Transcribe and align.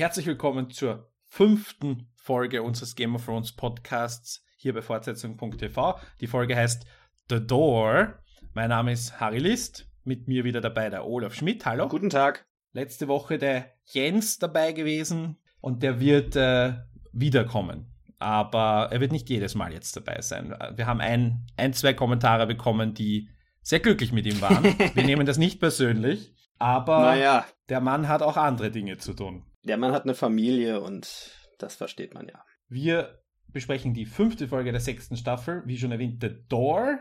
Herzlich 0.00 0.24
willkommen 0.24 0.70
zur 0.70 1.12
fünften 1.26 2.08
Folge 2.14 2.62
unseres 2.62 2.96
Game 2.96 3.14
of 3.16 3.26
Thrones 3.26 3.52
Podcasts 3.52 4.42
hier 4.56 4.72
bei 4.72 4.80
Fortsetzung.tv. 4.80 6.00
Die 6.22 6.26
Folge 6.26 6.56
heißt 6.56 6.86
The 7.28 7.46
Door. 7.46 8.14
Mein 8.54 8.70
Name 8.70 8.92
ist 8.92 9.20
Harry 9.20 9.40
List. 9.40 9.90
Mit 10.04 10.26
mir 10.26 10.44
wieder 10.44 10.62
dabei 10.62 10.88
der 10.88 11.04
Olaf 11.04 11.34
Schmidt. 11.34 11.66
Hallo. 11.66 11.86
Guten 11.86 12.08
Tag. 12.08 12.46
Letzte 12.72 13.08
Woche 13.08 13.36
der 13.36 13.74
Jens 13.84 14.38
dabei 14.38 14.72
gewesen 14.72 15.36
und 15.60 15.82
der 15.82 16.00
wird 16.00 16.34
äh, 16.34 16.76
wiederkommen. 17.12 17.92
Aber 18.18 18.88
er 18.90 19.00
wird 19.00 19.12
nicht 19.12 19.28
jedes 19.28 19.54
Mal 19.54 19.74
jetzt 19.74 19.94
dabei 19.98 20.22
sein. 20.22 20.56
Wir 20.76 20.86
haben 20.86 21.02
ein, 21.02 21.46
ein, 21.58 21.74
zwei 21.74 21.92
Kommentare 21.92 22.46
bekommen, 22.46 22.94
die 22.94 23.28
sehr 23.60 23.80
glücklich 23.80 24.12
mit 24.12 24.24
ihm 24.24 24.40
waren. 24.40 24.64
Wir 24.94 25.04
nehmen 25.04 25.26
das 25.26 25.36
nicht 25.36 25.60
persönlich, 25.60 26.34
aber 26.58 27.00
naja. 27.00 27.44
der 27.68 27.82
Mann 27.82 28.08
hat 28.08 28.22
auch 28.22 28.38
andere 28.38 28.70
Dinge 28.70 28.96
zu 28.96 29.12
tun. 29.12 29.44
Der 29.62 29.76
Mann 29.76 29.92
hat 29.92 30.04
eine 30.04 30.14
Familie 30.14 30.80
und 30.80 31.32
das 31.58 31.74
versteht 31.74 32.14
man 32.14 32.28
ja. 32.28 32.44
Wir 32.68 33.22
besprechen 33.48 33.94
die 33.94 34.06
fünfte 34.06 34.48
Folge 34.48 34.72
der 34.72 34.80
sechsten 34.80 35.16
Staffel, 35.16 35.62
wie 35.66 35.78
schon 35.78 35.92
erwähnt, 35.92 36.18
The 36.20 36.30
Door. 36.48 36.98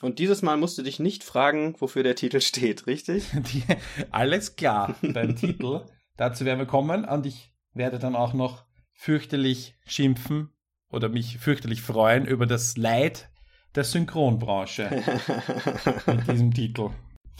Und 0.00 0.18
dieses 0.18 0.42
Mal 0.42 0.56
musst 0.56 0.76
du 0.78 0.82
dich 0.82 0.98
nicht 0.98 1.22
fragen, 1.22 1.76
wofür 1.78 2.02
der 2.02 2.16
Titel 2.16 2.40
steht, 2.40 2.86
richtig? 2.86 3.30
Die, 3.52 3.62
alles 4.10 4.56
klar 4.56 4.96
beim 5.02 5.36
Titel. 5.36 5.86
Dazu 6.16 6.44
werden 6.44 6.58
wir 6.58 6.66
kommen 6.66 7.04
und 7.04 7.26
ich 7.26 7.54
werde 7.72 7.98
dann 7.98 8.16
auch 8.16 8.34
noch 8.34 8.64
fürchterlich 8.92 9.74
schimpfen 9.86 10.50
oder 10.90 11.08
mich 11.08 11.38
fürchterlich 11.38 11.82
freuen 11.82 12.26
über 12.26 12.46
das 12.46 12.76
Leid 12.76 13.30
der 13.74 13.84
Synchronbranche 13.84 14.90
mit 16.06 16.30
diesem 16.30 16.52
Titel. 16.52 16.90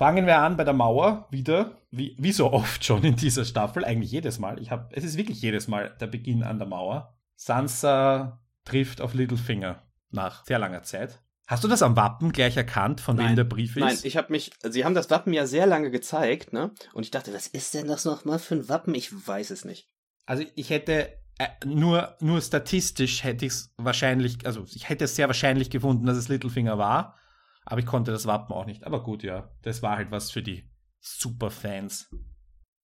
Fangen 0.02 0.26
wir 0.26 0.40
an 0.40 0.56
bei 0.56 0.64
der 0.64 0.74
Mauer 0.74 1.28
wieder, 1.30 1.78
wie, 1.92 2.16
wie 2.18 2.32
so 2.32 2.52
oft 2.52 2.84
schon 2.84 3.04
in 3.04 3.14
dieser 3.14 3.44
Staffel, 3.44 3.84
eigentlich 3.84 4.10
jedes 4.10 4.40
Mal. 4.40 4.60
Ich 4.60 4.72
hab, 4.72 4.92
es 4.96 5.04
ist 5.04 5.16
wirklich 5.16 5.40
jedes 5.40 5.68
Mal 5.68 5.96
der 6.00 6.08
Beginn 6.08 6.42
an 6.42 6.58
der 6.58 6.66
Mauer. 6.66 7.16
Sansa 7.36 8.40
trifft 8.64 9.00
auf 9.00 9.14
Littlefinger 9.14 9.80
nach 10.10 10.44
sehr 10.44 10.58
langer 10.58 10.82
Zeit. 10.82 11.22
Hast 11.46 11.62
du 11.62 11.68
das 11.68 11.82
am 11.82 11.94
Wappen 11.94 12.32
gleich 12.32 12.56
erkannt, 12.56 13.00
von 13.00 13.14
nein, 13.14 13.28
wem 13.28 13.36
der 13.36 13.44
Brief 13.44 13.76
ist? 13.76 13.80
Nein, 13.80 13.96
ich 14.02 14.16
habe 14.16 14.32
mich, 14.32 14.50
sie 14.68 14.84
haben 14.84 14.96
das 14.96 15.08
Wappen 15.08 15.32
ja 15.32 15.46
sehr 15.46 15.66
lange 15.66 15.92
gezeigt, 15.92 16.52
ne? 16.52 16.72
Und 16.94 17.04
ich 17.04 17.12
dachte, 17.12 17.32
was 17.32 17.46
ist 17.46 17.72
denn 17.72 17.86
das 17.86 18.04
nochmal 18.04 18.40
für 18.40 18.56
ein 18.56 18.68
Wappen? 18.68 18.96
Ich 18.96 19.12
weiß 19.28 19.50
es 19.50 19.64
nicht. 19.64 19.88
Also 20.26 20.42
ich 20.56 20.70
hätte 20.70 21.10
äh, 21.38 21.46
nur, 21.64 22.16
nur 22.18 22.40
statistisch 22.40 23.22
hätte 23.22 23.46
ich 23.46 23.52
es 23.52 23.74
wahrscheinlich, 23.76 24.44
also 24.46 24.64
ich 24.74 24.88
hätte 24.88 25.04
es 25.04 25.14
sehr 25.14 25.28
wahrscheinlich 25.28 25.70
gefunden, 25.70 26.06
dass 26.06 26.16
es 26.16 26.26
Littlefinger 26.26 26.76
war. 26.76 27.16
Aber 27.64 27.80
ich 27.80 27.86
konnte 27.86 28.10
das 28.10 28.26
Wappen 28.26 28.52
auch 28.52 28.66
nicht. 28.66 28.84
Aber 28.84 29.02
gut, 29.02 29.22
ja, 29.22 29.50
das 29.62 29.82
war 29.82 29.96
halt 29.96 30.10
was 30.10 30.30
für 30.30 30.42
die 30.42 30.68
Superfans. 31.00 32.10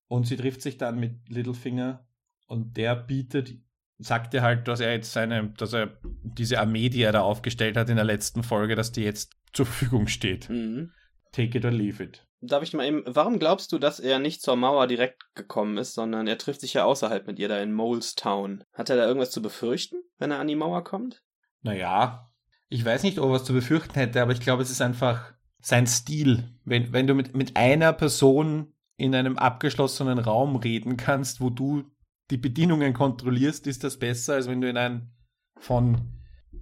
Und 0.07 0.27
sie 0.27 0.37
trifft 0.37 0.63
sich 0.63 0.79
dann 0.79 0.99
mit 0.99 1.29
Littlefinger 1.29 2.07
und 2.47 2.77
der 2.77 2.97
bietet, 2.97 3.55
sagt 3.99 4.35
er 4.35 4.43
halt, 4.43 4.69
dass 4.69 4.81
er 4.81 4.93
jetzt 4.93 5.13
seine, 5.13 5.51
dass 5.51 5.73
er 5.73 5.99
diese 6.23 6.61
Armee, 6.61 6.89
die 6.89 7.03
er 7.03 7.13
da 7.13 7.21
aufgestellt 7.21 7.77
hat 7.77 7.91
in 7.91 7.97
der 7.97 8.05
letzten 8.05 8.43
Folge, 8.43 8.75
dass 8.75 8.93
die 8.93 9.03
jetzt 9.03 9.33
zur 9.53 9.67
Verfügung 9.67 10.07
steht. 10.07 10.49
Mhm. 10.49 10.93
Take 11.33 11.59
it 11.59 11.65
or 11.65 11.71
leave 11.71 12.03
it. 12.03 12.25
Darf 12.41 12.63
ich 12.63 12.73
mal 12.73 12.87
eben, 12.87 13.03
warum 13.07 13.41
glaubst 13.41 13.73
du, 13.73 13.79
dass 13.79 13.99
er 13.99 14.21
nicht 14.21 14.43
zur 14.43 14.55
Mauer 14.55 14.87
direkt 14.87 15.35
gekommen 15.35 15.77
ist, 15.77 15.95
sondern 15.95 16.29
er 16.29 16.39
trifft 16.39 16.61
sich 16.61 16.75
ja 16.75 16.85
außerhalb 16.85 17.27
mit 17.27 17.39
ihr 17.39 17.49
da 17.49 17.59
in 17.59 17.73
Molestown? 17.73 18.63
Hat 18.73 18.91
er 18.91 18.97
da 18.97 19.07
irgendwas 19.07 19.33
zu 19.33 19.43
befürchten, 19.43 19.97
wenn 20.19 20.31
er 20.31 20.39
an 20.39 20.47
die 20.47 20.55
Mauer 20.55 20.85
kommt? 20.85 21.23
Naja, 21.63 22.28
ich 22.69 22.85
weiß 22.85 23.03
nicht, 23.03 23.19
ob 23.19 23.27
er 23.27 23.33
was 23.33 23.45
zu 23.45 23.53
befürchten 23.53 23.95
hätte, 23.95 24.21
aber 24.21 24.33
ich 24.33 24.41
glaube, 24.41 24.63
es 24.63 24.71
ist 24.71 24.83
einfach 24.83 25.33
sein 25.61 25.87
Stil. 25.87 26.45
Wenn, 26.65 26.93
wenn 26.93 27.07
du 27.07 27.15
mit, 27.15 27.35
mit 27.37 27.57
einer 27.57 27.93
Person 27.93 28.73
in 28.97 29.15
einem 29.15 29.39
abgeschlossenen 29.39 30.19
Raum 30.19 30.57
reden 30.57 30.97
kannst, 30.97 31.41
wo 31.41 31.51
du 31.51 31.85
die 32.31 32.37
Bedienungen 32.37 32.93
kontrollierst, 32.93 33.67
ist 33.67 33.85
das 33.85 33.99
besser, 33.99 34.35
als 34.35 34.49
wenn 34.49 34.61
du 34.61 34.69
in 34.69 34.77
ein 34.77 35.13
von, 35.59 36.09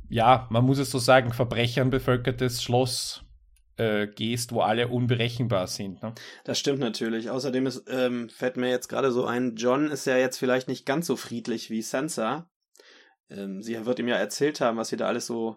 ja, 0.08 0.46
man 0.50 0.64
muss 0.64 0.78
es 0.78 0.90
so 0.90 0.98
sagen, 0.98 1.32
Verbrechern 1.32 1.90
bevölkertes 1.90 2.62
Schloss 2.62 3.24
äh, 3.76 4.06
gehst, 4.06 4.52
wo 4.52 4.60
alle 4.60 4.88
unberechenbar 4.88 5.66
sind. 5.66 6.02
Ne? 6.02 6.14
Das 6.44 6.58
stimmt 6.58 6.78
natürlich. 6.78 7.30
Außerdem 7.30 7.66
ist, 7.66 7.84
ähm, 7.88 8.28
fällt 8.28 8.56
mir 8.56 8.70
jetzt 8.70 8.88
gerade 8.88 9.10
so 9.10 9.26
ein, 9.26 9.56
John 9.56 9.90
ist 9.90 10.06
ja 10.06 10.16
jetzt 10.16 10.38
vielleicht 10.38 10.68
nicht 10.68 10.86
ganz 10.86 11.06
so 11.06 11.16
friedlich 11.16 11.68
wie 11.68 11.82
Sansa. 11.82 12.48
Ähm, 13.28 13.60
sie 13.62 13.84
wird 13.84 13.98
ihm 13.98 14.08
ja 14.08 14.16
erzählt 14.16 14.60
haben, 14.60 14.78
was 14.78 14.88
sie 14.88 14.96
da 14.96 15.08
alles 15.08 15.26
so 15.26 15.56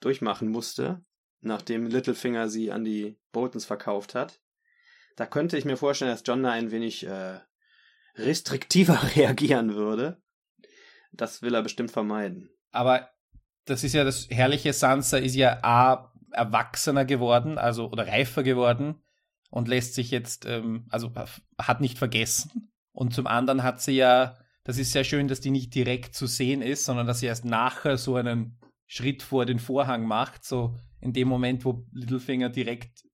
durchmachen 0.00 0.48
musste, 0.48 1.04
nachdem 1.40 1.86
Littlefinger 1.86 2.48
sie 2.48 2.72
an 2.72 2.84
die 2.84 3.18
Boltons 3.32 3.64
verkauft 3.64 4.14
hat. 4.14 4.40
Da 5.16 5.26
könnte 5.26 5.56
ich 5.56 5.64
mir 5.64 5.76
vorstellen, 5.76 6.10
dass 6.10 6.22
John 6.24 6.42
da 6.42 6.50
ein 6.50 6.70
wenig 6.70 7.06
äh, 7.06 7.40
restriktiver 8.16 9.00
reagieren 9.16 9.74
würde. 9.74 10.22
Das 11.12 11.42
will 11.42 11.54
er 11.54 11.62
bestimmt 11.62 11.90
vermeiden. 11.90 12.50
Aber 12.72 13.08
das 13.64 13.84
ist 13.84 13.94
ja 13.94 14.04
das 14.04 14.28
herrliche, 14.30 14.72
Sansa 14.72 15.16
ist 15.16 15.34
ja 15.34 15.58
A, 15.62 16.12
erwachsener 16.32 17.04
geworden, 17.04 17.58
also 17.58 17.90
oder 17.90 18.06
reifer 18.06 18.42
geworden 18.42 19.02
und 19.50 19.68
lässt 19.68 19.94
sich 19.94 20.10
jetzt, 20.10 20.44
ähm, 20.44 20.86
also 20.90 21.12
hat 21.58 21.80
nicht 21.80 21.98
vergessen. 21.98 22.70
Und 22.92 23.14
zum 23.14 23.26
anderen 23.26 23.62
hat 23.62 23.80
sie 23.80 23.92
ja, 23.92 24.36
das 24.64 24.78
ist 24.78 24.92
sehr 24.92 25.04
schön, 25.04 25.28
dass 25.28 25.40
die 25.40 25.50
nicht 25.50 25.74
direkt 25.74 26.14
zu 26.14 26.26
sehen 26.26 26.62
ist, 26.62 26.84
sondern 26.84 27.06
dass 27.06 27.20
sie 27.20 27.26
erst 27.26 27.44
nachher 27.44 27.96
so 27.96 28.16
einen 28.16 28.58
Schritt 28.86 29.22
vor 29.22 29.46
den 29.46 29.58
Vorhang 29.58 30.06
macht, 30.06 30.44
so 30.44 30.76
in 31.00 31.12
dem 31.12 31.28
Moment, 31.28 31.64
wo 31.64 31.84
Littlefinger 31.92 32.48
direkt 32.48 33.04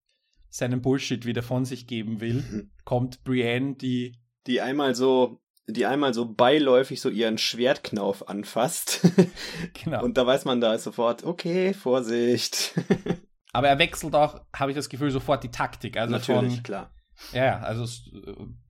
seinen 0.49 0.83
Bullshit 0.83 1.25
wieder 1.25 1.43
von 1.43 1.65
sich 1.65 1.87
geben 1.87 2.21
will, 2.21 2.71
kommt 2.85 3.25
Brienne, 3.25 3.75
die 3.75 4.19
die 4.47 4.61
einmal 4.61 4.95
so 4.95 5.43
die 5.69 5.87
einmal 5.87 6.13
so 6.13 6.33
beiläufig 6.33 7.01
so 7.01 7.09
ihren 7.09 7.39
Schwertknauf 7.39 8.29
anfasst. 8.29 9.01
genau. 9.85 10.03
Und 10.05 10.19
da 10.19 10.27
weiß 10.27 10.45
man 10.45 10.61
da 10.61 10.77
sofort, 10.77 11.25
okay, 11.25 11.73
Vorsicht. 11.73 12.75
Aber 13.53 13.69
er 13.69 13.79
wechselt 13.79 14.15
auch, 14.15 14.41
habe 14.55 14.73
ich 14.73 14.77
das 14.77 14.89
Gefühl, 14.89 15.11
sofort 15.11 15.45
die 15.45 15.51
Taktik. 15.51 15.97
Also 15.97 16.13
Natürlich, 16.13 16.55
von, 16.55 16.63
klar. 16.63 16.95
Ja, 17.33 17.61
also 17.61 17.85
es 17.85 18.11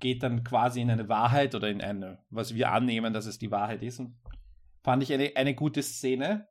geht 0.00 0.22
dann 0.22 0.44
quasi 0.44 0.80
in 0.80 0.91
eine 0.91 1.08
Wahrheit 1.08 1.54
oder 1.54 1.70
in 1.70 1.80
eine, 1.80 2.18
was 2.28 2.54
wir 2.54 2.72
annehmen, 2.72 3.14
dass 3.14 3.26
es 3.26 3.38
die 3.38 3.50
Wahrheit 3.50 3.82
ist. 3.82 4.00
Und 4.00 4.16
fand 4.82 5.02
ich 5.02 5.12
eine, 5.12 5.32
eine 5.36 5.54
gute 5.54 5.82
Szene. 5.82 6.48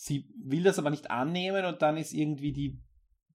Sie 0.00 0.32
will 0.40 0.62
das 0.62 0.78
aber 0.78 0.90
nicht 0.90 1.10
annehmen 1.10 1.64
und 1.64 1.82
dann 1.82 1.96
ist 1.96 2.12
irgendwie 2.12 2.52
die 2.52 2.80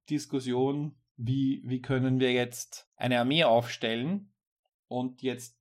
Diskussion, 0.09 0.95
wie, 1.17 1.61
wie 1.65 1.81
können 1.81 2.21
wir 2.21 2.31
jetzt 2.31 2.89
eine 2.95 3.19
Armee 3.19 3.43
aufstellen? 3.43 4.31
Und 4.87 5.21
jetzt 5.21 5.59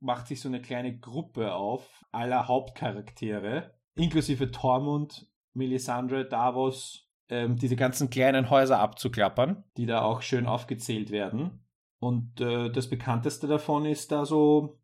macht 0.00 0.26
sich 0.26 0.40
so 0.40 0.48
eine 0.48 0.62
kleine 0.62 0.98
Gruppe 0.98 1.52
auf 1.52 2.02
aller 2.12 2.48
Hauptcharaktere, 2.48 3.74
inklusive 3.94 4.50
Tormund, 4.50 5.30
Melisandre, 5.52 6.26
Davos, 6.26 7.10
ähm, 7.28 7.56
diese 7.56 7.76
ganzen 7.76 8.08
kleinen 8.08 8.48
Häuser 8.48 8.78
abzuklappern, 8.78 9.64
die 9.76 9.84
da 9.84 10.00
auch 10.00 10.22
schön 10.22 10.46
aufgezählt 10.46 11.10
werden. 11.10 11.62
Und 11.98 12.40
äh, 12.40 12.70
das 12.70 12.88
bekannteste 12.88 13.48
davon 13.48 13.84
ist 13.84 14.12
da 14.12 14.24
so. 14.24 14.80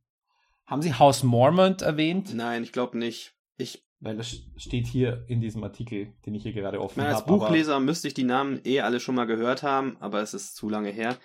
Haben 0.67 0.83
Sie 0.83 0.93
Haus 0.93 1.23
Mormont 1.23 1.81
erwähnt? 1.81 2.35
Nein, 2.35 2.65
ich 2.65 2.73
glaube 2.73 2.99
nicht. 2.99 3.35
Ich 3.57 3.87
weil 4.05 4.19
das 4.19 4.37
steht 4.57 4.87
hier 4.87 5.25
in 5.29 5.41
diesem 5.41 5.65
Artikel, 5.65 6.13
den 6.27 6.35
ich 6.35 6.43
hier 6.43 6.53
gerade 6.53 6.79
offen 6.79 7.03
habe. 7.03 7.15
Als 7.15 7.25
Buchleser 7.25 7.81
müsste 7.81 8.07
ich 8.07 8.13
die 8.13 8.25
Namen 8.25 8.61
eh 8.65 8.81
alle 8.83 9.01
schon 9.01 9.15
mal 9.15 9.25
gehört 9.25 9.63
haben, 9.63 9.97
aber 9.99 10.21
es 10.21 10.35
ist 10.35 10.57
zu 10.57 10.69
lange 10.69 10.91
her. 10.91 11.17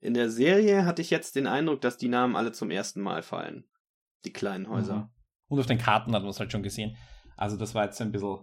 In 0.00 0.14
der 0.14 0.30
Serie 0.30 0.86
hatte 0.86 1.02
ich 1.02 1.10
jetzt 1.10 1.36
den 1.36 1.46
Eindruck, 1.46 1.82
dass 1.82 1.98
die 1.98 2.08
Namen 2.08 2.34
alle 2.34 2.52
zum 2.52 2.70
ersten 2.70 3.02
Mal 3.02 3.22
fallen. 3.22 3.64
Die 4.24 4.32
kleinen 4.32 4.70
Häuser. 4.70 4.96
Mhm. 4.96 5.08
Und 5.48 5.60
auf 5.60 5.66
den 5.66 5.76
Karten 5.76 6.14
hat 6.14 6.22
man 6.22 6.30
es 6.30 6.40
halt 6.40 6.50
schon 6.50 6.62
gesehen. 6.62 6.96
Also 7.36 7.58
das 7.58 7.74
war 7.74 7.84
jetzt 7.84 8.00
ein 8.00 8.12
bisschen. 8.12 8.38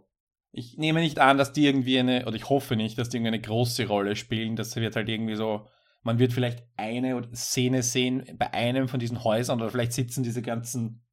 Ich 0.51 0.77
nehme 0.77 0.99
nicht 0.99 1.17
an, 1.17 1.39
dass 1.39 1.51
die 1.51 1.65
irgendwie 1.65 1.97
eine, 1.97 2.27
oder 2.27 2.35
ich 2.35 2.47
hoffe 2.47 2.75
nicht, 2.75 2.97
dass 2.97 3.09
die 3.09 3.17
irgendwie 3.17 3.33
eine 3.33 3.41
große 3.41 3.87
Rolle 3.87 4.15
spielen. 4.15 4.55
Das 4.55 4.75
wird 4.75 4.95
halt 4.95 5.09
irgendwie 5.09 5.35
so, 5.35 5.67
man 6.03 6.19
wird 6.19 6.31
vielleicht 6.31 6.63
eine 6.77 7.27
Szene 7.33 7.81
sehen 7.81 8.35
bei 8.37 8.53
einem 8.53 8.87
von 8.87 8.99
diesen 8.99 9.23
Häusern 9.23 9.59
oder 9.59 9.71
vielleicht 9.71 9.93
sitzen 9.93 10.23
diese 10.23 10.43
ganzen 10.43 11.03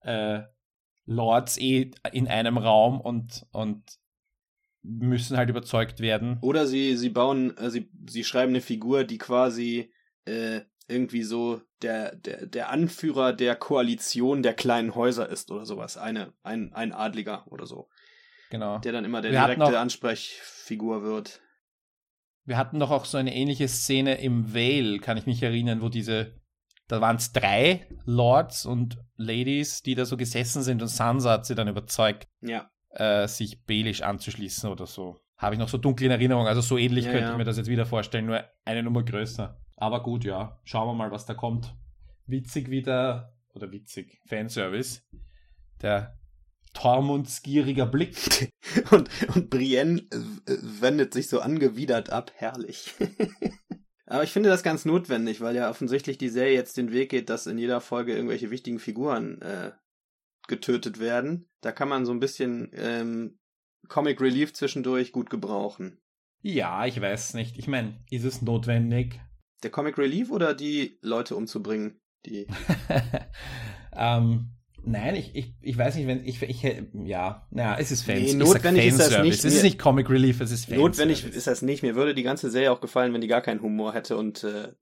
äh, 0.00 0.40
Lords 1.06 1.56
eh 1.58 1.90
in 2.12 2.28
einem 2.28 2.58
Raum 2.58 3.00
und, 3.00 3.46
und 3.52 3.82
müssen 4.82 5.36
halt 5.36 5.50
überzeugt 5.50 6.00
werden. 6.00 6.38
Oder 6.42 6.66
sie, 6.66 6.96
sie 6.96 7.10
bauen, 7.10 7.56
äh, 7.56 7.70
sie, 7.70 7.90
sie 8.08 8.24
schreiben 8.24 8.52
eine 8.52 8.60
Figur, 8.60 9.04
die 9.04 9.18
quasi 9.18 9.92
äh, 10.24 10.60
irgendwie 10.88 11.22
so 11.22 11.60
der, 11.82 12.14
der, 12.16 12.46
der 12.46 12.70
Anführer 12.70 13.32
der 13.32 13.56
Koalition 13.56 14.42
der 14.42 14.54
kleinen 14.54 14.94
Häuser 14.94 15.28
ist 15.28 15.50
oder 15.50 15.64
sowas. 15.64 15.96
Eine, 15.96 16.32
ein, 16.42 16.72
ein 16.72 16.92
Adliger 16.92 17.44
oder 17.50 17.66
so. 17.66 17.88
Genau. 18.50 18.78
Der 18.78 18.92
dann 18.92 19.04
immer 19.04 19.22
der 19.22 19.32
Wir 19.32 19.44
direkte 19.44 19.78
Ansprechfigur 19.78 21.02
wird. 21.02 21.40
Wir 22.44 22.56
hatten 22.56 22.78
doch 22.78 22.92
auch 22.92 23.04
so 23.04 23.18
eine 23.18 23.34
ähnliche 23.34 23.66
Szene 23.66 24.20
im 24.20 24.54
Vale, 24.54 25.00
kann 25.00 25.16
ich 25.16 25.26
mich 25.26 25.42
erinnern, 25.42 25.82
wo 25.82 25.88
diese, 25.88 26.40
da 26.88 27.00
waren 27.00 27.16
es 27.16 27.32
drei 27.32 27.86
Lords 28.04 28.66
und 28.66 28.98
Ladies, 29.16 29.82
die 29.82 29.94
da 29.94 30.04
so 30.04 30.16
gesessen 30.16 30.62
sind 30.62 30.82
und 30.82 30.88
Sansa 30.88 31.32
hat 31.32 31.46
sie 31.46 31.54
dann 31.54 31.68
überzeugt. 31.68 32.28
Ja 32.40 32.70
äh, 32.96 33.28
sich 33.28 33.64
Belisch 33.64 34.02
anzuschließen 34.02 34.70
oder 34.70 34.86
so. 34.86 35.20
Habe 35.36 35.54
ich 35.54 35.58
noch 35.58 35.68
so 35.68 35.78
dunkle 35.78 36.06
in 36.06 36.12
Erinnerung. 36.12 36.46
Also 36.46 36.62
so 36.62 36.78
ähnlich 36.78 37.04
ja, 37.04 37.12
könnte 37.12 37.26
ja. 37.26 37.32
ich 37.32 37.38
mir 37.38 37.44
das 37.44 37.58
jetzt 37.58 37.68
wieder 37.68 37.86
vorstellen, 37.86 38.26
nur 38.26 38.42
eine 38.64 38.82
Nummer 38.82 39.04
größer. 39.04 39.60
Aber 39.76 40.02
gut, 40.02 40.24
ja. 40.24 40.58
Schauen 40.64 40.88
wir 40.88 40.94
mal, 40.94 41.10
was 41.10 41.26
da 41.26 41.34
kommt. 41.34 41.74
Witzig, 42.26 42.70
wie 42.70 42.82
der 42.82 43.34
oder 43.54 43.70
witzig, 43.70 44.20
Fanservice. 44.26 45.02
Der 45.82 46.18
Tormundsgieriger 46.72 47.86
Blick. 47.86 48.50
und, 48.90 49.10
und 49.34 49.50
Brienne 49.50 50.02
wendet 50.46 51.12
sich 51.12 51.28
so 51.28 51.40
angewidert 51.40 52.10
ab. 52.10 52.32
Herrlich. 52.34 52.94
Aber 54.06 54.22
ich 54.22 54.32
finde 54.32 54.48
das 54.48 54.62
ganz 54.62 54.84
notwendig, 54.84 55.40
weil 55.40 55.56
ja 55.56 55.68
offensichtlich 55.68 56.16
die 56.16 56.28
Serie 56.28 56.54
jetzt 56.54 56.76
den 56.76 56.92
Weg 56.92 57.10
geht, 57.10 57.28
dass 57.28 57.46
in 57.46 57.58
jeder 57.58 57.80
Folge 57.80 58.14
irgendwelche 58.14 58.50
wichtigen 58.50 58.78
Figuren 58.78 59.42
äh, 59.42 59.72
getötet 60.46 61.00
werden. 61.00 61.48
Da 61.60 61.72
kann 61.72 61.88
man 61.88 62.06
so 62.06 62.12
ein 62.12 62.20
bisschen 62.20 62.70
ähm, 62.74 63.38
Comic 63.88 64.20
Relief 64.20 64.54
zwischendurch 64.54 65.12
gut 65.12 65.28
gebrauchen. 65.28 65.98
Ja, 66.42 66.86
ich 66.86 67.00
weiß 67.00 67.34
nicht. 67.34 67.58
Ich 67.58 67.66
meine, 67.66 68.04
ist 68.10 68.24
es 68.24 68.42
notwendig? 68.42 69.20
Der 69.62 69.70
Comic 69.70 69.98
Relief 69.98 70.30
oder 70.30 70.54
die 70.54 70.98
Leute 71.02 71.34
umzubringen? 71.34 72.00
Die. 72.24 72.46
ähm, 73.92 74.55
nein, 74.86 75.14
ich, 75.16 75.34
ich, 75.34 75.54
ich 75.60 75.76
weiß 75.76 75.96
nicht, 75.96 76.06
wenn 76.06 76.24
ich, 76.24 76.42
ich 76.42 76.62
ja, 76.62 77.46
naja, 77.50 77.76
es 77.78 77.90
ist 77.90 78.02
Fans. 78.02 78.20
Nee, 78.20 78.34
notwendig 78.34 78.86
ist 78.86 79.00
das 79.00 79.22
nicht. 79.22 79.38
Es 79.38 79.44
ist 79.44 79.62
nicht 79.62 79.78
Comic 79.78 80.08
Relief, 80.08 80.40
es 80.40 80.50
ist 80.50 80.66
Fans. 80.66 80.78
Notwendig 80.78 81.24
ist 81.24 81.46
das 81.46 81.62
nicht. 81.62 81.82
Mir 81.82 81.94
würde 81.94 82.14
die 82.14 82.22
ganze 82.22 82.50
Serie 82.50 82.72
auch 82.72 82.80
gefallen, 82.80 83.12
wenn 83.12 83.20
die 83.20 83.26
gar 83.26 83.42
keinen 83.42 83.60
Humor 83.60 83.92
hätte 83.92 84.16
und 84.16 84.44
äh, 84.44 84.72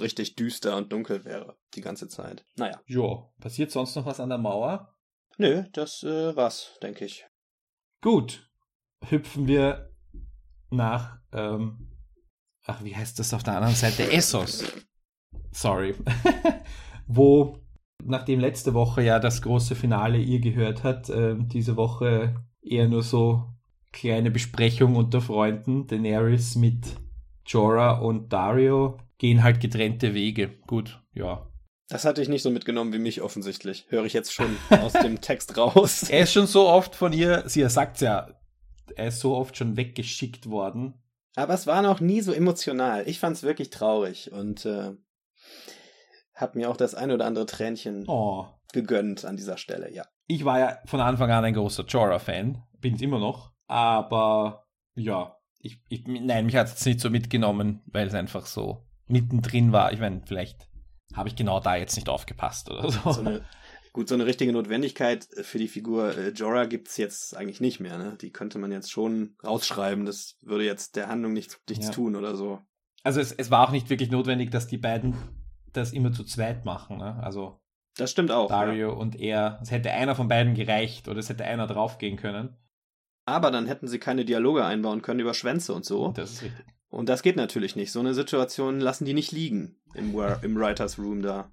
richtig 0.00 0.34
düster 0.36 0.76
und 0.76 0.92
dunkel 0.92 1.24
wäre 1.24 1.56
die 1.74 1.80
ganze 1.80 2.08
Zeit. 2.08 2.44
Naja. 2.56 2.80
Jo, 2.86 3.32
passiert 3.40 3.70
sonst 3.70 3.94
noch 3.94 4.06
was 4.06 4.20
an 4.20 4.30
der 4.30 4.38
Mauer? 4.38 4.94
Nö, 5.36 5.64
das 5.72 6.02
äh, 6.02 6.34
war's, 6.36 6.78
denke 6.82 7.04
ich. 7.04 7.26
Gut, 8.00 8.50
hüpfen 9.08 9.46
wir 9.46 9.90
nach, 10.70 11.18
ähm, 11.32 11.90
ach, 12.64 12.82
wie 12.84 12.94
heißt 12.94 13.18
das 13.18 13.34
auf 13.34 13.42
der 13.42 13.56
anderen 13.56 13.74
Seite? 13.74 14.10
Essos. 14.12 14.64
Sorry. 15.52 15.94
Wo, 17.06 17.63
nachdem 18.04 18.40
letzte 18.40 18.74
Woche 18.74 19.02
ja 19.02 19.18
das 19.18 19.42
große 19.42 19.74
Finale 19.74 20.18
ihr 20.18 20.40
gehört 20.40 20.84
hat, 20.84 21.08
äh, 21.10 21.36
diese 21.38 21.76
Woche 21.76 22.36
eher 22.62 22.88
nur 22.88 23.02
so 23.02 23.44
kleine 23.92 24.30
Besprechung 24.30 24.96
unter 24.96 25.20
Freunden. 25.20 25.86
Daenerys 25.86 26.56
mit 26.56 26.96
Jorah 27.46 27.98
und 27.98 28.32
Dario 28.32 28.98
gehen 29.18 29.42
halt 29.42 29.60
getrennte 29.60 30.14
Wege. 30.14 30.50
Gut, 30.66 31.00
ja. 31.12 31.46
Das 31.88 32.04
hatte 32.04 32.22
ich 32.22 32.28
nicht 32.28 32.42
so 32.42 32.50
mitgenommen 32.50 32.92
wie 32.92 32.98
mich 32.98 33.20
offensichtlich. 33.20 33.86
Höre 33.88 34.04
ich 34.04 34.14
jetzt 34.14 34.32
schon 34.32 34.56
aus 34.70 34.92
dem 35.02 35.20
Text 35.20 35.56
raus. 35.56 36.08
Er 36.08 36.22
ist 36.22 36.32
schon 36.32 36.46
so 36.46 36.68
oft 36.68 36.94
von 36.94 37.12
ihr, 37.12 37.44
sie 37.46 37.68
sagt 37.68 38.00
ja, 38.00 38.28
er 38.96 39.08
ist 39.08 39.20
so 39.20 39.36
oft 39.36 39.56
schon 39.56 39.76
weggeschickt 39.76 40.50
worden. 40.50 40.94
Aber 41.36 41.54
es 41.54 41.66
war 41.66 41.82
noch 41.82 42.00
nie 42.00 42.20
so 42.20 42.32
emotional. 42.32 43.08
Ich 43.08 43.18
fand 43.18 43.36
es 43.36 43.42
wirklich 43.42 43.70
traurig 43.70 44.32
und 44.32 44.64
äh, 44.66 44.92
habe 46.34 46.58
mir 46.58 46.70
auch 46.70 46.76
das 46.76 46.94
ein 46.94 47.10
oder 47.10 47.26
andere 47.26 47.46
Tränchen 47.46 48.04
oh. 48.08 48.46
gegönnt 48.72 49.24
an 49.24 49.36
dieser 49.36 49.56
Stelle, 49.56 49.92
ja. 49.92 50.04
Ich 50.26 50.44
war 50.44 50.58
ja 50.58 50.78
von 50.86 51.00
Anfang 51.00 51.30
an 51.30 51.44
ein 51.44 51.54
großer 51.54 51.84
Jorah-Fan, 51.84 52.62
bin 52.80 52.94
es 52.94 53.02
immer 53.02 53.18
noch, 53.18 53.52
aber 53.66 54.66
ja, 54.94 55.36
ich, 55.58 55.80
ich 55.88 56.04
nein, 56.06 56.46
mich 56.46 56.56
hat 56.56 56.66
es 56.68 56.84
nicht 56.84 57.00
so 57.00 57.10
mitgenommen, 57.10 57.82
weil 57.86 58.06
es 58.06 58.14
einfach 58.14 58.46
so 58.46 58.86
mittendrin 59.06 59.72
war. 59.72 59.92
Ich 59.92 60.00
meine, 60.00 60.22
vielleicht 60.26 60.68
habe 61.14 61.28
ich 61.28 61.36
genau 61.36 61.60
da 61.60 61.76
jetzt 61.76 61.96
nicht 61.96 62.08
aufgepasst 62.08 62.70
oder 62.70 62.90
so. 62.90 63.12
so 63.12 63.20
eine, 63.20 63.44
gut, 63.92 64.08
so 64.08 64.14
eine 64.14 64.26
richtige 64.26 64.52
Notwendigkeit 64.52 65.26
für 65.42 65.58
die 65.58 65.68
Figur 65.68 66.16
äh, 66.16 66.30
Jorah 66.30 66.64
es 66.64 66.96
jetzt 66.96 67.36
eigentlich 67.36 67.60
nicht 67.60 67.80
mehr. 67.80 67.98
Ne? 67.98 68.16
Die 68.20 68.30
könnte 68.30 68.58
man 68.58 68.72
jetzt 68.72 68.90
schon 68.90 69.36
rausschreiben. 69.44 70.04
Das 70.04 70.36
würde 70.42 70.64
jetzt 70.64 70.96
der 70.96 71.08
Handlung 71.08 71.32
nichts, 71.32 71.58
nichts 71.68 71.86
ja. 71.86 71.92
tun 71.92 72.16
oder 72.16 72.36
so. 72.36 72.60
Also 73.02 73.20
es, 73.20 73.32
es 73.32 73.50
war 73.50 73.66
auch 73.66 73.72
nicht 73.72 73.90
wirklich 73.90 74.10
notwendig, 74.10 74.50
dass 74.50 74.66
die 74.66 74.78
beiden 74.78 75.14
das 75.76 75.92
immer 75.92 76.12
zu 76.12 76.24
zweit 76.24 76.64
machen. 76.64 76.98
Ne? 76.98 77.22
Also 77.22 77.60
das 77.96 78.10
stimmt 78.10 78.30
auch. 78.30 78.48
Dario 78.48 78.90
ja. 78.90 78.94
und 78.94 79.20
er. 79.20 79.58
Es 79.62 79.70
hätte 79.70 79.92
einer 79.92 80.14
von 80.14 80.28
beiden 80.28 80.54
gereicht 80.54 81.08
oder 81.08 81.20
es 81.20 81.28
hätte 81.28 81.44
einer 81.44 81.66
draufgehen 81.66 82.16
können. 82.16 82.56
Aber 83.26 83.50
dann 83.50 83.66
hätten 83.66 83.88
sie 83.88 83.98
keine 83.98 84.24
Dialoge 84.24 84.64
einbauen 84.64 85.02
können 85.02 85.20
über 85.20 85.34
Schwänze 85.34 85.72
und 85.72 85.84
so. 85.84 86.12
Das 86.12 86.32
ist 86.32 86.42
richtig. 86.42 86.66
Und 86.88 87.08
das 87.08 87.22
geht 87.22 87.36
natürlich 87.36 87.74
nicht. 87.74 87.90
So 87.90 88.00
eine 88.00 88.14
Situation 88.14 88.78
lassen 88.78 89.04
die 89.04 89.14
nicht 89.14 89.32
liegen 89.32 89.80
im, 89.94 90.14
im 90.42 90.56
Writers 90.56 90.98
Room 90.98 91.22
da. 91.22 91.50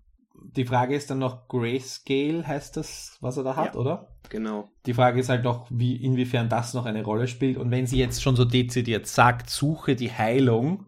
Die 0.55 0.65
Frage 0.65 0.95
ist 0.95 1.09
dann 1.09 1.19
noch 1.19 1.47
Grayscale, 1.47 2.45
heißt 2.45 2.77
das, 2.77 3.17
was 3.21 3.37
er 3.37 3.43
da 3.43 3.55
hat, 3.55 3.73
ja, 3.73 3.79
oder? 3.79 4.15
Genau. 4.29 4.69
Die 4.85 4.93
Frage 4.93 5.19
ist 5.19 5.29
halt 5.29 5.43
noch, 5.43 5.67
wie, 5.71 5.95
inwiefern 5.95 6.47
das 6.47 6.73
noch 6.73 6.85
eine 6.85 7.03
Rolle 7.03 7.27
spielt. 7.27 7.57
Und 7.57 7.71
wenn 7.71 7.87
sie 7.87 7.97
jetzt 7.97 8.21
schon 8.21 8.35
so 8.35 8.45
dezidiert 8.45 9.07
sagt, 9.07 9.49
suche 9.49 9.95
die 9.95 10.11
Heilung, 10.11 10.85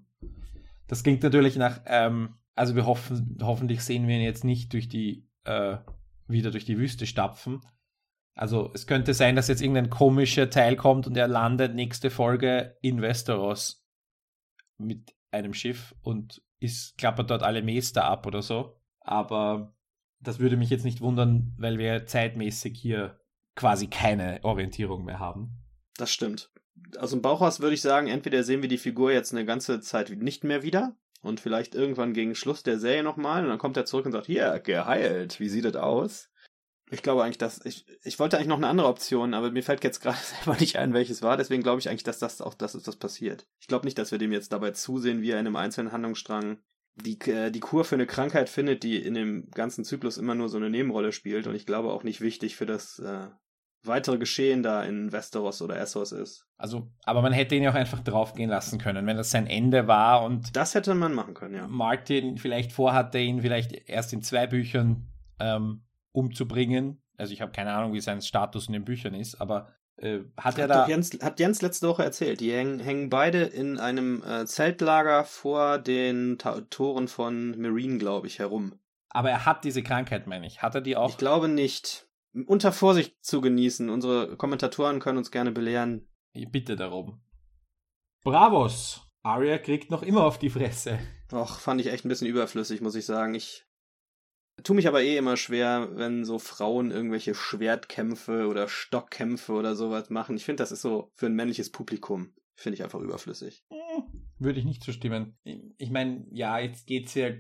das 0.88 1.04
klingt 1.04 1.24
natürlich 1.24 1.56
nach, 1.56 1.82
ähm, 1.86 2.36
also 2.56 2.76
wir 2.76 2.86
hoffen, 2.86 3.38
hoffentlich 3.42 3.82
sehen 3.82 4.08
wir 4.08 4.16
ihn 4.16 4.22
jetzt 4.22 4.44
nicht 4.44 4.74
durch 4.74 4.88
die, 4.88 5.28
äh, 5.46 5.78
wieder 6.28 6.52
durch 6.52 6.66
die 6.66 6.78
Wüste 6.78 7.08
stapfen. 7.08 7.62
Also 8.36 8.72
es 8.74 8.88
könnte 8.88 9.14
sein, 9.14 9.36
dass 9.36 9.48
jetzt 9.48 9.62
irgendein 9.62 9.90
komischer 9.90 10.50
Teil 10.50 10.76
kommt 10.76 11.06
und 11.06 11.16
er 11.16 11.28
landet 11.28 11.76
nächste 11.76 12.10
Folge 12.10 12.78
in 12.82 13.02
Westeros 13.02 13.86
mit 14.78 15.16
einem 15.32 15.54
Schiff 15.54 15.96
und 16.02 16.42
ist, 16.60 16.98
klappert 16.98 17.30
dort 17.30 17.44
alle 17.44 17.62
Meister 17.62 18.06
ab 18.06 18.26
oder 18.26 18.42
so. 18.42 18.80
Aber 19.02 19.76
das 20.20 20.40
würde 20.40 20.58
mich 20.58 20.70
jetzt 20.70 20.86
nicht 20.86 21.02
wundern, 21.02 21.54
weil 21.58 21.78
wir 21.78 22.06
zeitmäßig 22.06 22.80
hier 22.80 23.20
quasi 23.56 23.88
keine 23.88 24.40
Orientierung 24.44 25.04
mehr 25.04 25.20
haben. 25.20 25.64
Das 25.98 26.12
stimmt. 26.12 26.52
Aus 26.98 27.12
dem 27.12 27.22
Bauchhaus 27.22 27.60
würde 27.60 27.76
ich 27.76 27.82
sagen, 27.82 28.08
entweder 28.08 28.44
sehen 28.44 28.62
wir 28.62 28.70
die 28.70 28.78
Figur 28.78 29.12
jetzt 29.12 29.32
eine 29.32 29.46
ganze 29.46 29.80
Zeit 29.82 30.10
nicht 30.10 30.44
mehr 30.44 30.64
wieder 30.64 30.96
und 31.24 31.40
vielleicht 31.40 31.74
irgendwann 31.74 32.14
gegen 32.14 32.36
Schluss 32.36 32.62
der 32.62 32.78
Serie 32.78 33.02
nochmal 33.02 33.44
und 33.44 33.50
dann 33.50 33.58
kommt 33.58 33.78
er 33.78 33.86
zurück 33.86 34.06
und 34.06 34.12
sagt, 34.12 34.28
hier, 34.28 34.60
geheilt, 34.60 35.40
wie 35.40 35.50
sieht 35.50 35.66
das 35.66 35.76
aus? 35.76 36.30
Ich 36.92 37.02
glaube 37.02 37.24
eigentlich, 37.24 37.40
dass 37.40 37.66
ich, 37.66 37.88
ich 38.04 38.20
wollte 38.20 38.38
eigentlich 38.38 38.50
noch 38.50 38.58
eine 38.58 38.68
andere 38.68 38.88
Option, 38.88 39.34
aber 39.34 39.50
mir 39.50 39.64
fällt 39.64 39.84
jetzt 39.84 40.00
gerade 40.02 40.18
selber 40.18 40.60
nicht 40.60 40.78
ein, 40.78 40.94
welches 40.94 41.24
war. 41.24 41.38
Deswegen 41.38 41.64
glaube 41.64 41.80
ich 41.80 41.90
eigentlich, 41.90 42.04
dass 42.04 42.20
das 42.20 42.42
auch 42.42 42.54
das 42.54 42.76
ist, 42.76 42.88
was 42.88 42.98
passiert. 42.98 43.48
Ich 43.60 43.68
glaube 43.68 43.86
nicht, 43.86 43.98
dass 43.98 44.12
wir 44.12 44.20
dem 44.20 44.34
jetzt 44.34 44.52
dabei 44.52 44.72
zusehen, 44.72 45.22
wie 45.22 45.32
er 45.32 45.40
in 45.40 45.48
einem 45.48 45.56
einzelnen 45.56 45.92
Handlungsstrang 45.92 46.60
die, 46.96 47.20
äh, 47.32 47.50
die 47.50 47.62
Kur 47.62 47.86
für 47.86 47.96
eine 47.96 48.06
Krankheit 48.06 48.50
findet, 48.50 48.84
die 48.84 48.98
in 49.02 49.16
dem 49.16 49.50
ganzen 49.50 49.84
Zyklus 49.84 50.18
immer 50.18 50.36
nur 50.36 50.50
so 50.50 50.58
eine 50.58 50.70
Nebenrolle 50.70 51.12
spielt. 51.14 51.48
Und 51.48 51.56
ich 51.56 51.66
glaube 51.66 51.92
auch 51.92 52.04
nicht 52.04 52.22
wichtig 52.22 52.56
für 52.56 52.66
das 52.66 53.00
äh, 53.00 53.28
weitere 53.84 54.18
Geschehen 54.18 54.64
da 54.64 54.84
in 54.84 55.12
Westeros 55.12 55.62
oder 55.62 55.78
Essos 55.78 56.12
ist. 56.12 56.46
Also, 56.58 56.90
aber 57.04 57.22
man 57.22 57.34
hätte 57.34 57.56
ihn 57.56 57.64
ja 57.64 57.72
auch 57.72 57.76
einfach 57.76 58.00
draufgehen 58.00 58.50
lassen 58.50 58.80
können, 58.80 59.06
wenn 59.06 59.18
das 59.18 59.32
sein 59.32 59.48
Ende 59.48 59.88
war 59.88 60.24
und. 60.24 60.56
Das 60.56 60.76
hätte 60.76 60.96
man 60.96 61.14
machen 61.14 61.34
können, 61.34 61.56
ja. 61.56 61.68
Martin 61.68 62.38
vielleicht 62.38 62.72
vorhatte, 62.72 63.20
ihn 63.20 63.42
vielleicht 63.42 63.90
erst 63.90 64.14
in 64.14 64.22
zwei 64.22 64.48
Büchern 64.48 65.08
ähm, 65.40 65.84
umzubringen. 66.12 67.02
Also 67.18 67.34
ich 67.34 67.42
habe 67.42 67.52
keine 67.52 67.74
Ahnung, 67.74 67.94
wie 67.94 68.02
sein 68.02 68.22
Status 68.22 68.68
in 68.68 68.74
den 68.74 68.86
Büchern 68.86 69.14
ist, 69.14 69.40
aber 69.40 69.74
äh, 69.98 70.20
hat, 70.38 70.46
hat 70.46 70.58
er 70.58 70.68
da. 70.68 70.88
Jens, 70.88 71.12
hat 71.22 71.40
Jens 71.40 71.62
letzte 71.62 71.88
Woche 71.88 72.04
erzählt. 72.04 72.40
Die 72.40 72.52
hängen, 72.52 72.80
hängen 72.80 73.10
beide 73.10 73.44
in 73.44 73.80
einem 73.80 74.24
äh, 74.24 74.46
Zeltlager 74.46 75.24
vor 75.24 75.78
den 75.78 76.38
Ta 76.38 76.62
Toren 76.70 77.08
von 77.08 77.60
Marine, 77.60 77.98
glaube 77.98 78.28
ich, 78.28 78.40
herum. 78.40 78.74
Aber 79.10 79.30
er 79.30 79.46
hat 79.46 79.64
diese 79.64 79.84
Krankheit, 79.84 80.26
meine 80.26 80.48
ich. 80.48 80.62
Hat 80.62 80.74
er 80.74 80.82
die 80.82 80.98
auch? 80.98 81.10
Ich 81.10 81.18
glaube 81.18 81.48
nicht. 81.48 82.08
Unter 82.48 82.72
Vorsicht 82.72 83.24
zu 83.24 83.42
genießen. 83.42 83.90
Unsere 83.90 84.38
Kommentatoren 84.38 85.00
können 85.00 85.18
uns 85.18 85.32
gerne 85.32 85.52
belehren. 85.52 86.10
Ich 86.34 86.50
bitte 86.52 86.76
darum. 86.76 87.22
Bravos! 88.24 89.02
Arya 89.22 89.58
kriegt 89.58 89.92
noch 89.92 90.04
immer 90.04 90.26
auf 90.26 90.40
die 90.40 90.50
Fresse. 90.50 91.00
Och, 91.32 91.60
fand 91.60 91.80
ich 91.80 91.88
echt 91.88 92.06
ein 92.06 92.10
bisschen 92.10 92.28
überflüssig, 92.28 92.82
muss 92.82 92.96
ich 92.96 93.06
sagen. 93.06 93.36
Ich 93.36 93.66
Tu 94.62 94.74
mich 94.74 94.88
aber 94.88 95.02
eh 95.02 95.18
immer 95.18 95.36
schwer, 95.36 95.90
wenn 95.94 96.26
so 96.26 96.38
Frauen 96.38 96.92
irgendwelche 96.92 97.34
Schwertkämpfe 97.34 98.48
oder 98.48 98.68
Stockkämpfe 98.68 99.54
oder 99.54 99.76
sowas 99.76 100.12
machen. 100.12 100.36
Ich 100.36 100.46
finde, 100.46 100.62
das 100.62 100.72
ist 100.72 100.82
so 100.82 101.12
für 101.16 101.26
ein 101.26 101.34
männliches 101.34 101.72
Publikum, 101.72 102.34
finde 102.56 102.76
ich 102.76 102.84
einfach 102.84 103.00
überflüssig. 103.00 103.66
Hm, 103.70 104.28
würde 104.38 104.60
ich 104.60 104.66
nicht 104.66 104.84
zustimmen. 104.84 105.38
Ich 105.44 105.90
meine, 105.90 106.28
ja, 106.32 106.60
jetzt 106.60 106.86
geht's 106.86 107.16
ja 107.16 107.32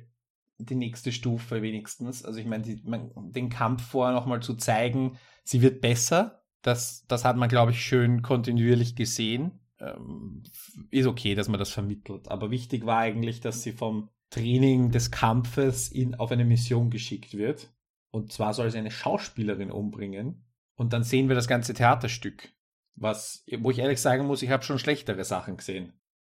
die 0.58 0.76
nächste 0.76 1.12
Stufe 1.12 1.62
wenigstens. 1.62 2.24
Also 2.24 2.40
ich 2.40 2.46
meine, 2.46 2.64
den 2.64 3.50
Kampf 3.50 3.84
vorher 3.84 4.14
nochmal 4.14 4.42
zu 4.42 4.56
zeigen, 4.56 5.18
sie 5.44 5.62
wird 5.62 5.82
besser. 5.82 6.44
Das, 6.62 7.06
das 7.08 7.26
hat 7.26 7.36
man, 7.36 7.50
glaube 7.50 7.72
ich, 7.72 7.82
schön 7.82 8.22
kontinuierlich 8.22 8.96
gesehen. 8.96 9.60
Ähm, 9.80 10.44
ist 10.92 11.08
okay, 11.08 11.36
dass 11.36 11.50
man 11.50 11.60
das 11.60 11.72
vermittelt. 11.72 12.30
Aber 12.30 12.52
wichtig 12.52 12.86
war 12.86 13.00
eigentlich, 13.00 13.42
dass 13.42 13.64
sie 13.64 13.74
vom 13.74 14.10
Training 14.30 14.92
des 14.92 15.12
Kampfes 15.12 15.92
in, 15.92 16.16
auf 16.16 16.32
eine 16.32 16.46
Mission 16.46 16.90
geschickt 16.90 17.38
wird. 17.38 17.74
Und 18.12 18.32
zwar 18.32 18.54
soll 18.54 18.72
sie 18.72 18.78
eine 18.78 18.92
Schauspielerin 18.92 19.72
umbringen. 19.72 20.46
Und 20.76 20.94
dann 20.94 21.04
sehen 21.04 21.28
wir 21.28 21.36
das 21.36 21.48
ganze 21.48 21.74
Theaterstück. 21.74 22.54
Was, 22.96 23.44
wo 23.60 23.72
ich 23.72 23.80
ehrlich 23.80 24.00
sagen 24.00 24.26
muss, 24.26 24.42
ich 24.42 24.50
habe 24.50 24.64
schon 24.64 24.80
schlechtere 24.80 25.24
Sachen 25.24 25.58
gesehen. 25.58 25.94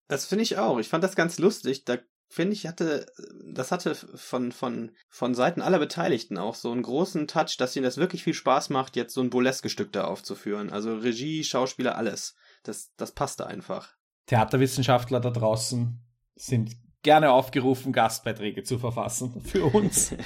Das 0.08 0.26
finde 0.26 0.44
ich 0.44 0.58
auch. 0.58 0.80
Ich 0.80 0.88
fand 0.88 1.04
das 1.04 1.16
ganz 1.16 1.38
lustig. 1.38 1.86
Da 1.86 1.98
finde 2.28 2.54
ich, 2.54 2.68
hatte, 2.68 3.06
das 3.44 3.72
hatte 3.72 3.96
von, 3.96 4.52
von, 4.52 4.92
von 5.10 5.36
Seiten 5.36 5.62
aller 5.62 5.80
Beteiligten 5.80 6.38
auch 6.38 6.56
so 6.56 6.72
einen 6.72 6.84
großen 6.84 7.28
Touch, 7.28 7.58
dass 7.58 7.76
ihnen 7.76 7.86
das 7.86 7.98
wirklich 7.98 8.24
viel 8.24 8.34
Spaß 8.34 8.70
macht, 8.70 8.96
jetzt 8.96 9.14
so 9.14 9.22
ein 9.22 9.30
burleske 9.30 9.70
Stück 9.70 9.92
da 9.94 10.06
aufzuführen. 10.06 10.70
Also 10.72 10.96
Regie, 10.96 11.44
Schauspieler, 11.44 11.98
alles. 11.98 12.36
Das, 12.64 12.92
das 12.98 13.12
passte 13.12 13.48
einfach. 13.48 13.94
Theaterwissenschaftler 14.28 15.20
da 15.20 15.30
draußen 15.30 16.02
sind 16.36 16.76
gerne 17.04 17.32
aufgerufen, 17.32 17.94
Gastbeiträge 17.94 18.64
zu 18.64 18.80
verfassen 18.80 19.42
für 19.46 19.66
uns. 19.66 20.14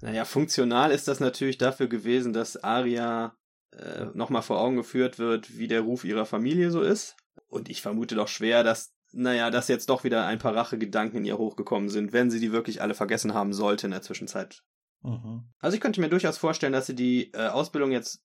Naja, 0.00 0.24
funktional 0.24 0.92
ist 0.92 1.08
das 1.08 1.18
natürlich 1.18 1.58
dafür 1.58 1.88
gewesen, 1.88 2.32
dass 2.32 2.62
Arya 2.62 3.36
äh, 3.72 4.06
nochmal 4.14 4.42
vor 4.42 4.60
Augen 4.60 4.76
geführt 4.76 5.18
wird, 5.18 5.58
wie 5.58 5.68
der 5.68 5.80
Ruf 5.80 6.04
ihrer 6.04 6.24
Familie 6.24 6.70
so 6.70 6.82
ist. 6.82 7.16
Und 7.48 7.68
ich 7.68 7.82
vermute 7.82 8.14
doch 8.14 8.28
schwer, 8.28 8.62
dass, 8.62 8.94
naja, 9.12 9.50
dass 9.50 9.68
jetzt 9.68 9.88
doch 9.88 10.04
wieder 10.04 10.26
ein 10.26 10.38
paar 10.38 10.54
Rachegedanken 10.54 11.18
in 11.18 11.24
ihr 11.24 11.38
hochgekommen 11.38 11.88
sind, 11.88 12.12
wenn 12.12 12.30
sie 12.30 12.40
die 12.40 12.52
wirklich 12.52 12.82
alle 12.82 12.94
vergessen 12.94 13.34
haben 13.34 13.52
sollte 13.52 13.86
in 13.86 13.92
der 13.92 14.02
Zwischenzeit. 14.02 14.62
Mhm. 15.02 15.44
Also 15.58 15.74
ich 15.74 15.80
könnte 15.80 16.00
mir 16.00 16.08
durchaus 16.08 16.38
vorstellen, 16.38 16.72
dass 16.72 16.86
sie 16.86 16.94
die 16.94 17.32
äh, 17.32 17.48
Ausbildung 17.48 17.92
jetzt 17.92 18.22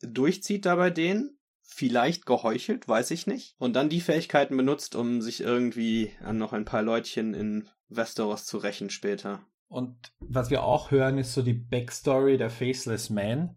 durchzieht 0.00 0.66
da 0.66 0.76
bei 0.76 0.90
denen. 0.90 1.38
Vielleicht 1.68 2.26
geheuchelt, 2.26 2.86
weiß 2.86 3.10
ich 3.10 3.26
nicht. 3.26 3.56
Und 3.58 3.74
dann 3.74 3.88
die 3.88 4.00
Fähigkeiten 4.00 4.56
benutzt, 4.56 4.94
um 4.94 5.20
sich 5.20 5.40
irgendwie 5.40 6.12
an 6.22 6.38
noch 6.38 6.52
ein 6.52 6.64
paar 6.64 6.82
Leutchen 6.82 7.34
in 7.34 7.68
Westeros 7.88 8.46
zu 8.46 8.58
rächen 8.58 8.88
später. 8.88 9.40
Und 9.68 10.12
was 10.20 10.50
wir 10.50 10.62
auch 10.62 10.92
hören, 10.92 11.18
ist 11.18 11.34
so 11.34 11.42
die 11.42 11.54
Backstory 11.54 12.38
der 12.38 12.50
Faceless 12.50 13.10
Man. 13.10 13.56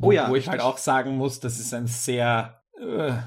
Oh 0.00 0.10
ja. 0.10 0.30
Wo 0.30 0.36
ich 0.36 0.48
halt 0.48 0.60
auch 0.60 0.78
sagen 0.78 1.16
muss, 1.16 1.40
das 1.40 1.58
ist 1.58 1.74
ein 1.74 1.86
sehr, 1.86 2.57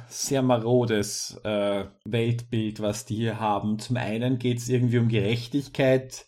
sehr 0.08 0.42
marodes 0.42 1.40
äh, 1.44 1.86
Weltbild, 2.06 2.82
was 2.82 3.06
die 3.06 3.16
hier 3.16 3.40
haben. 3.40 3.80
Zum 3.80 3.98
einen 3.98 4.40
geht 4.40 4.60
es 4.60 4.70
irgendwie 4.70 5.00
um 5.00 5.10
Gerechtigkeit. 5.10 6.26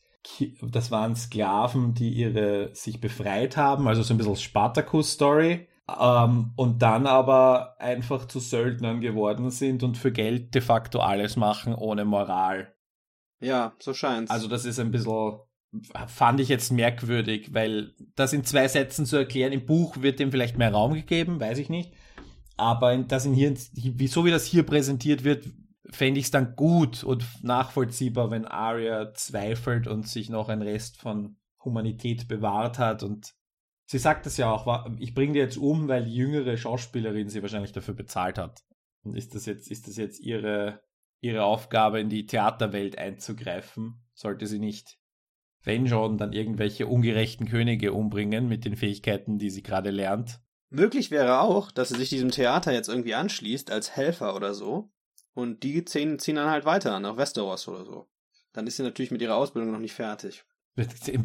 Das 0.62 0.92
waren 0.92 1.16
Sklaven, 1.16 1.94
die 1.94 2.10
ihre 2.10 2.74
sich 2.74 3.02
befreit 3.02 3.58
haben, 3.58 3.88
also 3.88 4.04
so 4.04 4.14
ein 4.14 4.18
bisschen 4.18 4.36
Spartacus-Story. 4.36 5.68
Ähm, 6.00 6.54
und 6.56 6.82
dann 6.82 7.08
aber 7.08 7.76
einfach 7.80 8.26
zu 8.26 8.40
Söldnern 8.40 9.02
geworden 9.02 9.52
sind 9.52 9.84
und 9.84 9.98
für 9.98 10.14
Geld 10.14 10.56
de 10.56 10.62
facto 10.62 11.00
alles 11.00 11.36
machen 11.36 11.76
ohne 11.76 12.06
Moral. 12.06 12.74
Ja, 13.42 13.74
so 13.80 13.94
scheint's. 13.94 14.32
Also 14.32 14.48
das 14.48 14.64
ist 14.64 14.80
ein 14.80 14.92
bisschen 14.92 15.40
fand 16.08 16.40
ich 16.40 16.50
jetzt 16.50 16.72
merkwürdig, 16.72 17.54
weil 17.54 17.94
das 18.16 18.34
in 18.34 18.44
zwei 18.44 18.68
Sätzen 18.68 19.06
zu 19.06 19.18
erklären, 19.18 19.52
im 19.52 19.66
Buch 19.66 19.98
wird 20.02 20.20
dem 20.20 20.32
vielleicht 20.32 20.58
mehr 20.58 20.72
Raum 20.72 20.94
gegeben, 20.94 21.40
weiß 21.40 21.58
ich 21.58 21.70
nicht. 21.70 21.94
Aber 22.64 22.96
das 22.98 23.26
in 23.26 23.34
hier, 23.34 23.54
so 23.58 24.24
wie 24.24 24.32
das 24.32 24.46
hier 24.46 24.64
präsentiert 24.64 25.26
wird, 25.26 25.46
fände 25.90 26.18
ich 26.18 26.28
es 26.28 26.32
dann 26.32 26.56
gut 26.56 27.04
und 27.04 27.26
nachvollziehbar, 27.44 28.32
wenn 28.32 28.46
Arya 28.46 29.14
zweifelt 29.14 29.86
und 29.86 30.08
sich 30.08 30.30
noch 30.30 30.48
ein 30.48 30.62
Rest 30.62 30.98
von 30.98 31.36
Humanität 31.66 32.30
bewahrt 32.30 32.80
hat. 32.80 33.04
Und 33.04 33.34
sie 33.86 33.98
sagt 33.98 34.28
es 34.28 34.38
ja 34.38 34.50
auch, 34.50 34.88
ich 34.98 35.14
bringe 35.14 35.34
die 35.34 35.40
jetzt 35.40 35.58
um, 35.58 35.90
weil 35.90 36.06
die 36.06 36.16
jüngere 36.16 36.56
Schauspielerin 36.56 37.28
sie 37.28 37.42
wahrscheinlich 37.42 37.74
dafür 37.74 37.96
bezahlt 37.96 38.38
hat. 38.38 38.64
Und 39.04 39.18
ist 39.18 39.36
das 39.36 39.46
jetzt, 39.46 39.70
ist 39.70 39.90
das 39.90 39.98
jetzt 39.98 40.22
ihre, 40.22 40.82
ihre 41.20 41.44
Aufgabe, 41.44 42.00
in 42.00 42.08
die 42.08 42.28
Theaterwelt 42.28 42.98
einzugreifen? 42.98 44.06
Sollte 44.14 44.48
sie 44.48 44.60
nicht 44.60 44.98
wenn 45.64 45.88
schon, 45.88 46.18
dann 46.18 46.34
irgendwelche 46.34 46.88
ungerechten 46.88 47.48
Könige 47.48 47.94
umbringen 47.94 48.48
mit 48.48 48.66
den 48.66 48.76
Fähigkeiten, 48.76 49.38
die 49.38 49.50
sie 49.50 49.64
gerade 49.64 49.92
lernt. 49.92 50.42
Möglich 50.74 51.12
wäre 51.12 51.40
auch, 51.40 51.70
dass 51.72 51.90
sie 51.90 51.98
sich 51.98 52.10
diesem 52.10 52.32
Theater 52.32 52.74
jetzt 52.74 52.90
irgendwie 52.90 53.14
anschließt 53.14 53.70
als 53.70 53.96
Helfer 53.96 54.36
oder 54.36 54.56
so. 54.56 54.90
Und 55.36 55.62
die 55.62 55.86
ziehen, 55.86 56.18
ziehen 56.18 56.36
dann 56.36 56.50
halt 56.50 56.66
weiter 56.66 57.00
nach 57.00 57.16
Westeros 57.16 57.68
oder 57.68 57.86
so. 57.86 58.08
Dann 58.54 58.66
ist 58.66 58.78
sie 58.78 58.84
natürlich 58.84 59.12
mit 59.12 59.22
ihrer 59.22 59.36
Ausbildung 59.36 59.72
noch 59.72 59.80
nicht 59.80 59.94
fertig. 59.94 60.46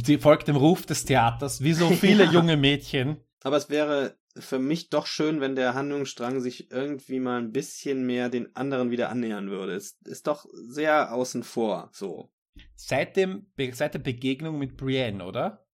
Sie 0.04 0.18
folgt 0.18 0.48
dem 0.48 0.56
Ruf 0.56 0.84
des 0.84 1.06
Theaters, 1.06 1.62
wie 1.62 1.72
so 1.72 1.88
viele 1.88 2.24
ja. 2.26 2.30
junge 2.30 2.58
Mädchen. 2.58 3.22
Aber 3.42 3.56
es 3.56 3.70
wäre 3.70 4.18
für 4.36 4.58
mich 4.58 4.90
doch 4.90 5.06
schön, 5.06 5.40
wenn 5.40 5.56
der 5.56 5.72
Handlungsstrang 5.72 6.40
sich 6.40 6.70
irgendwie 6.70 7.18
mal 7.18 7.40
ein 7.40 7.52
bisschen 7.52 8.04
mehr 8.04 8.28
den 8.28 8.54
anderen 8.54 8.90
wieder 8.90 9.08
annähern 9.08 9.48
würde. 9.48 9.74
Es 9.74 9.98
ist 10.04 10.26
doch 10.26 10.44
sehr 10.52 11.14
außen 11.14 11.42
vor, 11.42 11.88
so. 11.92 12.30
Seit, 12.74 13.16
dem, 13.16 13.46
seit 13.72 13.94
der 13.94 14.00
Begegnung 14.00 14.58
mit 14.58 14.76
Brienne, 14.76 15.24
oder? 15.24 15.66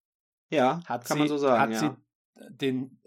Ja, 0.52 0.82
hat 0.86 1.06
kann 1.06 1.16
sie, 1.16 1.20
man 1.20 1.28
so 1.28 1.38
sagen. 1.40 1.62
Hat 1.62 1.82
ja. 1.82 1.98
sie 2.38 2.56
den 2.56 3.00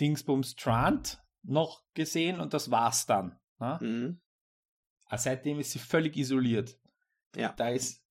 Dingsbums 0.00 0.56
Trant 0.56 1.22
noch 1.42 1.82
gesehen 1.94 2.40
und 2.40 2.54
das 2.54 2.70
war's 2.70 3.06
dann. 3.06 3.38
Ne? 3.58 3.78
Mhm. 3.80 4.20
Also 5.06 5.24
seitdem 5.24 5.58
ist 5.58 5.72
sie 5.72 5.78
völlig 5.78 6.16
isoliert. 6.16 6.78
Ja. 7.34 7.54
Da 7.56 7.70
ist, 7.70 8.02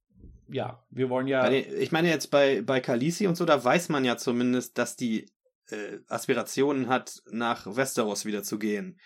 ja, 0.48 0.84
wir 0.90 1.10
wollen 1.10 1.28
ja. 1.28 1.50
Ich 1.50 1.92
meine 1.92 2.10
jetzt 2.10 2.32
bei, 2.32 2.62
bei 2.62 2.80
Khaleesi 2.80 3.28
und 3.28 3.36
so, 3.36 3.46
da 3.46 3.64
weiß 3.64 3.90
man 3.90 4.06
ja 4.06 4.18
zumindest, 4.18 4.78
dass 4.78 4.96
die 4.96 5.30
äh, 5.70 6.00
Aspirationen 6.08 6.88
hat, 6.90 7.22
nach 7.30 7.76
Westeros 7.76 8.26
wieder 8.26 8.44
zu 8.44 8.58
gehen. 8.58 9.00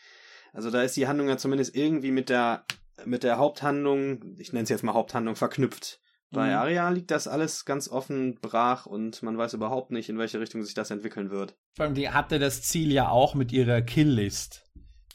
Also 0.54 0.70
da 0.70 0.84
ist 0.84 0.96
die 0.98 1.08
Handlung 1.08 1.30
ja 1.30 1.38
zumindest 1.38 1.76
irgendwie 1.76 2.12
mit 2.12 2.30
der 2.30 2.66
mit 3.06 3.24
der 3.24 3.38
Haupthandlung, 3.38 4.38
ich 4.38 4.54
nenne 4.54 4.64
es 4.64 4.70
jetzt 4.70 4.84
mal 4.84 4.94
Haupthandlung, 4.94 5.36
verknüpft. 5.36 6.00
Bei 6.32 6.48
mhm. 6.48 6.56
Aria 6.56 6.90
liegt 6.90 7.12
das 7.12 7.28
alles 7.28 7.66
ganz 7.66 7.90
offen 7.90 8.40
brach 8.42 8.86
und 8.86 9.22
man 9.22 9.38
weiß 9.38 9.54
überhaupt 9.54 9.92
nicht, 9.92 10.10
in 10.10 10.18
welche 10.18 10.40
Richtung 10.40 10.64
sich 10.64 10.74
das 10.74 10.90
entwickeln 10.90 11.30
wird. 11.30 11.56
Vor 11.76 11.86
allem, 11.86 11.94
die 11.94 12.10
hatte 12.10 12.40
das 12.40 12.62
Ziel 12.62 12.92
ja 12.92 13.10
auch 13.10 13.36
mit 13.36 13.52
ihrer 13.52 13.82
Kill-List. 13.82 14.66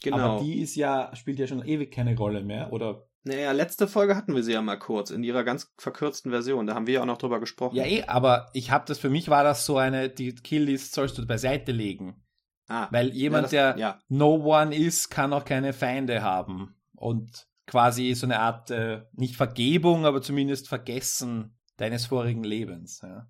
Genau. 0.03 0.17
Aber 0.17 0.43
die 0.43 0.61
ist 0.61 0.75
ja, 0.75 1.15
spielt 1.15 1.39
ja 1.39 1.47
schon 1.47 1.65
ewig 1.65 1.91
keine 1.91 2.15
Rolle 2.15 2.43
mehr, 2.43 2.71
oder? 2.71 3.07
Naja, 3.23 3.51
letzte 3.51 3.87
Folge 3.87 4.15
hatten 4.15 4.35
wir 4.35 4.43
sie 4.43 4.53
ja 4.53 4.61
mal 4.61 4.77
kurz, 4.77 5.09
in 5.09 5.23
ihrer 5.23 5.43
ganz 5.43 5.73
verkürzten 5.77 6.31
Version. 6.31 6.67
Da 6.67 6.75
haben 6.75 6.87
wir 6.87 6.95
ja 6.95 7.01
auch 7.01 7.05
noch 7.05 7.17
drüber 7.17 7.39
gesprochen. 7.39 7.75
Ja, 7.75 7.83
eh, 7.83 8.03
aber 8.03 8.49
ich 8.53 8.71
habe 8.71 8.85
das, 8.87 8.99
für 8.99 9.09
mich 9.09 9.27
war 9.27 9.43
das 9.43 9.65
so 9.65 9.77
eine, 9.77 10.09
die 10.09 10.33
Kill-List 10.33 10.93
sollst 10.93 11.17
du 11.17 11.25
beiseite 11.25 11.71
legen. 11.71 12.23
Ah. 12.67 12.87
Weil 12.91 13.09
jemand, 13.09 13.51
ja, 13.51 13.71
das, 13.71 13.75
der 13.75 13.81
ja. 13.81 13.99
No 14.07 14.35
One 14.35 14.75
ist, 14.75 15.09
kann 15.09 15.33
auch 15.33 15.45
keine 15.45 15.73
Feinde 15.73 16.21
haben. 16.21 16.75
Und 16.95 17.47
quasi 17.67 18.15
so 18.15 18.25
eine 18.25 18.39
Art, 18.39 18.71
äh, 18.71 19.03
nicht 19.13 19.35
Vergebung, 19.35 20.05
aber 20.05 20.21
zumindest 20.21 20.67
Vergessen 20.67 21.55
deines 21.75 22.07
vorigen 22.07 22.43
Lebens. 22.43 23.01
Ja, 23.03 23.29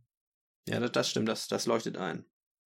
ja 0.70 0.80
das, 0.80 0.92
das 0.94 1.10
stimmt, 1.10 1.28
das, 1.28 1.48
das 1.48 1.66
leuchtet 1.66 1.98
ein. 1.98 2.24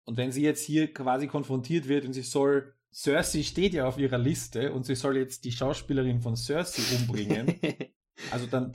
Und 0.05 0.17
wenn 0.17 0.33
sie 0.33 0.43
jetzt 0.43 0.65
hier 0.65 0.93
quasi 0.93 1.29
konfrontiert 1.29 1.87
wird 1.87 2.07
und 2.07 2.15
sie 2.15 2.23
soll, 2.23 2.75
Cersei 2.93 3.43
steht 3.43 3.75
ja 3.75 3.87
auf 3.87 3.99
ihrer 3.99 4.17
Liste 4.17 4.73
und 4.73 4.87
sie 4.87 4.97
soll 4.97 5.19
jetzt 5.19 5.45
die 5.45 5.53
Schauspielerin 5.53 6.23
von 6.23 6.35
Cersei 6.35 6.97
umbringen, 6.97 7.61
also 8.33 8.47
dann, 8.47 8.75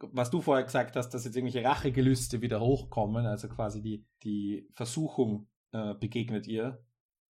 was 0.00 0.30
du 0.30 0.42
vorher 0.42 0.64
gesagt 0.64 0.96
hast, 0.96 1.10
dass 1.10 1.24
jetzt 1.24 1.36
irgendwelche 1.36 1.66
Rachegelüste 1.66 2.42
wieder 2.42 2.60
hochkommen, 2.60 3.24
also 3.24 3.48
quasi 3.48 3.80
die, 3.80 4.04
die 4.24 4.68
Versuchung 4.72 5.46
äh, 5.70 5.94
begegnet 5.94 6.48
ihr. 6.48 6.84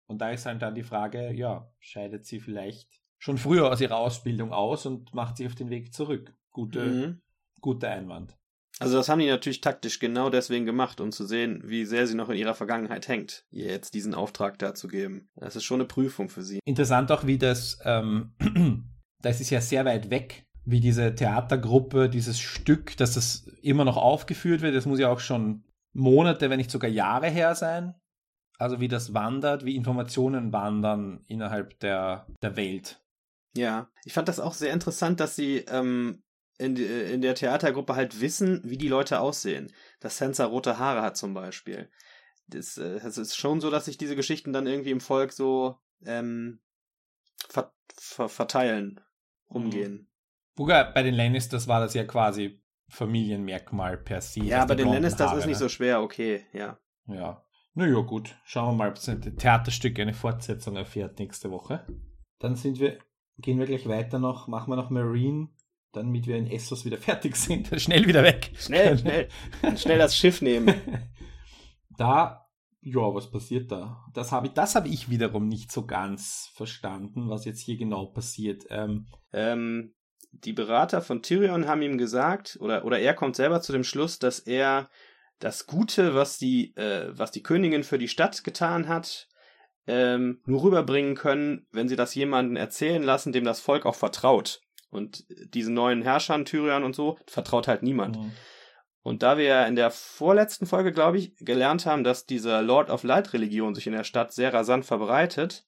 Und 0.07 0.19
da 0.19 0.30
ist 0.30 0.45
halt 0.45 0.61
dann 0.61 0.75
die 0.75 0.83
Frage, 0.83 1.33
ja, 1.33 1.73
scheidet 1.78 2.26
sie 2.26 2.40
vielleicht 2.40 3.00
schon 3.21 3.39
früher 3.39 3.71
aus 3.71 3.81
ihrer 3.81 3.99
Ausbildung 3.99 4.53
aus 4.53 4.87
und 4.87 5.15
macht 5.15 5.37
sich 5.37 5.47
auf 5.47 5.55
den 5.55 5.71
Weg 5.71 5.95
zurück. 5.95 6.35
Gute, 6.50 6.85
mhm. 6.85 7.21
Guter 7.61 7.91
Einwand. 7.91 8.37
Also 8.81 8.97
das 8.97 9.11
haben 9.11 9.19
die 9.19 9.27
natürlich 9.27 9.61
taktisch 9.61 9.99
genau 9.99 10.31
deswegen 10.31 10.65
gemacht, 10.65 11.03
um 11.03 11.12
zu 11.12 11.27
sehen, 11.27 11.62
wie 11.65 11.85
sehr 11.85 12.07
sie 12.07 12.15
noch 12.15 12.31
in 12.31 12.39
ihrer 12.39 12.55
Vergangenheit 12.55 13.09
hängt, 13.09 13.45
ihr 13.50 13.67
jetzt 13.67 13.93
diesen 13.93 14.15
Auftrag 14.15 14.59
da 14.59 14.75
zu 14.75 14.89
geben. 14.89 15.29
Das 15.37 15.55
ist 15.55 15.65
schon 15.65 15.81
eine 15.81 15.87
Prüfung 15.87 16.31
für 16.31 16.43
sie. 16.43 16.61
Interessant 16.65 17.12
auch, 17.12 17.27
wie 17.27 17.37
das, 17.37 17.79
ähm, 17.85 18.33
das 19.23 19.43
ist 19.43 19.50
ja 19.50 19.61
sehr 19.61 19.85
weit 19.85 20.09
weg, 20.09 20.47
wie 20.65 20.81
diese 20.81 21.15
Theatergruppe, 21.15 22.09
dieses 22.09 22.41
Stück, 22.41 22.97
dass 22.97 23.15
das 23.15 23.47
immer 23.61 23.85
noch 23.85 23.99
aufgeführt 23.99 24.62
wird, 24.62 24.75
das 24.75 24.87
muss 24.87 24.99
ja 24.99 25.11
auch 25.11 25.21
schon 25.21 25.65
Monate, 25.93 26.49
wenn 26.49 26.57
nicht 26.57 26.71
sogar 26.71 26.91
Jahre 26.91 27.29
her 27.29 27.55
sein. 27.55 27.95
Also 28.59 28.81
wie 28.81 28.89
das 28.89 29.12
wandert, 29.12 29.65
wie 29.67 29.77
Informationen 29.77 30.53
wandern 30.55 31.25
innerhalb 31.27 31.79
der, 31.81 32.27
der 32.43 32.57
Welt. 32.57 33.03
Ja, 33.57 33.90
ich 34.04 34.12
fand 34.12 34.28
das 34.28 34.40
auch 34.40 34.54
sehr 34.54 34.73
interessant, 34.73 35.21
dass 35.21 35.37
sie 35.37 35.59
ähm, 35.69 36.23
in, 36.59 36.76
in 36.76 37.23
der 37.23 37.35
Theatergruppe 37.35 37.97
halt 37.97 38.21
wissen, 38.21 38.61
wie 38.64 38.78
die 38.78 38.88
Leute 38.88 39.21
aussehen. 39.21 39.73
Dass 39.99 40.19
Sansa 40.19 40.45
rote 40.45 40.78
Haare 40.78 41.02
hat 41.02 41.16
zum 41.16 41.35
Beispiel. 41.35 41.90
Das, 42.47 42.78
äh, 42.78 42.97
ist 42.97 43.37
schon 43.37 43.61
so, 43.61 43.71
dass 43.71 43.87
sich 43.87 43.99
diese 43.99 44.16
Geschichten 44.16 44.52
dann 44.52 44.66
irgendwie 44.66 44.90
im 44.90 45.00
Volk 45.00 45.33
so 45.33 45.78
ähm, 46.04 46.61
ver 47.49 47.73
ver 47.95 48.28
verteilen, 48.28 49.00
umgehen. 49.47 50.09
Sogar 50.57 50.92
bei 50.92 51.02
den 51.02 51.14
Lannisters 51.14 51.69
war 51.69 51.80
das 51.80 51.95
ja 51.95 52.04
quasi 52.04 52.62
Familienmerkmal 52.88 53.97
per 53.97 54.21
se. 54.21 54.40
Ja, 54.40 54.64
bei 54.64 54.75
den 54.75 54.88
Lannisters 54.88 55.33
ist 55.33 55.47
nicht 55.47 55.59
so 55.59 55.69
schwer, 55.69 56.02
okay, 56.02 56.45
ja. 56.52 56.78
Ja. 57.07 57.45
Naja, 57.75 58.00
gut. 58.00 58.37
Schauen 58.45 58.73
wir 58.73 58.76
mal, 58.76 58.88
ob 58.88 58.97
das 58.97 59.07
Theaterstück 59.07 59.99
eine 59.99 60.12
Fortsetzung 60.12 60.76
erfährt 60.76 61.19
nächste 61.19 61.50
Woche. 61.50 61.87
Dann 62.40 62.57
sind 62.57 62.80
wir 62.80 62.99
gehen 63.41 63.59
wir 63.59 63.67
gleich 63.67 63.89
weiter 63.89 64.19
noch, 64.19 64.49
machen 64.49 64.71
wir 64.71 64.77
noch 64.77 64.91
Marine, 64.91 65.49
damit 65.93 66.27
wir 66.27 66.37
in 66.37 66.51
Essos 66.51 66.85
wieder 66.85 66.99
fertig 66.99 67.37
sind. 67.37 67.69
Schnell 67.81 68.07
wieder 68.07 68.23
weg. 68.23 68.53
Schnell, 68.57 68.99
schnell. 68.99 69.29
schnell 69.77 69.99
das 69.99 70.17
Schiff 70.17 70.43
nehmen. 70.43 70.75
Da, 71.99 72.49
ja, 72.81 73.15
was 73.15 73.31
passiert 73.31 73.71
da? 73.71 74.07
Das 74.15 74.33
habe 74.33 74.47
ich, 74.47 74.55
das 74.55 74.75
habe 74.75 74.89
ich 74.89 75.11
wiederum 75.11 75.49
nicht 75.49 75.71
so 75.71 75.85
ganz 75.85 76.51
verstanden, 76.55 77.29
was 77.29 77.45
jetzt 77.45 77.61
hier 77.61 77.77
genau 77.77 78.07
passiert. 78.07 78.65
Ähm, 78.71 79.07
ähm, 79.35 79.93
die 80.33 80.55
Berater 80.55 81.03
von 81.03 81.23
Tyrion 81.23 81.67
haben 81.67 81.83
ihm 81.83 81.99
gesagt, 81.99 82.57
oder, 82.61 82.87
oder 82.87 82.99
er 82.99 83.13
kommt 83.13 83.37
selber 83.37 83.61
zu 83.61 83.73
dem 83.73 83.85
Schluss, 83.85 84.19
dass 84.19 84.39
er 84.39 84.89
das 85.41 85.67
Gute, 85.67 86.15
was 86.15 86.39
die, 86.39 86.75
äh, 86.77 87.11
was 87.13 87.33
die 87.33 87.43
Königin 87.43 87.83
für 87.83 87.99
die 87.99 88.09
Stadt 88.09 88.45
getan 88.45 88.89
hat, 88.89 89.29
ähm, 89.87 90.41
nur 90.45 90.63
rüberbringen 90.63 91.15
können, 91.15 91.67
wenn 91.73 91.89
sie 91.89 91.97
das 91.97 92.15
jemanden 92.15 92.57
erzählen 92.57 93.03
lassen, 93.03 93.33
dem 93.33 93.45
das 93.45 93.61
Volk 93.61 93.87
auch 93.87 93.95
vertraut. 93.95 94.61
Und 94.91 95.25
diesen 95.55 95.75
neuen 95.75 96.03
Herrschern, 96.03 96.45
Tyrion 96.45 96.85
und 96.85 96.97
so, 96.97 97.19
vertraut 97.27 97.69
halt 97.69 97.83
niemand. 97.83 98.19
Mhm. 98.19 98.33
Und 99.03 99.23
da 99.23 99.39
wir 99.39 99.45
ja 99.45 99.67
in 99.67 99.77
der 99.77 99.91
vorletzten 99.91 100.67
Folge, 100.67 100.93
glaube 100.93 101.19
ich, 101.19 101.35
gelernt 101.37 101.87
haben, 101.87 102.05
dass 102.05 102.27
diese 102.27 102.61
Lord 102.61 102.91
of 102.91 103.03
Light 103.03 103.33
Religion 103.33 103.75
sich 103.75 103.87
in 103.87 103.95
der 103.95 104.05
Stadt 104.05 104.33
sehr 104.33 104.53
rasant 104.53 104.85
verbreitet, 104.85 105.67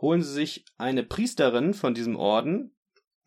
holen 0.00 0.22
sie 0.22 0.32
sich 0.32 0.64
eine 0.76 1.04
Priesterin 1.04 1.72
von 1.72 1.94
diesem 1.94 2.16
Orden. 2.16 2.74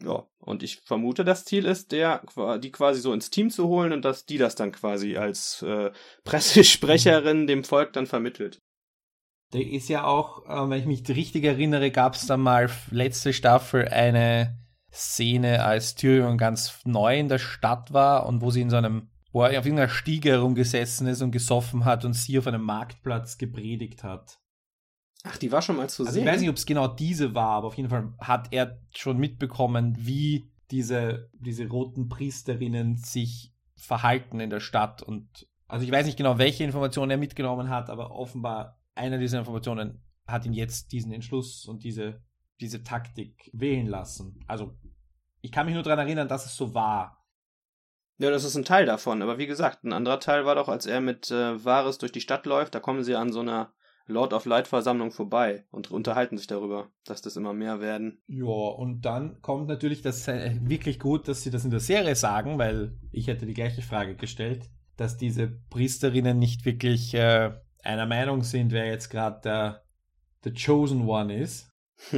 Ja, 0.03 0.27
und 0.39 0.63
ich 0.63 0.81
vermute, 0.81 1.23
das 1.23 1.45
Ziel 1.45 1.65
ist, 1.65 1.91
der, 1.91 2.23
die 2.61 2.71
quasi 2.71 2.99
so 2.99 3.13
ins 3.13 3.29
Team 3.29 3.49
zu 3.49 3.67
holen 3.67 3.93
und 3.93 4.03
dass 4.03 4.25
die 4.25 4.37
das 4.37 4.55
dann 4.55 4.71
quasi 4.71 5.17
als 5.17 5.61
äh, 5.61 5.91
Pressesprecherin 6.23 7.47
dem 7.47 7.63
Volk 7.63 7.93
dann 7.93 8.05
vermittelt. 8.05 8.61
Da 9.51 9.59
ist 9.59 9.87
ja 9.87 10.03
auch, 10.03 10.45
äh, 10.45 10.69
wenn 10.69 10.79
ich 10.79 10.85
mich 10.85 11.07
richtig 11.07 11.43
erinnere, 11.45 11.91
gab 11.91 12.15
es 12.15 12.27
da 12.27 12.37
mal 12.37 12.69
letzte 12.91 13.33
Staffel 13.33 13.87
eine 13.87 14.57
Szene, 14.91 15.63
als 15.63 15.95
Tyrion 15.95 16.37
ganz 16.37 16.79
neu 16.85 17.17
in 17.17 17.29
der 17.29 17.39
Stadt 17.39 17.93
war 17.93 18.25
und 18.25 18.41
wo 18.41 18.51
sie 18.51 18.61
in 18.61 18.69
so 18.69 18.77
einem 18.77 19.09
wo 19.31 19.43
er 19.43 19.59
auf 19.59 19.65
irgendeiner 19.65 19.89
Stiege 19.89 20.31
herumgesessen 20.31 21.05
ist 21.05 21.21
und 21.21 21.31
gesoffen 21.31 21.85
hat 21.85 22.05
und 22.05 22.13
sie 22.13 22.39
auf 22.39 22.47
einem 22.47 22.63
Marktplatz 22.63 23.37
gepredigt 23.37 24.03
hat. 24.03 24.39
Ach, 25.23 25.37
die 25.37 25.51
war 25.51 25.61
schon 25.61 25.75
mal 25.75 25.89
zu 25.89 26.03
also 26.03 26.13
sehen. 26.13 26.23
Ich 26.23 26.33
weiß 26.33 26.41
nicht, 26.41 26.49
ob 26.49 26.55
es 26.55 26.65
genau 26.65 26.87
diese 26.87 27.35
war, 27.35 27.51
aber 27.57 27.67
auf 27.67 27.75
jeden 27.75 27.89
Fall 27.89 28.13
hat 28.19 28.47
er 28.51 28.79
schon 28.95 29.17
mitbekommen, 29.17 29.95
wie 29.99 30.51
diese, 30.71 31.29
diese 31.33 31.67
roten 31.67 32.09
Priesterinnen 32.09 32.97
sich 32.97 33.53
verhalten 33.75 34.39
in 34.39 34.49
der 34.49 34.59
Stadt. 34.59 35.03
Und 35.03 35.47
also 35.67 35.85
ich 35.85 35.91
weiß 35.91 36.05
nicht 36.05 36.17
genau, 36.17 36.37
welche 36.37 36.63
Informationen 36.63 37.11
er 37.11 37.17
mitgenommen 37.17 37.69
hat, 37.69 37.89
aber 37.89 38.11
offenbar 38.11 38.76
eine 38.97 39.19
dieser 39.19 39.39
Informationen 39.39 40.01
hat 40.27 40.45
ihn 40.45 40.53
jetzt 40.53 40.91
diesen 40.91 41.11
Entschluss 41.11 41.65
und 41.65 41.83
diese, 41.83 42.21
diese 42.59 42.83
Taktik 42.83 43.49
wählen 43.53 43.87
lassen. 43.87 44.43
Also 44.47 44.77
ich 45.41 45.51
kann 45.51 45.65
mich 45.65 45.75
nur 45.75 45.83
daran 45.83 46.05
erinnern, 46.05 46.27
dass 46.27 46.45
es 46.45 46.55
so 46.55 46.73
war. 46.73 47.25
Ja, 48.17 48.31
das 48.31 48.43
ist 48.43 48.55
ein 48.55 48.65
Teil 48.65 48.85
davon. 48.85 49.21
Aber 49.21 49.37
wie 49.37 49.47
gesagt, 49.47 49.83
ein 49.83 49.93
anderer 49.93 50.19
Teil 50.19 50.45
war 50.45 50.55
doch, 50.55 50.67
als 50.67 50.85
er 50.85 51.01
mit 51.01 51.29
äh, 51.31 51.63
Varys 51.63 51.99
durch 51.99 52.11
die 52.11 52.21
Stadt 52.21 52.45
läuft, 52.45 52.73
da 52.73 52.79
kommen 52.79 53.03
sie 53.03 53.15
an 53.15 53.31
so 53.31 53.41
einer 53.41 53.73
Lord 54.07 54.33
of 54.33 54.45
Light 54.45 54.67
Versammlung 54.67 55.11
vorbei 55.11 55.65
und 55.69 55.91
unterhalten 55.91 56.37
sich 56.37 56.47
darüber, 56.47 56.89
dass 57.03 57.21
das 57.21 57.35
immer 57.35 57.53
mehr 57.53 57.79
werden. 57.79 58.21
Ja, 58.27 58.45
und 58.45 59.01
dann 59.01 59.41
kommt 59.41 59.67
natürlich 59.67 60.01
das 60.01 60.27
äh, 60.27 60.57
wirklich 60.61 60.99
gut, 60.99 61.27
dass 61.27 61.43
sie 61.43 61.51
das 61.51 61.65
in 61.65 61.71
der 61.71 61.81
Serie 61.81 62.15
sagen, 62.15 62.57
weil 62.57 62.97
ich 63.11 63.27
hätte 63.27 63.45
die 63.45 63.53
gleiche 63.53 63.81
Frage 63.81 64.15
gestellt, 64.15 64.69
dass 64.95 65.17
diese 65.17 65.47
Priesterinnen 65.69 66.39
nicht 66.39 66.65
wirklich 66.65 67.13
äh, 67.13 67.51
einer 67.87 68.05
Meinung 68.05 68.43
sind, 68.43 68.71
wer 68.71 68.85
jetzt 68.85 69.09
gerade 69.09 69.39
der 69.41 69.83
the 70.43 70.53
chosen 70.53 71.07
one 71.07 71.35
ist. 71.35 71.71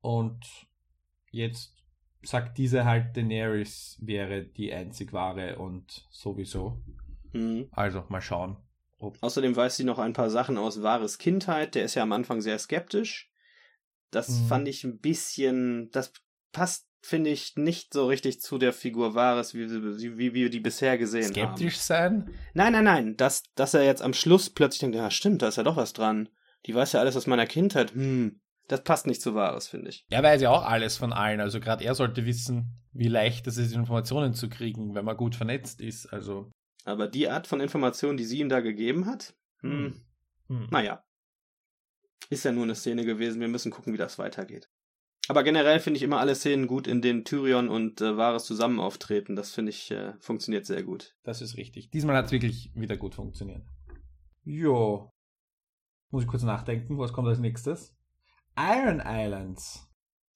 und 0.00 0.44
jetzt 1.30 1.74
sagt 2.22 2.58
diese 2.58 2.84
halt, 2.84 3.16
Daenerys 3.16 3.98
wäre 4.02 4.44
die 4.44 4.72
einzig 4.72 5.12
wahre 5.12 5.58
und 5.58 6.06
sowieso. 6.10 6.82
Mhm. 7.32 7.68
Also 7.70 8.04
mal 8.08 8.20
schauen. 8.20 8.56
Ob 8.98 9.16
Außerdem 9.22 9.54
weiß 9.54 9.76
sie 9.76 9.84
noch 9.84 9.98
ein 9.98 10.12
paar 10.12 10.30
Sachen 10.30 10.58
aus 10.58 10.82
Wahres 10.82 11.18
Kindheit. 11.18 11.74
Der 11.74 11.84
ist 11.84 11.94
ja 11.94 12.02
am 12.02 12.12
Anfang 12.12 12.40
sehr 12.40 12.58
skeptisch. 12.58 13.30
Das 14.10 14.28
mhm. 14.28 14.46
fand 14.46 14.68
ich 14.68 14.84
ein 14.84 14.98
bisschen, 14.98 15.90
das 15.90 16.12
passt, 16.52 16.88
finde 17.04 17.30
ich, 17.30 17.56
nicht 17.56 17.92
so 17.92 18.06
richtig 18.06 18.40
zu 18.40 18.56
der 18.56 18.72
Figur 18.72 19.14
Wahres, 19.14 19.54
wie, 19.54 19.68
wie, 19.70 20.18
wie 20.18 20.34
wir 20.34 20.50
die 20.50 20.60
bisher 20.60 20.96
gesehen 20.96 21.24
skeptisch 21.24 21.42
haben. 21.42 21.56
Skeptisch 21.56 21.78
sein? 21.78 22.30
Nein, 22.54 22.72
nein, 22.72 22.84
nein. 22.84 23.16
Dass, 23.16 23.42
dass 23.54 23.74
er 23.74 23.84
jetzt 23.84 24.02
am 24.02 24.14
Schluss 24.14 24.50
plötzlich 24.50 24.80
denkt, 24.80 24.96
ja 24.96 25.10
stimmt, 25.10 25.42
da 25.42 25.48
ist 25.48 25.56
ja 25.56 25.62
doch 25.62 25.76
was 25.76 25.92
dran. 25.92 26.28
Die 26.66 26.74
weiß 26.74 26.92
ja 26.92 27.00
alles 27.00 27.16
aus 27.16 27.26
meiner 27.26 27.46
Kindheit. 27.46 27.92
Hm, 27.92 28.40
das 28.68 28.82
passt 28.84 29.06
nicht 29.06 29.20
zu 29.20 29.34
Wahres, 29.34 29.68
finde 29.68 29.90
ich. 29.90 30.06
Er 30.08 30.22
weiß 30.22 30.40
ja 30.40 30.50
auch 30.50 30.64
alles 30.64 30.96
von 30.96 31.12
allen. 31.12 31.40
Also 31.40 31.60
gerade 31.60 31.84
er 31.84 31.94
sollte 31.94 32.24
wissen, 32.24 32.80
wie 32.92 33.08
leicht 33.08 33.46
es 33.46 33.58
ist, 33.58 33.74
Informationen 33.74 34.32
zu 34.32 34.48
kriegen, 34.48 34.94
wenn 34.94 35.04
man 35.04 35.16
gut 35.16 35.36
vernetzt 35.36 35.82
ist. 35.82 36.06
Also. 36.06 36.50
Aber 36.84 37.06
die 37.06 37.28
Art 37.28 37.46
von 37.46 37.60
Informationen, 37.60 38.16
die 38.16 38.24
sie 38.24 38.40
ihm 38.40 38.48
da 38.48 38.60
gegeben 38.60 39.06
hat, 39.06 39.34
hm, 39.60 40.02
hm. 40.48 40.60
hm. 40.60 40.68
naja. 40.70 41.04
Ist 42.30 42.46
ja 42.46 42.52
nur 42.52 42.64
eine 42.64 42.74
Szene 42.74 43.04
gewesen. 43.04 43.40
Wir 43.42 43.48
müssen 43.48 43.70
gucken, 43.70 43.92
wie 43.92 43.98
das 43.98 44.18
weitergeht. 44.18 44.70
Aber 45.28 45.42
generell 45.42 45.80
finde 45.80 45.96
ich 45.96 46.02
immer 46.02 46.20
alle 46.20 46.34
Szenen 46.34 46.66
gut, 46.66 46.86
in 46.86 47.00
denen 47.00 47.24
Tyrion 47.24 47.68
und 47.68 48.00
äh, 48.00 48.16
Varys 48.16 48.44
zusammen 48.44 48.78
auftreten. 48.78 49.36
Das 49.36 49.52
finde 49.52 49.70
ich 49.70 49.90
äh, 49.90 50.12
funktioniert 50.20 50.66
sehr 50.66 50.82
gut. 50.82 51.14
Das 51.22 51.40
ist 51.40 51.56
richtig. 51.56 51.90
Diesmal 51.90 52.16
hat 52.16 52.26
es 52.26 52.32
wirklich 52.32 52.70
wieder 52.74 52.96
gut 52.96 53.14
funktioniert. 53.14 53.62
Jo. 54.42 55.10
Muss 56.10 56.24
ich 56.24 56.28
kurz 56.28 56.42
nachdenken, 56.42 56.98
was 56.98 57.12
kommt 57.12 57.28
als 57.28 57.38
nächstes? 57.38 57.96
Iron 58.56 59.02
Islands. 59.04 59.88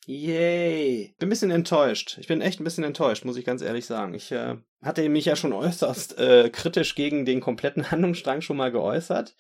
Yay. 0.07 1.15
Bin 1.19 1.27
ein 1.27 1.31
bisschen 1.31 1.51
enttäuscht. 1.51 2.17
Ich 2.19 2.29
bin 2.29 2.41
echt 2.41 2.59
ein 2.59 2.65
bisschen 2.65 2.85
enttäuscht, 2.85 3.27
muss 3.27 3.37
ich 3.37 3.45
ganz 3.45 3.61
ehrlich 3.61 3.85
sagen. 3.85 4.15
Ich 4.15 4.33
äh, 4.33 4.57
hatte 4.83 5.07
mich 5.11 5.27
ja 5.27 5.37
schon 5.37 5.53
äußerst 5.53 6.19
äh, 6.19 6.49
kritisch 6.49 6.95
gegen 6.95 7.27
den 7.27 7.41
kompletten 7.41 7.91
Handlungsstrang 7.91 8.41
schon 8.41 8.57
mal 8.57 8.73
geäußert. 8.73 9.37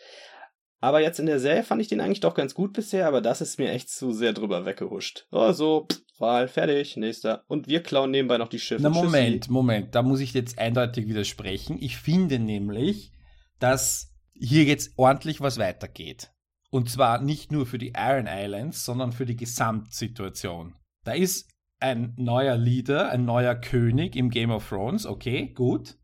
Aber 0.81 1.01
jetzt 1.01 1.19
in 1.19 1.27
der 1.27 1.41
Serie 1.41 1.65
fand 1.65 1.81
ich 1.81 1.89
den 1.89 2.01
eigentlich 2.01 2.21
doch 2.21 2.35
ganz 2.35 2.55
gut 2.55 2.73
bisher, 2.73 3.09
aber 3.09 3.21
das 3.21 3.41
ist 3.41 3.59
mir 3.59 3.71
echt 3.71 3.91
zu 3.91 4.13
sehr 4.13 4.33
drüber 4.33 4.65
weggehuscht. 4.65 5.27
Oh, 5.33 5.53
so, 5.53 5.89
Wahl, 6.19 6.49
fertig, 6.49 6.97
nächster. 6.97 7.45
Und 7.49 7.69
wir 7.69 7.83
klauen 7.83 8.11
nebenbei 8.11 8.39
noch 8.39 8.49
die 8.49 8.59
Schiffe. 8.59 8.83
Na, 8.83 8.91
Moment, 8.91 9.45
Tschüssi. 9.45 9.53
Moment, 9.53 9.95
da 9.95 10.03
muss 10.03 10.21
ich 10.21 10.35
jetzt 10.35 10.59
eindeutig 10.59 11.09
widersprechen. 11.09 11.79
Ich 11.81 11.97
finde 11.97 12.39
nämlich, 12.39 13.13
dass 13.59 14.13
hier 14.35 14.65
jetzt 14.65 14.93
ordentlich 14.97 15.41
was 15.41 15.59
weitergeht. 15.59 16.33
Und 16.71 16.91
zwar 16.91 17.21
nicht 17.21 17.51
nur 17.51 17.67
für 17.67 17.79
die 17.79 17.95
Iron 17.97 18.29
Islands, 18.29 18.85
sondern 18.85 19.13
für 19.13 19.27
die 19.27 19.37
Gesamtsituation. 19.37 20.75
Da 21.05 21.13
ist 21.13 21.51
ein 21.81 22.15
neuer 22.17 22.57
Leader, 22.57 23.11
ein 23.11 23.25
neuer 23.25 23.55
König 23.55 24.17
im 24.17 24.31
Game 24.31 24.51
of 24.51 24.69
Thrones, 24.69 25.07
okay, 25.07 25.53
gut, 25.55 25.97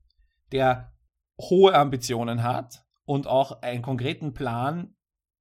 der 0.53 0.93
hohe 1.39 1.75
Ambitionen 1.75 2.43
hat 2.43 2.84
und 3.05 3.27
auch 3.27 3.63
einen 3.63 3.83
konkreten 3.83 4.35
Plan, 4.35 4.95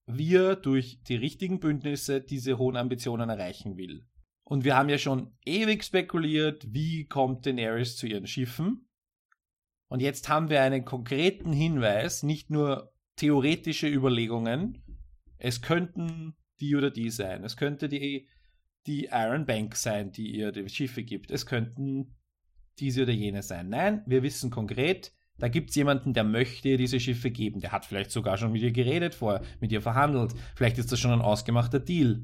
wie 0.06 0.36
er 0.36 0.56
durch 0.56 1.02
die 1.04 1.16
richtigen 1.16 1.60
Bündnisse 1.60 2.22
diese 2.22 2.58
hohen 2.58 2.76
Ambitionen 2.76 3.30
erreichen 3.30 3.78
will. 3.78 4.06
Und 4.44 4.66
wir 4.66 4.76
haben 4.76 4.90
ja 4.90 4.98
schon 4.98 5.38
ewig 5.46 5.84
spekuliert, 5.84 6.74
wie 6.74 7.06
kommt 7.06 7.46
Daenerys 7.46 7.96
zu 7.96 8.08
ihren 8.08 8.28
Schiffen. 8.28 8.90
Und 9.88 10.02
jetzt 10.02 10.28
haben 10.28 10.50
wir 10.50 10.62
einen 10.62 10.84
konkreten 10.84 11.54
Hinweis, 11.54 12.24
nicht 12.24 12.50
nur 12.50 12.94
theoretische 13.16 13.88
Überlegungen, 13.88 14.84
es 15.38 15.62
könnten 15.62 16.36
die 16.60 16.76
oder 16.76 16.90
die 16.90 17.10
sein. 17.10 17.44
Es 17.44 17.58
könnte 17.58 17.90
die, 17.90 18.28
die 18.88 19.10
Iron 19.12 19.46
Bank 19.46 19.76
sein, 19.76 20.12
die 20.12 20.36
ihr 20.36 20.52
die 20.52 20.68
Schiffe 20.70 21.04
gibt. 21.04 21.32
Es 21.32 21.46
könnten 21.46 22.16
diese 22.80 23.04
oder 23.04 23.12
jene 23.12 23.44
sein. 23.44 23.70
Nein, 23.70 24.04
wir 24.06 24.24
wissen 24.24 24.50
konkret, 24.50 25.14
da 25.40 25.48
gibt 25.48 25.72
es 25.72 25.76
jemanden, 25.76 26.14
der 26.14 26.24
möchte 26.24 26.70
ihr 26.70 26.78
diese 26.78 27.00
Schiffe 27.00 27.32
geben. 27.32 27.60
Der 27.60 27.72
hat 27.72 27.86
vielleicht 27.86 28.12
sogar 28.12 28.38
schon 28.38 28.52
mit 28.52 28.62
ihr 28.62 28.72
geredet 28.72 29.16
vorher, 29.16 29.42
mit 29.60 29.72
ihr 29.72 29.82
verhandelt. 29.82 30.34
Vielleicht 30.56 30.78
ist 30.78 30.92
das 30.92 31.00
schon 31.00 31.12
ein 31.12 31.22
ausgemachter 31.22 31.80
Deal. 31.80 32.24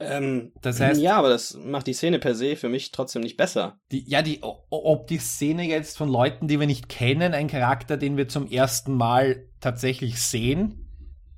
Ähm, 0.00 0.52
das 0.60 0.80
heißt, 0.80 1.00
ja, 1.00 1.16
aber 1.16 1.28
das 1.28 1.54
macht 1.54 1.88
die 1.88 1.92
Szene 1.92 2.18
per 2.18 2.34
se 2.34 2.54
für 2.54 2.68
mich 2.68 2.92
trotzdem 2.92 3.22
nicht 3.22 3.36
besser. 3.36 3.80
Die, 3.90 4.08
ja, 4.08 4.22
die, 4.22 4.40
ob 4.42 5.08
die 5.08 5.18
Szene 5.18 5.66
jetzt 5.66 5.98
von 5.98 6.08
Leuten, 6.08 6.46
die 6.46 6.60
wir 6.60 6.68
nicht 6.68 6.88
kennen, 6.88 7.34
ein 7.34 7.48
Charakter, 7.48 7.96
den 7.96 8.16
wir 8.16 8.28
zum 8.28 8.46
ersten 8.46 8.94
Mal 8.94 9.48
tatsächlich 9.60 10.20
sehen, 10.22 10.88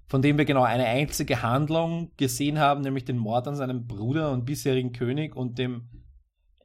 von 0.08 0.20
dem 0.20 0.36
wir 0.36 0.44
genau 0.44 0.62
eine 0.62 0.84
einzige 0.84 1.42
Handlung 1.42 2.12
gesehen 2.16 2.58
haben, 2.58 2.82
nämlich 2.82 3.04
den 3.04 3.16
Mord 3.16 3.48
an 3.48 3.56
seinem 3.56 3.86
Bruder 3.86 4.30
und 4.32 4.44
bisherigen 4.44 4.92
König 4.92 5.36
und 5.36 5.58
dem 5.58 5.88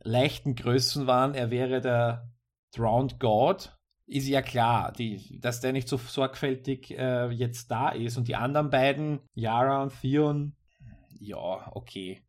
leichten 0.02 0.56
Größenwahn, 0.56 1.34
er 1.34 1.50
wäre 1.50 1.80
der 1.80 2.30
Drowned 2.76 3.20
God, 3.20 3.78
ist 4.08 4.28
ja 4.28 4.42
klar, 4.42 4.92
die, 4.92 5.40
dass 5.40 5.62
der 5.62 5.74
nicht 5.74 5.88
so 5.88 5.98
sorgfältig 5.98 6.92
äh, 6.92 7.30
jetzt 7.30 7.72
da 7.72 7.90
ist. 7.90 8.18
Und 8.18 8.28
die 8.28 8.36
anderen 8.36 8.70
beiden, 8.70 9.20
Yara 9.34 9.84
und 9.84 9.94
Theon, 10.02 10.56
ja, 11.20 11.72
okay. 11.74 12.22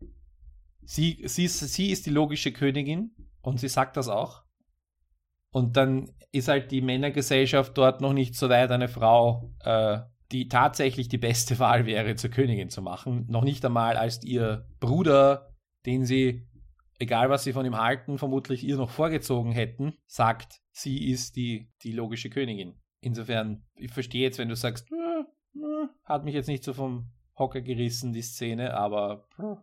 Sie, 0.84 1.22
sie, 1.26 1.48
sie 1.48 1.90
ist 1.90 2.06
die 2.06 2.10
logische 2.10 2.52
Königin 2.52 3.10
und 3.42 3.60
sie 3.60 3.68
sagt 3.68 3.96
das 3.96 4.08
auch. 4.08 4.42
Und 5.50 5.76
dann 5.76 6.10
ist 6.32 6.48
halt 6.48 6.70
die 6.70 6.80
Männergesellschaft 6.80 7.76
dort 7.76 8.00
noch 8.00 8.12
nicht 8.12 8.34
so 8.34 8.48
weit, 8.48 8.70
eine 8.70 8.88
Frau 8.88 9.52
äh, 9.60 10.00
die 10.32 10.48
tatsächlich 10.48 11.08
die 11.08 11.18
beste 11.18 11.58
Wahl 11.58 11.86
wäre, 11.86 12.16
zur 12.16 12.30
Königin 12.30 12.70
zu 12.70 12.82
machen. 12.82 13.26
Noch 13.28 13.44
nicht 13.44 13.64
einmal 13.64 13.96
als 13.96 14.22
ihr 14.24 14.66
Bruder, 14.80 15.54
den 15.84 16.04
sie, 16.04 16.45
egal 16.98 17.30
was 17.30 17.44
sie 17.44 17.52
von 17.52 17.66
ihm 17.66 17.78
halten, 17.78 18.18
vermutlich 18.18 18.64
ihr 18.64 18.76
noch 18.76 18.90
vorgezogen 18.90 19.52
hätten, 19.52 19.94
sagt, 20.06 20.60
sie 20.72 21.10
ist 21.10 21.36
die, 21.36 21.70
die 21.82 21.92
logische 21.92 22.30
Königin. 22.30 22.74
Insofern, 23.00 23.64
ich 23.74 23.92
verstehe 23.92 24.22
jetzt, 24.22 24.38
wenn 24.38 24.48
du 24.48 24.56
sagst, 24.56 24.90
äh, 24.90 25.58
äh, 25.58 25.88
hat 26.04 26.24
mich 26.24 26.34
jetzt 26.34 26.48
nicht 26.48 26.64
so 26.64 26.72
vom 26.72 27.10
Hocker 27.38 27.60
gerissen, 27.60 28.12
die 28.12 28.22
Szene, 28.22 28.74
aber 28.74 29.28
äh, 29.38 29.56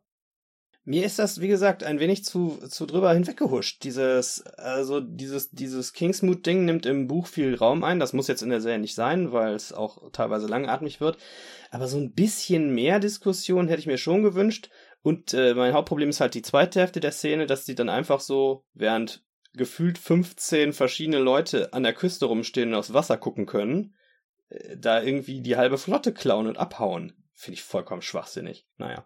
mir 0.86 1.06
ist 1.06 1.18
das, 1.18 1.40
wie 1.40 1.48
gesagt, 1.48 1.82
ein 1.86 2.02
wenig 2.02 2.26
zu, 2.26 2.60
zu 2.68 2.86
drüber 2.86 3.14
hinweggehuscht. 3.14 3.86
Dieses, 3.86 4.42
also 4.58 5.00
dieses, 5.00 5.50
dieses 5.52 5.94
Kingsmood-Ding 5.94 6.66
nimmt 6.66 6.86
im 6.86 7.08
Buch 7.08 7.28
viel 7.28 7.56
Raum 7.56 7.86
ein. 7.86 8.02
Das 8.02 8.12
muss 8.12 8.28
jetzt 8.28 8.44
in 8.44 8.50
der 8.50 8.60
Serie 8.60 8.80
nicht 8.80 8.94
sein, 8.94 9.32
weil 9.32 9.56
es 9.56 9.72
auch 9.72 10.12
teilweise 10.12 10.48
langatmig 10.48 11.00
wird. 11.00 11.18
Aber 11.72 11.88
so 11.88 11.98
ein 11.98 12.12
bisschen 12.12 12.76
mehr 12.76 13.00
Diskussion 13.00 13.70
hätte 13.70 13.80
ich 13.80 13.88
mir 13.88 13.98
schon 13.98 14.24
gewünscht. 14.24 14.70
Und 15.04 15.34
äh, 15.34 15.54
mein 15.54 15.74
Hauptproblem 15.74 16.10
ist 16.10 16.22
halt 16.22 16.34
die 16.34 16.42
zweite 16.42 16.80
Hälfte 16.80 17.02
der 17.02 17.12
Szene, 17.12 17.46
dass 17.46 17.66
sie 17.66 17.76
dann 17.76 17.90
einfach 17.90 18.22
so, 18.22 18.66
während 18.74 19.24
gefühlt 19.54 19.98
15 19.98 20.74
verschiedene 20.74 21.20
Leute 21.20 21.74
an 21.74 21.84
der 21.84 21.94
Küste 21.94 22.26
rumstehen 22.26 22.70
und 22.70 22.76
aufs 22.76 22.94
Wasser 22.94 23.18
gucken 23.18 23.46
können, 23.46 23.96
äh, 24.50 24.78
da 24.78 25.04
irgendwie 25.04 25.42
die 25.42 25.58
halbe 25.58 25.78
Flotte 25.78 26.14
klauen 26.14 26.48
und 26.48 26.58
abhauen. 26.58 27.14
Finde 27.34 27.56
ich 27.56 27.64
vollkommen 27.64 28.02
schwachsinnig. 28.02 28.66
Naja. 28.78 29.06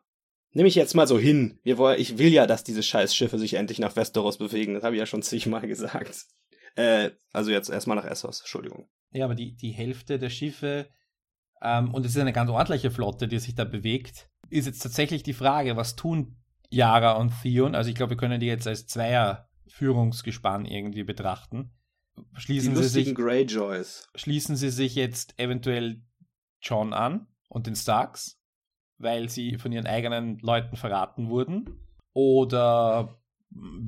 Nehme 0.51 0.69
ich 0.69 0.75
jetzt 0.75 0.93
mal 0.93 1.07
so 1.07 1.19
hin. 1.19 1.59
Wir 1.63 1.77
wollen, 1.77 1.99
ich 1.99 2.17
will 2.19 2.29
ja, 2.29 2.45
dass 2.45 2.63
diese 2.63 2.83
Scheißschiffe 2.83 3.39
sich 3.39 3.55
endlich 3.55 3.79
nach 3.79 3.95
Westeros 3.95 4.37
bewegen. 4.37 4.75
Das 4.75 4.83
habe 4.83 4.95
ich 4.95 4.99
ja 4.99 5.05
schon 5.07 5.23
zigmal 5.23 5.61
gesagt. 5.67 6.27
Äh, 6.75 7.09
also 7.33 7.49
jetzt 7.49 7.69
erstmal 7.69 7.97
nach 7.97 8.05
Essos, 8.05 8.41
Entschuldigung. 8.41 8.87
Ja, 9.11 9.25
aber 9.25 9.35
die, 9.35 9.55
die 9.55 9.71
Hälfte 9.71 10.19
der 10.19 10.29
Schiffe, 10.29 10.89
ähm, 11.61 11.93
und 11.93 12.05
es 12.05 12.11
ist 12.11 12.21
eine 12.21 12.33
ganz 12.33 12.51
ordentliche 12.51 12.91
Flotte, 12.91 13.27
die 13.27 13.39
sich 13.39 13.55
da 13.55 13.63
bewegt, 13.63 14.29
ist 14.49 14.65
jetzt 14.65 14.79
tatsächlich 14.79 15.23
die 15.23 15.33
Frage, 15.33 15.75
was 15.75 15.95
tun 15.95 16.35
Yara 16.69 17.13
und 17.13 17.33
Theon? 17.41 17.75
Also 17.75 17.89
ich 17.89 17.95
glaube, 17.95 18.11
wir 18.11 18.17
können 18.17 18.39
die 18.39 18.47
jetzt 18.47 18.67
als 18.67 18.87
Zweier-Führungsgespann 18.87 20.65
irgendwie 20.65 21.03
betrachten. 21.03 21.71
Schließen 22.33 22.73
die 22.73 22.83
sie 22.83 22.89
sich 22.89 23.15
Greyjoys. 23.15 24.09
Schließen 24.15 24.55
sie 24.55 24.69
sich 24.69 24.95
jetzt 24.95 25.39
eventuell 25.39 26.01
John 26.61 26.93
an 26.93 27.27
und 27.47 27.67
den 27.67 27.75
Starks, 27.75 28.41
weil 28.97 29.29
sie 29.29 29.57
von 29.57 29.71
ihren 29.71 29.85
eigenen 29.85 30.39
Leuten 30.39 30.75
verraten 30.75 31.29
wurden? 31.29 31.79
Oder 32.13 33.19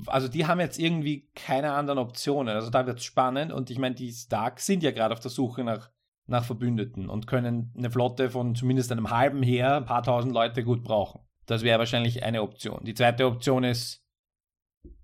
also 0.06 0.28
die 0.28 0.45
haben 0.45 0.60
jetzt 0.60 0.80
irgendwie 0.80 1.30
keine 1.36 1.74
anderen 1.74 2.00
Optionen. 2.00 2.56
Also 2.56 2.69
da 2.69 2.86
wird 2.86 3.00
es 3.00 3.06
spannend 3.06 3.52
und 3.52 3.69
ich 3.69 3.78
meine, 3.78 3.95
die 3.95 4.12
Starks 4.12 4.65
sind 4.65 4.84
ja 4.84 4.91
gerade 4.91 5.13
auf 5.13 5.19
der 5.19 5.32
Suche 5.32 5.63
nach, 5.63 5.89
nach 6.30 6.44
Verbündeten 6.44 7.10
und 7.10 7.28
können 7.28 7.74
eine 7.78 7.92
Flotte 7.92 8.30
von 8.30 8.56
zumindest 8.56 8.92
einem 8.92 9.10
halben 9.10 9.44
Heer, 9.44 9.78
ein 9.78 9.86
paar 9.86 10.04
tausend 10.04 10.34
Leute 10.34 10.63
gut 10.63 10.84
brauchen. 10.84 11.22
Das 11.46 11.63
wäre 11.63 11.80
wahrscheinlich 11.80 12.24
eine 12.24 12.42
Option. 12.44 12.84
Die 12.86 12.94
zweite 12.94 13.26
Option 13.26 13.63
ist, 13.63 14.04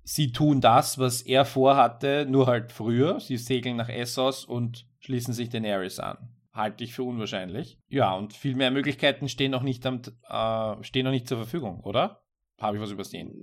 sie 0.03 0.31
tun 0.31 0.61
das, 0.61 0.99
was 0.99 1.21
er 1.21 1.45
vorhatte, 1.45 2.27
nur 2.29 2.47
halt 2.47 2.71
früher. 2.71 3.19
Sie 3.19 3.37
segeln 3.37 3.77
nach 3.77 3.89
Essos 3.89 4.45
und 4.45 4.87
schließen 4.99 5.33
sich 5.33 5.49
den 5.49 5.65
Ares 5.65 5.99
an. 5.99 6.17
Halte 6.53 6.83
ich 6.83 6.93
für 6.93 7.03
unwahrscheinlich. 7.03 7.79
Ja, 7.89 8.13
und 8.13 8.33
viel 8.33 8.55
mehr 8.55 8.71
Möglichkeiten 8.71 9.27
stehen 9.27 9.51
noch 9.51 9.63
nicht, 9.63 9.85
am, 9.85 10.01
äh, 10.29 10.83
stehen 10.83 11.03
noch 11.03 11.11
nicht 11.11 11.27
zur 11.27 11.37
Verfügung, 11.37 11.81
oder? 11.81 12.21
Habe 12.59 12.77
ich 12.77 12.81
was 12.81 12.91
übersehen? 12.91 13.33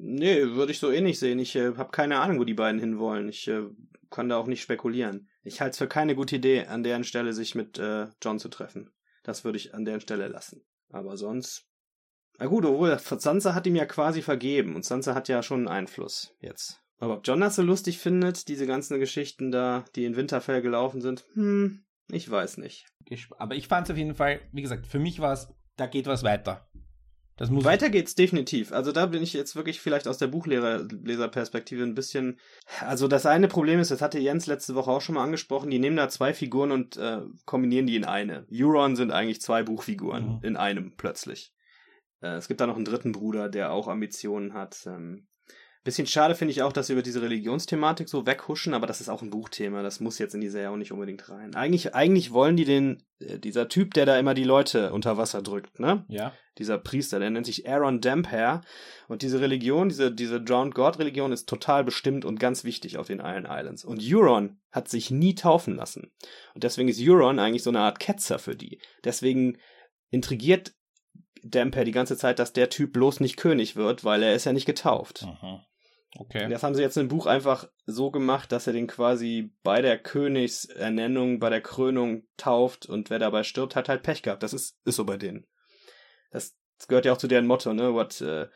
Nee, 0.00 0.42
würde 0.42 0.72
ich 0.72 0.78
so 0.78 0.90
ähnlich 0.90 1.18
sehen. 1.18 1.38
Ich 1.38 1.54
äh, 1.56 1.74
habe 1.76 1.90
keine 1.90 2.18
Ahnung, 2.20 2.38
wo 2.38 2.44
die 2.44 2.54
beiden 2.54 2.80
hinwollen. 2.80 3.28
Ich 3.28 3.46
äh, 3.48 3.64
kann 4.08 4.28
da 4.28 4.38
auch 4.38 4.46
nicht 4.46 4.62
spekulieren. 4.62 5.28
Ich 5.42 5.60
halte 5.60 5.72
es 5.72 5.78
für 5.78 5.88
keine 5.88 6.14
gute 6.14 6.36
Idee, 6.36 6.66
an 6.66 6.82
deren 6.82 7.04
Stelle 7.04 7.32
sich 7.32 7.54
mit 7.54 7.78
äh, 7.78 8.08
John 8.22 8.38
zu 8.38 8.48
treffen. 8.48 8.90
Das 9.22 9.44
würde 9.44 9.58
ich 9.58 9.74
an 9.74 9.84
deren 9.84 10.00
Stelle 10.00 10.28
lassen. 10.28 10.64
Aber 10.90 11.16
sonst. 11.16 11.66
Na 12.38 12.46
gut, 12.46 12.64
obwohl 12.64 12.98
Sansa 12.98 13.54
hat 13.54 13.66
ihm 13.66 13.76
ja 13.76 13.86
quasi 13.86 14.22
vergeben 14.22 14.74
und 14.74 14.84
Sansa 14.84 15.14
hat 15.14 15.28
ja 15.28 15.42
schon 15.42 15.60
einen 15.60 15.68
Einfluss 15.68 16.34
jetzt. 16.40 16.80
Aber 16.98 17.14
ob 17.14 17.26
John 17.26 17.40
das 17.40 17.56
so 17.56 17.62
lustig 17.62 17.98
findet, 17.98 18.48
diese 18.48 18.66
ganzen 18.66 19.00
Geschichten 19.00 19.50
da, 19.50 19.84
die 19.96 20.04
in 20.04 20.16
Winterfell 20.16 20.62
gelaufen 20.62 21.00
sind, 21.00 21.24
hm, 21.34 21.84
ich 22.08 22.30
weiß 22.30 22.58
nicht. 22.58 22.86
Aber 23.38 23.54
ich 23.54 23.68
fand 23.68 23.86
es 23.86 23.90
auf 23.90 23.98
jeden 23.98 24.14
Fall, 24.14 24.40
wie 24.52 24.62
gesagt, 24.62 24.86
für 24.86 24.98
mich 24.98 25.20
war 25.20 25.32
es, 25.32 25.48
da 25.76 25.86
geht 25.86 26.06
was 26.06 26.22
weiter. 26.22 26.68
Das 27.36 27.50
muss 27.50 27.64
Weiter 27.64 27.88
geht's 27.88 28.14
definitiv. 28.14 28.72
Also 28.72 28.92
da 28.92 29.06
bin 29.06 29.22
ich 29.22 29.32
jetzt 29.32 29.56
wirklich 29.56 29.80
vielleicht 29.80 30.06
aus 30.06 30.18
der 30.18 30.26
Buchleserperspektive 30.26 31.82
ein 31.82 31.94
bisschen. 31.94 32.38
Also 32.80 33.08
das 33.08 33.26
eine 33.26 33.48
Problem 33.48 33.80
ist, 33.80 33.90
das 33.90 34.02
hatte 34.02 34.18
Jens 34.18 34.46
letzte 34.46 34.74
Woche 34.74 34.90
auch 34.90 35.00
schon 35.00 35.14
mal 35.14 35.24
angesprochen, 35.24 35.70
die 35.70 35.78
nehmen 35.78 35.96
da 35.96 36.08
zwei 36.08 36.34
Figuren 36.34 36.72
und 36.72 36.96
äh, 36.96 37.22
kombinieren 37.46 37.86
die 37.86 37.96
in 37.96 38.04
eine. 38.04 38.46
Euron 38.52 38.96
sind 38.96 39.12
eigentlich 39.12 39.40
zwei 39.40 39.62
Buchfiguren 39.62 40.36
mhm. 40.36 40.38
in 40.42 40.56
einem 40.56 40.92
plötzlich. 40.96 41.52
Äh, 42.20 42.36
es 42.36 42.48
gibt 42.48 42.60
da 42.60 42.66
noch 42.66 42.76
einen 42.76 42.84
dritten 42.84 43.12
Bruder, 43.12 43.48
der 43.48 43.72
auch 43.72 43.88
Ambitionen 43.88 44.52
hat. 44.52 44.86
Ähm, 44.86 45.26
Bisschen 45.84 46.06
schade 46.06 46.36
finde 46.36 46.52
ich 46.52 46.62
auch, 46.62 46.72
dass 46.72 46.86
sie 46.86 46.92
über 46.92 47.02
diese 47.02 47.22
Religionsthematik 47.22 48.08
so 48.08 48.24
weghuschen, 48.24 48.72
aber 48.72 48.86
das 48.86 49.00
ist 49.00 49.08
auch 49.08 49.20
ein 49.20 49.30
Buchthema. 49.30 49.82
Das 49.82 49.98
muss 49.98 50.20
jetzt 50.20 50.32
in 50.32 50.40
die 50.40 50.48
Serie 50.48 50.70
auch 50.70 50.76
nicht 50.76 50.92
unbedingt 50.92 51.28
rein. 51.28 51.56
Eigentlich, 51.56 51.92
eigentlich 51.92 52.32
wollen 52.32 52.56
die 52.56 52.64
den, 52.64 53.02
äh, 53.18 53.40
dieser 53.40 53.68
Typ, 53.68 53.92
der 53.94 54.06
da 54.06 54.16
immer 54.16 54.34
die 54.34 54.44
Leute 54.44 54.92
unter 54.92 55.16
Wasser 55.16 55.42
drückt, 55.42 55.80
ne? 55.80 56.04
Ja. 56.06 56.32
Dieser 56.58 56.78
Priester, 56.78 57.18
der 57.18 57.30
nennt 57.30 57.46
sich 57.46 57.68
Aaron 57.68 58.00
Damphair. 58.00 58.60
Und 59.08 59.22
diese 59.22 59.40
Religion, 59.40 59.88
diese, 59.88 60.12
diese 60.12 60.40
Drowned 60.40 60.76
God 60.76 61.00
Religion 61.00 61.32
ist 61.32 61.48
total 61.48 61.82
bestimmt 61.82 62.24
und 62.24 62.38
ganz 62.38 62.62
wichtig 62.62 62.96
auf 62.96 63.08
den 63.08 63.18
Iron 63.18 63.48
Islands. 63.48 63.84
Und 63.84 64.00
Euron 64.04 64.60
hat 64.70 64.88
sich 64.88 65.10
nie 65.10 65.34
taufen 65.34 65.74
lassen. 65.74 66.12
Und 66.54 66.62
deswegen 66.62 66.90
ist 66.90 67.00
Euron 67.02 67.40
eigentlich 67.40 67.64
so 67.64 67.70
eine 67.70 67.80
Art 67.80 67.98
Ketzer 67.98 68.38
für 68.38 68.54
die. 68.54 68.80
Deswegen 69.02 69.58
intrigiert 70.10 70.74
Damper 71.42 71.82
die 71.82 71.90
ganze 71.90 72.16
Zeit, 72.16 72.38
dass 72.38 72.52
der 72.52 72.70
Typ 72.70 72.92
bloß 72.92 73.18
nicht 73.18 73.36
König 73.36 73.74
wird, 73.74 74.04
weil 74.04 74.22
er 74.22 74.34
ist 74.34 74.44
ja 74.44 74.52
nicht 74.52 74.66
getauft. 74.66 75.24
Aha. 75.24 75.66
Okay. 76.18 76.48
Das 76.50 76.62
haben 76.62 76.74
sie 76.74 76.82
jetzt 76.82 76.96
im 76.96 77.08
Buch 77.08 77.26
einfach 77.26 77.68
so 77.86 78.10
gemacht, 78.10 78.52
dass 78.52 78.66
er 78.66 78.74
den 78.74 78.86
quasi 78.86 79.54
bei 79.62 79.80
der 79.80 79.98
Königsernennung, 79.98 81.38
bei 81.38 81.48
der 81.48 81.62
Krönung 81.62 82.24
tauft 82.36 82.86
und 82.86 83.08
wer 83.08 83.18
dabei 83.18 83.44
stirbt, 83.44 83.76
hat 83.76 83.88
halt 83.88 84.02
Pech 84.02 84.22
gehabt. 84.22 84.42
Das 84.42 84.52
ist, 84.52 84.78
ist 84.84 84.96
so 84.96 85.04
bei 85.04 85.16
denen. 85.16 85.46
Das, 86.30 86.54
gehört 86.88 87.04
ja 87.04 87.12
auch 87.12 87.18
zu 87.18 87.28
deren 87.28 87.46
Motto, 87.46 87.72
ne? 87.72 87.94
What, 87.94 88.20
uh, 88.20 88.46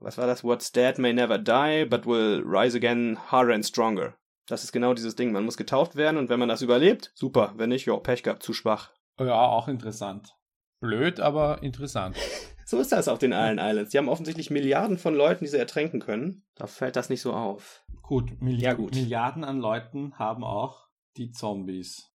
was 0.00 0.18
war 0.18 0.26
das? 0.26 0.42
What's 0.44 0.72
dead 0.72 0.98
may 0.98 1.12
never 1.12 1.38
die, 1.38 1.86
but 1.86 2.04
will 2.04 2.42
rise 2.44 2.76
again 2.76 3.18
harder 3.30 3.54
and 3.54 3.64
stronger. 3.64 4.14
Das 4.46 4.64
ist 4.64 4.72
genau 4.72 4.92
dieses 4.92 5.16
Ding. 5.16 5.32
Man 5.32 5.44
muss 5.44 5.56
getauft 5.56 5.96
werden 5.96 6.16
und 6.18 6.28
wenn 6.28 6.38
man 6.38 6.48
das 6.48 6.62
überlebt, 6.62 7.12
super. 7.14 7.54
Wenn 7.56 7.70
nicht, 7.70 7.86
ja, 7.86 7.96
Pech 7.96 8.22
gehabt, 8.22 8.42
zu 8.42 8.52
schwach. 8.52 8.92
Ja, 9.18 9.34
auch 9.34 9.68
interessant. 9.68 10.36
Blöd, 10.80 11.20
aber 11.20 11.62
interessant. 11.62 12.16
So 12.68 12.80
ist 12.80 12.90
das 12.90 13.06
auf 13.06 13.20
den 13.20 13.30
Island 13.30 13.60
Islands. 13.62 13.92
Die 13.92 13.98
haben 13.98 14.08
offensichtlich 14.08 14.50
Milliarden 14.50 14.98
von 14.98 15.14
Leuten, 15.14 15.44
die 15.44 15.50
sie 15.50 15.56
ertränken 15.56 16.00
können. 16.00 16.44
Da 16.56 16.66
fällt 16.66 16.96
das 16.96 17.08
nicht 17.08 17.20
so 17.20 17.32
auf. 17.32 17.84
Gut, 18.02 18.42
Milli 18.42 18.60
ja, 18.60 18.72
gut. 18.72 18.92
Milliarden 18.92 19.44
an 19.44 19.60
Leuten 19.60 20.18
haben 20.18 20.42
auch 20.42 20.88
die 21.16 21.30
Zombies. 21.30 22.12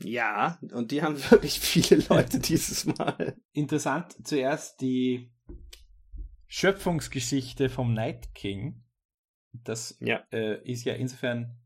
Ja, 0.00 0.60
und 0.72 0.92
die 0.92 1.02
haben 1.02 1.16
wirklich 1.30 1.58
viele 1.58 2.00
Leute 2.08 2.38
dieses 2.38 2.86
Mal. 2.86 3.36
Interessant 3.50 4.24
zuerst 4.24 4.80
die 4.80 5.32
Schöpfungsgeschichte 6.46 7.68
vom 7.68 7.92
Night 7.92 8.36
King. 8.36 8.84
Das 9.52 9.98
ja. 9.98 10.22
Äh, 10.30 10.62
ist 10.62 10.84
ja 10.84 10.94
insofern 10.94 11.58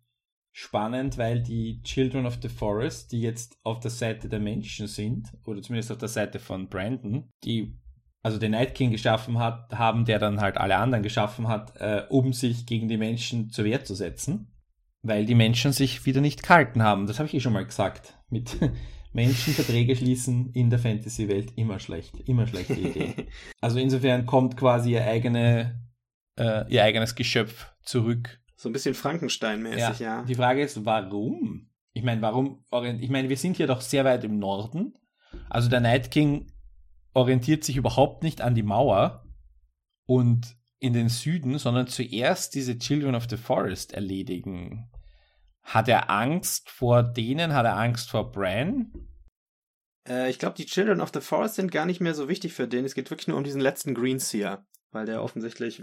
spannend, 0.52 1.18
weil 1.18 1.42
die 1.42 1.82
Children 1.82 2.24
of 2.24 2.38
the 2.40 2.48
Forest, 2.48 3.12
die 3.12 3.20
jetzt 3.20 3.58
auf 3.62 3.78
der 3.80 3.90
Seite 3.90 4.30
der 4.30 4.40
Menschen 4.40 4.86
sind, 4.86 5.36
oder 5.44 5.60
zumindest 5.60 5.92
auf 5.92 5.98
der 5.98 6.08
Seite 6.08 6.38
von 6.38 6.70
Brandon, 6.70 7.30
die 7.44 7.78
also 8.26 8.40
den 8.40 8.50
Night 8.50 8.74
King 8.74 8.90
geschaffen 8.90 9.38
hat, 9.38 9.72
haben, 9.72 10.04
der 10.04 10.18
dann 10.18 10.40
halt 10.40 10.56
alle 10.56 10.78
anderen 10.78 11.04
geschaffen 11.04 11.46
hat, 11.46 11.76
äh, 11.76 12.02
um 12.08 12.32
sich 12.32 12.66
gegen 12.66 12.88
die 12.88 12.96
Menschen 12.96 13.50
zur 13.50 13.64
Wehr 13.64 13.84
zu 13.84 13.94
setzen, 13.94 14.52
weil 15.02 15.26
die 15.26 15.36
Menschen 15.36 15.70
sich 15.70 16.06
wieder 16.06 16.20
nicht 16.20 16.42
gehalten 16.42 16.82
haben. 16.82 17.06
Das 17.06 17.20
habe 17.20 17.28
ich 17.28 17.34
eh 17.34 17.40
schon 17.40 17.52
mal 17.52 17.64
gesagt. 17.64 18.18
Mit 18.28 18.56
Menschen 19.12 19.54
Verträge 19.54 19.94
schließen 19.94 20.50
in 20.54 20.70
der 20.70 20.80
Fantasy-Welt 20.80 21.52
immer 21.54 21.78
schlecht, 21.78 22.18
immer 22.26 22.48
schlechte 22.48 22.72
Idee. 22.72 23.28
also 23.60 23.78
insofern 23.78 24.26
kommt 24.26 24.56
quasi 24.56 24.94
ihr 24.94 25.04
eigene, 25.04 25.80
äh, 26.36 26.68
ihr 26.68 26.82
eigenes 26.82 27.14
Geschöpf 27.14 27.68
zurück. 27.84 28.40
So 28.56 28.68
ein 28.68 28.72
bisschen 28.72 28.96
Frankenstein-mäßig, 28.96 30.00
ja, 30.00 30.16
ja. 30.18 30.22
Die 30.24 30.34
Frage 30.34 30.62
ist, 30.62 30.84
warum? 30.84 31.70
Ich 31.92 32.02
meine, 32.02 32.20
warum? 32.22 32.64
Ich 32.98 33.08
meine, 33.08 33.28
wir 33.28 33.36
sind 33.36 33.56
hier 33.56 33.68
doch 33.68 33.82
sehr 33.82 34.04
weit 34.04 34.24
im 34.24 34.40
Norden. 34.40 34.94
Also 35.48 35.68
der 35.68 35.78
Night 35.78 36.10
King 36.10 36.50
orientiert 37.16 37.64
sich 37.64 37.78
überhaupt 37.78 38.22
nicht 38.22 38.42
an 38.42 38.54
die 38.54 38.62
Mauer 38.62 39.24
und 40.04 40.54
in 40.78 40.92
den 40.92 41.08
Süden, 41.08 41.58
sondern 41.58 41.86
zuerst 41.86 42.54
diese 42.54 42.78
Children 42.78 43.14
of 43.14 43.26
the 43.30 43.38
Forest 43.38 43.94
erledigen. 43.94 44.90
Hat 45.62 45.88
er 45.88 46.10
Angst 46.10 46.68
vor 46.68 47.02
denen? 47.02 47.54
Hat 47.54 47.64
er 47.64 47.78
Angst 47.78 48.10
vor 48.10 48.30
Bran? 48.30 48.92
Äh, 50.06 50.28
ich 50.28 50.38
glaube, 50.38 50.56
die 50.56 50.66
Children 50.66 51.00
of 51.00 51.10
the 51.14 51.22
Forest 51.22 51.54
sind 51.54 51.72
gar 51.72 51.86
nicht 51.86 52.02
mehr 52.02 52.14
so 52.14 52.28
wichtig 52.28 52.52
für 52.52 52.68
den. 52.68 52.84
Es 52.84 52.94
geht 52.94 53.10
wirklich 53.10 53.28
nur 53.28 53.38
um 53.38 53.44
diesen 53.44 53.62
letzten 53.62 53.94
Greenseer, 53.94 54.66
weil 54.90 55.06
der 55.06 55.22
offensichtlich 55.22 55.82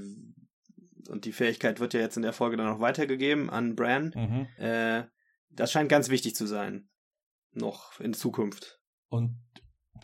und 1.09 1.25
die 1.25 1.33
Fähigkeit 1.33 1.79
wird 1.79 1.95
ja 1.95 1.99
jetzt 1.99 2.15
in 2.15 2.21
der 2.21 2.31
Folge 2.31 2.57
dann 2.57 2.67
noch 2.67 2.79
weitergegeben 2.79 3.49
an 3.49 3.75
Bran. 3.75 4.13
Mhm. 4.15 4.63
Äh, 4.63 5.05
das 5.49 5.71
scheint 5.71 5.89
ganz 5.89 6.09
wichtig 6.09 6.35
zu 6.35 6.45
sein. 6.45 6.89
Noch 7.53 7.99
in 7.99 8.13
Zukunft. 8.13 8.79
Und 9.09 9.35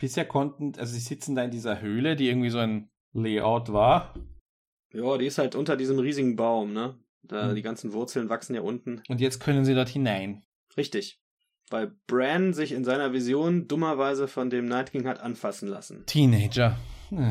bisher 0.00 0.24
konnten, 0.24 0.72
also 0.78 0.92
sie 0.92 1.00
sitzen 1.00 1.36
da 1.36 1.44
in 1.44 1.50
dieser 1.52 1.80
Höhle, 1.80 2.16
die 2.16 2.28
irgendwie 2.28 2.50
so 2.50 2.58
ein 2.58 2.90
Layout 3.12 3.72
war. 3.72 4.14
Ja, 4.92 5.16
die 5.18 5.26
ist 5.26 5.38
halt 5.38 5.54
unter 5.54 5.76
diesem 5.76 5.98
riesigen 5.98 6.34
Baum, 6.34 6.72
ne? 6.72 6.98
Da 7.22 7.48
hm. 7.48 7.54
die 7.54 7.62
ganzen 7.62 7.92
Wurzeln 7.92 8.28
wachsen 8.28 8.54
ja 8.54 8.62
unten. 8.62 9.02
Und 9.08 9.20
jetzt 9.20 9.38
können 9.40 9.64
sie 9.64 9.74
dort 9.74 9.88
hinein. 9.88 10.42
Richtig. 10.76 11.20
Weil 11.68 11.92
Bran 12.08 12.52
sich 12.52 12.72
in 12.72 12.84
seiner 12.84 13.12
Vision 13.12 13.68
dummerweise 13.68 14.26
von 14.26 14.50
dem 14.50 14.66
Night 14.66 14.90
King 14.90 15.06
hat 15.06 15.20
anfassen 15.20 15.68
lassen. 15.68 16.04
Teenager. 16.06 16.76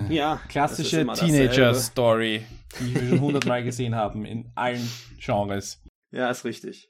Ja. 0.10 0.42
Klassische 0.48 1.06
Teenager-Story, 1.06 2.44
die 2.80 2.96
wir 2.96 3.10
schon 3.10 3.22
hundertmal 3.22 3.64
gesehen 3.64 3.96
haben 3.96 4.26
in 4.26 4.52
allen 4.56 4.90
Genres. 5.18 5.82
Ja, 6.12 6.30
ist 6.30 6.46
richtig 6.46 6.88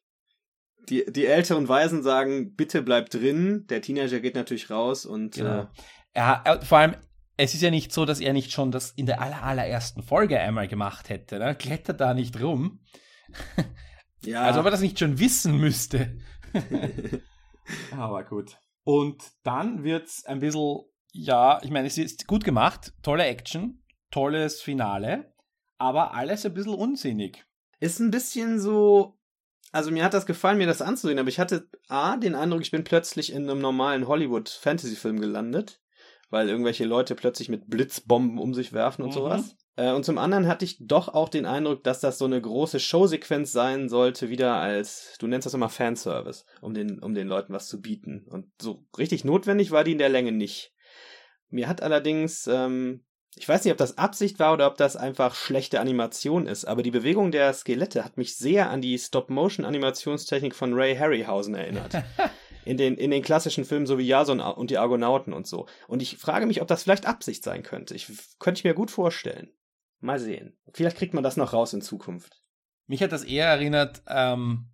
die, 0.87 1.05
die 1.11 1.25
älteren 1.25 1.67
Weisen 1.67 2.03
sagen, 2.03 2.55
bitte 2.55 2.81
bleib 2.81 3.09
drin. 3.09 3.65
Der 3.69 3.81
Teenager 3.81 4.19
geht 4.19 4.35
natürlich 4.35 4.69
raus 4.69 5.05
und. 5.05 5.35
Genau. 5.35 5.61
Äh, 5.61 5.67
er, 6.13 6.41
er, 6.45 6.61
vor 6.61 6.79
allem, 6.79 6.95
es 7.37 7.53
ist 7.53 7.61
ja 7.61 7.71
nicht 7.71 7.93
so, 7.93 8.05
dass 8.05 8.19
er 8.19 8.33
nicht 8.33 8.51
schon 8.51 8.71
das 8.71 8.91
in 8.91 9.05
der 9.05 9.21
aller, 9.21 9.43
allerersten 9.43 10.03
Folge 10.03 10.39
einmal 10.39 10.67
gemacht 10.67 11.09
hätte. 11.09 11.39
Ne? 11.39 11.55
Klettert 11.55 12.01
da 12.01 12.13
nicht 12.13 12.41
rum. 12.41 12.79
Ja. 14.21 14.43
Also 14.43 14.59
ob 14.59 14.65
er 14.65 14.71
das 14.71 14.81
nicht 14.81 14.99
schon 14.99 15.19
wissen 15.19 15.57
müsste. 15.57 16.17
Aber 17.91 18.23
gut. 18.23 18.57
Und 18.83 19.23
dann 19.43 19.83
wird 19.83 20.07
es 20.07 20.25
ein 20.25 20.39
bisschen, 20.39 20.79
ja, 21.11 21.59
ich 21.63 21.69
meine, 21.69 21.87
es 21.87 21.97
ist 21.97 22.27
gut 22.27 22.43
gemacht, 22.43 22.93
tolle 23.01 23.25
Action, 23.25 23.83
tolles 24.11 24.61
Finale, 24.61 25.33
aber 25.77 26.13
alles 26.13 26.45
ein 26.45 26.53
bisschen 26.53 26.73
unsinnig. 26.73 27.45
Ist 27.79 27.99
ein 27.99 28.11
bisschen 28.11 28.59
so, 28.59 29.18
also 29.71 29.91
mir 29.91 30.03
hat 30.03 30.13
das 30.13 30.25
gefallen, 30.25 30.57
mir 30.57 30.67
das 30.67 30.81
anzusehen, 30.81 31.19
aber 31.19 31.29
ich 31.29 31.39
hatte 31.39 31.67
A, 31.87 32.17
den 32.17 32.35
Eindruck, 32.35 32.61
ich 32.61 32.71
bin 32.71 32.83
plötzlich 32.83 33.31
in 33.31 33.49
einem 33.49 33.61
normalen 33.61 34.07
Hollywood-Fantasy-Film 34.07 35.19
gelandet, 35.19 35.81
weil 36.29 36.49
irgendwelche 36.49 36.85
Leute 36.85 37.15
plötzlich 37.15 37.49
mit 37.49 37.69
Blitzbomben 37.69 38.39
um 38.39 38.53
sich 38.53 38.73
werfen 38.73 39.03
und 39.03 39.09
mhm. 39.09 39.13
sowas. 39.13 39.55
Äh, 39.75 39.93
und 39.93 40.05
zum 40.05 40.17
anderen 40.17 40.47
hatte 40.47 40.65
ich 40.65 40.77
doch 40.79 41.07
auch 41.09 41.29
den 41.29 41.45
Eindruck, 41.45 41.83
dass 41.83 41.99
das 41.99 42.17
so 42.17 42.25
eine 42.25 42.41
große 42.41 42.79
Showsequenz 42.79 43.51
sein 43.51 43.89
sollte, 43.89 44.29
wieder 44.29 44.55
als, 44.55 45.15
du 45.19 45.27
nennst 45.27 45.45
das 45.45 45.53
immer 45.53 45.69
Fanservice, 45.69 46.45
um 46.61 46.73
den, 46.73 46.99
um 46.99 47.13
den 47.13 47.27
Leuten 47.27 47.53
was 47.53 47.67
zu 47.67 47.79
bieten. 47.79 48.25
Und 48.29 48.47
so 48.61 48.85
richtig 48.97 49.23
notwendig 49.23 49.71
war 49.71 49.83
die 49.83 49.93
in 49.93 49.97
der 49.97 50.09
Länge 50.09 50.31
nicht. 50.31 50.73
Mir 51.49 51.67
hat 51.67 51.81
allerdings, 51.81 52.47
ähm, 52.47 53.05
ich 53.39 53.47
weiß 53.47 53.63
nicht, 53.63 53.71
ob 53.71 53.77
das 53.77 53.97
Absicht 53.97 54.37
war 54.37 54.51
oder 54.51 54.67
ob 54.67 54.75
das 54.75 54.97
einfach 54.97 55.33
schlechte 55.33 55.79
Animation 55.79 56.45
ist, 56.45 56.65
aber 56.65 56.83
die 56.83 56.91
Bewegung 56.91 57.31
der 57.31 57.53
Skelette 57.53 58.03
hat 58.03 58.17
mich 58.17 58.35
sehr 58.35 58.69
an 58.69 58.81
die 58.81 58.99
Stop-Motion-Animationstechnik 58.99 60.53
von 60.53 60.73
Ray 60.73 60.97
Harryhausen 60.97 61.55
erinnert. 61.55 61.93
in 62.65 62.75
den, 62.75 62.95
in 62.95 63.11
den 63.11 63.23
klassischen 63.23 63.63
Filmen, 63.63 63.87
so 63.87 63.97
wie 63.97 64.05
Jason 64.05 64.41
und 64.41 64.71
die 64.71 64.77
Argonauten 64.77 65.31
und 65.31 65.47
so. 65.47 65.67
Und 65.87 66.01
ich 66.01 66.17
frage 66.17 66.47
mich, 66.47 66.61
ob 66.61 66.67
das 66.67 66.83
vielleicht 66.83 67.05
Absicht 67.05 67.41
sein 67.41 67.63
könnte. 67.63 67.95
Ich 67.95 68.11
könnte 68.39 68.59
ich 68.59 68.65
mir 68.65 68.73
gut 68.73 68.91
vorstellen. 68.91 69.49
Mal 70.01 70.19
sehen. 70.19 70.57
Vielleicht 70.73 70.97
kriegt 70.97 71.13
man 71.13 71.23
das 71.23 71.37
noch 71.37 71.53
raus 71.53 71.71
in 71.71 71.81
Zukunft. 71.81 72.43
Mich 72.87 73.01
hat 73.01 73.13
das 73.13 73.23
eher 73.23 73.47
erinnert, 73.47 74.03
ähm, 74.07 74.65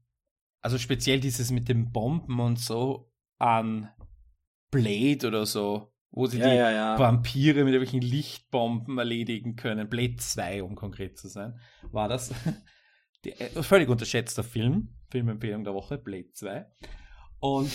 also 0.61 0.79
speziell 0.79 1.19
dieses 1.19 1.51
mit 1.51 1.69
den 1.69 1.91
Bomben 1.91 2.39
und 2.39 2.59
so 2.59 3.11
an 3.37 3.91
Blade 4.71 5.27
oder 5.27 5.45
so, 5.45 5.93
wo 6.15 6.25
sie 6.25 6.39
ja, 6.39 6.49
die 6.49 6.55
ja, 6.55 6.71
ja. 6.71 6.97
Vampire 6.97 7.65
mit 7.65 7.73
irgendwelchen 7.73 8.01
Lichtbomben 8.01 8.97
erledigen 8.97 9.55
können. 9.57 9.89
Blade 9.89 10.15
2, 10.15 10.63
um 10.63 10.75
konkret 10.75 11.19
zu 11.19 11.27
sein, 11.27 11.59
war 11.91 12.07
das. 12.07 12.33
Die, 13.25 13.31
äh, 13.31 13.63
völlig 13.63 13.89
unterschätzter 13.89 14.43
Film. 14.43 14.95
Filmempfehlung 15.09 15.63
der 15.63 15.73
Woche, 15.73 15.97
Blade 15.97 16.31
2. 16.31 16.65
Und 17.39 17.71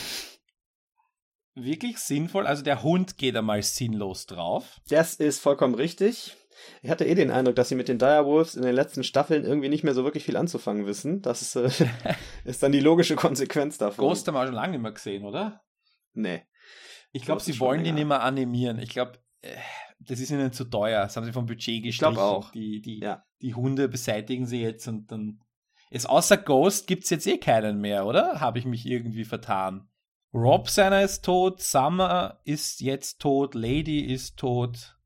wirklich 1.55 1.99
sinnvoll, 1.99 2.47
also 2.47 2.63
der 2.63 2.83
Hund 2.83 3.19
geht 3.19 3.37
einmal 3.37 3.63
sinnlos 3.63 4.27
drauf. 4.27 4.81
Das 4.89 5.15
ist 5.15 5.41
vollkommen 5.41 5.75
richtig. 5.75 6.37
Ich 6.83 6.91
hatte 6.91 7.05
eh 7.05 7.15
den 7.15 7.31
Eindruck, 7.31 7.57
dass 7.57 7.69
sie 7.69 7.75
mit 7.75 7.89
den 7.89 7.99
Direwolves 7.99 8.55
in 8.55 8.63
den 8.63 8.75
letzten 8.75 9.03
Staffeln 9.03 9.45
irgendwie 9.45 9.69
nicht 9.69 9.83
mehr 9.83 9.95
so 9.95 10.05
wirklich 10.05 10.25
viel 10.25 10.37
anzufangen 10.37 10.87
wissen. 10.87 11.21
Das 11.21 11.43
ist, 11.43 11.57
äh, 11.57 11.89
ist 12.45 12.63
dann 12.63 12.73
die 12.73 12.81
logische 12.81 13.17
Konsequenz 13.17 13.77
davon. 13.77 14.07
Ghost 14.07 14.29
haben 14.29 14.35
wir 14.35 14.47
schon 14.47 14.55
lange 14.55 14.73
nicht 14.73 14.83
mehr 14.83 14.93
gesehen, 14.93 15.25
oder? 15.25 15.63
Nee. 16.13 16.43
Ich 17.13 17.23
glaube, 17.25 17.43
sie 17.43 17.59
wollen 17.61 17.85
die 17.85 17.93
nicht 17.93 18.07
mehr 18.07 18.23
animieren. 18.23 18.79
Ich 18.79 18.91
glaube, 18.91 19.19
äh, 19.43 19.57
das 20.01 20.21
ist 20.21 20.31
ihnen 20.31 20.53
zu 20.53 20.65
teuer. 20.65 21.03
Das 21.03 21.17
haben 21.17 21.25
sie 21.25 21.33
vom 21.33 21.47
Budget 21.47 21.83
gestrichen. 21.83 22.13
Ich 22.13 22.19
auch. 22.19 22.53
Die, 22.53 22.81
die, 22.81 23.01
ja. 23.01 23.25
die 23.43 23.55
Hunde 23.55 23.89
beseitigen 23.89 24.47
sie 24.47 24.63
jetzt 24.63 24.87
und 24.89 25.11
dann. 25.11 25.41
Ist 25.91 26.09
außer 26.09 26.37
Ghost 26.37 26.87
gibt 26.87 27.03
es 27.03 27.11
jetzt 27.11 27.27
eh 27.27 27.39
keinen 27.39 27.81
mehr, 27.81 28.07
oder? 28.07 28.41
Habe 28.41 28.61
ich 28.61 28.65
mich 28.65 28.87
irgendwie 28.87 29.25
vertan? 29.25 29.89
Rob 30.33 30.69
seiner 30.69 31.03
ist 31.03 31.25
tot, 31.25 31.61
Summer 31.61 32.41
ist 32.45 32.81
jetzt 32.81 33.21
tot, 33.21 33.57
Lady 33.57 34.01
ist 34.01 34.37
tot. 34.37 34.97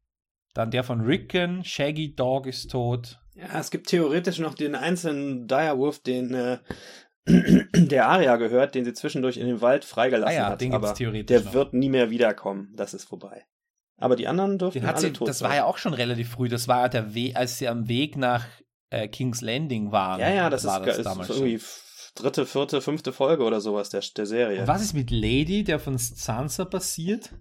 Dann 0.53 0.71
der 0.71 0.85
von 0.85 1.01
Ricken, 1.01 1.65
Shaggy 1.65 2.15
Dog 2.15 2.47
ist 2.47 2.71
tot. 2.71 3.19
Ja, 3.35 3.59
es 3.59 3.71
gibt 3.71 3.89
theoretisch 3.89 4.39
noch 4.39 4.55
den 4.55 4.75
einzelnen 4.75 5.49
Direwolf, 5.49 6.01
den 6.01 6.35
äh, 6.35 6.59
der 7.27 8.09
Aria 8.09 8.37
gehört, 8.37 8.75
den 8.75 8.85
sie 8.85 8.93
zwischendurch 8.93 9.37
in 9.37 9.47
den 9.47 9.61
Wald 9.61 9.85
freigelassen 9.85 10.37
ah 10.37 10.41
ja, 10.41 10.49
hat. 10.51 10.61
Den 10.61 10.71
gibt's 10.71 10.87
aber 10.89 10.95
theoretisch 10.95 11.27
der 11.27 11.45
noch. 11.45 11.55
wird 11.55 11.73
nie 11.73 11.89
mehr 11.89 12.11
wiederkommen. 12.11 12.73
Das 12.77 12.93
ist 12.93 13.05
vorbei. 13.05 13.45
Aber 13.97 14.17
die 14.17 14.29
anderen 14.29 14.59
dürfen 14.59 14.81
den 14.81 14.87
hat 14.87 14.97
alle 14.97 15.07
sie, 15.07 15.13
tot 15.13 15.29
Das 15.29 15.39
sein. 15.39 15.49
war 15.49 15.57
ja 15.57 15.65
auch 15.65 15.79
schon 15.79 15.95
relativ 15.95 16.31
früh. 16.31 16.49
Das 16.49 16.69
war 16.69 16.83
ja 16.83 16.89
der 16.89 17.15
Weg, 17.15 17.37
als 17.37 17.59
sie 17.59 17.69
am 17.69 17.89
Weg 17.89 18.17
nach 18.17 18.45
äh, 18.91 19.09
King's 19.09 19.41
Landing 19.41 19.93
waren. 19.93 20.21
Ja, 20.21 20.31
ja, 20.31 20.51
das, 20.51 20.65
war 20.65 20.87
ist, 20.87 20.99
das 20.99 21.17
ist 21.19 21.31
irgendwie 21.31 21.61
dritte, 22.15 22.47
vierte, 22.47 22.81
fünfte 22.81 23.13
Folge 23.13 23.45
oder 23.45 23.61
sowas 23.61 23.89
der, 23.91 24.03
der 24.17 24.27
Serie. 24.27 24.61
Und 24.61 24.69
was 24.69 24.83
ist 24.83 24.95
mit 24.95 25.11
Lady, 25.11 25.65
der 25.65 25.79
von 25.79 25.97
Sansa 25.97 26.65
passiert? 26.65 27.35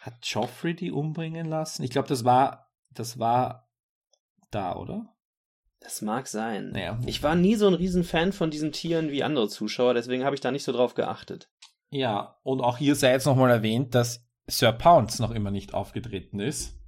Hat 0.00 0.14
Joffrey 0.22 0.74
die 0.74 0.90
umbringen 0.90 1.46
lassen? 1.46 1.82
Ich 1.82 1.90
glaube, 1.90 2.08
das 2.08 2.24
war, 2.24 2.70
das 2.90 3.18
war 3.18 3.68
da, 4.50 4.76
oder? 4.76 5.14
Das 5.80 6.02
mag 6.02 6.26
sein. 6.26 6.70
Naja, 6.70 6.98
ich 7.06 7.22
war 7.22 7.34
nie 7.34 7.54
so 7.54 7.66
ein 7.68 7.74
Riesenfan 7.74 8.32
von 8.32 8.50
diesen 8.50 8.72
Tieren 8.72 9.10
wie 9.10 9.22
andere 9.22 9.48
Zuschauer, 9.48 9.94
deswegen 9.94 10.24
habe 10.24 10.34
ich 10.34 10.40
da 10.40 10.50
nicht 10.50 10.64
so 10.64 10.72
drauf 10.72 10.94
geachtet. 10.94 11.50
Ja, 11.90 12.38
und 12.42 12.60
auch 12.60 12.78
hier 12.78 12.94
sei 12.94 13.12
jetzt 13.12 13.26
nochmal 13.26 13.50
erwähnt, 13.50 13.94
dass 13.94 14.26
Sir 14.46 14.72
Pounce 14.72 15.22
noch 15.22 15.30
immer 15.30 15.50
nicht 15.50 15.74
aufgetreten 15.74 16.40
ist, 16.40 16.78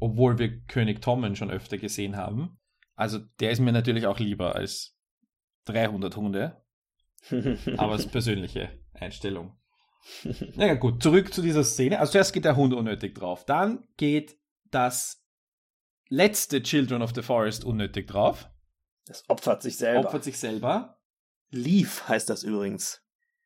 obwohl 0.00 0.38
wir 0.38 0.60
König 0.66 1.02
Tommen 1.02 1.36
schon 1.36 1.50
öfter 1.50 1.78
gesehen 1.78 2.16
haben. 2.16 2.58
Also 2.94 3.18
der 3.40 3.50
ist 3.50 3.60
mir 3.60 3.72
natürlich 3.72 4.06
auch 4.06 4.18
lieber 4.18 4.54
als 4.54 4.96
300 5.66 6.16
Hunde, 6.16 6.62
aber 7.76 7.94
es 7.94 8.06
ist 8.06 8.12
persönliche 8.12 8.70
Einstellung. 8.94 9.56
Na 10.56 10.66
ja, 10.66 10.74
gut, 10.74 11.02
zurück 11.02 11.32
zu 11.32 11.42
dieser 11.42 11.64
Szene. 11.64 12.00
Also 12.00 12.12
zuerst 12.12 12.32
geht 12.32 12.44
der 12.44 12.56
Hund 12.56 12.74
unnötig 12.74 13.14
drauf. 13.14 13.44
Dann 13.44 13.86
geht 13.96 14.36
das 14.70 15.21
letzte 16.12 16.62
Children 16.62 17.02
of 17.02 17.12
the 17.14 17.22
Forest 17.22 17.64
unnötig 17.64 18.06
drauf. 18.06 18.50
Das 19.06 19.28
opfert 19.28 19.62
sich 19.62 19.78
selber. 19.78 20.06
Opfert 20.06 20.24
sich 20.24 20.38
selber. 20.38 21.00
Leaf 21.50 22.06
heißt 22.06 22.28
das 22.28 22.42
übrigens. 22.44 23.02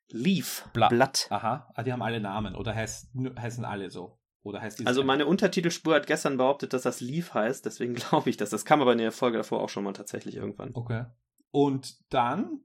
Leaf. 0.09 0.69
Bla 0.73 0.89
Blatt. 0.89 1.27
Aha, 1.29 1.71
ah, 1.73 1.83
die 1.83 1.91
haben 1.91 2.01
alle 2.01 2.19
Namen 2.19 2.55
oder 2.55 2.75
heißt, 2.75 3.09
heißen 3.39 3.65
alle 3.65 3.89
so. 3.89 4.19
Oder 4.43 4.61
heißt 4.61 4.85
also 4.85 5.03
meine 5.03 5.25
Untertitelspur 5.25 5.95
hat 5.95 6.07
gestern 6.07 6.37
behauptet, 6.37 6.71
dass 6.71 6.83
das 6.83 7.01
Leaf 7.01 7.33
heißt, 7.33 7.65
deswegen 7.65 7.95
glaube 7.95 8.29
ich 8.29 8.37
das. 8.37 8.49
Das 8.49 8.65
kam 8.65 8.81
aber 8.81 8.91
in 8.91 8.99
der 8.99 9.11
Folge 9.11 9.37
davor 9.37 9.61
auch 9.61 9.69
schon 9.69 9.83
mal 9.83 9.93
tatsächlich 9.93 10.35
irgendwann. 10.35 10.71
Okay. 10.73 11.05
Und 11.51 11.97
dann, 12.09 12.61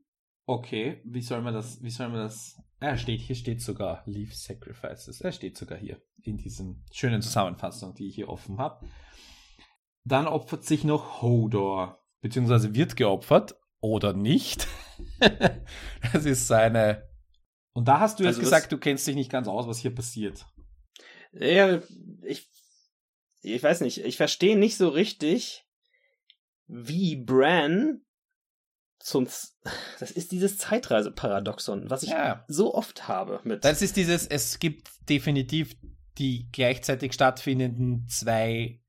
okay, 0.47 1.01
wie 1.05 1.23
soll 1.23 1.43
man 1.43 1.55
das, 1.55 1.83
wie 1.83 1.91
soll 1.91 2.09
man 2.09 2.19
das 2.19 2.61
er 2.83 2.99
steht, 2.99 3.21
hier 3.21 3.37
steht 3.37 3.63
sogar 3.63 4.03
Leaf 4.07 4.35
Sacrifices. 4.35 5.21
Er 5.21 5.31
steht 5.31 5.57
sogar 5.57 5.79
hier 5.79 6.03
in 6.21 6.37
diesen 6.37 6.85
schönen 6.91 7.23
Zusammenfassung, 7.23 7.95
die 7.95 8.09
ich 8.09 8.17
hier 8.17 8.29
offen 8.29 8.59
habe. 8.59 8.85
Dann 10.05 10.27
opfert 10.27 10.65
sich 10.65 10.85
noch 10.85 11.23
Hodor, 11.23 12.03
beziehungsweise 12.21 12.75
wird 12.75 12.97
geopfert 12.97 13.57
oder 13.81 14.13
nicht. 14.13 14.67
das 16.13 16.25
ist 16.25 16.47
seine. 16.47 17.09
Und 17.73 17.89
da 17.89 18.01
hast 18.01 18.19
du 18.19 18.25
jetzt 18.25 18.37
also 18.37 18.43
gesagt, 18.43 18.73
du 18.73 18.79
kennst 18.79 19.07
dich 19.07 19.15
nicht 19.15 19.31
ganz 19.31 19.49
aus, 19.49 19.67
was 19.67 19.79
hier 19.79 19.95
passiert. 19.95 20.47
Ja, 21.33 21.81
ich, 22.23 22.51
ich 23.41 23.63
weiß 23.63 23.81
nicht, 23.81 24.05
ich 24.05 24.17
verstehe 24.17 24.59
nicht 24.59 24.77
so 24.77 24.89
richtig, 24.89 25.67
wie 26.67 27.17
Bran 27.17 28.03
zum, 28.99 29.27
das 30.01 30.11
ist 30.11 30.33
dieses 30.33 30.59
Zeitreiseparadoxon, 30.59 31.91
was 31.91 32.03
ich 32.03 32.11
ja. 32.11 32.45
so 32.49 32.75
oft 32.75 33.09
habe 33.09 33.41
mit. 33.45 33.65
Das 33.65 33.83
ist 33.83 33.97
dieses, 33.97 34.27
es 34.27 34.59
gibt 34.59 34.91
definitiv 35.09 35.77
die 36.19 36.49
gleichzeitig 36.53 37.15
stattfindenden 37.15 38.07
zwei, 38.09 38.82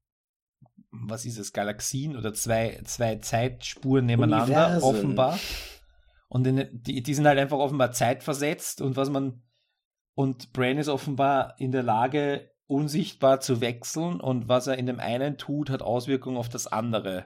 was 0.93 1.25
ist 1.25 1.39
es, 1.39 1.53
Galaxien 1.53 2.15
oder 2.15 2.33
zwei, 2.33 2.79
zwei 2.85 3.15
Zeitspuren 3.15 4.05
nebeneinander, 4.05 4.67
Universen. 4.67 4.83
offenbar. 4.83 5.39
Und 6.29 6.47
in, 6.47 6.69
die, 6.71 7.01
die 7.01 7.13
sind 7.13 7.27
halt 7.27 7.39
einfach 7.39 7.57
offenbar 7.57 7.91
zeitversetzt 7.91 8.81
und 8.81 8.95
was 8.95 9.09
man, 9.09 9.43
und 10.13 10.53
Brain 10.53 10.77
ist 10.77 10.89
offenbar 10.89 11.55
in 11.57 11.71
der 11.71 11.83
Lage, 11.83 12.51
unsichtbar 12.67 13.39
zu 13.39 13.61
wechseln 13.61 14.21
und 14.21 14.47
was 14.47 14.67
er 14.67 14.77
in 14.77 14.85
dem 14.85 14.99
einen 14.99 15.37
tut, 15.37 15.69
hat 15.69 15.81
Auswirkungen 15.81 16.37
auf 16.37 16.49
das 16.49 16.67
andere. 16.67 17.25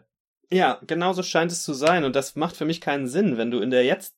Ja, 0.50 0.80
genau 0.88 1.14
so 1.14 1.24
scheint 1.24 1.52
es 1.52 1.64
zu 1.64 1.74
sein. 1.74 2.04
Und 2.04 2.16
das 2.16 2.36
macht 2.36 2.56
für 2.56 2.66
mich 2.66 2.82
keinen 2.82 3.08
Sinn, 3.08 3.38
wenn 3.38 3.52
du 3.52 3.60
in 3.60 3.70
der 3.70 3.84
jetzt 3.84 4.16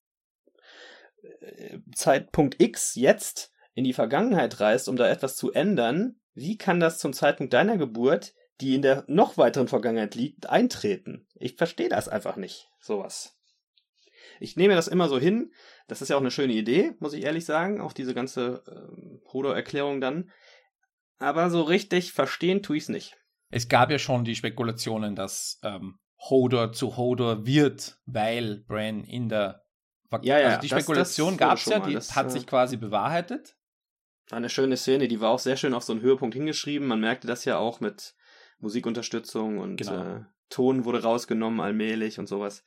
äh, 1.42 1.80
Zeitpunkt 1.94 2.62
X 2.62 2.96
jetzt 2.96 3.52
in 3.74 3.84
die 3.84 3.94
Vergangenheit 3.94 4.60
reist, 4.60 4.88
um 4.90 4.96
da 4.96 5.08
etwas 5.08 5.36
zu 5.36 5.52
ändern. 5.52 6.20
Wie 6.34 6.58
kann 6.58 6.80
das 6.80 7.00
zum 7.00 7.14
Zeitpunkt 7.14 7.54
deiner 7.54 7.78
Geburt, 7.78 8.34
die 8.62 8.76
in 8.76 8.82
der 8.82 9.04
noch 9.08 9.38
weiteren 9.38 9.67
Vergangenheit 9.67 10.15
liegt, 10.15 10.50
eintreten? 10.50 11.28
Ich 11.36 11.56
verstehe 11.56 11.89
das 11.89 12.08
einfach 12.08 12.36
nicht. 12.36 12.69
Sowas. 12.80 13.38
Ich 14.39 14.56
nehme 14.56 14.76
das 14.76 14.88
immer 14.88 15.10
so 15.10 15.19
hin. 15.19 15.52
Das 15.88 16.02
ist 16.02 16.10
ja 16.10 16.15
auch 16.15 16.22
eine 16.22 16.32
schöne 16.32 16.54
Idee, 16.54 16.93
muss 17.00 17.13
ich 17.13 17.24
ehrlich 17.24 17.45
sagen. 17.45 17.82
Auch 17.82 17.93
diese 17.93 18.13
ganze 18.13 18.63
äh, 18.67 19.32
Hodor-Erklärung 19.34 20.02
dann. 20.02 20.32
Aber 21.17 21.50
so 21.50 21.62
richtig 21.62 22.13
verstehen 22.13 22.63
tue 22.63 22.78
ich 22.78 22.84
es 22.84 22.89
nicht. 22.89 23.17
Es 23.50 23.67
gab 23.67 23.91
ja 23.91 24.00
schon 24.00 24.24
die 24.24 24.36
Spekulationen, 24.36 25.15
dass 25.15 25.60
ähm, 25.63 26.00
Hodor 26.30 26.72
zu 26.72 26.98
Hodor 26.98 27.45
wird, 27.45 28.00
weil 28.06 28.63
Bran 28.67 29.04
in 29.04 29.30
der 29.30 29.63
Ver 30.10 30.22
ja, 30.24 30.39
ja, 30.39 30.48
also 30.50 30.62
die 30.62 30.69
Spekulation 30.69 31.38
gab 31.38 31.58
es 31.58 31.65
ja, 31.65 31.80
die 31.80 31.93
das, 31.93 32.15
hat 32.15 32.32
sich 32.32 32.48
quasi 32.48 32.78
bewahrheitet. 32.78 33.56
Eine 34.32 34.50
schöne 34.50 34.78
Szene, 34.78 35.08
die 35.08 35.22
war 35.22 35.30
auch 35.30 35.39
sehr 35.39 35.56
schön 35.56 35.74
auf 35.74 35.84
so 35.84 35.93
einen 35.93 36.02
Höhepunkt 36.02 36.36
hingeschrieben. 36.36 36.88
Man 36.88 37.00
merkte 37.00 37.28
das 37.28 37.45
ja 37.45 37.58
auch 37.58 37.80
mit 37.80 38.15
Musikunterstützung 38.60 39.58
und 39.58 39.78
genau. 39.78 40.17
äh, 40.17 40.22
Ton 40.50 40.86
wurde 40.86 41.04
rausgenommen 41.04 41.60
allmählich 41.60 42.19
und 42.19 42.28
sowas. 42.28 42.63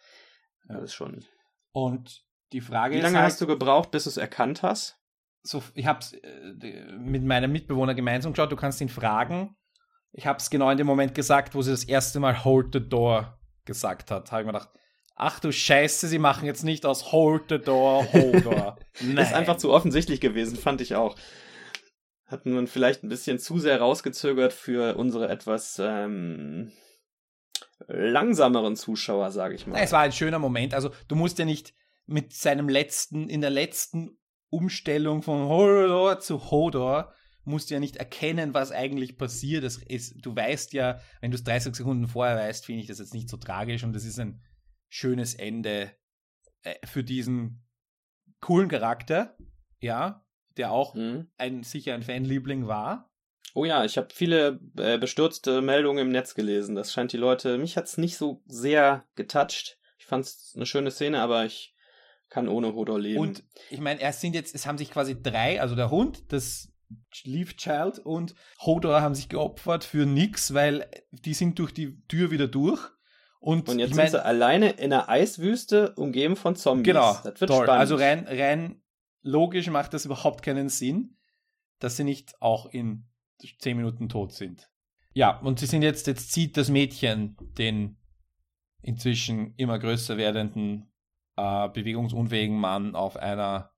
Ja. 0.69 0.77
Das 0.77 0.85
ist 0.85 0.95
schon. 0.95 1.25
Und 1.73 2.25
die 2.53 2.61
Frage 2.61 2.97
Wie 2.97 3.01
lange 3.01 3.19
ist. 3.19 3.25
hast 3.25 3.41
du 3.41 3.47
gebraucht, 3.47 3.91
bis 3.91 4.05
du 4.05 4.11
es 4.11 4.17
erkannt 4.17 4.63
hast? 4.63 4.99
So, 5.43 5.63
ich 5.75 5.87
habe 5.87 5.99
es 6.01 6.13
äh, 6.13 6.93
mit 6.99 7.25
meinem 7.25 7.51
Mitbewohner 7.51 7.95
gemeinsam 7.95 8.33
geschaut, 8.33 8.53
du 8.53 8.57
kannst 8.57 8.81
ihn 8.81 8.89
fragen. 8.89 9.57
Ich 10.13 10.27
habe 10.27 10.39
es 10.39 10.51
genau 10.51 10.71
in 10.71 10.79
dem 10.79 10.87
Moment 10.87 11.15
gesagt, 11.15 11.55
wo 11.55 11.63
sie 11.63 11.71
das 11.71 11.85
erste 11.85 12.21
Mal 12.21 12.45
Hold 12.45 12.75
the 12.75 12.87
Door 12.87 13.39
gesagt 13.65 14.11
hat. 14.11 14.31
Habe 14.31 14.43
ich 14.43 14.47
mir 14.47 14.53
gedacht, 14.53 14.71
ach 15.17 15.41
du 15.41 15.53
Scheiße, 15.53 16.07
sie 16.07 16.19
machen 16.19 16.47
jetzt 16.47 16.65
nicht 16.65 16.85
aus 16.85 17.13
Hold 17.13 17.45
the 17.49 17.59
Door, 17.59 18.13
Hodor. 18.13 18.79
Nein. 19.01 19.17
Das 19.17 19.29
ist 19.31 19.35
einfach 19.35 19.57
zu 19.57 19.73
offensichtlich 19.73 20.21
gewesen, 20.21 20.57
fand 20.57 20.81
ich 20.81 20.95
auch. 20.95 21.17
Hatten 22.33 22.53
man 22.53 22.67
vielleicht 22.67 23.05
ein 23.05 23.09
bisschen 23.09 23.39
zu 23.39 23.59
sehr 23.59 23.79
rausgezögert 23.79 24.53
für 24.53 24.97
unsere 24.97 25.29
etwas 25.29 25.79
ähm, 25.79 26.73
langsameren 27.87 28.75
Zuschauer, 28.75 29.31
sage 29.31 29.55
ich 29.55 29.67
mal. 29.67 29.79
Es 29.79 29.93
war 29.93 30.01
ein 30.01 30.13
schöner 30.13 30.39
Moment. 30.39 30.75
Also 30.75 30.91
du 31.09 31.15
musst 31.15 31.39
ja 31.39 31.45
nicht 31.45 31.75
mit 32.07 32.33
seinem 32.33 32.69
letzten, 32.69 33.29
in 33.29 33.41
der 33.41 33.51
letzten 33.51 34.19
Umstellung 34.49 35.23
von 35.23 35.49
Hodor 35.49 36.21
zu 36.21 36.51
Hodor, 36.51 37.13
musst 37.45 37.71
du 37.71 37.75
ja 37.75 37.81
nicht 37.81 37.97
erkennen, 37.97 38.55
was 38.55 38.73
eigentlich 38.73 39.19
passiert. 39.19 39.65
Ist, 39.65 40.15
du 40.25 40.35
weißt 40.35 40.73
ja, 40.73 41.01
wenn 41.21 41.31
du 41.31 41.37
es 41.37 41.45
30 41.45 41.75
Sekunden 41.75 42.07
vorher 42.07 42.37
weißt, 42.37 42.67
finde 42.67 42.83
ich 42.83 42.89
das 42.89 42.99
jetzt 42.99 43.15
nicht 43.15 43.29
so 43.29 43.37
tragisch 43.37 43.85
und 43.85 43.93
das 43.93 44.05
ist 44.05 44.19
ein 44.19 44.43
schönes 44.89 45.35
Ende 45.35 45.93
äh, 46.63 46.75
für 46.87 47.03
diesen 47.03 47.67
coolen 48.41 48.69
Charakter, 48.69 49.37
ja, 49.81 50.22
der 50.57 50.73
auch 50.73 50.95
mhm. 50.95 51.29
ein 51.39 51.63
sicher 51.63 51.95
ein 51.95 52.03
Fanliebling 52.03 52.67
war. 52.67 53.11
Oh 53.55 53.65
ja, 53.65 53.85
ich 53.85 53.99
habe 53.99 54.09
viele 54.13 54.61
äh, 54.79 54.99
bestürzte 54.99 55.61
Meldungen 55.61 56.07
im 56.07 56.13
Netz 56.13 56.35
gelesen. 56.35 56.75
Das 56.75 56.93
scheint 56.93 57.13
die 57.13 57.19
Leute, 57.19 57.59
mich 57.59 57.77
hat's 57.77 57.99
nicht 57.99 58.17
so 58.17 58.43
sehr 58.47 59.05
getoucht. 59.15 59.79
Ich 59.99 60.07
fand's 60.07 60.53
eine 60.57 60.67
schöne 60.67 60.91
Szene, 60.91 61.21
aber 61.21 61.45
ich 61.45 61.75
kann 62.31 62.49
ohne 62.49 62.75
Hodor 62.75 62.99
leben. 62.99 63.21
Und 63.21 63.45
ich 63.69 63.81
meine, 63.81 64.01
es 64.01 64.21
sind 64.21 64.35
jetzt, 64.35 64.55
es 64.55 64.67
haben 64.67 64.79
sich 64.79 64.91
quasi 64.91 65.23
drei, 65.23 65.61
also 65.61 65.75
der 65.75 65.91
Hund, 65.91 66.33
das 66.33 66.73
Leaf 67.25 67.57
Child 67.57 67.99
und 67.99 68.35
Hodor 68.61 69.03
haben 69.03 69.15
sich 69.15 69.29
geopfert 69.29 69.85
für 69.85 70.07
nix, 70.07 70.55
weil 70.55 70.91
die 71.11 71.35
sind 71.35 71.59
durch 71.59 71.73
die 71.73 72.01
Tür 72.09 72.31
wieder 72.31 72.49
durch. 72.49 72.81
Und, 73.39 73.69
und 73.69 73.81
jetzt 73.81 73.91
ich 73.91 73.97
mein, 73.97 74.09
sind 74.09 74.21
sie 74.21 74.25
alleine 74.25 74.71
in 74.71 74.93
einer 74.93 75.09
Eiswüste 75.09 75.95
umgeben 75.97 76.37
von 76.37 76.55
Zombies. 76.55 76.95
Genau. 76.95 77.19
Das 77.25 77.41
wird 77.41 77.51
toll. 77.51 77.65
spannend. 77.65 77.81
Also 77.81 77.97
rein, 77.97 78.27
rein 78.29 78.82
logisch 79.23 79.69
macht 79.69 79.95
das 79.95 80.05
überhaupt 80.05 80.43
keinen 80.43 80.69
Sinn, 80.69 81.17
dass 81.79 81.97
sie 81.97 82.05
nicht 82.05 82.41
auch 82.41 82.67
in 82.67 83.09
zehn 83.59 83.77
Minuten 83.77 84.09
tot 84.09 84.33
sind. 84.33 84.71
Ja, 85.15 85.39
und 85.41 85.59
sie 85.59 85.67
sind 85.67 85.83
jetzt, 85.83 86.07
jetzt 86.07 86.33
zieht 86.33 86.57
das 86.57 86.69
Mädchen 86.69 87.37
den 87.59 87.99
inzwischen 88.83 89.55
immer 89.57 89.79
größer 89.79 90.17
werdenden, 90.17 90.91
äh, 91.37 91.69
bewegungsunfähigen 91.69 92.59
Mann 92.59 92.95
auf 92.95 93.17
einer 93.17 93.73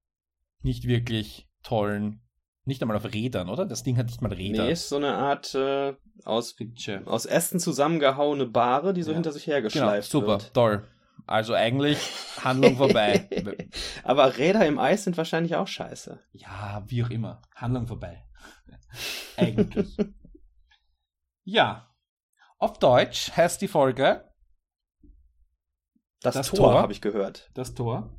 nicht 0.62 0.87
wirklich 0.87 1.48
tollen, 1.62 2.22
nicht 2.64 2.80
einmal 2.80 2.96
auf 2.96 3.12
Rädern, 3.12 3.48
oder? 3.48 3.66
Das 3.66 3.83
Ding 3.83 3.98
hat 3.98 4.07
nicht 4.07 4.22
mal 4.22 4.33
Räder. 4.33 4.64
Nee, 4.64 4.72
ist 4.72 4.88
so 4.88 4.96
eine 4.96 5.14
Art 5.14 5.54
äh, 5.54 5.94
aus, 6.24 6.57
aus 7.04 7.26
Ästen 7.26 7.61
zusammengehauene 7.61 8.46
Bahre, 8.46 8.94
die 8.94 9.02
so 9.02 9.11
ja. 9.11 9.16
hinter 9.16 9.33
sich 9.33 9.46
hergeschleift 9.46 10.11
genau, 10.11 10.20
super, 10.20 10.33
wird. 10.40 10.54
toll. 10.54 10.88
Also 11.27 11.55
eigentlich 11.55 11.99
Handlung 12.43 12.77
vorbei. 12.77 13.29
Aber 14.03 14.37
Räder 14.37 14.67
im 14.67 14.79
Eis 14.79 15.05
sind 15.05 15.17
wahrscheinlich 15.17 15.57
auch 15.57 15.69
scheiße. 15.69 16.21
Ja, 16.33 16.83
wie 16.87 17.03
auch 17.03 17.11
immer. 17.11 17.41
Handlung 17.55 17.87
vorbei. 17.87 18.27
eigentlich. 19.37 19.97
ja. 21.45 21.91
Auf 22.59 22.79
Deutsch 22.79 23.33
heißt 23.37 23.61
die 23.61 23.69
Folge 23.69 24.31
Das, 26.21 26.35
das 26.35 26.49
Tor, 26.49 26.59
Tor 26.59 26.75
habe 26.83 26.93
ich 26.93 27.01
gehört. 27.01 27.51
Das 27.55 27.75
Tor. 27.75 28.15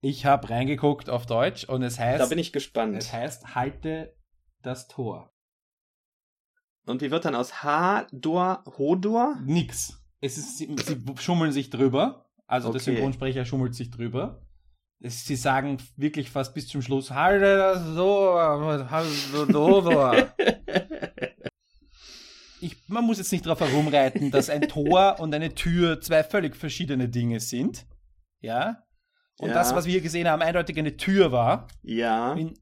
Ich 0.00 0.24
habe 0.26 0.50
reingeguckt 0.50 1.10
auf 1.10 1.26
Deutsch 1.26 1.64
und 1.64 1.82
es 1.82 1.98
heißt. 1.98 2.20
Da 2.20 2.26
bin 2.26 2.38
ich 2.38 2.52
gespannt. 2.52 2.96
Es 2.96 3.12
heißt 3.12 3.54
Halte 3.54 4.16
das 4.62 4.88
Tor. 4.88 5.32
Und 6.86 7.02
wie 7.02 7.10
wird 7.10 7.24
dann 7.24 7.34
aus 7.34 7.62
H-Dor 7.62 8.64
Hodor? 8.78 9.36
Nix. 9.44 9.99
Es 10.20 10.36
ist, 10.38 10.58
sie, 10.58 10.74
sie 10.84 11.02
schummeln 11.18 11.52
sich 11.52 11.70
drüber. 11.70 12.30
Also 12.46 12.68
okay. 12.68 12.78
der 12.78 12.84
Synchronsprecher 12.84 13.44
schummelt 13.44 13.74
sich 13.74 13.90
drüber. 13.90 14.46
Es, 15.00 15.24
sie 15.24 15.36
sagen 15.36 15.78
wirklich 15.96 16.30
fast 16.30 16.52
bis 16.54 16.68
zum 16.68 16.82
Schluss, 16.82 17.10
halte 17.10 17.56
das 17.56 17.84
so, 17.94 18.36
so, 19.50 20.12
ich, 22.60 22.76
man 22.88 23.04
muss 23.04 23.18
jetzt 23.18 23.32
nicht 23.32 23.46
darauf 23.46 23.60
herumreiten, 23.60 24.30
dass 24.30 24.50
ein 24.50 24.62
Tor 24.62 25.16
und 25.20 25.34
eine 25.34 25.54
Tür 25.54 26.00
zwei 26.00 26.22
völlig 26.22 26.54
verschiedene 26.56 27.08
Dinge 27.08 27.40
sind. 27.40 27.86
Ja. 28.40 28.82
Und 29.38 29.48
ja. 29.48 29.54
das, 29.54 29.74
was 29.74 29.86
wir 29.86 29.92
hier 29.92 30.02
gesehen 30.02 30.28
haben, 30.28 30.42
eindeutig 30.42 30.76
eine 30.76 30.96
Tür 30.96 31.32
war. 31.32 31.68
Ja. 31.82 32.34
In 32.34 32.58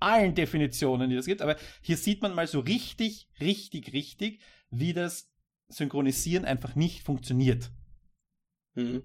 allen 0.00 0.34
Definitionen, 0.34 1.10
die 1.10 1.16
es 1.16 1.26
gibt. 1.26 1.42
Aber 1.42 1.56
hier 1.82 1.96
sieht 1.96 2.22
man 2.22 2.34
mal 2.34 2.46
so 2.46 2.60
richtig, 2.60 3.28
richtig, 3.40 3.92
richtig, 3.92 4.40
wie 4.70 4.92
das 4.92 5.33
Synchronisieren 5.68 6.44
einfach 6.44 6.74
nicht 6.74 7.02
funktioniert. 7.02 7.70
Mhm. 8.74 9.04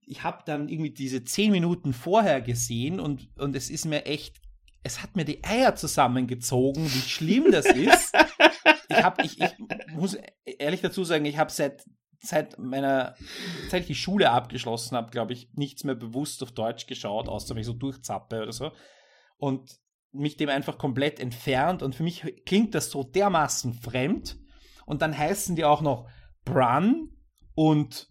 Ich 0.00 0.22
habe 0.22 0.42
dann 0.46 0.68
irgendwie 0.68 0.90
diese 0.90 1.24
zehn 1.24 1.50
Minuten 1.50 1.92
vorher 1.92 2.40
gesehen 2.40 3.00
und, 3.00 3.28
und 3.38 3.56
es 3.56 3.70
ist 3.70 3.84
mir 3.84 4.06
echt, 4.06 4.40
es 4.84 5.02
hat 5.02 5.16
mir 5.16 5.24
die 5.24 5.42
Eier 5.42 5.74
zusammengezogen, 5.74 6.84
wie 6.84 7.08
schlimm 7.08 7.50
das 7.50 7.66
ist. 7.66 8.14
ich 8.88 9.02
habe, 9.02 9.24
ich, 9.24 9.40
ich 9.40 9.52
muss 9.92 10.16
ehrlich 10.44 10.80
dazu 10.80 11.02
sagen, 11.02 11.24
ich 11.24 11.38
habe 11.38 11.50
seit 11.50 11.84
seit 12.20 12.58
meiner, 12.58 13.14
seit 13.68 13.82
ich 13.82 13.86
die 13.86 13.94
Schule 13.94 14.30
abgeschlossen 14.30 14.96
habe, 14.96 15.10
glaube 15.10 15.32
ich, 15.32 15.50
nichts 15.54 15.84
mehr 15.84 15.94
bewusst 15.94 16.42
auf 16.42 16.52
Deutsch 16.52 16.86
geschaut, 16.86 17.28
außer 17.28 17.54
wenn 17.54 17.60
ich 17.60 17.66
so 17.66 17.72
durchzappe 17.72 18.42
oder 18.42 18.52
so. 18.52 18.72
Und 19.36 19.78
mich 20.12 20.36
dem 20.36 20.48
einfach 20.48 20.78
komplett 20.78 21.20
entfernt. 21.20 21.82
Und 21.82 21.94
für 21.94 22.02
mich 22.02 22.24
klingt 22.44 22.74
das 22.74 22.90
so 22.90 23.02
dermaßen 23.02 23.74
fremd, 23.74 24.38
und 24.86 25.02
dann 25.02 25.16
heißen 25.16 25.54
die 25.56 25.64
auch 25.64 25.82
noch 25.82 26.08
Brun 26.44 27.10
und 27.54 28.08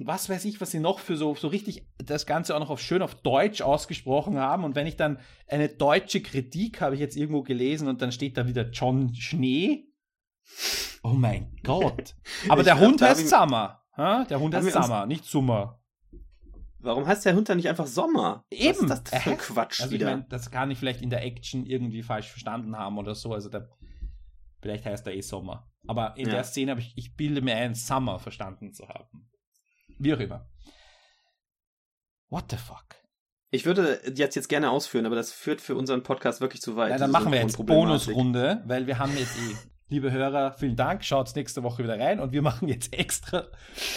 was 0.00 0.28
weiß 0.28 0.44
ich, 0.44 0.60
was 0.60 0.70
sie 0.70 0.80
noch 0.80 0.98
für 0.98 1.16
so, 1.16 1.34
so 1.34 1.48
richtig 1.48 1.86
das 1.98 2.26
Ganze 2.26 2.54
auch 2.54 2.60
noch 2.60 2.70
auf 2.70 2.80
schön 2.80 3.02
auf 3.02 3.14
Deutsch 3.14 3.62
ausgesprochen 3.62 4.38
haben. 4.38 4.64
Und 4.64 4.74
wenn 4.74 4.86
ich 4.86 4.96
dann 4.96 5.18
eine 5.46 5.68
deutsche 5.68 6.20
Kritik 6.20 6.80
habe 6.80 6.94
ich 6.94 7.00
jetzt 7.00 7.16
irgendwo 7.16 7.42
gelesen 7.42 7.88
und 7.88 8.02
dann 8.02 8.12
steht 8.12 8.36
da 8.36 8.46
wieder 8.46 8.70
John 8.70 9.14
Schnee. 9.14 9.86
Oh 11.02 11.10
mein 11.10 11.56
Gott. 11.62 12.16
Aber 12.48 12.62
der 12.62 12.78
Hund 12.78 13.00
heißt 13.00 13.28
Summer. 13.28 13.82
Ha? 13.96 14.24
Der 14.24 14.40
Hund 14.40 14.54
heißt 14.54 14.72
Summer, 14.72 15.06
nicht 15.06 15.24
Summer. 15.24 15.80
Warum 16.78 17.06
heißt 17.06 17.24
der 17.24 17.34
Hund 17.34 17.48
dann 17.48 17.56
nicht 17.56 17.68
einfach 17.68 17.86
Sommer? 17.86 18.44
Eben. 18.50 18.88
Was 18.90 18.98
ist 18.98 19.12
das 19.12 19.22
für 19.22 19.36
Quatsch 19.36 19.80
also 19.80 19.92
wieder? 19.92 20.10
Ich 20.10 20.16
mein, 20.16 20.28
das 20.28 20.50
kann 20.50 20.70
ich 20.70 20.78
vielleicht 20.78 21.00
in 21.00 21.08
der 21.08 21.24
Action 21.24 21.64
irgendwie 21.64 22.02
falsch 22.02 22.28
verstanden 22.28 22.76
haben 22.76 22.98
oder 22.98 23.14
so. 23.14 23.32
Also 23.32 23.48
der 23.48 23.70
Vielleicht 24.64 24.86
heißt 24.86 25.06
er 25.06 25.12
eh 25.12 25.20
Sommer. 25.20 25.70
Aber 25.86 26.16
in 26.16 26.26
ja. 26.26 26.36
der 26.36 26.44
Szene 26.44 26.70
habe 26.70 26.80
ich, 26.80 26.96
ich 26.96 27.16
bilde 27.16 27.42
mir 27.42 27.54
ein, 27.54 27.74
Summer 27.74 28.18
verstanden 28.18 28.72
zu 28.72 28.88
haben. 28.88 29.30
Wie 29.98 30.14
auch 30.14 30.18
immer. 30.18 30.48
What 32.30 32.46
the 32.50 32.56
fuck? 32.56 32.86
Ich 33.50 33.66
würde 33.66 34.00
jetzt, 34.16 34.36
jetzt 34.36 34.48
gerne 34.48 34.70
ausführen, 34.70 35.04
aber 35.04 35.16
das 35.16 35.32
führt 35.32 35.60
für 35.60 35.74
unseren 35.76 36.02
Podcast 36.02 36.40
wirklich 36.40 36.62
zu 36.62 36.76
weit. 36.76 36.92
Ja, 36.92 36.96
dann 36.96 37.10
machen 37.10 37.30
wir 37.30 37.42
jetzt 37.42 37.58
Bonusrunde, 37.58 38.62
weil 38.64 38.86
wir 38.86 38.98
haben 38.98 39.14
jetzt 39.18 39.36
eh, 39.36 39.54
liebe 39.90 40.10
Hörer, 40.10 40.54
vielen 40.54 40.76
Dank, 40.76 41.04
schaut 41.04 41.36
nächste 41.36 41.62
Woche 41.62 41.84
wieder 41.84 42.00
rein 42.00 42.18
und 42.18 42.32
wir 42.32 42.40
machen 42.40 42.66
jetzt 42.66 42.94
extra, 42.94 43.44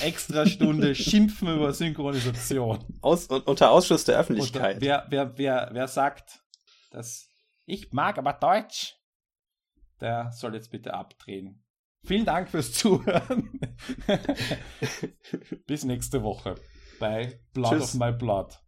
extra 0.03 0.45
Stunde 0.47 0.95
Schimpfen 0.95 1.47
über 1.47 1.71
Synchronisation. 1.71 2.84
Aus, 2.99 3.27
unter 3.27 3.71
Ausschluss 3.71 4.03
der 4.03 4.19
Öffentlichkeit. 4.19 4.75
Und 4.75 4.82
wer, 4.82 5.06
wer, 5.08 5.38
wer, 5.38 5.69
wer 5.71 5.88
sagt, 5.88 6.41
dass 6.91 7.30
ich 7.65 7.93
mag 7.93 8.18
aber 8.18 8.34
Deutsch, 8.34 8.97
der 10.02 10.32
soll 10.32 10.54
jetzt 10.56 10.72
bitte 10.72 10.93
abdrehen. 10.93 11.64
Vielen 12.06 12.26
Dank 12.26 12.50
fürs 12.50 12.74
Zuhören. 12.74 13.60
Bis 15.68 15.84
nächste 15.84 16.24
Woche 16.24 16.56
bei 17.00 17.41
Blood 17.54 17.72
Tschüss. 17.72 17.95
of 17.95 18.00
My 18.00 18.12
Blood. 18.12 18.60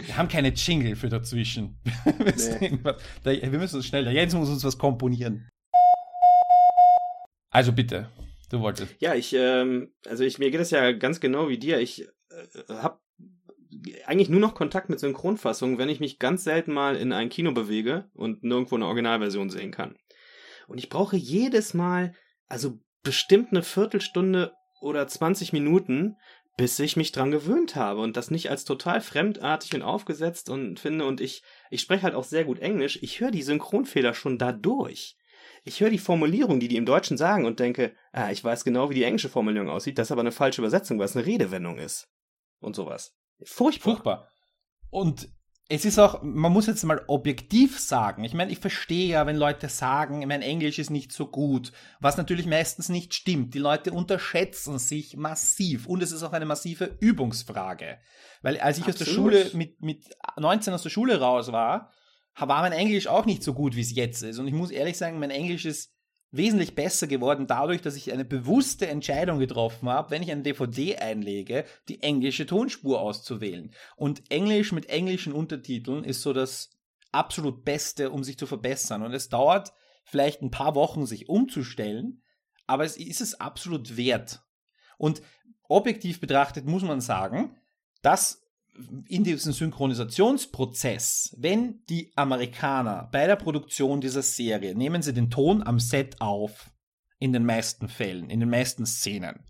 Wir 0.00 0.16
haben 0.16 0.28
keine 0.28 0.48
Jingle 0.50 0.96
für 0.96 1.08
dazwischen. 1.08 1.80
Nee. 3.24 3.50
wir 3.52 3.58
müssen 3.58 3.76
uns 3.76 3.86
schnell, 3.86 4.04
der 4.04 4.12
Jens 4.12 4.34
muss 4.34 4.48
uns 4.48 4.64
was 4.64 4.78
komponieren. 4.78 5.48
Also 7.50 7.72
bitte, 7.72 8.10
du 8.50 8.60
wolltest. 8.60 8.94
Ja, 9.00 9.14
ich, 9.14 9.34
ähm, 9.34 9.92
also 10.06 10.24
ich, 10.24 10.38
mir 10.38 10.50
geht 10.50 10.60
es 10.60 10.70
ja 10.70 10.92
ganz 10.92 11.20
genau 11.20 11.48
wie 11.48 11.58
dir. 11.58 11.80
Ich 11.80 12.02
äh, 12.02 12.74
habe 12.74 13.00
eigentlich 14.06 14.28
nur 14.28 14.40
noch 14.40 14.54
Kontakt 14.54 14.88
mit 14.88 15.00
Synchronfassungen, 15.00 15.78
wenn 15.78 15.88
ich 15.88 16.00
mich 16.00 16.18
ganz 16.18 16.44
selten 16.44 16.72
mal 16.72 16.96
in 16.96 17.12
ein 17.12 17.28
Kino 17.28 17.52
bewege 17.52 18.10
und 18.14 18.42
nirgendwo 18.42 18.76
eine 18.76 18.86
Originalversion 18.86 19.50
sehen 19.50 19.70
kann. 19.70 19.96
Und 20.66 20.78
ich 20.78 20.88
brauche 20.88 21.16
jedes 21.16 21.74
Mal, 21.74 22.14
also 22.46 22.78
bestimmt 23.02 23.50
eine 23.50 23.62
Viertelstunde 23.62 24.52
oder 24.80 25.06
20 25.06 25.52
Minuten, 25.52 26.16
bis 26.56 26.78
ich 26.80 26.96
mich 26.96 27.12
dran 27.12 27.30
gewöhnt 27.30 27.76
habe 27.76 28.00
und 28.00 28.16
das 28.16 28.30
nicht 28.30 28.50
als 28.50 28.64
total 28.64 29.00
fremdartig 29.00 29.74
und 29.74 29.82
aufgesetzt 29.82 30.50
und 30.50 30.80
finde 30.80 31.06
und 31.06 31.20
ich 31.20 31.42
ich 31.70 31.80
spreche 31.80 32.02
halt 32.02 32.14
auch 32.14 32.24
sehr 32.24 32.44
gut 32.44 32.58
Englisch. 32.58 32.98
Ich 33.00 33.20
höre 33.20 33.30
die 33.30 33.42
Synchronfehler 33.42 34.12
schon 34.12 34.38
dadurch. 34.38 35.16
ich 35.64 35.80
höre 35.80 35.90
die 35.90 35.98
Formulierung, 35.98 36.60
die 36.60 36.68
die 36.68 36.76
im 36.76 36.86
Deutschen 36.86 37.16
sagen 37.16 37.44
und 37.44 37.60
denke, 37.60 37.94
ah, 38.12 38.30
ich 38.30 38.42
weiß 38.42 38.64
genau, 38.64 38.90
wie 38.90 38.94
die 38.94 39.04
englische 39.04 39.28
Formulierung 39.28 39.68
aussieht, 39.68 39.98
das 39.98 40.08
ist 40.08 40.12
aber 40.12 40.22
eine 40.22 40.32
falsche 40.32 40.60
Übersetzung, 40.60 40.98
weil 40.98 41.06
es 41.06 41.16
eine 41.16 41.26
Redewendung 41.26 41.78
ist. 41.78 42.08
Und 42.60 42.74
sowas. 42.74 43.17
Furchtbar. 43.44 43.94
Furchtbar. 43.94 44.28
Und 44.90 45.28
es 45.70 45.84
ist 45.84 45.98
auch, 45.98 46.22
man 46.22 46.50
muss 46.50 46.66
jetzt 46.66 46.82
mal 46.84 47.04
objektiv 47.08 47.78
sagen. 47.78 48.24
Ich 48.24 48.32
meine, 48.32 48.50
ich 48.50 48.58
verstehe 48.58 49.08
ja, 49.08 49.26
wenn 49.26 49.36
Leute 49.36 49.68
sagen, 49.68 50.26
mein 50.26 50.40
Englisch 50.40 50.78
ist 50.78 50.88
nicht 50.88 51.12
so 51.12 51.26
gut, 51.26 51.72
was 52.00 52.16
natürlich 52.16 52.46
meistens 52.46 52.88
nicht 52.88 53.12
stimmt. 53.12 53.52
Die 53.52 53.58
Leute 53.58 53.92
unterschätzen 53.92 54.78
sich 54.78 55.16
massiv 55.18 55.86
und 55.86 56.02
es 56.02 56.10
ist 56.10 56.22
auch 56.22 56.32
eine 56.32 56.46
massive 56.46 56.96
Übungsfrage. 57.00 57.98
Weil 58.40 58.58
als 58.60 58.78
ich 58.78 58.84
Absolut. 58.84 59.00
aus 59.00 59.06
der 59.06 59.14
Schule 59.14 59.50
mit, 59.52 59.82
mit 59.82 60.04
19 60.38 60.72
aus 60.72 60.82
der 60.82 60.90
Schule 60.90 61.20
raus 61.20 61.52
war, 61.52 61.92
war 62.34 62.62
mein 62.62 62.72
Englisch 62.72 63.06
auch 63.06 63.26
nicht 63.26 63.42
so 63.42 63.52
gut, 63.52 63.76
wie 63.76 63.82
es 63.82 63.94
jetzt 63.94 64.22
ist. 64.22 64.38
Und 64.38 64.48
ich 64.48 64.54
muss 64.54 64.70
ehrlich 64.70 64.96
sagen, 64.96 65.18
mein 65.18 65.30
Englisch 65.30 65.66
ist 65.66 65.92
wesentlich 66.30 66.74
besser 66.74 67.06
geworden 67.06 67.46
dadurch, 67.46 67.80
dass 67.80 67.96
ich 67.96 68.12
eine 68.12 68.24
bewusste 68.24 68.86
Entscheidung 68.86 69.38
getroffen 69.38 69.88
habe, 69.88 70.10
wenn 70.10 70.22
ich 70.22 70.30
eine 70.30 70.42
DVD 70.42 70.96
einlege, 70.96 71.64
die 71.88 72.02
englische 72.02 72.46
Tonspur 72.46 73.00
auszuwählen. 73.00 73.72
Und 73.96 74.30
Englisch 74.30 74.72
mit 74.72 74.90
englischen 74.90 75.32
Untertiteln 75.32 76.04
ist 76.04 76.22
so 76.22 76.32
das 76.32 76.70
absolut 77.12 77.64
Beste, 77.64 78.10
um 78.10 78.24
sich 78.24 78.38
zu 78.38 78.46
verbessern. 78.46 79.02
Und 79.02 79.14
es 79.14 79.28
dauert 79.28 79.72
vielleicht 80.04 80.42
ein 80.42 80.50
paar 80.50 80.74
Wochen, 80.74 81.06
sich 81.06 81.28
umzustellen, 81.28 82.22
aber 82.66 82.84
es 82.84 82.96
ist 82.96 83.22
es 83.22 83.40
absolut 83.40 83.96
wert. 83.96 84.42
Und 84.98 85.22
objektiv 85.68 86.20
betrachtet 86.20 86.66
muss 86.66 86.82
man 86.82 87.00
sagen, 87.00 87.56
dass 88.02 88.42
in 89.08 89.24
diesem 89.24 89.52
Synchronisationsprozess, 89.52 91.34
wenn 91.38 91.82
die 91.88 92.12
Amerikaner 92.16 93.08
bei 93.12 93.26
der 93.26 93.36
Produktion 93.36 94.00
dieser 94.00 94.22
Serie 94.22 94.74
nehmen 94.74 95.02
sie 95.02 95.12
den 95.12 95.30
Ton 95.30 95.62
am 95.62 95.80
Set 95.80 96.20
auf, 96.20 96.70
in 97.18 97.32
den 97.32 97.44
meisten 97.44 97.88
Fällen, 97.88 98.30
in 98.30 98.40
den 98.40 98.50
meisten 98.50 98.86
Szenen. 98.86 99.44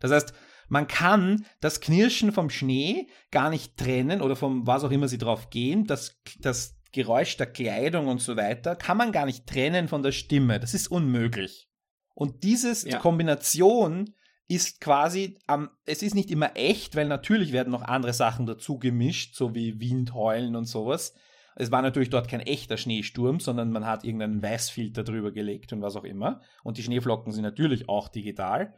Das 0.00 0.10
heißt, 0.10 0.34
man 0.68 0.86
kann 0.86 1.46
das 1.60 1.80
Knirschen 1.80 2.32
vom 2.32 2.50
Schnee 2.50 3.08
gar 3.30 3.50
nicht 3.50 3.76
trennen 3.76 4.20
oder 4.20 4.36
vom 4.36 4.66
was 4.66 4.84
auch 4.84 4.90
immer 4.90 5.08
sie 5.08 5.18
drauf 5.18 5.50
gehen, 5.50 5.86
das, 5.86 6.20
das 6.40 6.76
Geräusch 6.92 7.36
der 7.36 7.46
Kleidung 7.46 8.06
und 8.08 8.20
so 8.20 8.36
weiter, 8.36 8.76
kann 8.76 8.96
man 8.96 9.12
gar 9.12 9.26
nicht 9.26 9.46
trennen 9.46 9.88
von 9.88 10.02
der 10.02 10.12
Stimme. 10.12 10.60
Das 10.60 10.74
ist 10.74 10.88
unmöglich. 10.88 11.68
Und 12.14 12.44
diese 12.44 12.88
ja. 12.88 12.98
Kombination 12.98 14.14
ist 14.48 14.80
quasi, 14.80 15.38
ähm, 15.48 15.70
es 15.86 16.02
ist 16.02 16.14
nicht 16.14 16.30
immer 16.30 16.56
echt, 16.56 16.96
weil 16.96 17.08
natürlich 17.08 17.52
werden 17.52 17.70
noch 17.70 17.82
andere 17.82 18.12
Sachen 18.12 18.46
dazu 18.46 18.78
gemischt, 18.78 19.34
so 19.34 19.54
wie 19.54 19.80
Wind, 19.80 20.14
Heulen 20.14 20.54
und 20.56 20.66
sowas. 20.66 21.14
Es 21.56 21.70
war 21.70 21.82
natürlich 21.82 22.10
dort 22.10 22.28
kein 22.28 22.40
echter 22.40 22.76
Schneesturm, 22.76 23.40
sondern 23.40 23.70
man 23.70 23.86
hat 23.86 24.04
irgendeinen 24.04 24.42
Weißfilter 24.42 25.04
drüber 25.04 25.32
gelegt 25.32 25.72
und 25.72 25.82
was 25.82 25.96
auch 25.96 26.04
immer. 26.04 26.42
Und 26.62 26.78
die 26.78 26.82
Schneeflocken 26.82 27.32
sind 27.32 27.44
natürlich 27.44 27.88
auch 27.88 28.08
digital. 28.08 28.74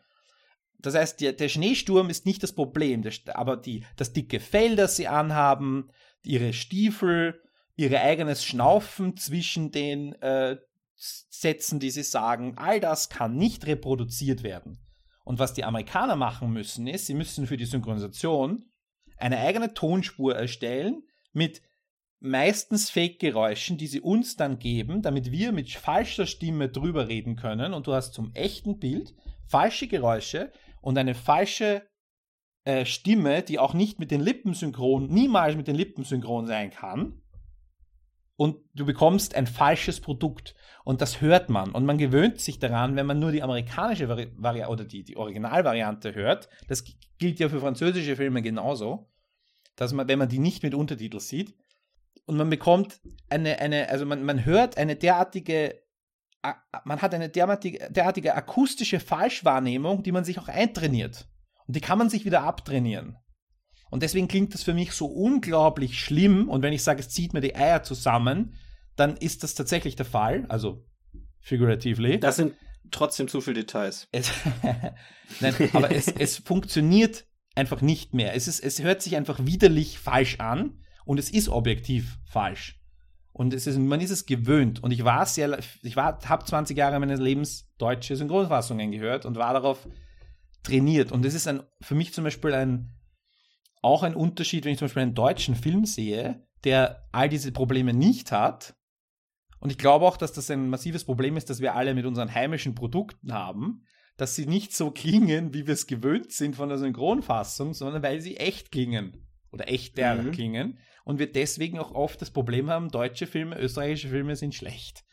Das 0.78 0.94
heißt, 0.94 1.20
der, 1.20 1.32
der 1.32 1.48
Schneesturm 1.48 2.10
ist 2.10 2.26
nicht 2.26 2.42
das 2.42 2.52
Problem, 2.52 3.02
der, 3.02 3.12
aber 3.34 3.56
die, 3.56 3.84
das 3.96 4.12
dicke 4.12 4.40
Fell, 4.40 4.76
das 4.76 4.96
sie 4.96 5.08
anhaben, 5.08 5.90
ihre 6.22 6.52
Stiefel, 6.52 7.40
ihr 7.76 7.98
eigenes 8.00 8.44
Schnaufen 8.44 9.16
zwischen 9.16 9.70
den 9.70 10.12
äh, 10.20 10.56
Sätzen, 10.96 11.80
die 11.80 11.90
sie 11.90 12.02
sagen, 12.02 12.54
all 12.56 12.78
das 12.78 13.08
kann 13.08 13.36
nicht 13.36 13.66
reproduziert 13.66 14.42
werden. 14.42 14.78
Und 15.26 15.40
was 15.40 15.54
die 15.54 15.64
Amerikaner 15.64 16.14
machen 16.14 16.52
müssen, 16.52 16.86
ist, 16.86 17.06
sie 17.06 17.14
müssen 17.14 17.48
für 17.48 17.56
die 17.56 17.64
Synchronisation 17.64 18.70
eine 19.16 19.38
eigene 19.38 19.74
Tonspur 19.74 20.36
erstellen 20.36 21.02
mit 21.32 21.62
meistens 22.20 22.90
Fake-Geräuschen, 22.90 23.76
die 23.76 23.88
sie 23.88 24.00
uns 24.00 24.36
dann 24.36 24.60
geben, 24.60 25.02
damit 25.02 25.32
wir 25.32 25.50
mit 25.50 25.72
falscher 25.72 26.26
Stimme 26.26 26.68
drüber 26.68 27.08
reden 27.08 27.34
können. 27.34 27.74
Und 27.74 27.88
du 27.88 27.92
hast 27.92 28.14
zum 28.14 28.32
echten 28.34 28.78
Bild 28.78 29.16
falsche 29.48 29.88
Geräusche 29.88 30.52
und 30.80 30.96
eine 30.96 31.16
falsche 31.16 31.82
äh, 32.62 32.84
Stimme, 32.84 33.42
die 33.42 33.58
auch 33.58 33.74
nicht 33.74 33.98
mit 33.98 34.12
den 34.12 34.20
Lippen 34.20 34.54
synchron, 34.54 35.08
niemals 35.08 35.56
mit 35.56 35.66
den 35.66 35.74
Lippen 35.74 36.04
synchron 36.04 36.46
sein 36.46 36.70
kann 36.70 37.20
und 38.36 38.58
du 38.74 38.84
bekommst 38.84 39.34
ein 39.34 39.46
falsches 39.46 40.00
Produkt. 40.00 40.54
Und 40.84 41.00
das 41.00 41.20
hört 41.20 41.50
man. 41.50 41.72
Und 41.72 41.84
man 41.84 41.98
gewöhnt 41.98 42.40
sich 42.40 42.58
daran, 42.58 42.94
wenn 42.94 43.06
man 43.06 43.18
nur 43.18 43.32
die 43.32 43.42
amerikanische 43.42 44.08
Variante 44.08 44.70
oder 44.70 44.84
die, 44.84 45.02
die 45.02 45.16
Originalvariante 45.16 46.14
hört. 46.14 46.48
Das 46.68 46.84
gilt 47.18 47.40
ja 47.40 47.48
für 47.48 47.60
französische 47.60 48.14
Filme 48.14 48.42
genauso. 48.42 49.10
Dass 49.74 49.92
man, 49.92 50.06
wenn 50.08 50.18
man 50.18 50.28
die 50.28 50.38
nicht 50.38 50.62
mit 50.62 50.74
Untertitel 50.74 51.20
sieht, 51.20 51.54
und 52.26 52.36
man 52.36 52.50
bekommt 52.50 53.00
eine, 53.28 53.60
eine 53.60 53.88
also 53.88 54.04
man, 54.04 54.24
man 54.24 54.44
hört 54.44 54.78
eine 54.78 54.96
derartige, 54.96 55.80
man 56.84 57.00
hat 57.00 57.14
eine 57.14 57.28
derartige, 57.28 57.90
derartige 57.90 58.34
akustische 58.34 59.00
Falschwahrnehmung, 59.00 60.02
die 60.02 60.12
man 60.12 60.24
sich 60.24 60.38
auch 60.38 60.48
eintrainiert. 60.48 61.28
Und 61.66 61.76
die 61.76 61.80
kann 61.80 61.98
man 61.98 62.10
sich 62.10 62.24
wieder 62.24 62.42
abtrainieren. 62.42 63.16
Und 63.90 64.02
deswegen 64.02 64.28
klingt 64.28 64.54
das 64.54 64.62
für 64.62 64.74
mich 64.74 64.92
so 64.92 65.06
unglaublich 65.06 66.00
schlimm. 66.00 66.48
Und 66.48 66.62
wenn 66.62 66.72
ich 66.72 66.82
sage, 66.82 67.00
es 67.00 67.08
zieht 67.08 67.32
mir 67.32 67.40
die 67.40 67.54
Eier 67.54 67.82
zusammen, 67.82 68.54
dann 68.96 69.16
ist 69.16 69.42
das 69.42 69.54
tatsächlich 69.54 69.96
der 69.96 70.06
Fall. 70.06 70.46
Also 70.48 70.84
figuratively. 71.40 72.18
Das 72.18 72.36
sind 72.36 72.54
trotzdem 72.90 73.28
zu 73.28 73.40
viele 73.40 73.60
Details. 73.60 74.08
Es, 74.12 74.30
Nein, 75.40 75.54
aber 75.72 75.92
es, 75.92 76.08
es 76.08 76.38
funktioniert 76.38 77.26
einfach 77.54 77.80
nicht 77.80 78.14
mehr. 78.14 78.34
Es, 78.34 78.48
ist, 78.48 78.60
es 78.60 78.82
hört 78.82 79.02
sich 79.02 79.16
einfach 79.16 79.44
widerlich 79.44 79.98
falsch 79.98 80.40
an 80.40 80.80
und 81.04 81.18
es 81.18 81.30
ist 81.30 81.48
objektiv 81.48 82.18
falsch. 82.24 82.80
Und 83.32 83.52
es 83.52 83.66
ist, 83.66 83.78
man 83.78 84.00
ist 84.00 84.10
es 84.10 84.24
gewöhnt. 84.24 84.82
Und 84.82 84.92
ich 84.92 85.04
war 85.04 85.26
sehr, 85.26 85.58
ich 85.82 85.94
war, 85.94 86.18
habe 86.26 86.44
20 86.44 86.76
Jahre 86.76 86.98
meines 86.98 87.20
Lebens 87.20 87.70
deutsche 87.76 88.16
Synchronfassungen 88.16 88.90
gehört 88.90 89.26
und 89.26 89.36
war 89.36 89.52
darauf 89.52 89.86
trainiert. 90.62 91.12
Und 91.12 91.24
es 91.26 91.34
ist 91.34 91.46
ein, 91.46 91.62
für 91.82 91.94
mich 91.94 92.14
zum 92.14 92.24
Beispiel 92.24 92.54
ein, 92.54 92.95
auch 93.86 94.02
ein 94.02 94.16
Unterschied, 94.16 94.64
wenn 94.64 94.72
ich 94.72 94.78
zum 94.78 94.86
Beispiel 94.86 95.02
einen 95.02 95.14
deutschen 95.14 95.54
Film 95.54 95.84
sehe, 95.84 96.44
der 96.64 97.08
all 97.12 97.28
diese 97.28 97.52
Probleme 97.52 97.94
nicht 97.94 98.32
hat. 98.32 98.74
Und 99.60 99.70
ich 99.70 99.78
glaube 99.78 100.06
auch, 100.06 100.16
dass 100.16 100.32
das 100.32 100.50
ein 100.50 100.68
massives 100.68 101.04
Problem 101.04 101.36
ist, 101.36 101.48
dass 101.50 101.60
wir 101.60 101.76
alle 101.76 101.94
mit 101.94 102.04
unseren 102.04 102.34
heimischen 102.34 102.74
Produkten 102.74 103.32
haben, 103.32 103.84
dass 104.16 104.34
sie 104.34 104.46
nicht 104.46 104.74
so 104.74 104.90
klingen, 104.90 105.54
wie 105.54 105.68
wir 105.68 105.74
es 105.74 105.86
gewöhnt 105.86 106.32
sind 106.32 106.56
von 106.56 106.68
der 106.68 106.78
Synchronfassung, 106.78 107.74
sondern 107.74 108.02
weil 108.02 108.20
sie 108.20 108.36
echt 108.38 108.72
klingen 108.72 109.24
oder 109.52 109.68
echter 109.68 110.16
mhm. 110.16 110.32
klingen. 110.32 110.78
Und 111.04 111.20
wir 111.20 111.30
deswegen 111.30 111.78
auch 111.78 111.92
oft 111.92 112.20
das 112.20 112.32
Problem 112.32 112.68
haben, 112.68 112.90
deutsche 112.90 113.28
Filme, 113.28 113.56
österreichische 113.56 114.08
Filme 114.08 114.34
sind 114.34 114.52
schlecht. 114.52 115.04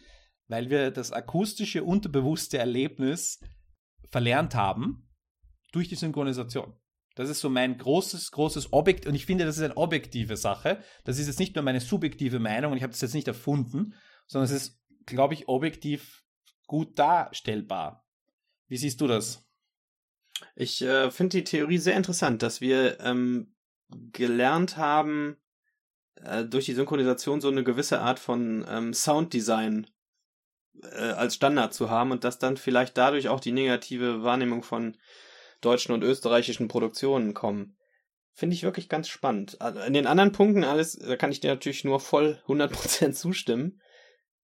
Weil 0.47 0.71
wir 0.71 0.89
das 0.89 1.11
akustische, 1.11 1.83
unterbewusste 1.83 2.57
Erlebnis 2.57 3.39
verlernt 4.09 4.55
haben 4.55 5.07
durch 5.71 5.89
die 5.89 5.95
Synchronisation. 5.95 6.73
Das 7.15 7.29
ist 7.29 7.41
so 7.41 7.49
mein 7.49 7.77
großes, 7.77 8.31
großes 8.31 8.73
Objekt 8.73 9.05
und 9.05 9.13
ich 9.13 9.25
finde, 9.25 9.45
das 9.45 9.57
ist 9.57 9.63
eine 9.63 9.77
objektive 9.77 10.35
Sache. 10.35 10.83
Das 11.03 11.19
ist 11.19 11.27
jetzt 11.27 11.39
nicht 11.39 11.55
nur 11.55 11.63
meine 11.63 11.79
subjektive 11.79 12.39
Meinung 12.39 12.71
und 12.71 12.77
ich 12.77 12.83
habe 12.83 12.91
das 12.91 13.01
jetzt 13.01 13.13
nicht 13.13 13.27
erfunden, 13.27 13.93
sondern 14.25 14.45
es 14.45 14.63
ist, 14.63 14.81
glaube 15.05 15.33
ich, 15.33 15.47
objektiv 15.47 16.23
gut 16.65 16.97
darstellbar. 16.97 18.05
Wie 18.67 18.77
siehst 18.77 19.01
du 19.01 19.07
das? 19.07 19.47
Ich 20.55 20.81
äh, 20.81 21.11
finde 21.11 21.37
die 21.37 21.43
Theorie 21.43 21.77
sehr 21.77 21.95
interessant, 21.95 22.41
dass 22.41 22.61
wir 22.61 22.99
ähm, 22.99 23.55
gelernt 23.89 24.77
haben, 24.77 25.37
äh, 26.15 26.45
durch 26.45 26.65
die 26.65 26.73
Synchronisation 26.73 27.41
so 27.41 27.49
eine 27.49 27.63
gewisse 27.63 27.99
Art 27.99 28.19
von 28.19 28.65
ähm, 28.67 28.93
Sounddesign 28.93 29.87
äh, 30.81 31.11
als 31.11 31.35
Standard 31.35 31.73
zu 31.73 31.89
haben 31.89 32.11
und 32.11 32.23
dass 32.23 32.39
dann 32.39 32.57
vielleicht 32.57 32.97
dadurch 32.97 33.29
auch 33.29 33.39
die 33.39 33.51
negative 33.51 34.23
Wahrnehmung 34.23 34.63
von 34.63 34.97
deutschen 35.65 35.93
und 35.93 36.03
österreichischen 36.03 36.67
Produktionen 36.67 37.33
kommen. 37.33 37.75
Finde 38.33 38.55
ich 38.55 38.63
wirklich 38.63 38.89
ganz 38.89 39.07
spannend. 39.07 39.61
Also 39.61 39.79
in 39.81 39.93
den 39.93 40.07
anderen 40.07 40.31
Punkten 40.31 40.63
alles, 40.63 40.93
da 40.97 41.15
kann 41.15 41.31
ich 41.31 41.39
dir 41.39 41.51
natürlich 41.51 41.83
nur 41.83 41.99
voll 41.99 42.41
100% 42.47 43.11
zustimmen. 43.13 43.79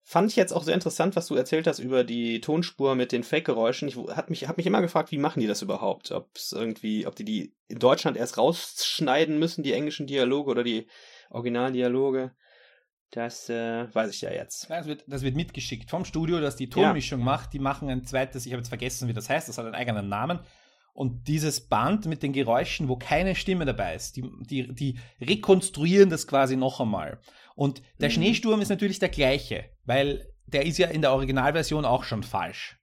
Fand 0.07 0.29
ich 0.29 0.35
jetzt 0.35 0.53
auch 0.53 0.63
sehr 0.63 0.75
interessant, 0.75 1.15
was 1.15 1.27
du 1.27 1.35
erzählt 1.35 1.65
hast 1.65 1.79
über 1.79 2.03
die 2.03 2.39
Tonspur 2.39 2.93
mit 2.93 3.11
den 3.11 3.23
Fake-Geräuschen. 3.23 3.87
Ich 3.87 3.95
habe 3.97 4.29
mich, 4.29 4.47
hab 4.47 4.57
mich 4.57 4.67
immer 4.67 4.81
gefragt, 4.81 5.11
wie 5.11 5.17
machen 5.17 5.39
die 5.39 5.47
das 5.47 5.63
überhaupt? 5.63 6.11
Ob 6.11 6.29
es 6.35 6.51
irgendwie, 6.51 7.07
ob 7.07 7.15
die 7.15 7.25
die 7.25 7.55
in 7.67 7.79
Deutschland 7.79 8.15
erst 8.15 8.37
rausschneiden 8.37 9.39
müssen, 9.39 9.63
die 9.63 9.73
englischen 9.73 10.05
Dialoge 10.05 10.51
oder 10.51 10.63
die 10.63 10.87
Originaldialoge. 11.31 12.35
Das 13.11 13.49
äh, 13.49 13.87
weiß 13.93 14.11
ich 14.11 14.21
ja 14.21 14.31
jetzt. 14.31 14.69
das, 14.69 14.85
wird, 14.85 15.05
das 15.07 15.21
wird 15.21 15.35
mitgeschickt 15.35 15.89
vom 15.89 16.05
Studio, 16.05 16.39
das 16.39 16.55
die 16.55 16.69
Tonmischung 16.69 17.19
ja. 17.19 17.25
macht. 17.25 17.53
Die 17.53 17.59
machen 17.59 17.89
ein 17.89 18.03
zweites, 18.03 18.45
ich 18.45 18.51
habe 18.51 18.59
jetzt 18.59 18.69
vergessen, 18.69 19.07
wie 19.07 19.13
das 19.13 19.29
heißt, 19.29 19.47
das 19.47 19.57
hat 19.57 19.65
einen 19.65 19.75
eigenen 19.75 20.09
Namen. 20.09 20.39
Und 20.95 21.27
dieses 21.27 21.67
Band 21.67 22.05
mit 22.05 22.23
den 22.23 22.31
Geräuschen, 22.31 22.87
wo 22.87 22.95
keine 22.95 23.35
Stimme 23.35 23.65
dabei 23.65 23.95
ist, 23.95 24.15
die, 24.15 24.23
die, 24.49 24.73
die 24.73 24.97
rekonstruieren 25.19 26.09
das 26.09 26.25
quasi 26.25 26.55
noch 26.55 26.79
einmal. 26.79 27.19
Und 27.53 27.81
der 27.99 28.07
mhm. 28.07 28.13
Schneesturm 28.13 28.61
ist 28.61 28.69
natürlich 28.69 28.99
der 28.99 29.09
gleiche, 29.09 29.65
weil 29.83 30.25
der 30.45 30.65
ist 30.65 30.77
ja 30.77 30.87
in 30.87 31.01
der 31.01 31.11
Originalversion 31.11 31.83
auch 31.83 32.05
schon 32.05 32.23
falsch. 32.23 32.79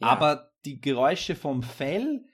Ja. 0.00 0.08
Aber 0.08 0.50
die 0.64 0.80
Geräusche 0.80 1.36
vom 1.36 1.62
Fell, 1.62 2.24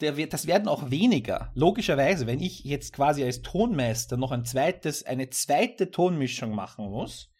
der 0.00 0.16
wird, 0.16 0.32
das 0.32 0.48
werden 0.48 0.66
auch 0.66 0.90
weniger. 0.90 1.52
Logischerweise, 1.54 2.26
wenn 2.26 2.40
ich 2.40 2.64
jetzt 2.64 2.92
quasi 2.92 3.22
als 3.22 3.42
Tonmeister 3.42 4.16
noch 4.16 4.32
ein 4.32 4.44
zweites, 4.44 5.04
eine 5.04 5.30
zweite 5.30 5.92
Tonmischung 5.92 6.52
machen 6.52 6.90
muss, 6.90 7.30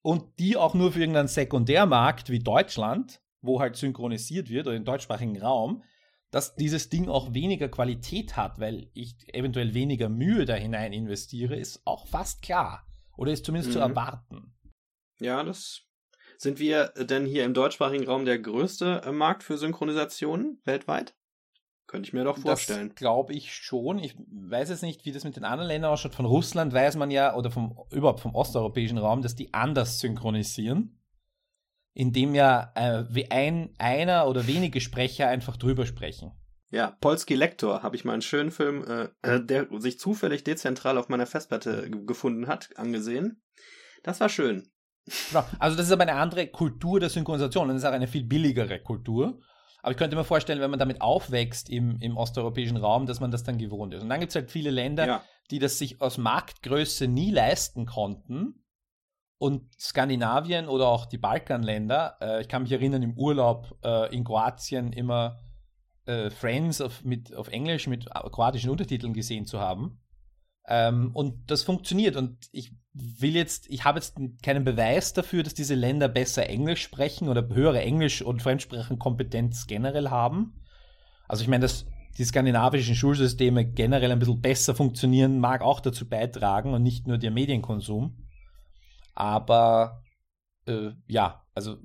und 0.00 0.38
die 0.38 0.56
auch 0.56 0.74
nur 0.74 0.92
für 0.92 1.00
irgendeinen 1.00 1.26
Sekundärmarkt 1.26 2.30
wie 2.30 2.38
Deutschland, 2.38 3.20
wo 3.40 3.58
halt 3.58 3.74
synchronisiert 3.74 4.48
wird 4.48 4.68
oder 4.68 4.76
im 4.76 4.84
deutschsprachigen 4.84 5.36
Raum, 5.42 5.82
dass 6.36 6.54
dieses 6.54 6.90
Ding 6.90 7.08
auch 7.08 7.32
weniger 7.32 7.66
Qualität 7.66 8.36
hat, 8.36 8.60
weil 8.60 8.90
ich 8.92 9.16
eventuell 9.32 9.72
weniger 9.72 10.10
Mühe 10.10 10.44
da 10.44 10.52
hinein 10.52 10.92
investiere, 10.92 11.56
ist 11.56 11.80
auch 11.86 12.06
fast 12.06 12.42
klar. 12.42 12.86
Oder 13.16 13.32
ist 13.32 13.46
zumindest 13.46 13.70
mhm. 13.70 13.72
zu 13.72 13.78
erwarten. 13.78 14.54
Ja, 15.18 15.42
das 15.42 15.84
sind 16.36 16.58
wir 16.58 16.88
denn 16.88 17.24
hier 17.24 17.46
im 17.46 17.54
deutschsprachigen 17.54 18.04
Raum 18.04 18.26
der 18.26 18.38
größte 18.38 19.00
äh, 19.06 19.12
Markt 19.12 19.44
für 19.44 19.56
Synchronisationen 19.56 20.60
weltweit? 20.64 21.16
Könnte 21.86 22.08
ich 22.08 22.12
mir 22.12 22.24
doch 22.24 22.36
vorstellen. 22.36 22.94
Glaube 22.94 23.32
ich 23.32 23.54
schon. 23.54 23.98
Ich 23.98 24.14
weiß 24.28 24.68
jetzt 24.68 24.82
nicht, 24.82 25.06
wie 25.06 25.12
das 25.12 25.24
mit 25.24 25.36
den 25.36 25.44
anderen 25.44 25.68
Ländern 25.68 25.92
ausschaut. 25.92 26.14
Von 26.14 26.26
Russland 26.26 26.74
weiß 26.74 26.96
man 26.96 27.10
ja, 27.10 27.34
oder 27.34 27.50
vom, 27.50 27.78
überhaupt 27.92 28.20
vom 28.20 28.34
osteuropäischen 28.34 28.98
Raum, 28.98 29.22
dass 29.22 29.36
die 29.36 29.54
anders 29.54 30.00
synchronisieren. 30.00 31.00
Indem 31.98 32.34
ja 32.34 32.72
äh, 32.74 33.04
wie 33.08 33.30
ein, 33.30 33.74
einer 33.78 34.28
oder 34.28 34.46
wenige 34.46 34.82
Sprecher 34.82 35.28
einfach 35.28 35.56
drüber 35.56 35.86
sprechen. 35.86 36.32
Ja, 36.70 36.90
Polski 37.00 37.34
Lektor 37.34 37.82
habe 37.82 37.96
ich 37.96 38.04
mal 38.04 38.12
einen 38.12 38.20
schönen 38.20 38.50
Film, 38.50 38.84
äh, 38.84 39.08
äh 39.22 39.42
der 39.42 39.66
sich 39.78 39.98
zufällig 39.98 40.44
dezentral 40.44 40.98
auf 40.98 41.08
meiner 41.08 41.24
Festplatte 41.24 41.88
gefunden 41.90 42.48
hat, 42.48 42.68
angesehen. 42.76 43.42
Das 44.02 44.20
war 44.20 44.28
schön. 44.28 44.68
Genau. 45.30 45.44
Also 45.58 45.74
das 45.74 45.86
ist 45.86 45.92
aber 45.92 46.02
eine 46.02 46.16
andere 46.16 46.48
Kultur 46.48 47.00
der 47.00 47.08
Synchronisation 47.08 47.68
und 47.68 47.76
das 47.76 47.82
ist 47.82 47.88
auch 47.88 47.94
eine 47.94 48.08
viel 48.08 48.24
billigere 48.24 48.78
Kultur. 48.80 49.40
Aber 49.82 49.92
ich 49.92 49.96
könnte 49.96 50.16
mir 50.16 50.24
vorstellen, 50.24 50.60
wenn 50.60 50.70
man 50.70 50.80
damit 50.80 51.00
aufwächst 51.00 51.70
im, 51.70 51.96
im 52.00 52.18
osteuropäischen 52.18 52.76
Raum, 52.76 53.06
dass 53.06 53.20
man 53.20 53.30
das 53.30 53.42
dann 53.42 53.56
gewohnt 53.56 53.94
ist. 53.94 54.02
Und 54.02 54.10
dann 54.10 54.20
gibt 54.20 54.30
es 54.30 54.36
halt 54.36 54.50
viele 54.50 54.70
Länder, 54.70 55.06
ja. 55.06 55.24
die 55.50 55.60
das 55.60 55.78
sich 55.78 56.02
aus 56.02 56.18
Marktgröße 56.18 57.06
nie 57.06 57.30
leisten 57.30 57.86
konnten. 57.86 58.65
Und 59.38 59.78
Skandinavien 59.78 60.68
oder 60.68 60.88
auch 60.88 61.06
die 61.06 61.18
Balkanländer, 61.18 62.16
äh, 62.20 62.40
ich 62.40 62.48
kann 62.48 62.62
mich 62.62 62.72
erinnern, 62.72 63.02
im 63.02 63.18
Urlaub 63.18 63.76
äh, 63.84 64.14
in 64.14 64.24
Kroatien 64.24 64.92
immer 64.92 65.38
äh, 66.06 66.30
Friends 66.30 66.80
auf, 66.80 67.04
mit, 67.04 67.34
auf 67.34 67.48
Englisch 67.48 67.86
mit 67.86 68.06
kroatischen 68.06 68.70
Untertiteln 68.70 69.12
gesehen 69.12 69.44
zu 69.44 69.60
haben. 69.60 70.00
Ähm, 70.68 71.10
und 71.12 71.50
das 71.50 71.62
funktioniert. 71.62 72.16
Und 72.16 72.48
ich 72.52 72.72
will 72.92 73.34
jetzt, 73.34 73.68
ich 73.68 73.84
habe 73.84 73.98
jetzt 73.98 74.16
keinen 74.42 74.64
Beweis 74.64 75.12
dafür, 75.12 75.42
dass 75.42 75.54
diese 75.54 75.74
Länder 75.74 76.08
besser 76.08 76.48
Englisch 76.48 76.82
sprechen 76.82 77.28
oder 77.28 77.46
höhere 77.48 77.80
Englisch- 77.80 78.22
und 78.22 78.42
Fremdsprachenkompetenz 78.42 79.66
generell 79.66 80.10
haben. 80.10 80.64
Also 81.28 81.42
ich 81.42 81.48
meine, 81.48 81.62
dass 81.62 81.86
die 82.18 82.24
skandinavischen 82.24 82.94
Schulsysteme 82.94 83.66
generell 83.66 84.10
ein 84.10 84.18
bisschen 84.18 84.40
besser 84.40 84.74
funktionieren, 84.74 85.38
mag 85.38 85.60
auch 85.60 85.80
dazu 85.80 86.08
beitragen 86.08 86.72
und 86.72 86.82
nicht 86.82 87.06
nur 87.06 87.18
der 87.18 87.30
Medienkonsum. 87.30 88.16
Aber 89.16 90.04
äh, 90.66 90.92
ja, 91.08 91.44
also. 91.54 91.78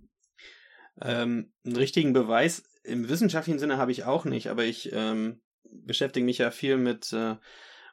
Ähm, 1.01 1.51
einen 1.65 1.77
richtigen 1.77 2.13
Beweis 2.13 2.63
im 2.83 3.09
wissenschaftlichen 3.09 3.59
Sinne 3.59 3.77
habe 3.77 3.91
ich 3.91 4.03
auch 4.03 4.25
nicht, 4.25 4.49
aber 4.49 4.65
ich 4.65 4.91
ähm, 4.91 5.41
beschäftige 5.63 6.25
mich 6.25 6.39
ja 6.39 6.51
viel 6.51 6.77
mit, 6.77 7.11
äh, 7.13 7.37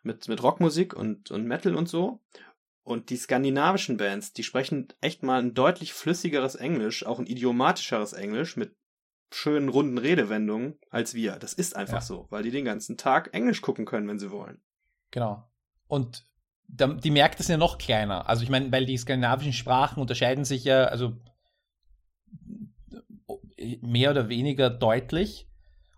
mit, 0.03 0.29
mit 0.29 0.43
Rockmusik 0.43 0.95
und, 0.95 1.31
und 1.31 1.47
Metal 1.47 1.75
und 1.75 1.89
so. 1.89 2.21
Und 2.83 3.11
die 3.11 3.17
skandinavischen 3.17 3.99
Bands, 3.99 4.33
die 4.33 4.43
sprechen 4.43 4.89
echt 5.01 5.23
mal 5.23 5.41
ein 5.41 5.55
deutlich 5.55 5.93
flüssigeres 5.93 6.55
Englisch, 6.55 7.05
auch 7.05 7.19
ein 7.19 7.27
idiomatischeres 7.27 8.15
Englisch 8.15 8.57
mit 8.57 8.75
schönen 9.31 9.69
runden 9.69 9.99
Redewendungen 9.99 10.79
als 10.91 11.13
wir. 11.15 11.37
Das 11.37 11.53
ist 11.53 11.77
einfach 11.77 11.99
ja. 11.99 12.01
so, 12.01 12.27
weil 12.31 12.43
die 12.43 12.51
den 12.51 12.65
ganzen 12.65 12.97
Tag 12.97 13.35
Englisch 13.35 13.61
gucken 13.61 13.85
können, 13.85 14.09
wenn 14.09 14.19
sie 14.19 14.31
wollen. 14.31 14.63
Genau. 15.11 15.51
Und 15.87 16.28
die 16.69 17.11
Märkte 17.11 17.43
sind 17.43 17.55
ja 17.55 17.59
noch 17.59 17.79
kleiner. 17.79 18.29
Also 18.29 18.43
ich 18.43 18.51
meine, 18.51 18.71
weil 18.71 18.87
die 18.87 18.97
skandinavischen 18.97 19.53
Sprachen 19.53 20.01
unterscheiden 20.01 20.45
sich 20.45 20.65
ja, 20.65 20.85
also 20.85 21.17
mehr 23.81 24.11
oder 24.11 24.29
weniger 24.29 24.71
deutlich. 24.71 25.47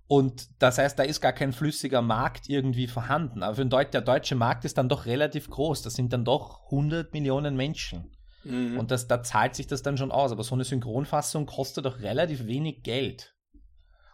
Und 0.07 0.49
das 0.59 0.79
heißt, 0.79 0.99
da 0.99 1.03
ist 1.03 1.21
gar 1.21 1.33
kein 1.33 1.53
flüssiger 1.53 2.03
Markt 2.03 2.49
irgendwie 2.49 2.87
vorhanden. 2.87 3.43
Aber 3.43 3.57
für 3.57 3.65
den 3.65 3.71
Deut 3.71 3.95
der 3.95 4.01
deutsche 4.01 4.35
Markt 4.35 4.65
ist 4.65 4.79
dann 4.79 4.89
doch 4.89 5.07
relativ 5.07 5.49
groß. 5.51 5.83
Das 5.83 5.95
sind 5.95 6.13
dann 6.13 6.25
doch 6.25 6.65
100 6.65 7.13
Millionen 7.13 7.57
Menschen. 7.57 8.11
Mhm. 8.43 8.79
Und 8.79 8.91
das, 8.91 9.07
da 9.07 9.23
zahlt 9.23 9.55
sich 9.55 9.67
das 9.67 9.83
dann 9.83 9.99
schon 9.99 10.11
aus. 10.11 10.33
Aber 10.33 10.43
so 10.43 10.55
eine 10.55 10.65
Synchronfassung 10.65 11.47
kostet 11.47 11.85
doch 11.85 12.01
relativ 12.01 12.47
wenig 12.47 12.83
Geld. 12.83 13.37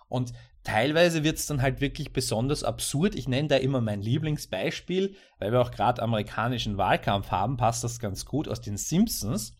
Und 0.08 0.32
teilweise 0.66 1.22
wird 1.22 1.38
es 1.38 1.46
dann 1.46 1.62
halt 1.62 1.80
wirklich 1.80 2.12
besonders 2.12 2.64
absurd. 2.64 3.14
Ich 3.14 3.28
nenne 3.28 3.48
da 3.48 3.56
immer 3.56 3.80
mein 3.80 4.02
Lieblingsbeispiel, 4.02 5.16
weil 5.38 5.52
wir 5.52 5.60
auch 5.60 5.70
gerade 5.70 6.02
amerikanischen 6.02 6.76
Wahlkampf 6.76 7.30
haben, 7.30 7.56
passt 7.56 7.84
das 7.84 8.00
ganz 8.00 8.24
gut 8.24 8.48
aus 8.48 8.60
den 8.60 8.76
Simpsons. 8.76 9.54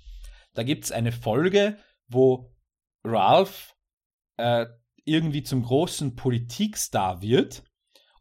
Da 0.55 0.65
gibt 0.65 0.85
es 0.85 0.93
eine 0.93 1.13
Folge, 1.13 1.79
wo 2.09 2.53
Ralph 3.05 3.77
äh, 4.37 4.67
irgendwie 5.05 5.45
zum 5.45 5.63
großen 5.63 6.17
Politikstar 6.17 7.23
wird. 7.23 7.63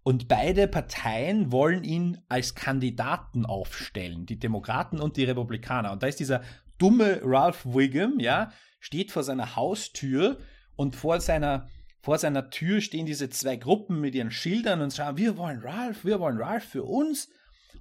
Und 0.03 0.27
beide 0.27 0.67
Parteien 0.67 1.51
wollen 1.51 1.83
ihn 1.83 2.21
als 2.29 2.53
Kandidaten 2.53 3.47
aufstellen, 3.47 4.27
die 4.27 4.37
Demokraten 4.37 4.99
und 4.99 5.17
die 5.17 5.23
Republikaner. 5.23 5.91
Und 5.91 6.03
da 6.03 6.07
ist 6.07 6.19
dieser 6.19 6.43
dumme 6.77 7.21
Ralph 7.23 7.65
Wiggum, 7.65 8.19
ja, 8.19 8.51
steht 8.79 9.11
vor 9.11 9.23
seiner 9.23 9.55
Haustür 9.55 10.37
und 10.75 10.95
vor 10.95 11.19
seiner, 11.19 11.67
vor 12.05 12.17
seiner 12.17 12.49
Tür 12.49 12.81
stehen 12.81 13.05
diese 13.05 13.29
zwei 13.29 13.55
Gruppen 13.55 13.99
mit 13.99 14.15
ihren 14.15 14.31
Schildern 14.31 14.81
und 14.81 14.91
sagen, 14.91 15.17
wir 15.17 15.37
wollen 15.37 15.59
Ralph, 15.59 16.05
wir 16.05 16.19
wollen 16.19 16.37
Ralph 16.37 16.65
für 16.65 16.83
uns. 16.83 17.29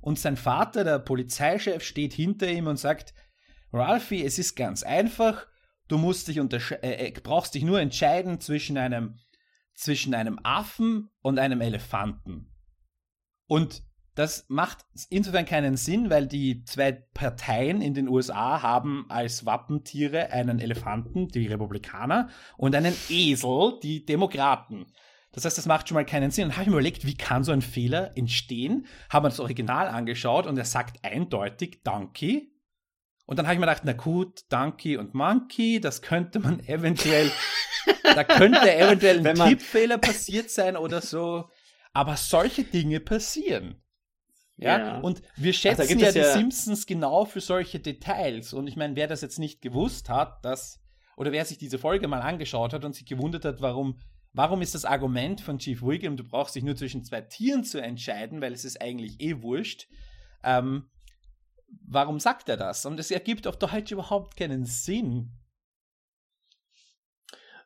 Und 0.00 0.18
sein 0.18 0.36
Vater, 0.36 0.82
der 0.82 0.98
Polizeichef, 0.98 1.84
steht 1.84 2.14
hinter 2.14 2.50
ihm 2.50 2.66
und 2.66 2.78
sagt, 2.78 3.14
Ralphie, 3.72 4.24
es 4.24 4.38
ist 4.38 4.56
ganz 4.56 4.82
einfach, 4.82 5.46
Du 5.88 5.98
musst 5.98 6.28
dich 6.28 6.38
äh, 6.38 7.08
äh, 7.08 7.12
brauchst 7.22 7.54
dich 7.54 7.62
nur 7.62 7.80
entscheiden 7.80 8.40
zwischen 8.40 8.78
einem, 8.78 9.18
zwischen 9.74 10.14
einem 10.14 10.40
Affen 10.42 11.10
und 11.20 11.38
einem 11.38 11.60
Elefanten. 11.60 12.50
Und 13.46 13.82
das 14.14 14.46
macht 14.48 14.84
insofern 15.10 15.44
keinen 15.44 15.76
Sinn, 15.76 16.10
weil 16.10 16.26
die 16.26 16.64
zwei 16.64 16.92
Parteien 16.92 17.80
in 17.82 17.94
den 17.94 18.08
USA 18.08 18.62
haben 18.62 19.06
als 19.08 19.44
Wappentiere 19.44 20.30
einen 20.30 20.60
Elefanten, 20.60 21.28
die 21.28 21.46
Republikaner, 21.46 22.28
und 22.56 22.74
einen 22.74 22.94
Esel, 23.08 23.78
die 23.82 24.04
Demokraten. 24.04 24.86
Das 25.32 25.44
heißt, 25.44 25.58
das 25.58 25.66
macht 25.66 25.88
schon 25.88 25.96
mal 25.96 26.06
keinen 26.06 26.30
Sinn. 26.30 26.44
Und 26.44 26.52
habe 26.52 26.62
ich 26.62 26.68
mir 26.68 26.74
überlegt, 26.74 27.06
wie 27.06 27.16
kann 27.16 27.42
so 27.42 27.50
ein 27.50 27.62
Fehler 27.62 28.16
entstehen? 28.16 28.86
Haben 29.10 29.24
wir 29.24 29.30
das 29.30 29.40
Original 29.40 29.88
angeschaut 29.88 30.46
und 30.46 30.56
er 30.56 30.64
sagt 30.64 31.04
eindeutig 31.04 31.82
Donkey 31.82 32.54
und 33.26 33.38
dann 33.38 33.46
habe 33.46 33.54
ich 33.54 33.60
mir 33.60 33.66
gedacht, 33.66 33.82
na 33.84 33.92
gut, 33.92 34.44
Donkey 34.50 34.96
und 34.96 35.14
Monkey, 35.14 35.80
das 35.80 36.02
könnte 36.02 36.40
man 36.40 36.60
eventuell, 36.66 37.30
da 38.02 38.24
könnte 38.24 38.74
eventuell 38.74 39.26
ein 39.26 39.48
Tippfehler 39.48 39.98
passiert 39.98 40.50
sein 40.50 40.76
oder 40.76 41.00
so. 41.00 41.48
Aber 41.92 42.16
solche 42.16 42.64
Dinge 42.64 43.00
passieren. 43.00 43.80
Ja, 44.56 44.78
ja. 44.78 44.98
und 45.00 45.22
wir 45.36 45.52
schätzen 45.52 45.80
also 45.80 45.94
ja 45.98 46.12
die 46.12 46.18
ja 46.18 46.32
Simpsons 46.32 46.86
genau 46.86 47.24
für 47.24 47.40
solche 47.40 47.80
Details. 47.80 48.52
Und 48.52 48.68
ich 48.68 48.76
meine, 48.76 48.94
wer 48.94 49.08
das 49.08 49.20
jetzt 49.20 49.38
nicht 49.38 49.60
gewusst 49.62 50.08
hat, 50.08 50.44
dass, 50.44 50.80
oder 51.16 51.32
wer 51.32 51.44
sich 51.44 51.58
diese 51.58 51.78
Folge 51.78 52.06
mal 52.06 52.20
angeschaut 52.20 52.72
hat 52.72 52.84
und 52.84 52.94
sich 52.94 53.06
gewundert 53.06 53.44
hat, 53.44 53.60
warum, 53.60 53.98
warum 54.32 54.62
ist 54.62 54.74
das 54.74 54.84
Argument 54.84 55.40
von 55.40 55.58
Chief 55.58 55.82
Wiggum, 55.82 56.16
du 56.16 56.24
brauchst 56.24 56.54
dich 56.54 56.62
nur 56.62 56.76
zwischen 56.76 57.04
zwei 57.04 57.20
Tieren 57.20 57.64
zu 57.64 57.82
entscheiden, 57.82 58.40
weil 58.40 58.52
es 58.52 58.64
ist 58.64 58.80
eigentlich 58.80 59.20
eh 59.20 59.42
wurscht, 59.42 59.88
ähm, 60.44 60.88
warum 61.86 62.20
sagt 62.20 62.48
er 62.48 62.56
das? 62.56 62.86
Und 62.86 63.00
es 63.00 63.10
ergibt 63.10 63.48
auf 63.48 63.58
Deutsch 63.58 63.90
überhaupt 63.90 64.36
keinen 64.36 64.64
Sinn. 64.64 65.32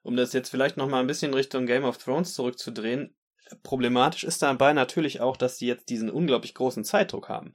Um 0.02 0.16
das 0.16 0.32
jetzt 0.32 0.48
vielleicht 0.48 0.78
noch 0.78 0.88
mal 0.88 1.00
ein 1.00 1.06
bisschen 1.06 1.34
Richtung 1.34 1.66
Game 1.66 1.84
of 1.84 1.98
Thrones 1.98 2.32
zurückzudrehen, 2.32 3.14
problematisch 3.62 4.24
ist 4.24 4.42
dabei 4.42 4.72
natürlich 4.72 5.20
auch, 5.20 5.36
dass 5.36 5.58
die 5.58 5.66
jetzt 5.66 5.88
diesen 5.90 6.10
unglaublich 6.10 6.54
großen 6.54 6.84
Zeitdruck 6.84 7.28
haben. 7.28 7.54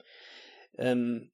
Ähm, 0.77 1.31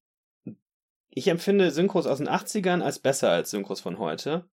ich 1.09 1.27
empfinde 1.27 1.71
Synchros 1.71 2.07
aus 2.07 2.19
den 2.19 2.29
80ern 2.29 2.81
als 2.81 2.99
besser 2.99 3.29
als 3.31 3.51
Synchros 3.51 3.81
von 3.81 3.99
heute, 3.99 4.47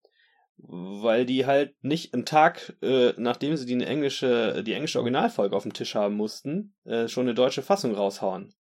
weil 0.57 1.25
die 1.25 1.45
halt 1.45 1.75
nicht 1.83 2.13
einen 2.13 2.25
Tag, 2.25 2.75
äh, 2.81 3.13
nachdem 3.17 3.55
sie 3.55 3.65
die 3.65 3.83
englische, 3.83 4.63
die 4.63 4.73
englische 4.73 4.97
Originalfolge 4.99 5.55
auf 5.55 5.63
dem 5.63 5.73
Tisch 5.73 5.95
haben 5.95 6.15
mussten, 6.15 6.73
äh, 6.85 7.07
schon 7.07 7.25
eine 7.25 7.35
deutsche 7.35 7.61
Fassung 7.61 7.93
raushauen. 7.93 8.53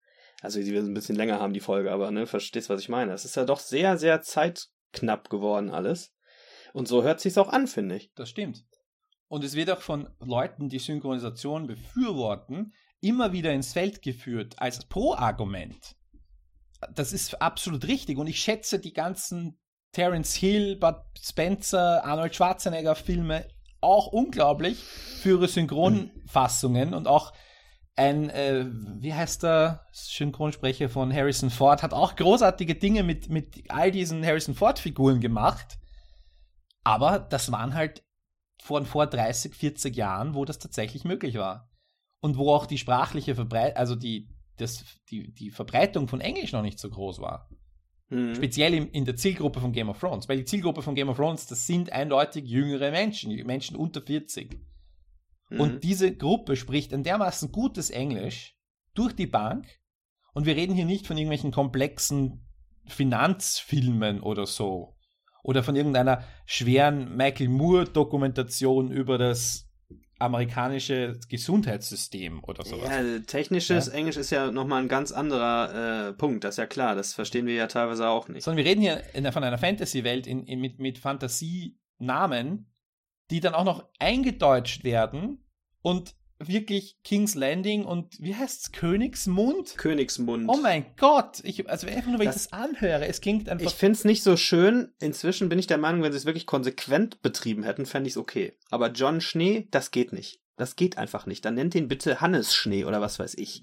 Also 0.42 0.60
die 0.60 0.74
wir 0.74 0.82
ein 0.82 0.94
bisschen 0.94 1.16
länger 1.16 1.40
haben, 1.40 1.54
die 1.54 1.62
Folge, 1.62 1.92
aber 1.92 2.12
ne, 2.12 2.28
verstehst, 2.28 2.70
was 2.70 2.82
ich 2.82 2.90
meine. 2.90 3.14
Es 3.14 3.26
ist 3.26 3.36
ja 3.36 3.46
doch 3.46 3.60
sehr, 3.60 3.98
sehr 3.98 4.22
zeitknapp 4.22 5.30
geworden 5.30 5.70
alles. 5.70 6.14
Und 6.74 6.90
so 6.90 7.04
hört 7.04 7.22
sich's 7.22 7.38
auch 7.38 7.48
an, 7.48 7.68
finde 7.68 7.96
ich. 7.96 8.12
Das 8.16 8.30
stimmt. 8.30 8.66
Und 9.28 9.44
es 9.44 9.56
wird 9.56 9.70
auch 9.72 9.82
von 9.82 10.10
Leuten, 10.20 10.70
die 10.70 10.80
Synchronisation 10.80 11.68
befürworten, 11.68 12.74
immer 13.02 13.32
wieder 13.34 13.52
ins 13.54 13.74
Feld 13.74 14.02
geführt 14.02 14.56
als 14.58 14.86
Pro-Argument. 14.86 15.96
Das 16.94 17.14
ist 17.14 17.42
absolut 17.42 17.88
richtig. 17.88 18.18
Und 18.18 18.28
ich 18.28 18.40
schätze 18.40 18.80
die 18.80 18.94
ganzen 18.94 19.60
Terence 19.92 20.36
Hill, 20.36 20.76
Bud 20.76 20.98
Spencer, 21.20 22.04
Arnold 22.04 22.36
Schwarzenegger 22.36 22.96
Filme 22.96 23.48
auch 23.82 24.08
unglaublich 24.08 24.84
für 24.84 25.30
ihre 25.30 25.48
Synchronfassungen 25.48 26.94
und 26.94 27.08
auch 27.08 27.34
ein, 27.96 28.30
äh, 28.30 28.66
wie 29.00 29.14
heißt 29.14 29.44
der 29.44 29.86
Synchronsprecher 29.94 30.90
von 30.90 31.14
Harrison 31.14 31.50
Ford, 31.50 31.82
hat 31.82 31.94
auch 31.94 32.16
großartige 32.16 32.76
Dinge 32.76 33.04
mit, 33.04 33.30
mit 33.30 33.64
all 33.70 33.92
diesen 33.92 34.26
Harrison 34.26 34.54
Ford-Figuren 34.54 35.22
gemacht. 35.22 35.78
Aber 36.84 37.20
das 37.20 37.52
waren 37.52 37.74
halt 37.74 38.04
von 38.66 38.88
vor 38.88 39.06
30, 39.06 39.54
40 39.54 39.96
Jahren, 39.96 40.34
wo 40.34 40.44
das 40.44 40.58
tatsächlich 40.58 41.04
möglich 41.04 41.36
war. 41.36 41.70
Und 42.20 42.36
wo 42.36 42.52
auch 42.52 42.66
die 42.66 42.80
sprachliche 42.80 43.36
Verbreitung, 43.36 43.78
also 43.78 43.96
die, 43.96 44.28
das, 44.58 44.84
die, 45.12 45.32
die 45.32 45.52
Verbreitung 45.52 46.08
von 46.08 46.20
Englisch 46.20 46.52
noch 46.52 46.64
nicht 46.64 46.80
so 46.80 46.90
groß 46.90 47.20
war. 47.20 47.48
Mhm. 48.10 48.34
Speziell 48.34 48.74
in, 48.74 48.90
in 48.90 49.06
der 49.06 49.18
Zielgruppe 49.18 49.60
von 49.60 49.72
Game 49.72 49.90
of 49.90 50.00
Thrones. 50.00 50.28
Weil 50.28 50.38
die 50.38 50.46
Zielgruppe 50.46 50.82
von 50.82 50.96
Game 50.96 51.10
of 51.10 51.18
Thrones, 51.18 51.46
das 51.46 51.68
sind 51.68 51.92
eindeutig 51.92 52.46
jüngere 52.46 52.90
Menschen, 52.90 53.32
Menschen 53.46 53.78
unter 53.78 54.02
40. 54.02 54.60
Mhm. 55.52 55.60
Und 55.60 55.84
diese 55.84 56.16
Gruppe 56.16 56.56
spricht 56.56 56.92
ein 56.92 57.04
dermaßen 57.04 57.52
gutes 57.52 57.92
Englisch 57.92 58.58
durch 58.96 59.14
die 59.14 59.28
Bank. 59.28 59.68
Und 60.34 60.48
wir 60.48 60.56
reden 60.56 60.74
hier 60.74 60.86
nicht 60.86 61.06
von 61.06 61.18
irgendwelchen 61.18 61.52
komplexen 61.52 62.48
Finanzfilmen 62.88 64.22
oder 64.22 64.48
so. 64.48 64.95
Oder 65.46 65.62
von 65.62 65.76
irgendeiner 65.76 66.24
schweren 66.48 67.16
Michael 67.16 67.50
Moore-Dokumentation 67.50 68.90
über 68.90 69.20
das 69.20 69.70
amerikanische 70.18 71.20
Gesundheitssystem 71.30 72.44
oder 72.44 72.66
sowas. 72.66 72.90
Ja, 72.90 73.20
technisches 73.20 73.86
ja. 73.86 73.94
Englisch 73.94 74.18
ist 74.18 74.32
ja 74.32 74.50
nochmal 74.50 74.82
ein 74.82 74.88
ganz 74.88 75.12
anderer 75.12 76.08
äh, 76.08 76.14
Punkt, 76.14 76.46
das 76.46 76.56
ist 76.56 76.58
ja 76.58 76.66
klar, 76.66 76.96
das 76.96 77.14
verstehen 77.14 77.46
wir 77.46 77.54
ja 77.54 77.68
teilweise 77.68 78.08
auch 78.08 78.28
nicht. 78.28 78.44
Sondern 78.44 78.66
wir 78.66 78.72
reden 78.72 78.82
hier 78.82 79.04
in, 79.14 79.32
von 79.32 79.44
einer 79.44 79.60
Fantasy-Welt 79.60 80.26
in, 80.26 80.48
in, 80.48 80.60
mit, 80.62 80.80
mit 80.80 80.98
Fantasienamen, 80.98 82.72
die 83.30 83.40
dann 83.40 83.54
auch 83.54 83.66
noch 83.66 83.88
eingedeutscht 84.00 84.84
werden 84.84 85.46
und 85.84 86.16
wirklich 86.40 86.98
King's 87.04 87.36
Landing 87.36 87.86
und 87.86 88.20
wie 88.20 88.36
heißt's? 88.36 88.72
Königsmund? 88.72 89.78
Königsmund. 89.78 90.50
Oh 90.50 90.58
mein 90.58 90.86
Gott! 90.98 91.42
Ich, 91.44 91.70
also 91.70 91.88
einfach 91.88 92.10
nur, 92.10 92.20
wenn 92.20 92.28
das, 92.28 92.46
ich 92.46 92.52
das 92.52 92.54
anhöre, 92.54 93.08
es 93.08 93.22
klingt 93.22 93.50
einfach. 93.50 93.66
Ich 93.66 93.74
find's 93.74 94.04
nicht 94.04 94.24
so 94.24 94.38
schön. 94.38 94.94
Inzwischen 95.00 95.50
bin 95.50 95.60
ich 95.60 95.68
der 95.68 95.78
Meinung, 95.78 96.04
wenn 96.04 96.12
sie 96.12 96.18
es 96.18 96.26
wirklich 96.26 96.46
konsequent 96.46 97.22
betrieben 97.22 97.64
hätten, 97.64 97.86
fände 97.86 98.08
ich's 98.08 98.18
okay. 98.18 98.58
Aber 98.70 98.92
John 98.92 99.22
Schnee, 99.22 99.68
das 99.72 99.92
geht 99.92 100.14
nicht. 100.14 100.42
Das 100.58 100.76
geht 100.76 100.98
einfach 100.98 101.26
nicht. 101.26 101.44
Dann 101.46 101.56
nennt 101.56 101.76
ihn 101.76 101.88
bitte 101.88 102.22
Hannes 102.22 102.56
Schnee 102.56 102.86
oder 102.86 103.02
was 103.02 103.20
weiß 103.20 103.36
ich. 103.36 103.62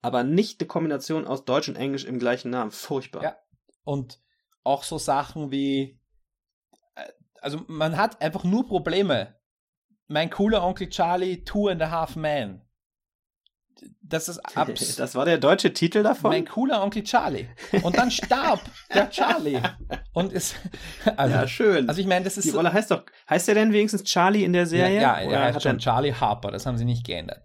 Aber 0.00 0.24
nicht 0.24 0.60
eine 0.60 0.68
Kombination 0.68 1.26
aus 1.26 1.44
Deutsch 1.44 1.68
und 1.68 1.76
Englisch 1.76 2.04
im 2.04 2.18
gleichen 2.18 2.50
Namen. 2.50 2.70
Furchtbar. 2.70 3.22
Ja. 3.22 3.36
Und 3.84 4.20
auch 4.62 4.84
so 4.84 4.98
Sachen 4.98 5.50
wie 5.50 5.98
also 7.40 7.60
man 7.68 7.96
hat 7.96 8.20
einfach 8.20 8.44
nur 8.44 8.66
Probleme. 8.66 9.37
Mein 10.08 10.30
cooler 10.30 10.64
Onkel 10.64 10.88
Charlie, 10.88 11.44
Two 11.44 11.68
and 11.68 11.82
a 11.82 11.90
Half 11.90 12.16
Man. 12.16 12.62
Das 14.02 14.28
ist 14.28 14.38
abs 14.56 14.96
Das 14.96 15.14
war 15.14 15.26
der 15.26 15.36
deutsche 15.36 15.72
Titel 15.72 16.02
davon? 16.02 16.30
Mein 16.30 16.46
cooler 16.46 16.82
Onkel 16.82 17.04
Charlie. 17.04 17.46
Und 17.82 17.96
dann 17.96 18.10
starb 18.10 18.60
der 18.94 19.10
Charlie. 19.10 19.60
Und 20.14 20.32
ist, 20.32 20.56
also, 21.16 21.34
ja, 21.34 21.46
schön. 21.46 21.88
Also 21.88 22.00
ich 22.00 22.06
meine, 22.06 22.24
das 22.24 22.38
ist. 22.38 22.46
Die 22.46 22.50
Rolle 22.50 22.72
heißt 22.72 22.90
doch, 22.90 23.04
heißt 23.28 23.48
der 23.48 23.54
denn 23.54 23.72
wenigstens 23.72 24.02
Charlie 24.04 24.44
in 24.44 24.54
der 24.54 24.66
Serie? 24.66 25.00
Ja, 25.00 25.20
ja 25.20 25.30
er 25.30 25.44
heißt 25.44 25.62
schon 25.62 25.78
Charlie 25.78 26.14
Harper, 26.14 26.50
das 26.50 26.64
haben 26.64 26.78
sie 26.78 26.86
nicht 26.86 27.06
geändert. 27.06 27.44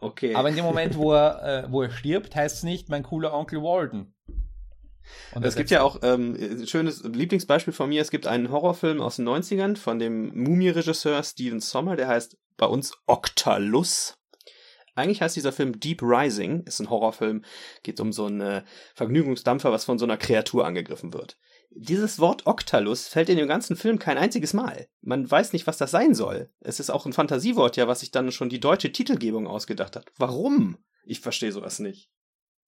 Okay. 0.00 0.34
Aber 0.34 0.48
in 0.48 0.56
dem 0.56 0.64
Moment, 0.64 0.96
wo 0.96 1.12
er, 1.12 1.64
äh, 1.64 1.72
wo 1.72 1.82
er 1.82 1.90
stirbt, 1.90 2.34
heißt 2.34 2.56
es 2.56 2.62
nicht 2.64 2.88
mein 2.88 3.04
cooler 3.04 3.32
Onkel 3.32 3.62
Walden. 3.62 4.14
Und 5.34 5.44
es 5.44 5.56
gibt 5.56 5.70
ja 5.70 5.82
auch 5.82 6.00
ähm, 6.02 6.36
ein 6.38 6.66
schönes 6.66 7.02
Lieblingsbeispiel 7.02 7.72
von 7.72 7.88
mir. 7.88 8.02
Es 8.02 8.10
gibt 8.10 8.26
einen 8.26 8.50
Horrorfilm 8.50 9.00
aus 9.00 9.16
den 9.16 9.28
90ern 9.28 9.76
von 9.76 9.98
dem 9.98 10.32
Mumie-Regisseur 10.34 11.22
Steven 11.22 11.60
Sommer, 11.60 11.96
der 11.96 12.08
heißt 12.08 12.36
bei 12.56 12.66
uns 12.66 12.92
Octalus. 13.06 14.16
Eigentlich 14.94 15.22
heißt 15.22 15.36
dieser 15.36 15.52
Film 15.52 15.78
Deep 15.78 16.02
Rising, 16.02 16.64
ist 16.64 16.80
ein 16.80 16.90
Horrorfilm, 16.90 17.44
geht 17.82 18.00
um 18.00 18.12
so 18.12 18.26
einen 18.26 18.40
äh, 18.40 18.62
Vergnügungsdampfer, 18.94 19.72
was 19.72 19.84
von 19.84 19.98
so 19.98 20.04
einer 20.04 20.16
Kreatur 20.16 20.66
angegriffen 20.66 21.12
wird. 21.14 21.38
Dieses 21.70 22.18
Wort 22.18 22.46
Octalus 22.46 23.06
fällt 23.06 23.28
in 23.28 23.36
dem 23.36 23.46
ganzen 23.46 23.76
Film 23.76 24.00
kein 24.00 24.18
einziges 24.18 24.52
Mal. 24.52 24.88
Man 25.00 25.30
weiß 25.30 25.52
nicht, 25.52 25.68
was 25.68 25.78
das 25.78 25.92
sein 25.92 26.14
soll. 26.14 26.50
Es 26.58 26.80
ist 26.80 26.90
auch 26.90 27.06
ein 27.06 27.12
Fantasiewort, 27.12 27.76
ja, 27.76 27.86
was 27.86 28.00
sich 28.00 28.10
dann 28.10 28.32
schon 28.32 28.48
die 28.48 28.58
deutsche 28.58 28.90
Titelgebung 28.90 29.46
ausgedacht 29.46 29.94
hat. 29.94 30.10
Warum? 30.18 30.78
Ich 31.04 31.20
verstehe 31.20 31.52
sowas 31.52 31.78
nicht 31.78 32.10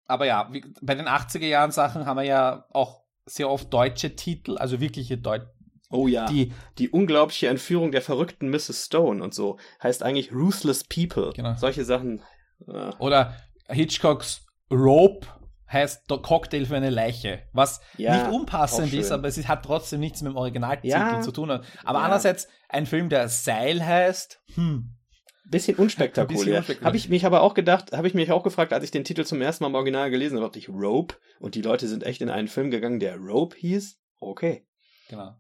aber 0.07 0.27
ja, 0.27 0.49
wie, 0.53 0.65
bei 0.81 0.95
den 0.95 1.07
80er 1.07 1.47
Jahren 1.47 1.71
Sachen 1.71 2.07
haben 2.07 2.17
wir 2.17 2.25
ja 2.25 2.67
auch 2.71 3.03
sehr 3.27 3.49
oft 3.49 3.73
deutsche 3.73 4.17
Titel, 4.17 4.59
also 4.59 4.81
wirkliche 4.81 5.19
deutsche. 5.19 5.51
Oh 5.91 6.07
ja. 6.07 6.27
Die, 6.27 6.53
die 6.79 6.89
unglaubliche 6.89 7.49
Entführung 7.49 7.93
der 7.93 8.03
verrückten 8.03 8.49
Mrs. 8.49 8.87
Stone 8.87 9.23
und 9.23 9.35
so 9.35 9.59
heißt 9.83 10.03
eigentlich 10.03 10.33
Ruthless 10.33 10.85
People. 10.85 11.33
Genau. 11.35 11.55
Solche 11.57 11.85
Sachen. 11.85 12.23
Äh. 12.67 12.91
Oder 12.99 13.37
Hitchcocks 13.69 14.47
Rope 14.71 15.27
heißt 15.71 16.09
Cocktail 16.09 16.67
für 16.67 16.77
eine 16.77 16.91
Leiche, 16.91 17.43
was 17.53 17.81
ja, 17.97 18.15
nicht 18.17 18.33
unpassend 18.33 18.93
ist, 18.93 19.11
aber 19.11 19.29
es 19.29 19.49
hat 19.49 19.65
trotzdem 19.65 20.01
nichts 20.01 20.21
mit 20.21 20.33
dem 20.33 20.37
Originaltitel 20.37 20.89
ja, 20.89 21.21
zu 21.21 21.33
tun. 21.33 21.51
Aber 21.51 21.65
ja. 21.99 22.05
andererseits 22.05 22.49
ein 22.69 22.87
Film, 22.87 23.09
der 23.09 23.29
Seil 23.29 23.85
heißt, 23.85 24.43
hm, 24.55 24.95
Bisschen 25.53 25.77
unspektakulär. 25.77 26.65
Habe 26.83 26.97
ich 26.97 27.09
mich 27.09 27.25
aber 27.25 27.43
auch 27.43 27.55
gedacht, 27.55 27.93
habe 27.93 28.09
ich 28.09 28.15
mich 28.15 28.33
auch 28.33 28.43
gefragt, 28.43 28.73
als 28.73 28.83
ich 28.83 28.91
den 28.91 29.05
Titel 29.05 29.25
zum 29.25 29.41
ersten 29.41 29.63
Mal 29.63 29.69
im 29.69 29.75
Original 29.75 30.11
gelesen 30.11 30.37
habe, 30.39 30.47
dachte 30.47 30.59
ich, 30.59 30.69
Rope. 30.69 31.15
Und 31.39 31.55
die 31.55 31.63
Leute 31.63 31.87
sind 31.87 32.03
echt 32.03 32.23
in 32.23 32.31
einen 32.31 32.49
Film 32.49 32.71
gegangen, 32.71 32.99
der 32.99 33.17
Rope 33.19 33.57
hieß. 33.57 34.01
Okay. 34.19 34.67
Genau. 35.09 35.37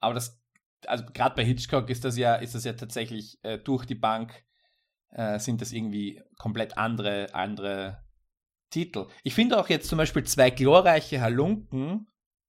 Aber 0.00 0.14
das, 0.14 0.40
also 0.86 1.04
gerade 1.12 1.34
bei 1.34 1.44
Hitchcock 1.44 1.90
ist 1.90 2.04
das 2.04 2.16
ja, 2.16 2.36
ist 2.36 2.54
das 2.54 2.64
ja 2.64 2.72
tatsächlich 2.74 3.38
äh, 3.42 3.58
durch 3.58 3.84
die 3.84 3.94
Bank 3.94 4.44
äh, 5.10 5.38
sind 5.38 5.60
das 5.60 5.72
irgendwie 5.72 6.22
komplett 6.38 6.78
andere, 6.78 7.34
andere 7.34 8.04
Titel. 8.70 9.06
Ich 9.24 9.34
finde 9.34 9.58
auch 9.58 9.68
jetzt 9.68 9.88
zum 9.88 9.98
Beispiel 9.98 10.24
zwei 10.24 10.50
glorreiche 10.50 11.20
Halunken 11.20 12.06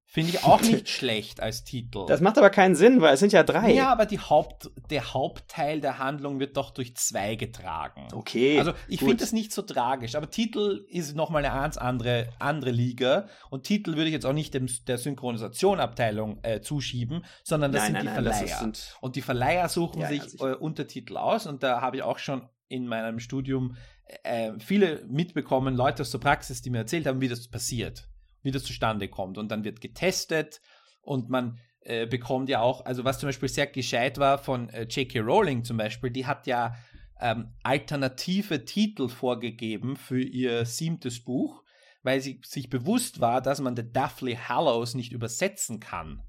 Finde 0.10 0.30
ich 0.30 0.44
auch 0.46 0.62
nicht 0.64 0.88
schlecht 0.88 1.42
als 1.42 1.66
Titel. 1.66 2.06
Das 2.08 2.22
macht 2.22 2.38
aber 2.38 2.50
keinen 2.50 2.76
Sinn, 2.76 3.02
weil 3.02 3.14
es 3.16 3.20
sind 3.20 3.34
ja 3.34 3.44
drei. 3.44 3.74
Ja, 3.74 3.92
aber 3.92 4.08
Haupt, 4.08 4.72
der 4.90 5.14
Hauptteil 5.14 5.82
der 5.82 6.00
Handlung 6.00 6.40
wird 6.40 6.56
doch 6.56 6.72
durch 6.72 6.96
zwei 6.96 7.36
getragen. 7.36 8.08
Okay. 8.14 8.58
Also 8.58 8.72
ich 8.88 9.00
finde 9.00 9.18
das 9.18 9.34
nicht 9.34 9.52
so 9.52 9.64
tragisch, 9.64 10.16
aber 10.16 10.30
Titel 10.30 10.86
ist 10.90 11.14
nochmal 11.14 11.44
eine 11.44 11.54
ganz 11.54 11.76
andere, 11.76 12.30
andere 12.40 12.72
Liga. 12.72 13.28
Und 13.50 13.64
Titel 13.64 13.96
würde 13.96 14.06
ich 14.06 14.14
jetzt 14.14 14.26
auch 14.26 14.34
nicht 14.34 14.54
dem, 14.54 14.70
der 14.88 14.98
Synchronisationabteilung 14.98 16.40
äh, 16.42 16.62
zuschieben, 16.62 17.26
sondern 17.44 17.74
das 17.74 17.84
nein, 17.84 17.88
sind 17.88 18.06
nein, 18.06 18.16
die 18.16 18.24
nein, 18.24 18.34
Verleiher. 18.34 18.60
Sind... 18.60 18.98
Und 19.02 19.18
die 19.18 19.22
Verleiher 19.22 19.68
suchen 19.68 20.02
ja, 20.02 20.08
sich 20.08 20.40
äh, 20.40 20.54
Untertitel 20.54 21.18
aus 21.18 21.48
und 21.48 21.64
da 21.64 21.82
habe 21.82 21.98
ich 21.98 22.04
auch 22.04 22.18
schon 22.18 22.48
in 22.70 22.88
meinem 22.88 23.20
Studium 23.20 23.76
äh, 24.24 24.54
viele 24.60 25.04
mitbekommen, 25.10 25.76
Leute 25.76 26.02
aus 26.04 26.12
der 26.12 26.20
Praxis, 26.20 26.62
die 26.62 26.70
mir 26.70 26.80
erzählt 26.80 27.08
haben, 27.08 27.20
wie 27.20 27.28
das 27.28 27.50
passiert 27.50 28.08
wie 28.48 28.52
das 28.52 28.64
zustande 28.64 29.10
kommt. 29.10 29.38
Und 29.38 29.50
dann 29.50 29.64
wird 29.66 29.82
getestet 29.82 30.62
und 31.02 31.30
man 31.30 31.60
äh, 31.82 32.08
bekommt 32.08 32.50
ja 32.50 32.62
auch, 32.62 32.86
also 32.86 33.04
was 33.04 33.20
zum 33.20 33.28
Beispiel 33.28 33.50
sehr 33.50 33.68
gescheit 33.68 34.18
war 34.18 34.38
von 34.38 34.70
äh, 34.70 34.84
J.K. 34.84 35.20
Rowling 35.20 35.64
zum 35.64 35.78
Beispiel, 35.78 36.10
die 36.10 36.26
hat 36.26 36.48
ja 36.48 36.76
ähm, 37.20 37.54
alternative 37.64 38.66
Titel 38.66 39.10
vorgegeben 39.10 39.96
für 39.96 40.22
ihr 40.22 40.66
siebtes 40.66 41.24
Buch, 41.24 41.64
weil 42.04 42.22
sie 42.22 42.42
sich 42.46 42.70
bewusst 42.70 43.20
war, 43.20 43.42
dass 43.42 43.60
man 43.60 43.76
The 43.76 43.84
Deathly 43.84 44.36
Hallows 44.36 44.96
nicht 44.96 45.12
übersetzen 45.12 45.80
kann. 45.80 46.24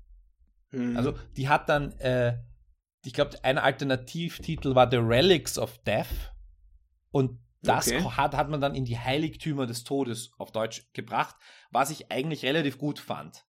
Mhm. 0.70 0.96
Also 0.96 1.14
die 1.36 1.48
hat 1.48 1.68
dann, 1.68 1.92
äh, 1.98 2.38
ich 3.04 3.12
glaube, 3.12 3.38
ein 3.44 3.58
Alternativtitel 3.58 4.74
war 4.74 4.90
The 4.90 4.96
Relics 4.96 5.58
of 5.58 5.78
Death 5.84 6.32
und 7.10 7.38
das 7.62 7.88
okay. 7.88 8.02
hat, 8.02 8.36
hat 8.36 8.48
man 8.48 8.60
dann 8.60 8.74
in 8.74 8.84
die 8.84 8.98
Heiligtümer 8.98 9.66
des 9.66 9.84
Todes 9.84 10.30
auf 10.38 10.52
Deutsch 10.52 10.88
gebracht, 10.92 11.36
was 11.70 11.90
ich 11.90 12.10
eigentlich 12.12 12.44
relativ 12.44 12.78
gut 12.78 12.98
fand. 12.98 13.44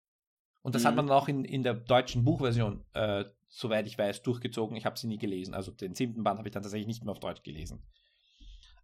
Und 0.61 0.75
das 0.75 0.83
mhm. 0.83 0.87
hat 0.87 0.95
man 0.95 1.07
dann 1.07 1.17
auch 1.17 1.27
in, 1.27 1.45
in 1.45 1.63
der 1.63 1.73
deutschen 1.73 2.23
Buchversion, 2.23 2.83
äh, 2.93 3.25
soweit 3.47 3.87
ich 3.87 3.97
weiß, 3.97 4.23
durchgezogen. 4.23 4.75
Ich 4.75 4.85
habe 4.85 4.97
sie 4.97 5.07
nie 5.07 5.17
gelesen. 5.17 5.53
Also 5.53 5.71
den 5.71 5.95
siebten 5.95 6.23
Band 6.23 6.39
habe 6.39 6.47
ich 6.47 6.53
dann 6.53 6.63
tatsächlich 6.63 6.87
nicht 6.87 7.03
mehr 7.03 7.11
auf 7.11 7.19
Deutsch 7.19 7.43
gelesen. 7.43 7.83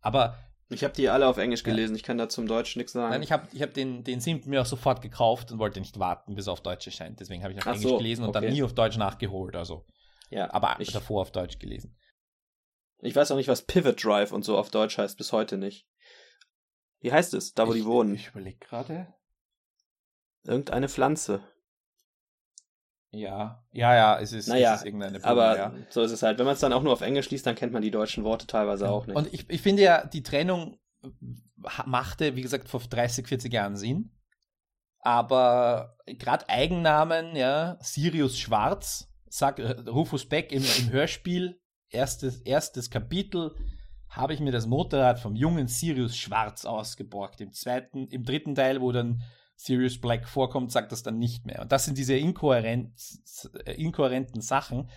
Aber. 0.02 0.38
Ich 0.70 0.84
habe 0.84 0.94
die 0.94 1.10
alle 1.10 1.28
auf 1.28 1.38
Englisch 1.38 1.64
gelesen. 1.64 1.94
Ja. 1.94 1.98
Ich 1.98 2.04
kann 2.04 2.18
da 2.18 2.30
zum 2.30 2.48
Deutsch 2.48 2.76
nichts 2.78 2.94
sagen. 2.94 3.12
Nein, 3.12 3.22
ich 3.22 3.32
habe 3.32 3.48
ich 3.52 3.62
hab 3.62 3.74
den, 3.74 4.04
den 4.04 4.22
siebten 4.22 4.50
mir 4.50 4.62
auch 4.62 4.66
sofort 4.66 5.02
gekauft 5.02 5.52
und 5.52 5.60
wollte 5.60 5.80
nicht 5.80 6.00
warten, 6.00 6.36
bis 6.36 6.48
er 6.48 6.54
auf 6.54 6.62
Deutsch 6.62 6.88
erscheint. 6.88 7.20
Deswegen 7.20 7.44
habe 7.44 7.54
ich 7.54 7.60
auf 7.60 7.68
Ach 7.68 7.74
Englisch 7.74 7.90
so, 7.90 7.98
gelesen 7.98 8.24
und 8.24 8.30
okay. 8.30 8.46
dann 8.46 8.54
nie 8.54 8.64
auf 8.64 8.74
Deutsch 8.74 8.98
nachgeholt. 8.98 9.56
Also. 9.56 9.86
Ja, 10.30 10.52
aber 10.54 10.78
ich, 10.80 10.92
davor 10.92 11.22
auf 11.22 11.32
Deutsch 11.32 11.60
gelesen. 11.60 11.96
Ich 13.04 13.16
weiß 13.16 13.32
auch 13.32 13.36
nicht, 13.36 13.50
was 13.50 13.64
Pivot 13.64 14.04
Drive 14.04 14.32
und 14.32 14.44
so 14.44 14.58
auf 14.58 14.72
Deutsch 14.72 14.98
heißt, 14.98 15.18
bis 15.18 15.32
heute 15.34 15.58
nicht. 15.58 15.88
Wie 17.02 17.12
heißt 17.12 17.34
es, 17.34 17.54
da 17.54 17.68
wo 17.68 17.74
ich, 17.74 17.82
die 17.82 17.86
wohnen? 17.86 18.16
Ich 18.16 18.30
überlege 18.30 18.58
gerade. 18.60 19.14
Irgendeine 20.46 20.88
Pflanze. 20.88 21.42
Ja, 23.12 23.64
ja, 23.72 23.94
ja, 23.94 24.20
es 24.20 24.34
ist, 24.34 24.48
naja, 24.48 24.74
es 24.74 24.80
ist 24.80 24.86
irgendeine 24.86 25.20
Blume, 25.20 25.28
Aber 25.28 25.58
ja. 25.58 25.74
so 25.90 26.02
ist 26.02 26.12
es 26.12 26.24
halt. 26.24 26.40
Wenn 26.40 26.46
man 26.46 26.56
es 26.56 26.62
dann 26.62 26.74
auch 26.74 26.82
nur 26.82 26.94
auf 26.94 27.02
Englisch 27.02 27.30
liest, 27.30 27.46
dann 27.46 27.56
kennt 27.56 27.72
man 27.72 27.82
die 27.82 27.92
deutschen 27.92 28.24
Worte 28.24 28.48
teilweise 28.48 28.90
auch 28.90 29.06
nicht. 29.06 29.16
Und 29.16 29.32
ich, 29.32 29.48
ich 29.50 29.62
finde 29.62 29.84
ja, 29.84 30.06
die 30.06 30.24
Trennung 30.24 30.80
machte, 31.86 32.36
wie 32.36 32.42
gesagt, 32.42 32.70
vor 32.70 32.80
30, 32.80 33.28
40 33.28 33.54
Jahren 33.54 33.76
Sinn. 33.76 34.12
Aber 35.00 35.98
gerade 36.06 36.48
Eigennamen, 36.50 37.36
ja, 37.36 37.78
Sirius 37.82 38.40
Schwarz, 38.40 39.10
sagt 39.28 39.60
Rufus 39.60 40.28
Beck 40.28 40.52
im, 40.52 40.64
im 40.64 40.90
Hörspiel, 40.90 41.62
erstes, 41.94 42.42
erstes 42.42 42.90
Kapitel 42.90 43.56
habe 44.10 44.34
ich 44.34 44.40
mir 44.40 44.52
das 44.52 44.68
Motorrad 44.68 45.20
vom 45.20 45.36
jungen 45.36 45.68
Sirius 45.68 46.16
Schwarz 46.16 46.66
ausgeborgt. 46.66 47.42
Im 47.42 47.52
zweiten, 47.52 48.08
im 48.08 48.24
dritten 48.24 48.56
Teil, 48.56 48.82
wo 48.82 48.92
dann 48.92 49.24
Sirius 49.56 50.00
Black 50.00 50.28
vorkommt, 50.28 50.72
sagt 50.72 50.92
das 50.92 51.04
dann 51.04 51.18
nicht 51.18 51.46
mehr. 51.46 51.62
Und 51.62 51.72
das 51.72 51.86
sind 51.86 51.98
diese 51.98 52.16
inkohärent, 52.16 52.92
äh, 53.66 53.74
inkohärenten 53.74 54.42
Sachen, 54.42 54.90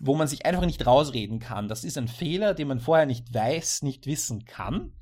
wo 0.00 0.14
man 0.14 0.28
sich 0.28 0.46
einfach 0.46 0.66
nicht 0.66 0.86
rausreden 0.86 1.40
kann. 1.40 1.68
Das 1.68 1.84
ist 1.84 1.98
ein 1.98 2.08
Fehler, 2.08 2.54
den 2.54 2.68
man 2.68 2.80
vorher 2.80 3.06
nicht 3.06 3.32
weiß, 3.34 3.82
nicht 3.82 4.06
wissen 4.06 4.44
kann. 4.44 4.92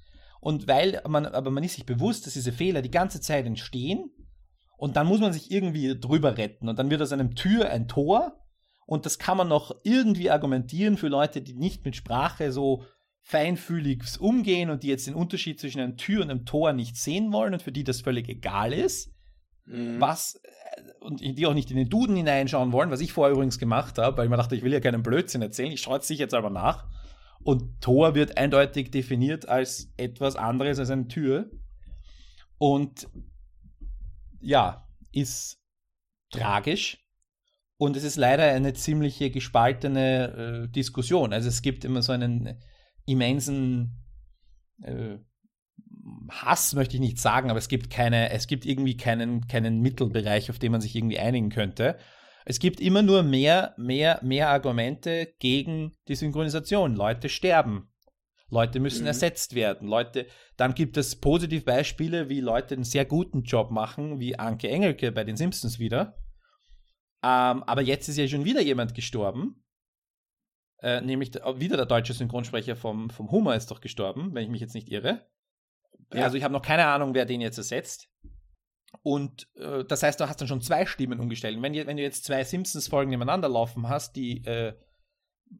Und 0.41 0.69
weil 0.69 1.03
man, 1.09 1.27
aber 1.27 1.51
man 1.51 1.65
ist 1.65 1.75
sich 1.75 1.87
bewusst, 1.87 2.27
dass 2.27 2.35
diese 2.35 2.53
Fehler 2.53 2.81
die 2.81 2.91
ganze 2.91 3.21
Zeit 3.21 3.47
entstehen. 3.47 4.11
Und 4.79 4.97
dann 4.97 5.07
muss 5.07 5.21
man 5.21 5.33
sich 5.33 5.51
irgendwie 5.51 5.99
drüber 5.99 6.39
retten. 6.39 6.69
Und 6.69 6.79
dann 6.79 6.91
wird 6.91 7.03
aus 7.03 7.13
einem 7.13 7.35
Tür 7.35 7.71
ein 7.71 7.89
Tor. 7.89 8.46
Und 8.87 9.05
das 9.05 9.19
kann 9.19 9.37
man 9.37 9.49
noch 9.49 9.75
irgendwie 9.83 10.31
argumentieren 10.31 10.97
für 10.97 11.09
Leute, 11.09 11.43
die 11.43 11.55
nicht 11.55 11.85
mit 11.85 11.97
Sprache 11.97 12.53
so 12.53 12.85
feinfühlig 13.23 14.03
umgehen 14.21 14.71
und 14.71 14.85
die 14.85 14.89
jetzt 14.89 15.09
den 15.09 15.15
Unterschied 15.15 15.59
zwischen 15.59 15.81
einer 15.81 15.97
Tür 15.97 16.23
und 16.23 16.31
einem 16.31 16.47
Tor 16.47 16.73
nicht 16.73 16.97
sehen 16.97 17.33
wollen 17.33 17.55
und 17.55 17.63
für 17.63 17.73
die 17.73 17.83
das 17.83 18.01
völlig 18.01 18.29
egal 18.29 18.73
ist. 18.73 19.13
Mhm. 19.65 20.01
Was 20.01 20.41
und 21.01 21.21
die 21.21 21.47
auch 21.47 21.55
nicht 21.55 21.71
in 21.71 21.77
den 21.77 21.89
Duden 21.89 22.17
hineinschauen 22.17 22.73
wollen, 22.73 22.91
was 22.91 23.01
ich 23.01 23.13
vorher 23.13 23.33
übrigens 23.33 23.59
gemacht 23.59 23.99
habe, 23.99 24.17
weil 24.17 24.25
ich 24.27 24.31
mir 24.31 24.37
dachte, 24.37 24.55
ich 24.55 24.63
will 24.63 24.73
ja 24.73 24.81
keinen 24.81 25.03
Blödsinn 25.03 25.43
erzählen, 25.43 25.73
ich 25.73 25.81
schaue 25.81 25.99
es 25.99 26.07
sich 26.07 26.19
jetzt 26.19 26.35
aber 26.35 26.51
nach. 26.51 26.87
Und 27.43 27.81
Tor 27.81 28.15
wird 28.15 28.39
eindeutig 28.39 28.91
definiert 28.91 29.49
als 29.49 29.93
etwas 29.97 30.37
anderes 30.37 30.79
als 30.79 30.91
eine 30.91 31.09
Tür. 31.09 31.51
Und 32.59 33.09
ja, 34.41 34.89
ist 35.13 35.61
tragisch. 36.31 37.06
Und 37.79 37.97
es 37.97 38.05
ist 38.05 38.17
leider 38.17 38.45
eine 38.45 38.73
ziemliche 38.73 39.31
gespaltene 39.31 40.65
äh, 40.65 40.69
Diskussion. 40.69 41.33
Also 41.33 41.49
es 41.49 41.61
gibt 41.63 41.85
immer 41.85 42.03
so 42.03 42.13
einen 42.13 42.59
immensen 43.05 44.03
äh, 44.83 45.19
Hass 46.31 46.75
möchte 46.75 46.97
ich 46.97 47.01
nicht 47.01 47.19
sagen, 47.19 47.51
aber 47.51 47.59
es 47.59 47.69
gibt 47.69 47.91
keine, 47.91 48.31
es 48.31 48.47
gibt 48.47 48.65
irgendwie 48.65 48.97
keinen, 48.97 49.47
keinen 49.47 49.81
Mittelbereich, 49.81 50.51
auf 50.51 50.59
den 50.59 50.73
man 50.73 50.81
sich 50.81 50.95
irgendwie 50.95 51.19
einigen 51.19 51.51
könnte. 51.51 51.99
Es 52.45 52.59
gibt 52.61 52.81
immer 52.81 53.03
nur 53.03 53.23
mehr, 53.23 53.75
mehr, 53.77 54.21
mehr 54.23 54.51
Argumente 54.51 55.35
gegen 55.41 55.93
die 56.09 56.15
Synchronisation. 56.15 56.95
Leute 56.95 57.29
sterben. 57.29 57.91
Leute 58.49 58.79
müssen 58.79 59.03
mhm. 59.03 59.09
ersetzt 59.09 59.57
werden. 59.57 59.89
Leute, 59.89 60.27
dann 60.57 60.75
gibt 60.75 60.97
es 60.97 61.17
Positivbeispiele, 61.17 62.29
wie 62.29 62.41
Leute 62.41 62.75
einen 62.75 62.85
sehr 62.85 63.05
guten 63.05 63.43
Job 63.43 63.73
machen, 63.73 64.21
wie 64.21 64.39
Anke 64.39 64.69
Engelke 64.69 65.11
bei 65.11 65.25
den 65.25 65.37
Simpsons 65.37 65.81
wieder. 65.81 66.17
Ähm, 67.27 67.65
aber 67.65 67.83
jetzt 67.83 68.07
ist 68.09 68.19
ja 68.19 68.29
schon 68.29 68.45
wieder 68.45 68.61
jemand 68.61 68.95
gestorben. 68.95 69.65
Äh, 70.81 71.01
nämlich 71.01 71.35
wieder 71.35 71.77
der 71.77 71.87
deutsche 71.87 72.13
Synchronsprecher 72.13 72.77
vom, 72.77 73.11
vom 73.11 73.33
Humor 73.33 73.57
ist 73.57 73.71
doch 73.73 73.81
gestorben, 73.81 74.33
wenn 74.33 74.45
ich 74.45 74.51
mich 74.51 74.61
jetzt 74.61 74.75
nicht 74.75 74.91
irre. 74.91 75.27
Ja. 76.13 76.23
Also 76.23 76.37
ich 76.37 76.45
habe 76.45 76.53
noch 76.53 76.63
keine 76.63 76.87
Ahnung, 76.87 77.15
wer 77.15 77.25
den 77.25 77.41
jetzt 77.41 77.59
ersetzt. 77.59 78.09
Und 79.03 79.49
äh, 79.57 79.85
das 79.85 80.05
heißt, 80.05 80.21
du 80.21 80.29
hast 80.29 80.41
dann 80.41 80.47
schon 80.47 80.61
zwei 80.61 80.87
Stimmen 80.87 81.19
umgestellt. 81.19 81.61
wenn, 81.61 81.75
wenn 81.75 81.97
du 81.97 82.03
jetzt 82.03 82.25
zwei 82.25 82.45
Simpsons-Folgen 82.45 83.11
nebeneinander 83.11 83.49
laufen 83.49 83.89
hast, 83.89 84.15
die 84.15 84.45
äh, 84.45 84.75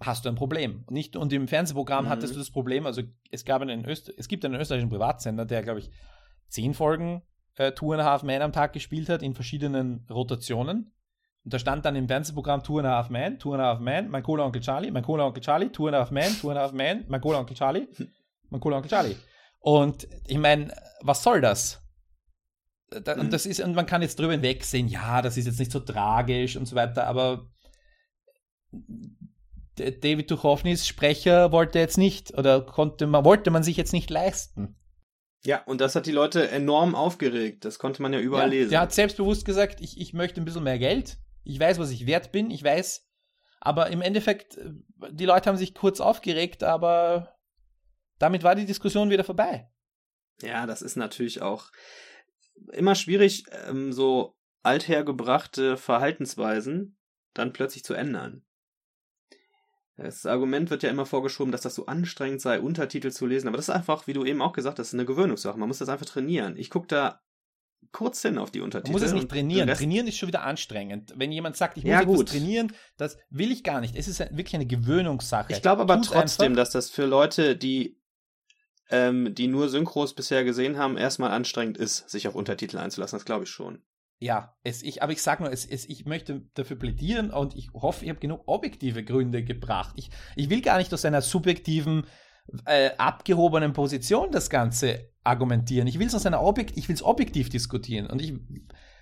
hast 0.01 0.25
du 0.25 0.29
ein 0.29 0.37
Problem. 0.37 0.85
Nicht, 0.89 1.17
und 1.17 1.33
im 1.33 1.49
Fernsehprogramm 1.49 2.05
mhm. 2.05 2.09
hattest 2.11 2.35
du 2.35 2.39
das 2.39 2.53
Problem, 2.53 2.87
also 2.87 3.03
es 3.31 3.45
gab 3.45 3.63
einen 3.63 3.85
Öst 3.87 4.13
es 4.17 4.29
gibt 4.29 4.45
einen 4.45 4.55
österreichischen 4.55 4.91
Privatsender, 4.91 5.45
der, 5.45 5.63
glaube 5.63 5.81
ich, 5.81 5.91
zehn 6.49 6.75
Folgen 6.75 7.23
äh, 7.57 7.73
Two 7.73 7.93
and 7.93 8.03
a 8.03 8.05
Half 8.05 8.23
Man 8.23 8.43
am 8.43 8.53
Tag 8.53 8.73
gespielt 8.73 9.09
hat 9.09 9.23
in 9.23 9.35
verschiedenen 9.35 10.07
Rotationen. 10.09 10.93
Und 11.47 11.53
da 11.53 11.61
stand 11.61 11.85
dann 11.85 11.95
im 11.95 12.09
Fernsehprogramm 12.09 12.65
Two 12.65 12.79
and 12.79 12.89
a 12.89 12.97
Half 12.97 13.09
Man, 13.09 13.39
Two 13.39 13.53
and 13.53 13.63
a 13.63 13.67
Half 13.67 13.79
Man, 13.79 14.09
mein 14.09 14.25
Cola 14.25 14.45
Onkel 14.45 14.61
Charlie, 14.61 14.91
mein 14.91 15.05
Cola 15.05 15.27
Onkel 15.27 15.41
Charlie, 15.41 15.71
Two 15.71 15.87
and 15.87 15.95
a 15.95 16.01
Half 16.01 16.11
Man, 16.11 16.37
Two 16.41 16.51
and 16.51 16.59
a 16.59 16.63
Half 16.63 16.73
Man, 16.73 17.05
mein 17.07 17.21
Cola 17.21 17.39
Onkel 17.39 17.57
Charlie, 17.57 17.87
mein 18.51 18.61
Cola 18.61 18.79
Onkel 18.79 18.91
Charlie. 18.91 19.15
Und 19.61 20.09
ich 20.27 20.39
meine, 20.39 20.75
was 21.03 21.23
soll 21.23 21.41
das? 21.41 21.81
Da. 22.91 23.15
Und 23.15 23.33
das 23.33 23.47
ist, 23.47 23.61
und 23.61 23.77
man 23.77 23.87
kann 23.87 24.03
jetzt 24.03 24.19
drüber 24.19 24.33
hinwegsehen, 24.33 24.89
ja, 24.89 25.23
das 25.23 25.37
ist 25.37 25.47
jetzt 25.47 25.61
nicht 25.61 25.71
so 25.71 25.79
tragisch 25.79 26.57
und 26.57 26.67
so 26.67 26.75
weiter, 26.75 27.07
aber 27.07 27.49
David 29.77 30.29
Duchovnys 30.29 30.85
Sprecher 30.85 31.53
wollte 31.53 31.79
jetzt 31.79 31.97
nicht 31.97 32.37
oder 32.37 32.61
konnte 32.61 33.07
man, 33.07 33.25
wollte 33.25 33.53
man 33.53 33.63
sich 33.63 33.77
jetzt 33.77 33.93
nicht 33.93 34.11
leisten. 34.11 34.75
Ja, 35.45 35.63
und 35.63 35.81
das 35.81 35.95
hat 35.95 36.07
die 36.07 36.13
Leute 36.13 36.51
enorm 36.51 36.97
aufgeregt. 36.97 37.65
Das 37.65 37.79
konnte 37.79 38.03
man 38.03 38.13
ja 38.13 38.19
überall 38.19 38.53
ja, 38.53 38.59
lesen. 38.59 38.71
Der 38.71 38.81
hat 38.81 38.93
selbstbewusst 38.93 39.45
gesagt, 39.45 39.81
ich, 39.81 40.01
ich 40.01 40.13
möchte 40.13 40.41
ein 40.41 40.45
bisschen 40.45 40.65
mehr 40.65 40.81
Geld. 40.81 41.19
Ich 41.47 41.61
weiß, 41.61 41.79
was 41.79 41.91
ich 41.91 42.07
wert 42.07 42.33
bin. 42.33 42.51
Ich 42.51 42.63
weiß. 42.63 43.07
Aber 43.61 43.89
im 43.91 44.03
Endeffekt, 44.03 44.59
die 45.11 45.25
Leute 45.25 45.49
haben 45.49 45.57
sich 45.57 45.75
kurz 45.75 46.01
aufgeregt, 46.01 46.63
aber 46.63 47.37
damit 48.19 48.43
war 48.43 48.55
die 48.55 48.67
Diskussion 48.67 49.11
wieder 49.11 49.25
vorbei. 49.25 49.71
Ja, 50.43 50.67
das 50.67 50.83
ist 50.83 50.97
natürlich 50.97 51.43
auch 51.43 51.71
immer 52.73 52.95
schwierig, 52.95 53.45
ähm, 53.69 53.93
so 53.93 54.37
althergebrachte 54.63 55.77
Verhaltensweisen 55.77 56.99
dann 57.33 57.53
plötzlich 57.53 57.85
zu 57.85 57.95
ändern. 57.95 58.45
Das 59.97 60.27
Argument 60.27 60.69
wird 60.69 60.83
ja 60.83 60.91
immer 60.91 61.07
vorgeschoben, 61.07 61.53
dass 61.53 61.63
das 61.63 61.75
so 61.75 61.87
anstrengend 61.87 62.43
sei, 62.43 62.61
Untertitel 62.61 63.11
zu 63.11 63.25
lesen, 63.25 63.49
aber 63.49 63.57
das 63.57 63.69
ist 63.69 63.75
einfach, 63.75 64.07
wie 64.07 64.13
du 64.13 64.25
eben 64.25 64.43
auch 64.43 64.53
gesagt 64.53 64.79
hast, 64.79 64.93
eine 64.93 65.07
Gewöhnungssache. 65.07 65.59
Man 65.59 65.69
muss 65.69 65.79
das 65.79 65.89
einfach 65.89 66.07
trainieren. 66.07 66.57
Ich 66.57 66.71
gucke 66.71 66.89
da 66.89 67.23
kurz 67.97 68.21
hin 68.21 68.37
auf 68.37 68.51
die 68.51 68.61
Untertitel. 68.61 68.93
Man 68.93 69.01
muss 69.01 69.09
es 69.09 69.15
nicht 69.15 69.31
trainieren. 69.31 69.67
Trainieren 69.69 70.07
ist 70.07 70.19
schon 70.19 70.27
wieder 70.27 70.43
anstrengend. 70.43 71.15
Wenn 71.17 71.33
jemand 71.33 71.57
sagt, 71.57 71.79
ich 71.79 71.85
muss 71.85 71.93
ja, 71.93 72.03
etwas 72.03 72.17
gut. 72.17 72.29
trainieren, 72.29 72.75
das 72.99 73.17
will 73.31 73.51
ich 73.51 73.65
gar 73.65 73.81
nicht. 73.81 73.97
Es 73.97 74.07
ist 74.07 74.19
wirklich 74.21 74.55
eine 74.55 74.67
Gewöhnungssache. 74.67 75.51
Ich 75.51 75.63
glaube 75.63 75.81
aber 75.81 75.97
Tut 75.97 76.13
trotzdem, 76.13 76.53
einfach. 76.53 76.57
dass 76.57 76.71
das 76.73 76.91
für 76.91 77.07
Leute, 77.07 77.57
die 77.57 77.99
ähm, 78.91 79.35
die 79.35 79.47
nur 79.47 79.71
Synchros 79.71 80.15
bisher 80.15 80.45
gesehen 80.45 80.77
haben, 80.77 80.99
erstmal 80.99 81.31
anstrengend 81.31 81.79
ist, 81.79 82.09
sich 82.11 82.29
auf 82.29 82.35
Untertitel 82.35 82.77
einzulassen. 82.77 83.19
Das 83.19 83.25
glaube 83.25 83.45
ich 83.45 83.51
schon. 83.51 83.83
Ja, 84.19 84.55
es, 84.63 84.83
ich, 84.83 85.03
aber 85.03 85.13
ich 85.13 85.23
sage 85.23 85.43
nur, 85.43 85.51
es, 85.51 85.65
es, 85.65 85.89
ich 85.89 86.05
möchte 86.05 86.43
dafür 86.53 86.77
plädieren 86.77 87.31
und 87.31 87.57
ich 87.57 87.71
hoffe, 87.73 88.05
ich 88.05 88.11
habe 88.11 88.21
genug 88.21 88.43
objektive 88.45 89.05
Gründe 89.05 89.43
gebracht. 89.43 89.95
Ich, 89.97 90.11
ich 90.37 90.51
will 90.51 90.61
gar 90.61 90.77
nicht 90.77 90.93
aus 90.93 91.07
einer 91.07 91.23
subjektiven, 91.23 92.07
äh, 92.67 92.91
abgehobenen 92.99 93.73
Position 93.73 94.31
das 94.31 94.51
Ganze 94.51 95.16
argumentieren. 95.27 95.89
Ich 95.89 95.99
will 95.99 96.07
es 96.07 96.15
aus 96.15 96.27
einer 96.27 96.43
Objekt, 96.43 96.77
ich 96.77 96.89
will 96.89 96.95
es 96.95 97.03
objektiv 97.03 97.49
diskutieren. 97.49 98.07
Und 98.07 98.23
ich, 98.23 98.35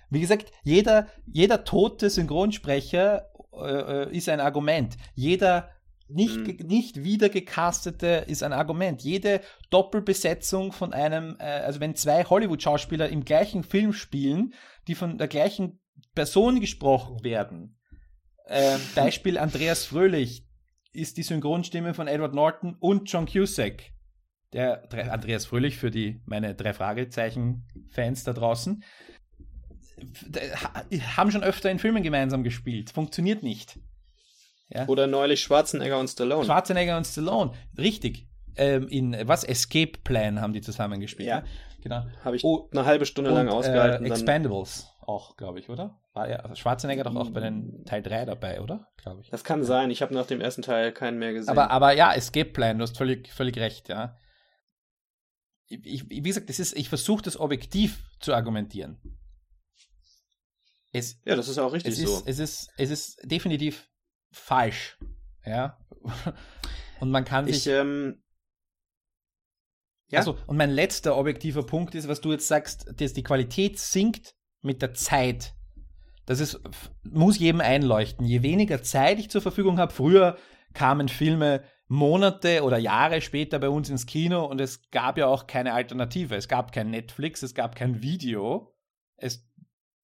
wie 0.09 0.19
gesagt, 0.19 0.51
jeder, 0.63 1.07
jeder 1.25 1.63
tote 1.63 2.09
Synchronsprecher 2.09 3.29
äh, 3.53 4.15
ist 4.15 4.29
ein 4.29 4.39
Argument. 4.39 4.97
Jeder 5.13 5.69
nicht, 6.07 6.37
mhm. 6.37 6.67
nicht 6.67 7.03
wiedergecastete 7.03 8.25
ist 8.27 8.43
ein 8.43 8.53
Argument. 8.53 9.01
Jede 9.01 9.41
Doppelbesetzung 9.69 10.71
von 10.71 10.93
einem, 10.93 11.35
äh, 11.39 11.43
also 11.43 11.79
wenn 11.79 11.95
zwei 11.95 12.23
Hollywood-Schauspieler 12.23 13.09
im 13.09 13.25
gleichen 13.25 13.63
Film 13.63 13.93
spielen, 13.93 14.53
die 14.87 14.95
von 14.95 15.17
der 15.17 15.27
gleichen 15.27 15.79
Person 16.13 16.59
gesprochen 16.59 17.23
werden. 17.23 17.77
Äh, 18.45 18.77
Beispiel 18.95 19.37
Andreas 19.37 19.85
Fröhlich 19.85 20.47
ist 20.93 21.17
die 21.17 21.23
Synchronstimme 21.23 21.93
von 21.93 22.07
Edward 22.07 22.33
Norton 22.33 22.75
und 22.79 23.11
John 23.11 23.25
Cusack. 23.25 23.94
Der 24.53 24.83
Andreas 25.11 25.45
Fröhlich 25.45 25.77
für 25.77 25.91
die 25.91 26.21
meine 26.25 26.55
drei 26.55 26.73
Fragezeichen-Fans 26.73 28.23
da 28.23 28.33
draußen 28.33 28.83
haben 31.15 31.31
schon 31.31 31.43
öfter 31.43 31.71
in 31.71 31.79
Filmen 31.79 32.03
gemeinsam 32.03 32.43
gespielt. 32.43 32.89
Funktioniert 32.89 33.43
nicht. 33.43 33.79
Ja? 34.69 34.87
Oder 34.87 35.07
neulich 35.07 35.41
Schwarzenegger 35.41 35.99
und 35.99 36.07
Stallone. 36.07 36.45
Schwarzenegger 36.45 36.97
und 36.97 37.05
Stallone, 37.05 37.51
richtig. 37.77 38.27
Ähm, 38.57 38.87
in 38.87 39.15
was? 39.27 39.43
Escape 39.43 39.99
Plan 40.03 40.41
haben 40.41 40.53
die 40.53 40.61
zusammen 40.61 40.99
gespielt. 40.99 41.27
Ja, 41.27 41.41
ne? 41.41 41.47
genau. 41.81 42.05
Habe 42.23 42.37
ich 42.37 42.43
oh, 42.43 42.69
eine 42.71 42.85
halbe 42.85 43.05
Stunde 43.05 43.31
und, 43.31 43.35
lang 43.35 43.49
ausgehalten. 43.49 44.05
Äh, 44.05 44.09
Expendables 44.09 44.87
auch, 45.01 45.37
glaube 45.37 45.59
ich, 45.59 45.69
oder? 45.69 45.99
War 46.13 46.29
ja 46.29 46.37
also 46.37 46.55
Schwarzenegger 46.55 47.03
doch 47.03 47.15
auch 47.15 47.29
bei 47.29 47.41
den 47.41 47.83
Teil 47.85 48.01
3 48.01 48.25
dabei, 48.25 48.61
oder? 48.61 48.87
Glaube 48.97 49.21
ich. 49.21 49.29
Das 49.29 49.43
kann 49.43 49.63
sein. 49.63 49.91
Ich 49.91 50.01
habe 50.01 50.13
nach 50.13 50.25
dem 50.25 50.41
ersten 50.41 50.61
Teil 50.61 50.93
keinen 50.93 51.19
mehr 51.19 51.33
gesehen. 51.33 51.51
Aber, 51.51 51.69
aber 51.69 51.91
ja, 51.91 52.13
Escape 52.13 52.49
Plan, 52.49 52.77
du 52.77 52.83
hast 52.83 52.97
völlig, 52.97 53.31
völlig 53.31 53.57
recht, 53.57 53.89
ja. 53.89 54.15
Ich, 55.67 56.09
wie 56.09 56.21
gesagt, 56.21 56.49
das 56.49 56.59
ist, 56.59 56.75
ich 56.75 56.89
versuche 56.89 57.23
das 57.23 57.39
objektiv 57.39 58.03
zu 58.19 58.33
argumentieren. 58.33 58.99
Es, 60.91 61.19
ja, 61.25 61.35
das 61.35 61.47
ist 61.47 61.57
auch 61.57 61.73
richtig 61.73 61.93
es 61.93 61.99
so. 61.99 62.17
Ist, 62.19 62.27
es, 62.27 62.39
ist, 62.39 62.69
es 62.77 62.89
ist 62.89 63.19
definitiv 63.23 63.89
falsch. 64.31 64.97
Ja. 65.45 65.77
Und 66.99 67.11
man 67.11 67.25
kann 67.25 67.45
sich. 67.45 67.57
Ich, 67.57 67.67
ähm, 67.67 68.21
ja. 70.09 70.19
Also, 70.19 70.37
und 70.45 70.55
mein 70.55 70.69
letzter 70.69 71.17
objektiver 71.17 71.65
Punkt 71.65 71.95
ist, 71.95 72.07
was 72.07 72.21
du 72.21 72.31
jetzt 72.31 72.47
sagst, 72.47 72.93
dass 72.95 73.13
die 73.13 73.23
Qualität 73.23 73.79
sinkt 73.79 74.35
mit 74.61 74.81
der 74.81 74.93
Zeit. 74.93 75.55
Das 76.27 76.39
ist, 76.39 76.59
muss 77.03 77.39
jedem 77.39 77.59
einleuchten. 77.59 78.25
Je 78.25 78.43
weniger 78.43 78.83
Zeit 78.83 79.19
ich 79.19 79.29
zur 79.29 79.41
Verfügung 79.41 79.79
habe, 79.79 79.91
früher 79.91 80.37
kamen 80.73 81.09
Filme 81.09 81.63
Monate 81.87 82.63
oder 82.63 82.77
Jahre 82.77 83.21
später 83.21 83.59
bei 83.59 83.69
uns 83.69 83.89
ins 83.89 84.05
Kino 84.05 84.45
und 84.45 84.59
es 84.59 84.89
gab 84.89 85.17
ja 85.17 85.27
auch 85.27 85.47
keine 85.47 85.73
Alternative. 85.73 86.35
Es 86.35 86.47
gab 86.47 86.71
kein 86.71 86.89
Netflix, 86.89 87.43
es 87.43 87.53
gab 87.53 87.75
kein 87.75 88.01
Video, 88.01 88.75
es, 89.17 89.47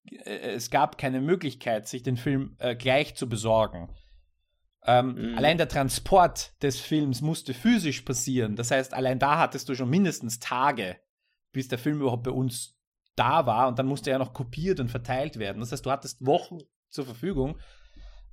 äh, 0.06 0.54
es 0.54 0.70
gab 0.70 0.98
keine 0.98 1.22
Möglichkeit, 1.22 1.88
sich 1.88 2.04
den 2.04 2.18
Film 2.18 2.56
äh, 2.60 2.76
gleich 2.76 3.16
zu 3.16 3.28
besorgen. 3.28 3.90
Ähm, 4.84 5.32
mhm. 5.32 5.38
Allein 5.38 5.58
der 5.58 5.68
Transport 5.68 6.54
des 6.62 6.80
Films 6.80 7.22
musste 7.22 7.54
physisch 7.54 8.02
passieren. 8.02 8.56
Das 8.56 8.72
heißt, 8.72 8.94
allein 8.94 9.20
da 9.20 9.38
hattest 9.38 9.70
du 9.70 9.76
schon 9.76 9.90
mindestens 9.90 10.40
Tage, 10.40 10.98
bis 11.52 11.68
der 11.68 11.78
Film 11.78 12.02
überhaupt 12.02 12.24
bei 12.24 12.32
uns 12.32 12.78
da 13.16 13.46
war 13.46 13.68
und 13.68 13.78
dann 13.78 13.88
musste 13.88 14.10
er 14.12 14.20
noch 14.20 14.34
kopiert 14.34 14.80
und 14.80 14.90
verteilt 14.90 15.38
werden. 15.38 15.60
Das 15.60 15.72
heißt, 15.72 15.86
du 15.86 15.92
hattest 15.92 16.26
Wochen 16.26 16.60
zur 16.90 17.06
Verfügung. 17.06 17.60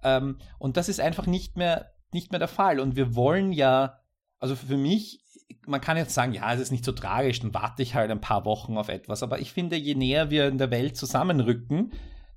Ähm, 0.02 0.38
und 0.58 0.76
das 0.76 0.88
ist 0.88 1.00
einfach 1.00 1.26
nicht 1.26 1.56
mehr, 1.56 1.92
nicht 2.12 2.30
mehr 2.30 2.38
der 2.38 2.48
Fall. 2.48 2.80
Und 2.80 2.96
wir 2.96 3.14
wollen 3.14 3.52
ja, 3.52 4.00
also 4.38 4.56
für 4.56 4.76
mich, 4.76 5.20
man 5.66 5.80
kann 5.80 5.96
jetzt 5.96 6.14
sagen, 6.14 6.32
ja, 6.32 6.52
es 6.52 6.60
ist 6.60 6.70
nicht 6.70 6.84
so 6.84 6.92
tragisch, 6.92 7.40
dann 7.40 7.54
warte 7.54 7.82
ich 7.82 7.94
halt 7.94 8.10
ein 8.10 8.20
paar 8.20 8.44
Wochen 8.44 8.76
auf 8.76 8.88
etwas. 8.88 9.22
Aber 9.22 9.38
ich 9.38 9.52
finde, 9.52 9.76
je 9.76 9.94
näher 9.94 10.30
wir 10.30 10.48
in 10.48 10.58
der 10.58 10.70
Welt 10.70 10.96
zusammenrücken, 10.96 11.92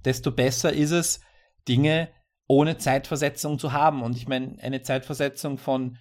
desto 0.05 0.31
besser 0.31 0.73
ist 0.73 0.91
es, 0.91 1.21
Dinge 1.67 2.09
ohne 2.47 2.77
Zeitversetzung 2.77 3.59
zu 3.59 3.71
haben. 3.71 4.01
Und 4.01 4.17
ich 4.17 4.27
meine, 4.27 4.57
eine 4.61 4.81
Zeitversetzung 4.81 5.57
von 5.57 5.97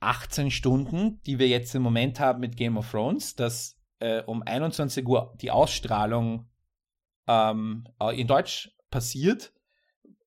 18 0.00 0.50
Stunden, 0.50 1.20
die 1.26 1.38
wir 1.38 1.48
jetzt 1.48 1.74
im 1.74 1.82
Moment 1.82 2.20
haben 2.20 2.40
mit 2.40 2.56
Game 2.56 2.76
of 2.76 2.90
Thrones, 2.90 3.34
dass 3.34 3.78
äh, 3.98 4.22
um 4.22 4.42
21 4.42 5.06
Uhr 5.06 5.34
die 5.40 5.50
Ausstrahlung 5.50 6.48
ähm, 7.26 7.86
äh, 8.00 8.18
in 8.18 8.26
Deutsch 8.26 8.70
passiert, 8.90 9.52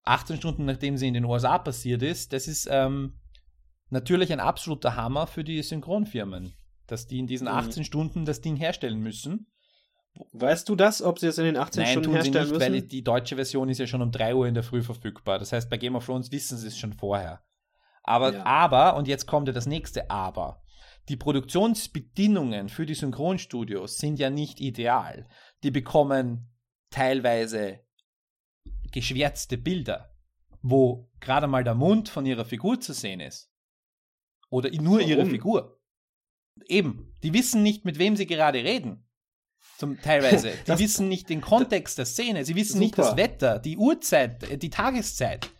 18 0.07 0.37
Stunden 0.37 0.65
nachdem 0.65 0.97
sie 0.97 1.07
in 1.07 1.13
den 1.13 1.25
USA 1.25 1.57
passiert 1.57 2.01
ist, 2.01 2.33
das 2.33 2.47
ist 2.47 2.67
ähm, 2.69 3.19
natürlich 3.89 4.31
ein 4.33 4.39
absoluter 4.39 4.95
Hammer 4.95 5.27
für 5.27 5.43
die 5.43 5.61
Synchronfirmen, 5.61 6.53
dass 6.87 7.07
die 7.07 7.19
in 7.19 7.27
diesen 7.27 7.47
18 7.47 7.81
mhm. 7.81 7.85
Stunden 7.85 8.25
das 8.25 8.41
Ding 8.41 8.55
herstellen 8.55 8.99
müssen. 8.99 9.47
Weißt 10.31 10.67
du 10.67 10.75
das, 10.75 11.01
ob 11.01 11.19
sie 11.19 11.27
es 11.27 11.37
in 11.37 11.45
den 11.45 11.57
18 11.57 11.83
Nein, 11.83 11.91
Stunden 11.91 12.11
herstellen 12.11 12.45
nicht, 12.45 12.53
müssen? 12.53 12.73
weil 12.73 12.81
die 12.81 13.03
deutsche 13.03 13.35
Version 13.35 13.69
ist 13.69 13.77
ja 13.77 13.87
schon 13.87 14.01
um 14.01 14.11
3 14.11 14.33
Uhr 14.35 14.47
in 14.47 14.55
der 14.55 14.63
Früh 14.63 14.81
verfügbar. 14.81 15.37
Das 15.37 15.51
heißt, 15.51 15.69
bei 15.69 15.77
Game 15.77 15.95
of 15.95 16.05
Thrones 16.05 16.31
wissen 16.31 16.57
sie 16.57 16.67
es 16.67 16.77
schon 16.77 16.93
vorher. 16.93 17.41
Aber, 18.03 18.33
ja. 18.33 18.45
aber, 18.45 18.95
und 18.95 19.07
jetzt 19.07 19.27
kommt 19.27 19.47
ja 19.47 19.53
das 19.53 19.67
nächste 19.67 20.09
Aber. 20.09 20.63
Die 21.09 21.17
Produktionsbedingungen 21.17 22.69
für 22.69 22.85
die 22.85 22.95
Synchronstudios 22.95 23.97
sind 23.97 24.17
ja 24.17 24.29
nicht 24.29 24.59
ideal. 24.59 25.27
Die 25.63 25.71
bekommen 25.71 26.49
teilweise 26.89 27.79
geschwärzte 28.97 29.59
Bilder, 29.59 30.09
wo 30.63 31.07
gerade 31.19 31.45
mal 31.45 31.63
der 31.63 31.75
Mund 31.75 32.09
von 32.09 32.25
ihrer 32.25 32.45
Figur 32.45 32.81
zu 32.81 32.93
sehen 32.93 33.19
ist. 33.19 33.51
Oder 34.49 34.71
nur 34.71 34.97
Warum? 34.97 35.07
ihre 35.07 35.25
Figur. 35.27 35.79
Eben, 36.65 37.13
die 37.21 37.31
wissen 37.31 37.61
nicht, 37.61 37.85
mit 37.85 37.99
wem 37.99 38.15
sie 38.15 38.25
gerade 38.25 38.63
reden. 38.63 39.07
Zum, 39.77 40.01
teilweise. 40.01 40.49
Die 40.61 40.65
das, 40.65 40.79
wissen 40.79 41.07
nicht 41.09 41.29
den 41.29 41.41
Kontext 41.41 41.99
der 41.99 42.07
Szene, 42.07 42.43
sie 42.43 42.55
wissen 42.55 42.79
super. 42.79 42.83
nicht 42.83 42.97
das 42.97 43.17
Wetter, 43.17 43.59
die 43.59 43.77
Uhrzeit, 43.77 44.49
äh, 44.49 44.57
die 44.57 44.71
Tageszeit. 44.71 45.51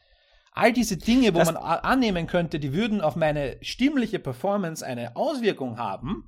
All 0.52 0.74
diese 0.74 0.98
Dinge, 0.98 1.36
wo 1.36 1.38
das, 1.38 1.54
man 1.54 1.58
annehmen 1.58 2.26
könnte, 2.26 2.60
die 2.60 2.74
würden 2.74 3.02
auf 3.02 3.16
meine 3.16 3.60
stimmliche 3.62 4.18
Performance 4.18 4.84
eine 4.84 5.16
Auswirkung 5.16 5.78
haben, 5.78 6.28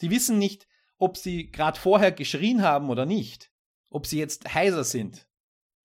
die 0.00 0.10
wissen 0.10 0.38
nicht, 0.38 0.66
ob 0.98 1.16
sie 1.16 1.52
gerade 1.52 1.78
vorher 1.78 2.10
geschrien 2.10 2.62
haben 2.62 2.90
oder 2.90 3.06
nicht. 3.06 3.52
Ob 3.90 4.06
sie 4.06 4.18
jetzt 4.18 4.52
heiser 4.52 4.82
sind 4.82 5.25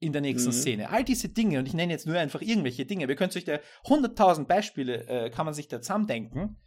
in 0.01 0.11
der 0.11 0.21
nächsten 0.21 0.49
mhm. 0.49 0.55
Szene. 0.55 0.89
All 0.89 1.03
diese 1.03 1.29
Dinge, 1.29 1.59
und 1.59 1.67
ich 1.67 1.73
nenne 1.73 1.93
jetzt 1.93 2.07
nur 2.07 2.17
einfach 2.17 2.41
irgendwelche 2.41 2.85
Dinge, 2.85 3.07
wir 3.07 3.15
können 3.15 3.31
sich 3.31 3.45
da 3.45 3.59
100.000 3.85 4.45
Beispiele, 4.45 5.07
äh, 5.07 5.29
kann 5.29 5.45
man 5.45 5.53
sich 5.53 5.67
da 5.67 5.79
zusammendenken, 5.79 6.57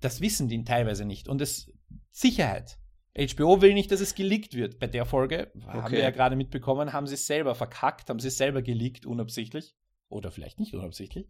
das 0.00 0.20
wissen 0.22 0.48
die 0.48 0.64
teilweise 0.64 1.04
nicht. 1.04 1.28
Und 1.28 1.40
es 1.42 1.70
Sicherheit. 2.10 2.78
HBO 3.14 3.60
will 3.60 3.74
nicht, 3.74 3.90
dass 3.90 4.00
es 4.00 4.14
geleakt 4.14 4.54
wird. 4.54 4.78
Bei 4.78 4.86
der 4.86 5.04
Folge, 5.04 5.52
okay. 5.54 5.66
haben 5.66 5.92
wir 5.92 6.00
ja 6.00 6.10
gerade 6.10 6.36
mitbekommen, 6.36 6.92
haben 6.92 7.06
sie 7.06 7.14
es 7.14 7.26
selber 7.26 7.54
verkackt, 7.54 8.08
haben 8.08 8.20
sie 8.20 8.28
es 8.28 8.38
selber 8.38 8.62
geleakt, 8.62 9.06
unabsichtlich. 9.06 9.74
Oder 10.08 10.30
vielleicht 10.30 10.58
nicht 10.58 10.74
unabsichtlich. 10.74 11.28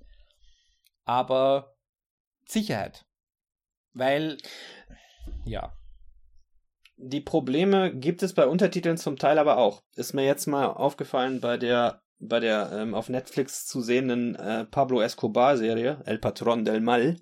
Aber 1.05 1.75
Sicherheit. 2.47 3.07
Weil, 3.93 4.39
ja. 5.45 5.77
Die 7.01 7.20
Probleme 7.20 7.94
gibt 7.94 8.22
es 8.22 8.34
bei 8.34 8.46
Untertiteln 8.46 8.96
zum 8.96 9.16
Teil 9.16 9.38
aber 9.38 9.59
auch. 9.59 9.82
Ist 9.94 10.14
mir 10.14 10.24
jetzt 10.24 10.46
mal 10.46 10.66
aufgefallen 10.66 11.40
bei 11.40 11.57
der 11.57 12.03
bei 12.20 12.40
der 12.40 12.72
ähm, 12.72 12.94
auf 12.94 13.09
Netflix 13.09 13.64
zu 13.66 13.80
sehenden 13.80 14.34
äh, 14.34 14.64
Pablo 14.64 15.01
Escobar 15.01 15.57
Serie 15.57 16.03
El 16.05 16.18
Patron 16.18 16.64
del 16.64 16.80
Mal. 16.80 17.16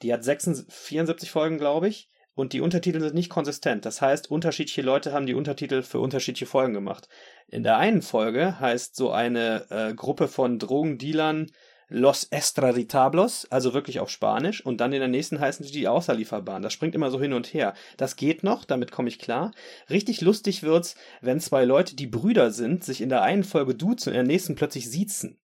Die 0.00 0.12
hat 0.12 0.24
76, 0.24 0.74
74 0.74 1.30
Folgen, 1.30 1.58
glaube 1.58 1.88
ich 1.88 2.08
und 2.36 2.52
die 2.52 2.60
Untertitel 2.60 3.00
sind 3.00 3.14
nicht 3.14 3.30
konsistent. 3.30 3.86
Das 3.86 4.02
heißt, 4.02 4.30
unterschiedliche 4.30 4.82
Leute 4.82 5.12
haben 5.12 5.26
die 5.26 5.34
Untertitel 5.34 5.82
für 5.82 6.00
unterschiedliche 6.00 6.46
Folgen 6.46 6.74
gemacht. 6.74 7.08
In 7.48 7.62
der 7.62 7.78
einen 7.78 8.02
Folge 8.02 8.60
heißt 8.60 8.94
so 8.94 9.10
eine 9.10 9.66
äh, 9.70 9.94
Gruppe 9.94 10.28
von 10.28 10.58
Drogendealern 10.58 11.50
Los 11.88 12.24
Extraditablos, 12.24 13.46
also 13.50 13.72
wirklich 13.72 14.00
auf 14.00 14.10
Spanisch, 14.10 14.64
und 14.64 14.80
dann 14.80 14.92
in 14.92 14.98
der 14.98 15.08
nächsten 15.08 15.38
heißen 15.38 15.64
sie 15.64 15.72
die 15.72 15.86
Außerlieferbaren. 15.86 16.62
Das 16.62 16.72
springt 16.72 16.96
immer 16.96 17.10
so 17.10 17.20
hin 17.20 17.32
und 17.32 17.54
her. 17.54 17.74
Das 17.96 18.16
geht 18.16 18.42
noch, 18.42 18.64
damit 18.64 18.90
komme 18.90 19.08
ich 19.08 19.20
klar. 19.20 19.52
Richtig 19.88 20.20
lustig 20.20 20.64
wird's, 20.64 20.96
wenn 21.20 21.38
zwei 21.38 21.64
Leute, 21.64 21.94
die 21.94 22.08
Brüder 22.08 22.50
sind, 22.50 22.82
sich 22.82 23.00
in 23.00 23.08
der 23.08 23.22
einen 23.22 23.44
Folge 23.44 23.74
duzen 23.74 24.08
und 24.08 24.16
in 24.16 24.26
der 24.26 24.32
nächsten 24.32 24.56
plötzlich 24.56 24.90
siezen. 24.90 25.38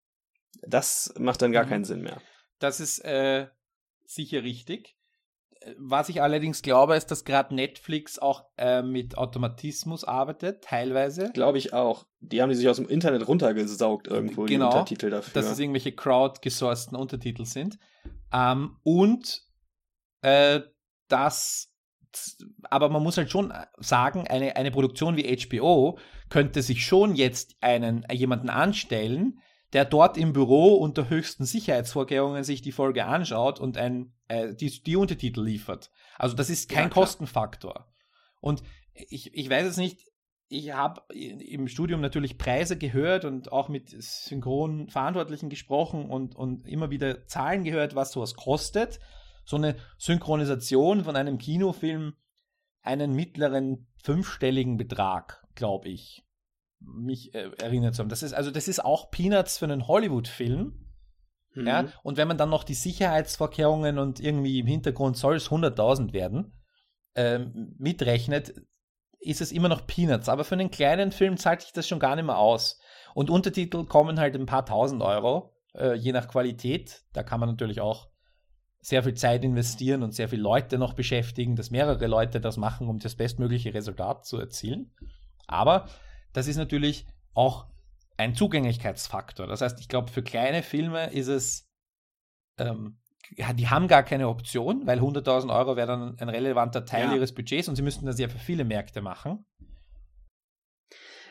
Das 0.62 1.12
macht 1.18 1.42
dann 1.42 1.52
gar 1.52 1.64
mhm. 1.64 1.68
keinen 1.68 1.84
Sinn 1.84 2.00
mehr. 2.00 2.22
Das 2.58 2.80
ist 2.80 3.04
äh, 3.04 3.48
sicher 4.06 4.42
richtig. 4.42 4.96
Was 5.76 6.08
ich 6.08 6.22
allerdings 6.22 6.62
glaube, 6.62 6.96
ist, 6.96 7.10
dass 7.10 7.24
gerade 7.24 7.54
Netflix 7.54 8.18
auch 8.18 8.44
äh, 8.56 8.82
mit 8.82 9.18
Automatismus 9.18 10.04
arbeitet, 10.04 10.64
teilweise. 10.64 11.30
Glaube 11.32 11.58
ich 11.58 11.74
auch. 11.74 12.06
Die 12.20 12.40
haben 12.40 12.48
die 12.48 12.54
sich 12.56 12.68
aus 12.68 12.76
dem 12.76 12.88
Internet 12.88 13.28
runtergesaugt 13.28 14.08
irgendwo, 14.08 14.44
genau, 14.44 14.70
die 14.70 14.76
Untertitel 14.76 15.10
dafür. 15.10 15.32
Dass 15.34 15.50
es 15.50 15.58
irgendwelche 15.58 15.92
crowd-gesourcten 15.92 16.96
Untertitel 16.96 17.44
sind. 17.44 17.78
Ähm, 18.32 18.76
und 18.82 19.42
äh, 20.22 20.60
das 21.08 21.70
aber 22.64 22.88
man 22.88 23.02
muss 23.02 23.16
halt 23.16 23.30
schon 23.30 23.52
sagen, 23.78 24.26
eine, 24.26 24.56
eine 24.56 24.70
Produktion 24.70 25.16
wie 25.16 25.36
HBO 25.36 25.98
könnte 26.28 26.62
sich 26.62 26.84
schon 26.84 27.14
jetzt 27.14 27.56
einen, 27.60 28.04
jemanden 28.10 28.50
anstellen, 28.50 29.40
der 29.72 29.84
dort 29.84 30.16
im 30.16 30.32
Büro 30.32 30.74
unter 30.74 31.08
höchsten 31.08 31.44
Sicherheitsvorkehrungen 31.44 32.44
sich 32.44 32.62
die 32.62 32.72
Folge 32.72 33.04
anschaut 33.06 33.60
und 33.60 33.76
ein, 33.76 34.12
äh, 34.28 34.54
die, 34.54 34.82
die 34.82 34.96
Untertitel 34.96 35.42
liefert. 35.42 35.90
Also 36.18 36.34
das 36.36 36.50
ist 36.50 36.68
kein 36.68 36.84
ja, 36.84 36.90
Kostenfaktor. 36.90 37.86
Und 38.40 38.62
ich, 38.94 39.32
ich 39.34 39.48
weiß 39.48 39.66
es 39.66 39.76
nicht, 39.76 40.06
ich 40.48 40.72
habe 40.72 41.02
im 41.14 41.68
Studium 41.68 42.00
natürlich 42.00 42.36
Preise 42.36 42.76
gehört 42.76 43.24
und 43.24 43.52
auch 43.52 43.68
mit 43.68 43.90
Synchronverantwortlichen 43.90 45.48
gesprochen 45.48 46.10
und, 46.10 46.34
und 46.34 46.66
immer 46.66 46.90
wieder 46.90 47.26
Zahlen 47.26 47.62
gehört, 47.62 47.94
was 47.94 48.10
sowas 48.10 48.34
kostet. 48.34 48.98
So 49.44 49.56
eine 49.56 49.76
Synchronisation 49.98 51.04
von 51.04 51.14
einem 51.14 51.38
Kinofilm 51.38 52.14
einen 52.82 53.14
mittleren 53.14 53.86
fünfstelligen 54.02 54.76
Betrag, 54.76 55.46
glaube 55.54 55.90
ich 55.90 56.24
mich 56.80 57.34
äh, 57.34 57.50
erinnert 57.58 57.94
zu 57.94 58.02
haben. 58.02 58.08
Das 58.08 58.22
ist 58.22 58.32
also 58.32 58.50
das 58.50 58.68
ist 58.68 58.84
auch 58.84 59.10
Peanuts 59.10 59.58
für 59.58 59.66
einen 59.66 59.86
Hollywood-Film. 59.86 60.86
Mhm. 61.54 61.66
Ja, 61.66 61.86
und 62.02 62.16
wenn 62.16 62.28
man 62.28 62.38
dann 62.38 62.50
noch 62.50 62.64
die 62.64 62.74
Sicherheitsvorkehrungen 62.74 63.98
und 63.98 64.20
irgendwie 64.20 64.60
im 64.60 64.66
Hintergrund 64.66 65.16
soll 65.16 65.36
es 65.36 65.50
100.000 65.50 66.12
werden, 66.12 66.52
ähm, 67.14 67.74
mitrechnet, 67.78 68.54
ist 69.18 69.40
es 69.40 69.52
immer 69.52 69.68
noch 69.68 69.86
Peanuts. 69.86 70.28
Aber 70.28 70.44
für 70.44 70.54
einen 70.54 70.70
kleinen 70.70 71.12
Film 71.12 71.36
zahlt 71.36 71.62
sich 71.62 71.72
das 71.72 71.86
schon 71.86 71.98
gar 71.98 72.16
nicht 72.16 72.24
mehr 72.24 72.38
aus. 72.38 72.80
Und 73.14 73.30
Untertitel 73.30 73.84
kommen 73.84 74.18
halt 74.18 74.34
ein 74.34 74.46
paar 74.46 74.64
tausend 74.64 75.02
Euro, 75.02 75.54
äh, 75.74 75.94
je 75.94 76.12
nach 76.12 76.28
Qualität. 76.28 77.02
Da 77.12 77.22
kann 77.22 77.40
man 77.40 77.48
natürlich 77.48 77.80
auch 77.80 78.08
sehr 78.80 79.02
viel 79.02 79.14
Zeit 79.14 79.44
investieren 79.44 80.02
und 80.02 80.12
sehr 80.12 80.28
viele 80.28 80.42
Leute 80.42 80.78
noch 80.78 80.94
beschäftigen, 80.94 81.54
dass 81.54 81.70
mehrere 81.70 82.06
Leute 82.06 82.40
das 82.40 82.56
machen, 82.56 82.88
um 82.88 82.98
das 82.98 83.14
bestmögliche 83.14 83.74
Resultat 83.74 84.24
zu 84.24 84.38
erzielen. 84.38 84.94
Aber 85.46 85.86
das 86.32 86.46
ist 86.46 86.56
natürlich 86.56 87.06
auch 87.34 87.66
ein 88.16 88.34
Zugänglichkeitsfaktor. 88.34 89.46
Das 89.46 89.60
heißt, 89.60 89.80
ich 89.80 89.88
glaube, 89.88 90.10
für 90.10 90.22
kleine 90.22 90.62
Filme 90.62 91.10
ist 91.12 91.28
es, 91.28 91.68
ähm, 92.58 92.98
die 93.54 93.68
haben 93.68 93.88
gar 93.88 94.02
keine 94.02 94.28
Option, 94.28 94.86
weil 94.86 94.98
100.000 94.98 95.54
Euro 95.54 95.76
wäre 95.76 95.86
dann 95.86 96.18
ein 96.18 96.28
relevanter 96.28 96.84
Teil 96.84 97.06
ja. 97.06 97.14
ihres 97.14 97.34
Budgets 97.34 97.68
und 97.68 97.76
sie 97.76 97.82
müssten 97.82 98.06
das 98.06 98.18
ja 98.18 98.28
für 98.28 98.38
viele 98.38 98.64
Märkte 98.64 99.00
machen. 99.00 99.46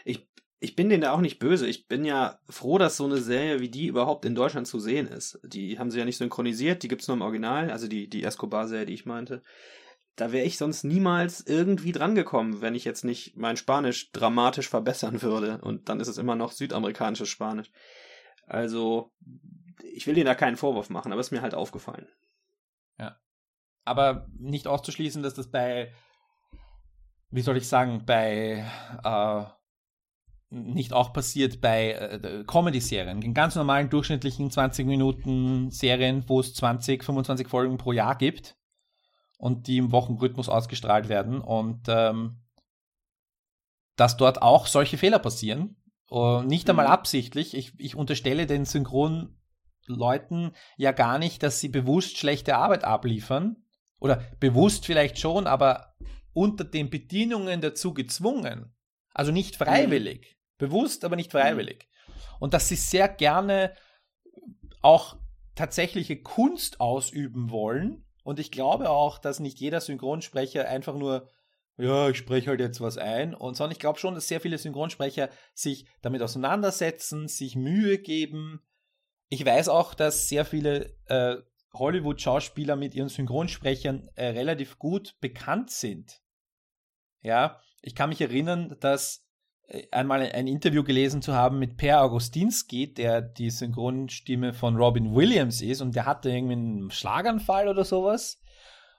Ich, 0.05 0.27
ich 0.59 0.75
bin 0.75 0.89
denen 0.89 1.01
da 1.01 1.11
auch 1.11 1.21
nicht 1.21 1.39
böse. 1.39 1.67
Ich 1.67 1.87
bin 1.87 2.05
ja 2.05 2.39
froh, 2.49 2.77
dass 2.77 2.97
so 2.97 3.05
eine 3.05 3.17
Serie 3.17 3.59
wie 3.59 3.69
die 3.69 3.87
überhaupt 3.87 4.25
in 4.25 4.33
Deutschland 4.33 4.65
zu 4.65 4.79
sehen 4.79 5.07
ist. 5.07 5.39
Die 5.43 5.77
haben 5.77 5.91
sie 5.91 5.99
ja 5.99 6.05
nicht 6.05 6.17
synchronisiert, 6.17 6.83
die 6.83 6.87
gibt 6.87 7.01
es 7.01 7.07
nur 7.07 7.17
im 7.17 7.21
Original, 7.21 7.69
also 7.69 7.87
die, 7.87 8.09
die 8.09 8.23
Escobar-Serie, 8.23 8.85
die 8.85 8.93
ich 8.93 9.05
meinte 9.05 9.43
da 10.15 10.31
wäre 10.31 10.45
ich 10.45 10.57
sonst 10.57 10.83
niemals 10.83 11.45
irgendwie 11.45 11.91
drangekommen, 11.91 12.61
wenn 12.61 12.75
ich 12.75 12.83
jetzt 12.83 13.05
nicht 13.05 13.37
mein 13.37 13.57
Spanisch 13.57 14.11
dramatisch 14.11 14.69
verbessern 14.69 15.21
würde. 15.21 15.59
Und 15.61 15.89
dann 15.89 15.99
ist 15.99 16.07
es 16.07 16.17
immer 16.17 16.35
noch 16.35 16.51
südamerikanisches 16.51 17.29
Spanisch. 17.29 17.71
Also, 18.45 19.13
ich 19.83 20.07
will 20.07 20.15
dir 20.15 20.25
da 20.25 20.35
keinen 20.35 20.57
Vorwurf 20.57 20.89
machen, 20.89 21.11
aber 21.11 21.21
es 21.21 21.27
ist 21.27 21.31
mir 21.31 21.41
halt 21.41 21.53
aufgefallen. 21.53 22.07
Ja. 22.97 23.17
Aber 23.85 24.27
nicht 24.37 24.67
auszuschließen, 24.67 25.23
dass 25.23 25.35
das 25.35 25.49
bei, 25.49 25.93
wie 27.29 27.41
soll 27.41 27.57
ich 27.57 27.67
sagen, 27.67 28.03
bei 28.05 28.65
äh, 29.03 29.45
nicht 30.49 30.93
auch 30.93 31.13
passiert 31.13 31.61
bei 31.61 31.91
äh, 31.91 32.43
Comedy-Serien, 32.45 33.21
in 33.21 33.33
ganz 33.33 33.55
normalen 33.55 33.89
durchschnittlichen 33.89 34.51
20 34.51 34.85
Minuten 34.85 35.69
Serien, 35.71 36.27
wo 36.27 36.39
es 36.39 36.53
20, 36.55 37.03
25 37.03 37.47
Folgen 37.47 37.77
pro 37.77 37.91
Jahr 37.91 38.17
gibt 38.17 38.58
und 39.39 39.67
die 39.67 39.77
im 39.77 39.91
Wochenrhythmus 39.91 40.49
ausgestrahlt 40.49 41.09
werden 41.09 41.41
und 41.41 41.87
ähm, 41.87 42.41
dass 43.95 44.17
dort 44.17 44.41
auch 44.41 44.67
solche 44.67 44.97
Fehler 44.97 45.19
passieren. 45.19 45.77
Uh, 46.11 46.41
nicht 46.41 46.69
einmal 46.69 46.87
mhm. 46.87 46.91
absichtlich. 46.91 47.55
Ich, 47.55 47.73
ich 47.77 47.95
unterstelle 47.95 48.47
den 48.47 48.65
Synchronleuten 48.65 50.51
ja 50.75 50.91
gar 50.91 51.19
nicht, 51.19 51.41
dass 51.43 51.59
sie 51.59 51.69
bewusst 51.69 52.17
schlechte 52.17 52.55
Arbeit 52.55 52.83
abliefern. 52.83 53.63
Oder 53.99 54.23
bewusst 54.39 54.85
vielleicht 54.85 55.19
schon, 55.19 55.45
aber 55.45 55.93
unter 56.33 56.63
den 56.63 56.89
Bedingungen 56.89 57.61
dazu 57.61 57.93
gezwungen. 57.93 58.73
Also 59.13 59.31
nicht 59.31 59.55
freiwillig. 59.55 60.21
Mhm. 60.21 60.57
Bewusst, 60.57 61.05
aber 61.05 61.15
nicht 61.15 61.31
freiwillig. 61.31 61.87
Mhm. 62.07 62.13
Und 62.39 62.53
dass 62.53 62.67
sie 62.67 62.75
sehr 62.75 63.07
gerne 63.07 63.73
auch 64.81 65.17
tatsächliche 65.55 66.21
Kunst 66.21 66.79
ausüben 66.81 67.51
wollen. 67.51 68.05
Und 68.29 68.37
ich 68.37 68.51
glaube 68.51 68.91
auch, 68.91 69.17
dass 69.17 69.39
nicht 69.39 69.59
jeder 69.59 69.81
Synchronsprecher 69.81 70.67
einfach 70.67 70.93
nur, 70.93 71.27
ja, 71.77 72.09
ich 72.09 72.17
spreche 72.17 72.51
halt 72.51 72.59
jetzt 72.59 72.79
was 72.79 72.99
ein. 72.99 73.33
Und 73.33 73.55
sondern 73.55 73.71
ich 73.71 73.79
glaube 73.79 73.97
schon, 73.97 74.13
dass 74.13 74.27
sehr 74.27 74.39
viele 74.39 74.59
Synchronsprecher 74.59 75.29
sich 75.55 75.87
damit 76.03 76.21
auseinandersetzen, 76.21 77.27
sich 77.27 77.55
Mühe 77.55 77.97
geben. 77.97 78.61
Ich 79.29 79.43
weiß 79.43 79.69
auch, 79.69 79.95
dass 79.95 80.29
sehr 80.29 80.45
viele 80.45 80.95
äh, 81.05 81.37
Hollywood-Schauspieler 81.73 82.75
mit 82.75 82.93
ihren 82.93 83.09
Synchronsprechern 83.09 84.11
äh, 84.13 84.27
relativ 84.27 84.77
gut 84.77 85.15
bekannt 85.21 85.71
sind. 85.71 86.21
Ja, 87.23 87.59
ich 87.81 87.95
kann 87.95 88.09
mich 88.09 88.21
erinnern, 88.21 88.77
dass 88.79 89.27
einmal 89.91 90.21
ein 90.21 90.47
Interview 90.47 90.83
gelesen 90.83 91.21
zu 91.21 91.33
haben 91.33 91.59
mit 91.59 91.77
Per 91.77 92.01
Augustinski, 92.01 92.93
der 92.93 93.21
die 93.21 93.49
Synchronstimme 93.49 94.53
von 94.53 94.75
Robin 94.75 95.13
Williams 95.13 95.61
ist 95.61 95.81
und 95.81 95.95
der 95.95 96.05
hatte 96.05 96.29
irgendwie 96.29 96.53
einen 96.53 96.91
Schlaganfall 96.91 97.67
oder 97.67 97.85
sowas 97.85 98.41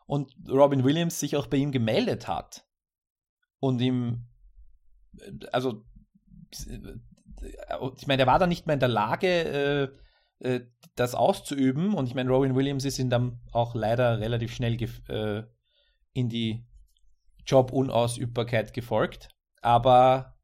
und 0.06 0.32
Robin 0.48 0.84
Williams 0.84 1.18
sich 1.18 1.36
auch 1.36 1.46
bei 1.46 1.56
ihm 1.56 1.72
gemeldet 1.72 2.28
hat 2.28 2.64
und 3.58 3.80
ihm 3.80 4.26
also 5.52 5.84
ich 7.96 8.06
meine, 8.06 8.22
er 8.22 8.26
war 8.26 8.38
dann 8.38 8.48
nicht 8.48 8.66
mehr 8.66 8.74
in 8.74 8.80
der 8.80 8.88
Lage, 8.88 9.92
äh, 10.40 10.46
äh, 10.46 10.66
das 10.94 11.14
auszuüben 11.14 11.94
und 11.94 12.06
ich 12.06 12.14
meine, 12.14 12.30
Robin 12.30 12.54
Williams 12.54 12.84
ist 12.84 12.98
ihm 12.98 13.10
dann 13.10 13.40
auch 13.52 13.74
leider 13.74 14.20
relativ 14.20 14.54
schnell 14.54 14.76
äh, 15.08 15.42
in 16.12 16.28
die 16.28 16.66
Jobunausübbarkeit 17.46 18.74
gefolgt, 18.74 19.28
aber 19.62 20.36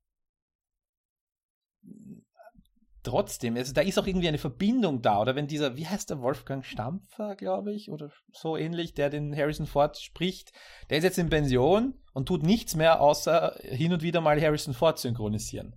trotzdem, 3.06 3.56
also 3.56 3.72
da 3.72 3.80
ist 3.80 3.98
auch 3.98 4.06
irgendwie 4.06 4.28
eine 4.28 4.38
Verbindung 4.38 5.00
da. 5.00 5.20
Oder 5.20 5.36
wenn 5.36 5.46
dieser, 5.46 5.76
wie 5.76 5.86
heißt 5.86 6.10
der 6.10 6.20
Wolfgang 6.20 6.64
Stampfer, 6.64 7.36
glaube 7.36 7.72
ich, 7.72 7.90
oder 7.90 8.10
so 8.32 8.56
ähnlich, 8.56 8.94
der 8.94 9.10
den 9.10 9.34
Harrison 9.36 9.66
Ford 9.66 9.96
spricht, 9.98 10.52
der 10.90 10.98
ist 10.98 11.04
jetzt 11.04 11.18
in 11.18 11.30
Pension 11.30 11.94
und 12.12 12.26
tut 12.26 12.42
nichts 12.42 12.74
mehr, 12.74 13.00
außer 13.00 13.56
hin 13.62 13.92
und 13.92 14.02
wieder 14.02 14.20
mal 14.20 14.40
Harrison 14.40 14.74
Ford 14.74 14.98
synchronisieren. 14.98 15.74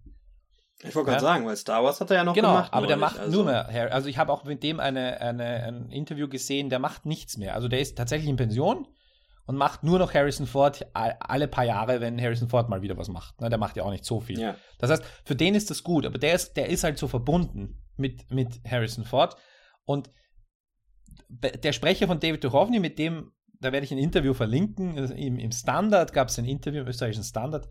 Ich 0.81 0.95
wollte 0.95 1.11
gerade 1.11 1.23
ja? 1.23 1.33
sagen, 1.33 1.45
weil 1.45 1.57
Star 1.57 1.83
Wars 1.83 1.99
hat 1.99 2.09
er 2.09 2.17
ja 2.17 2.23
noch 2.23 2.33
genau, 2.33 2.53
gemacht. 2.53 2.73
aber 2.73 2.87
der 2.87 2.97
macht 2.97 3.19
also. 3.19 3.31
nur 3.31 3.45
mehr. 3.45 3.67
Also 3.93 4.07
ich 4.07 4.17
habe 4.17 4.31
auch 4.31 4.45
mit 4.45 4.63
dem 4.63 4.79
eine, 4.79 5.19
eine, 5.19 5.63
ein 5.63 5.91
Interview 5.91 6.29
gesehen, 6.29 6.69
der 6.69 6.79
macht 6.79 7.05
nichts 7.05 7.37
mehr. 7.37 7.53
Also 7.53 7.67
der 7.67 7.81
ist 7.81 7.97
tatsächlich 7.97 8.29
in 8.29 8.37
Pension 8.37 8.87
und 9.49 9.55
macht 9.55 9.83
nur 9.83 9.97
noch 9.97 10.13
Harrison 10.13 10.45
Ford 10.45 10.85
alle 10.93 11.47
paar 11.47 11.63
Jahre, 11.63 12.01
wenn 12.01 12.21
Harrison 12.21 12.49
Ford 12.49 12.69
mal 12.69 12.83
wieder 12.83 12.97
was 12.97 13.07
macht. 13.07 13.41
Ne, 13.41 13.49
der 13.49 13.57
macht 13.57 13.75
ja 13.77 13.83
auch 13.83 13.89
nicht 13.89 14.05
so 14.05 14.19
viel. 14.19 14.39
Ja. 14.39 14.55
Das 14.77 14.91
heißt, 14.91 15.03
für 15.25 15.35
den 15.35 15.55
ist 15.55 15.71
das 15.71 15.81
gut, 15.81 16.05
aber 16.05 16.19
der 16.19 16.35
ist, 16.35 16.53
der 16.53 16.69
ist 16.69 16.83
halt 16.83 16.99
so 16.99 17.07
verbunden 17.07 17.81
mit, 17.97 18.29
mit 18.31 18.61
Harrison 18.63 19.05
Ford. 19.05 19.35
Und 19.85 20.11
der 21.29 21.73
Sprecher 21.73 22.05
von 22.05 22.19
David 22.19 22.43
Duchovny, 22.43 22.79
mit 22.79 22.99
dem, 22.99 23.31
da 23.59 23.71
werde 23.71 23.85
ich 23.85 23.91
ein 23.91 23.97
Interview 23.97 24.35
verlinken, 24.35 24.99
also 24.99 25.15
im, 25.15 25.39
im 25.39 25.51
Standard 25.51 26.13
gab 26.13 26.27
es 26.27 26.37
ein 26.37 26.45
Interview, 26.45 26.81
im 26.81 26.87
österreichischen 26.87 27.23
Standard. 27.23 27.67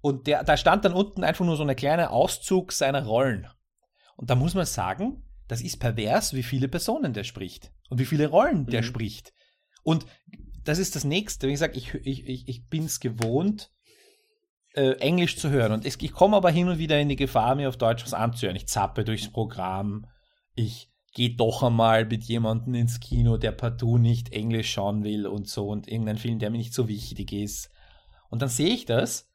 Und 0.00 0.26
der, 0.26 0.44
da 0.44 0.56
stand 0.56 0.86
dann 0.86 0.94
unten 0.94 1.24
einfach 1.24 1.44
nur 1.44 1.58
so 1.58 1.62
ein 1.62 1.76
kleiner 1.76 2.10
Auszug 2.10 2.72
seiner 2.72 3.04
Rollen. 3.04 3.46
Und 4.16 4.30
da 4.30 4.34
muss 4.34 4.54
man 4.54 4.64
sagen, 4.64 5.28
das 5.46 5.60
ist 5.60 5.78
pervers, 5.78 6.32
wie 6.32 6.42
viele 6.42 6.68
Personen 6.68 7.12
der 7.12 7.24
spricht 7.24 7.70
und 7.90 7.98
wie 7.98 8.06
viele 8.06 8.28
Rollen 8.28 8.64
der 8.64 8.80
mhm. 8.80 8.86
spricht. 8.86 9.34
Und 9.82 10.06
das 10.68 10.78
ist 10.78 10.96
das 10.96 11.04
Nächste. 11.04 11.48
Wie 11.48 11.52
gesagt, 11.52 11.76
ich, 11.76 11.94
ich, 11.94 12.26
ich, 12.26 12.48
ich 12.48 12.68
bin 12.68 12.84
es 12.84 13.00
gewohnt, 13.00 13.70
äh, 14.74 14.92
Englisch 14.98 15.36
zu 15.38 15.50
hören. 15.50 15.72
Und 15.72 15.86
es, 15.86 15.96
ich 16.00 16.12
komme 16.12 16.36
aber 16.36 16.50
hin 16.50 16.68
und 16.68 16.78
wieder 16.78 17.00
in 17.00 17.08
die 17.08 17.16
Gefahr, 17.16 17.54
mir 17.54 17.68
auf 17.68 17.76
Deutsch 17.76 18.04
was 18.04 18.14
anzuhören. 18.14 18.56
Ich 18.56 18.68
zappe 18.68 19.04
durchs 19.04 19.30
Programm. 19.30 20.06
Ich 20.54 20.90
gehe 21.14 21.34
doch 21.34 21.62
einmal 21.62 22.04
mit 22.04 22.24
jemandem 22.24 22.74
ins 22.74 23.00
Kino, 23.00 23.38
der 23.38 23.52
partout 23.52 23.98
nicht 23.98 24.32
Englisch 24.32 24.72
schauen 24.72 25.02
will 25.02 25.26
und 25.26 25.48
so. 25.48 25.68
Und 25.68 25.88
irgendein 25.88 26.18
Film, 26.18 26.38
der 26.38 26.50
mir 26.50 26.58
nicht 26.58 26.74
so 26.74 26.88
wichtig 26.88 27.32
ist. 27.32 27.70
Und 28.28 28.42
dann 28.42 28.48
sehe 28.48 28.68
ich 28.68 28.84
das 28.84 29.30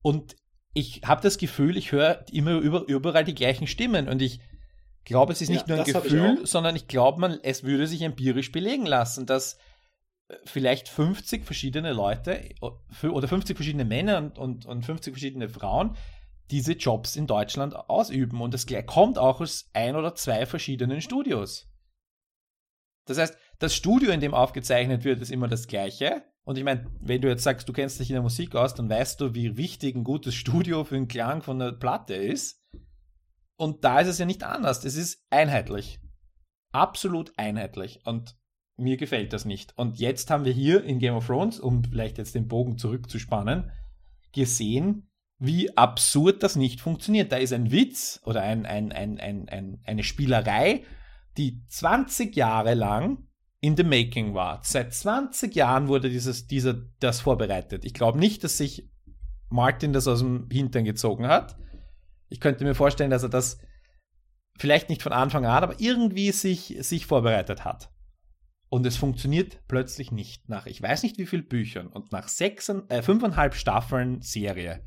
und 0.00 0.36
ich 0.74 1.02
habe 1.04 1.20
das 1.22 1.38
Gefühl, 1.38 1.76
ich 1.76 1.92
höre 1.92 2.24
immer 2.30 2.52
über, 2.52 2.86
überall 2.86 3.24
die 3.24 3.34
gleichen 3.34 3.66
Stimmen. 3.66 4.08
Und 4.08 4.22
ich 4.22 4.40
glaube, 5.04 5.32
es 5.32 5.40
ist 5.40 5.48
nicht 5.48 5.68
ja, 5.68 5.76
nur 5.76 5.84
ein 5.84 5.92
Gefühl, 5.92 6.46
sondern 6.46 6.76
ich 6.76 6.86
glaube, 6.86 7.20
man, 7.20 7.38
es 7.42 7.64
würde 7.64 7.86
sich 7.86 8.02
empirisch 8.02 8.52
belegen 8.52 8.86
lassen, 8.86 9.26
dass 9.26 9.58
vielleicht 10.44 10.88
50 10.88 11.44
verschiedene 11.44 11.92
Leute 11.92 12.50
oder 12.60 13.28
50 13.28 13.56
verschiedene 13.56 13.84
Männer 13.84 14.18
und, 14.18 14.38
und, 14.38 14.66
und 14.66 14.84
50 14.84 15.14
verschiedene 15.14 15.48
Frauen 15.48 15.96
diese 16.50 16.72
Jobs 16.72 17.16
in 17.16 17.26
Deutschland 17.26 17.76
ausüben. 17.76 18.40
Und 18.40 18.54
das 18.54 18.66
kommt 18.86 19.18
auch 19.18 19.40
aus 19.40 19.68
ein 19.74 19.96
oder 19.96 20.14
zwei 20.14 20.46
verschiedenen 20.46 21.00
Studios. 21.00 21.70
Das 23.06 23.18
heißt, 23.18 23.36
das 23.58 23.74
Studio, 23.74 24.10
in 24.10 24.20
dem 24.20 24.34
aufgezeichnet 24.34 25.04
wird, 25.04 25.20
ist 25.20 25.30
immer 25.30 25.48
das 25.48 25.66
gleiche. 25.66 26.24
Und 26.44 26.56
ich 26.56 26.64
meine, 26.64 26.90
wenn 27.00 27.20
du 27.20 27.28
jetzt 27.28 27.42
sagst, 27.42 27.68
du 27.68 27.72
kennst 27.72 28.00
dich 28.00 28.10
in 28.10 28.14
der 28.14 28.22
Musik 28.22 28.54
aus, 28.54 28.74
dann 28.74 28.88
weißt 28.88 29.20
du, 29.20 29.34
wie 29.34 29.56
wichtig 29.56 29.94
ein 29.94 30.04
gutes 30.04 30.34
Studio 30.34 30.84
für 30.84 30.94
den 30.94 31.08
Klang 31.08 31.42
von 31.42 31.58
der 31.58 31.72
Platte 31.72 32.14
ist. 32.14 32.62
Und 33.56 33.84
da 33.84 34.00
ist 34.00 34.08
es 34.08 34.18
ja 34.18 34.24
nicht 34.24 34.44
anders. 34.44 34.84
Es 34.84 34.96
ist 34.96 35.26
einheitlich. 35.30 36.00
Absolut 36.72 37.32
einheitlich. 37.36 38.00
Und 38.06 38.37
mir 38.78 38.96
gefällt 38.96 39.32
das 39.32 39.44
nicht. 39.44 39.76
Und 39.76 39.98
jetzt 39.98 40.30
haben 40.30 40.44
wir 40.44 40.52
hier 40.52 40.84
in 40.84 40.98
Game 40.98 41.14
of 41.14 41.26
Thrones, 41.26 41.60
um 41.60 41.82
vielleicht 41.84 42.18
jetzt 42.18 42.34
den 42.34 42.48
Bogen 42.48 42.78
zurückzuspannen, 42.78 43.70
gesehen, 44.32 45.08
wie 45.38 45.76
absurd 45.76 46.42
das 46.42 46.56
nicht 46.56 46.80
funktioniert. 46.80 47.32
Da 47.32 47.36
ist 47.36 47.52
ein 47.52 47.70
Witz 47.70 48.20
oder 48.24 48.42
ein, 48.42 48.66
ein, 48.66 48.92
ein, 48.92 49.18
ein, 49.18 49.48
ein, 49.48 49.80
eine 49.84 50.02
Spielerei, 50.04 50.84
die 51.36 51.64
20 51.68 52.34
Jahre 52.36 52.74
lang 52.74 53.28
in 53.60 53.76
the 53.76 53.84
making 53.84 54.34
war. 54.34 54.60
Seit 54.62 54.94
20 54.94 55.54
Jahren 55.54 55.88
wurde 55.88 56.08
dieses, 56.08 56.46
dieser, 56.46 56.74
das 57.00 57.20
vorbereitet. 57.20 57.84
Ich 57.84 57.94
glaube 57.94 58.18
nicht, 58.18 58.44
dass 58.44 58.58
sich 58.58 58.88
Martin 59.48 59.92
das 59.92 60.06
aus 60.06 60.20
dem 60.20 60.48
Hintern 60.50 60.84
gezogen 60.84 61.26
hat. 61.26 61.56
Ich 62.28 62.40
könnte 62.40 62.64
mir 62.64 62.74
vorstellen, 62.74 63.10
dass 63.10 63.22
er 63.22 63.28
das 63.28 63.58
vielleicht 64.56 64.88
nicht 64.88 65.02
von 65.02 65.12
Anfang 65.12 65.46
an, 65.46 65.64
aber 65.64 65.74
irgendwie 65.78 66.30
sich, 66.30 66.76
sich 66.80 67.06
vorbereitet 67.06 67.64
hat. 67.64 67.90
Und 68.70 68.84
es 68.86 68.96
funktioniert 68.96 69.62
plötzlich 69.66 70.12
nicht. 70.12 70.48
Nach 70.48 70.66
ich 70.66 70.82
weiß 70.82 71.02
nicht 71.02 71.18
wie 71.18 71.26
viel 71.26 71.42
Büchern 71.42 71.86
und 71.86 72.12
nach 72.12 72.28
sechs, 72.28 72.68
äh, 72.68 73.02
fünfeinhalb 73.02 73.54
Staffeln 73.54 74.20
Serie 74.20 74.82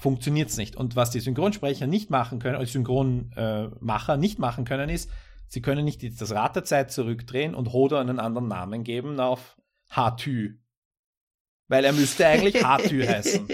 funktioniert 0.00 0.50
es 0.50 0.56
nicht. 0.56 0.76
Und 0.76 0.96
was 0.96 1.10
die 1.10 1.20
Synchronsprecher 1.20 1.86
nicht 1.86 2.10
machen 2.10 2.38
können, 2.38 2.56
oder 2.56 2.66
Synchronmacher 2.66 4.14
äh, 4.14 4.18
nicht 4.18 4.38
machen 4.38 4.64
können, 4.64 4.90
ist, 4.90 5.10
sie 5.48 5.62
können 5.62 5.84
nicht 5.84 6.02
das 6.20 6.32
Rad 6.32 6.56
der 6.56 6.64
Zeit 6.64 6.90
zurückdrehen 6.90 7.54
und 7.54 7.72
Hoda 7.72 8.00
einen 8.00 8.18
anderen 8.20 8.48
Namen 8.48 8.84
geben 8.84 9.20
auf 9.20 9.56
Hatü. 9.90 10.58
Weil 11.68 11.84
er 11.84 11.92
müsste 11.92 12.26
eigentlich 12.26 12.62
Hatü 12.62 13.06
heißen. 13.06 13.48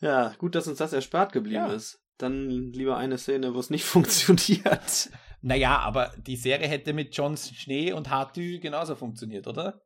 Ja, 0.00 0.34
gut, 0.38 0.54
dass 0.54 0.66
uns 0.66 0.78
das 0.78 0.92
erspart 0.92 1.32
geblieben 1.32 1.66
ja. 1.68 1.72
ist. 1.72 2.00
Dann 2.18 2.50
lieber 2.50 2.96
eine 2.96 3.18
Szene, 3.18 3.54
wo 3.54 3.58
es 3.58 3.70
nicht 3.70 3.84
funktioniert. 3.84 5.10
Naja, 5.46 5.78
aber 5.78 6.10
die 6.16 6.36
Serie 6.36 6.66
hätte 6.66 6.94
mit 6.94 7.14
Johns 7.14 7.50
Schnee 7.54 7.92
und 7.92 8.08
Hartü 8.08 8.60
genauso 8.60 8.94
funktioniert, 8.96 9.46
oder? 9.46 9.82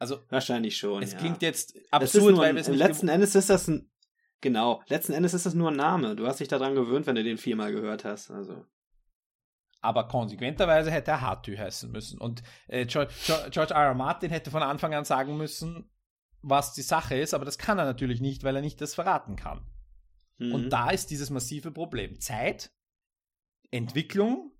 Also 0.00 0.18
wahrscheinlich 0.30 0.76
schon. 0.76 1.00
Es 1.00 1.12
ja. 1.12 1.18
klingt 1.20 1.42
jetzt 1.42 1.78
absurd, 1.92 2.36
weil 2.36 2.56
wir 2.56 2.62
es 2.62 2.66
nicht 2.66 2.76
letzten 2.76 3.06
Endes 3.06 3.36
ist 3.36 3.50
das 3.50 3.68
ein 3.68 3.88
genau. 4.40 4.82
Letzten 4.88 5.12
Endes 5.12 5.32
ist 5.32 5.46
das 5.46 5.54
nur 5.54 5.70
ein 5.70 5.76
Name. 5.76 6.16
Du 6.16 6.26
hast 6.26 6.40
dich 6.40 6.48
daran 6.48 6.74
gewöhnt, 6.74 7.06
wenn 7.06 7.14
du 7.14 7.22
den 7.22 7.38
viermal 7.38 7.70
gehört 7.70 8.04
hast. 8.04 8.32
Also. 8.32 8.64
Aber 9.80 10.08
konsequenterweise 10.08 10.90
hätte 10.90 11.12
er 11.12 11.20
Hartü 11.20 11.56
heißen 11.56 11.92
müssen. 11.92 12.20
Und 12.20 12.42
äh, 12.66 12.84
George, 12.84 13.14
George 13.50 13.74
R. 13.74 13.84
R. 13.84 13.94
Martin 13.94 14.30
hätte 14.30 14.50
von 14.50 14.64
Anfang 14.64 14.92
an 14.92 15.04
sagen 15.04 15.36
müssen, 15.36 15.88
was 16.42 16.72
die 16.72 16.82
Sache 16.82 17.16
ist, 17.16 17.32
aber 17.32 17.44
das 17.44 17.58
kann 17.58 17.78
er 17.78 17.84
natürlich 17.84 18.20
nicht, 18.20 18.42
weil 18.42 18.56
er 18.56 18.62
nicht 18.62 18.80
das 18.80 18.96
verraten 18.96 19.36
kann. 19.36 19.64
Mhm. 20.38 20.52
Und 20.52 20.70
da 20.70 20.90
ist 20.90 21.12
dieses 21.12 21.30
massive 21.30 21.70
Problem. 21.70 22.18
Zeit 22.18 22.72
Entwicklung. 23.70 24.52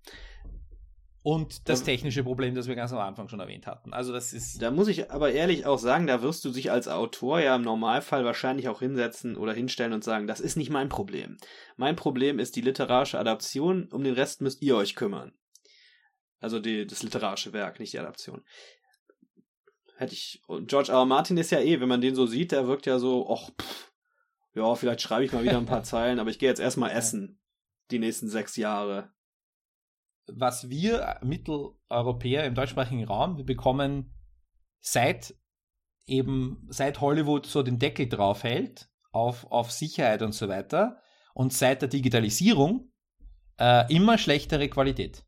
und 1.21 1.67
das 1.67 1.83
technische 1.83 2.23
Problem, 2.23 2.55
das 2.55 2.67
wir 2.67 2.75
ganz 2.75 2.93
am 2.93 2.99
Anfang 2.99 3.27
schon 3.27 3.39
erwähnt 3.39 3.67
hatten. 3.67 3.93
Also 3.93 4.13
das 4.13 4.33
ist. 4.33 4.61
Da 4.61 4.71
muss 4.71 4.87
ich 4.87 5.11
aber 5.11 5.31
ehrlich 5.31 5.65
auch 5.65 5.77
sagen, 5.77 6.07
da 6.07 6.21
wirst 6.21 6.45
du 6.45 6.49
dich 6.49 6.71
als 6.71 6.87
Autor 6.87 7.39
ja 7.39 7.55
im 7.55 7.61
Normalfall 7.61 8.23
wahrscheinlich 8.23 8.69
auch 8.69 8.79
hinsetzen 8.79 9.35
oder 9.35 9.53
hinstellen 9.53 9.93
und 9.93 10.03
sagen, 10.03 10.27
das 10.27 10.39
ist 10.39 10.55
nicht 10.55 10.69
mein 10.69 10.89
Problem. 10.89 11.37
Mein 11.75 11.95
Problem 11.95 12.39
ist 12.39 12.55
die 12.55 12.61
literarische 12.61 13.19
Adaption, 13.19 13.89
um 13.91 14.03
den 14.03 14.13
Rest 14.13 14.41
müsst 14.41 14.61
ihr 14.61 14.75
euch 14.77 14.95
kümmern. 14.95 15.33
Also 16.39 16.59
die, 16.59 16.87
das 16.87 17.03
literarische 17.03 17.53
Werk, 17.53 17.79
nicht 17.79 17.93
die 17.93 17.99
Adaption. 17.99 18.43
Hätte 19.97 20.13
ich. 20.13 20.41
Und 20.47 20.69
George 20.69 20.91
R. 20.91 20.99
R. 20.99 21.05
Martin 21.05 21.37
ist 21.37 21.51
ja 21.51 21.59
eh, 21.59 21.81
wenn 21.81 21.89
man 21.89 22.01
den 22.01 22.15
so 22.15 22.25
sieht, 22.25 22.53
der 22.53 22.67
wirkt 22.67 22.85
ja 22.85 22.99
so, 22.99 23.29
ach, 23.29 23.49
pff, 23.61 23.91
ja, 24.55 24.73
vielleicht 24.75 25.01
schreibe 25.01 25.25
ich 25.25 25.33
mal 25.33 25.43
wieder 25.43 25.57
ein 25.57 25.65
paar 25.65 25.83
Zeilen, 25.83 26.19
aber 26.19 26.29
ich 26.29 26.39
gehe 26.39 26.49
jetzt 26.49 26.61
erstmal 26.61 26.91
essen. 26.91 27.39
Die 27.91 27.99
nächsten 27.99 28.29
sechs 28.29 28.55
Jahre 28.55 29.11
was 30.35 30.69
wir 30.69 31.19
Mitteleuropäer 31.23 32.45
im 32.45 32.55
deutschsprachigen 32.55 33.03
Raum, 33.05 33.37
wir 33.37 33.45
bekommen 33.45 34.13
seit 34.79 35.35
eben, 36.05 36.65
seit 36.69 37.01
Hollywood 37.01 37.45
so 37.45 37.63
den 37.63 37.79
Deckel 37.79 38.07
drauf 38.07 38.43
hält 38.43 38.89
auf, 39.11 39.51
auf 39.51 39.71
Sicherheit 39.71 40.21
und 40.21 40.33
so 40.33 40.47
weiter 40.47 41.01
und 41.33 41.53
seit 41.53 41.81
der 41.81 41.89
Digitalisierung 41.89 42.91
äh, 43.59 43.93
immer 43.93 44.17
schlechtere 44.17 44.69
Qualität. 44.69 45.25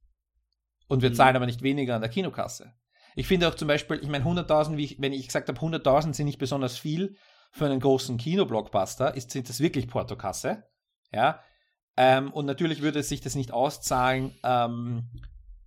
Und 0.87 1.01
wir 1.01 1.09
mhm. 1.09 1.15
zahlen 1.15 1.35
aber 1.35 1.45
nicht 1.45 1.61
weniger 1.61 1.95
an 1.95 2.01
der 2.01 2.09
Kinokasse. 2.09 2.73
Ich 3.15 3.27
finde 3.27 3.47
auch 3.47 3.55
zum 3.55 3.67
Beispiel, 3.67 3.99
ich 4.01 4.07
meine 4.07 4.25
100.000, 4.25 4.97
wenn 4.99 5.13
ich 5.13 5.25
gesagt 5.25 5.49
habe, 5.49 5.59
100.000 5.59 6.13
sind 6.13 6.25
nicht 6.25 6.39
besonders 6.39 6.77
viel 6.77 7.17
für 7.51 7.65
einen 7.65 7.81
großen 7.81 8.17
Kinoblockbuster, 8.17 9.15
ist, 9.15 9.31
sind 9.31 9.49
das 9.49 9.59
wirklich 9.59 9.87
Portokasse. 9.87 10.63
Ja, 11.11 11.41
ähm, 11.97 12.31
und 12.31 12.45
natürlich 12.45 12.81
würde 12.81 13.03
sich 13.03 13.21
das 13.21 13.35
nicht 13.35 13.51
auszahlen, 13.51 14.33
ähm, 14.43 15.09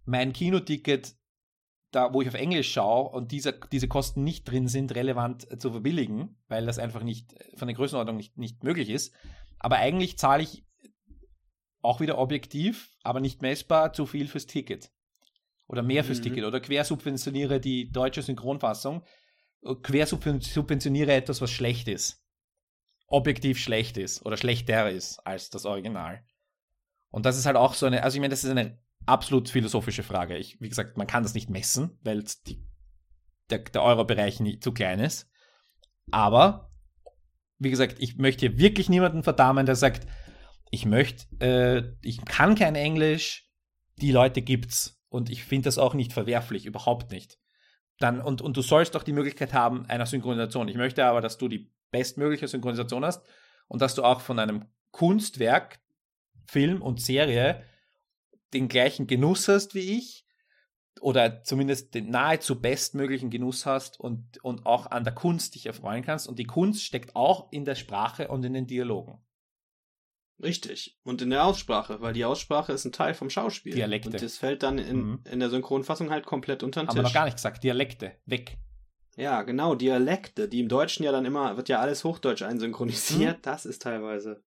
mein 0.04 0.32
Kinoticket, 0.32 1.14
da 1.90 2.12
wo 2.12 2.22
ich 2.22 2.28
auf 2.28 2.34
Englisch 2.34 2.72
schaue 2.72 3.10
und 3.10 3.30
diese, 3.30 3.58
diese 3.70 3.88
Kosten 3.88 4.24
nicht 4.24 4.44
drin 4.44 4.68
sind, 4.68 4.94
relevant 4.94 5.50
äh, 5.50 5.58
zu 5.58 5.70
verbilligen, 5.70 6.36
weil 6.48 6.66
das 6.66 6.78
einfach 6.78 7.02
nicht 7.02 7.32
äh, 7.34 7.56
von 7.56 7.68
der 7.68 7.76
Größenordnung 7.76 8.16
nicht, 8.16 8.36
nicht 8.38 8.64
möglich 8.64 8.90
ist. 8.90 9.14
Aber 9.58 9.76
eigentlich 9.76 10.18
zahle 10.18 10.42
ich 10.42 10.64
auch 11.82 12.00
wieder 12.00 12.18
objektiv, 12.18 12.96
aber 13.02 13.20
nicht 13.20 13.42
messbar, 13.42 13.92
zu 13.92 14.06
viel 14.06 14.26
fürs 14.26 14.46
Ticket. 14.46 14.90
Oder 15.66 15.82
mehr 15.82 16.04
fürs 16.04 16.18
mhm. 16.18 16.24
Ticket. 16.24 16.44
Oder 16.44 16.60
quersubventioniere 16.60 17.60
die 17.60 17.90
deutsche 17.90 18.22
Synchronfassung, 18.22 19.04
äh, 19.62 19.74
quersubventioniere 19.74 21.12
etwas, 21.12 21.42
was 21.42 21.50
schlecht 21.50 21.88
ist 21.88 22.23
objektiv 23.06 23.58
schlecht 23.58 23.96
ist 23.96 24.24
oder 24.24 24.36
schlechter 24.36 24.90
ist 24.90 25.18
als 25.20 25.50
das 25.50 25.66
Original. 25.66 26.24
Und 27.10 27.26
das 27.26 27.38
ist 27.38 27.46
halt 27.46 27.56
auch 27.56 27.74
so 27.74 27.86
eine, 27.86 28.02
also 28.02 28.16
ich 28.16 28.20
meine, 28.20 28.32
das 28.32 28.44
ist 28.44 28.50
eine 28.50 28.78
absolut 29.06 29.48
philosophische 29.48 30.02
Frage. 30.02 30.36
Ich, 30.36 30.60
wie 30.60 30.68
gesagt, 30.68 30.96
man 30.96 31.06
kann 31.06 31.22
das 31.22 31.34
nicht 31.34 31.50
messen, 31.50 31.98
weil 32.02 32.24
die, 32.46 32.64
der, 33.50 33.60
der 33.60 33.82
Euro-Bereich 33.82 34.40
zu 34.60 34.72
klein 34.72 35.00
ist. 35.00 35.30
Aber, 36.10 36.70
wie 37.58 37.70
gesagt, 37.70 37.96
ich 37.98 38.16
möchte 38.16 38.46
hier 38.46 38.58
wirklich 38.58 38.88
niemanden 38.88 39.22
verdammen, 39.22 39.66
der 39.66 39.76
sagt, 39.76 40.06
ich 40.70 40.86
möchte, 40.86 41.24
äh, 41.40 41.92
ich 42.02 42.24
kann 42.24 42.56
kein 42.56 42.74
Englisch, 42.74 43.48
die 43.96 44.10
Leute 44.10 44.42
gibt's. 44.42 45.00
Und 45.08 45.30
ich 45.30 45.44
finde 45.44 45.66
das 45.66 45.78
auch 45.78 45.94
nicht 45.94 46.12
verwerflich, 46.12 46.66
überhaupt 46.66 47.12
nicht. 47.12 47.38
Dann, 47.98 48.20
und, 48.20 48.42
und 48.42 48.56
du 48.56 48.62
sollst 48.62 48.96
doch 48.96 49.04
die 49.04 49.12
Möglichkeit 49.12 49.52
haben 49.52 49.86
einer 49.86 50.06
Synchronisation. 50.06 50.66
Ich 50.66 50.76
möchte 50.76 51.04
aber, 51.04 51.20
dass 51.20 51.38
du 51.38 51.46
die 51.46 51.72
bestmögliche 51.94 52.48
Synchronisation 52.48 53.04
hast 53.04 53.24
und 53.68 53.80
dass 53.80 53.94
du 53.94 54.02
auch 54.02 54.20
von 54.20 54.40
einem 54.40 54.64
Kunstwerk, 54.90 55.78
Film 56.46 56.82
und 56.82 57.00
Serie 57.00 57.62
den 58.52 58.66
gleichen 58.66 59.06
Genuss 59.06 59.46
hast 59.46 59.76
wie 59.76 59.96
ich 59.96 60.26
oder 61.00 61.44
zumindest 61.44 61.94
den 61.94 62.10
nahezu 62.10 62.60
bestmöglichen 62.60 63.30
Genuss 63.30 63.64
hast 63.64 64.00
und, 64.00 64.42
und 64.42 64.66
auch 64.66 64.90
an 64.90 65.04
der 65.04 65.14
Kunst 65.14 65.54
dich 65.54 65.66
erfreuen 65.66 66.02
kannst. 66.02 66.26
Und 66.26 66.38
die 66.38 66.46
Kunst 66.46 66.84
steckt 66.84 67.14
auch 67.14 67.52
in 67.52 67.64
der 67.64 67.76
Sprache 67.76 68.28
und 68.28 68.44
in 68.44 68.54
den 68.54 68.66
Dialogen. 68.66 69.18
Richtig. 70.42 70.98
Und 71.04 71.22
in 71.22 71.30
der 71.30 71.44
Aussprache, 71.44 72.00
weil 72.00 72.12
die 72.12 72.24
Aussprache 72.24 72.72
ist 72.72 72.84
ein 72.84 72.92
Teil 72.92 73.14
vom 73.14 73.30
Schauspiel. 73.30 73.74
Dialekte. 73.74 74.10
Und 74.10 74.20
das 74.20 74.36
fällt 74.36 74.62
dann 74.64 74.78
in, 74.78 74.96
mhm. 74.96 75.20
in 75.30 75.40
der 75.40 75.50
Synchronfassung 75.50 76.10
halt 76.10 76.26
komplett 76.26 76.62
unter 76.62 76.82
den 76.82 76.88
Tisch. 76.88 76.98
Aber 76.98 77.02
noch 77.08 77.14
gar 77.14 77.24
nicht 77.24 77.36
gesagt. 77.36 77.62
Dialekte. 77.62 78.16
Weg. 78.26 78.58
Ja, 79.16 79.42
genau, 79.42 79.74
Dialekte, 79.74 80.48
die 80.48 80.60
im 80.60 80.68
Deutschen 80.68 81.04
ja 81.04 81.12
dann 81.12 81.24
immer, 81.24 81.56
wird 81.56 81.68
ja 81.68 81.80
alles 81.80 82.04
Hochdeutsch 82.04 82.42
einsynchronisiert, 82.42 83.38
mhm. 83.38 83.42
das 83.42 83.66
ist 83.66 83.82
teilweise. 83.82 84.42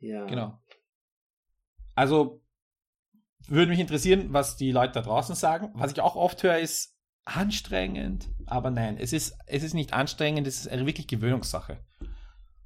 Ja. 0.00 0.26
Genau. 0.26 0.58
Also, 1.94 2.42
würde 3.46 3.70
mich 3.70 3.80
interessieren, 3.80 4.32
was 4.32 4.56
die 4.56 4.72
Leute 4.72 4.94
da 4.94 5.02
draußen 5.02 5.34
sagen. 5.34 5.70
Was 5.74 5.92
ich 5.92 6.00
auch 6.00 6.16
oft 6.16 6.42
höre, 6.42 6.58
ist 6.58 6.96
anstrengend. 7.24 8.28
Aber 8.46 8.70
nein, 8.70 8.96
es 8.98 9.12
ist, 9.12 9.36
es 9.46 9.62
ist 9.62 9.74
nicht 9.74 9.92
anstrengend, 9.92 10.46
es 10.46 10.60
ist 10.60 10.68
eine 10.68 10.86
wirklich 10.86 11.06
Gewöhnungssache. 11.06 11.78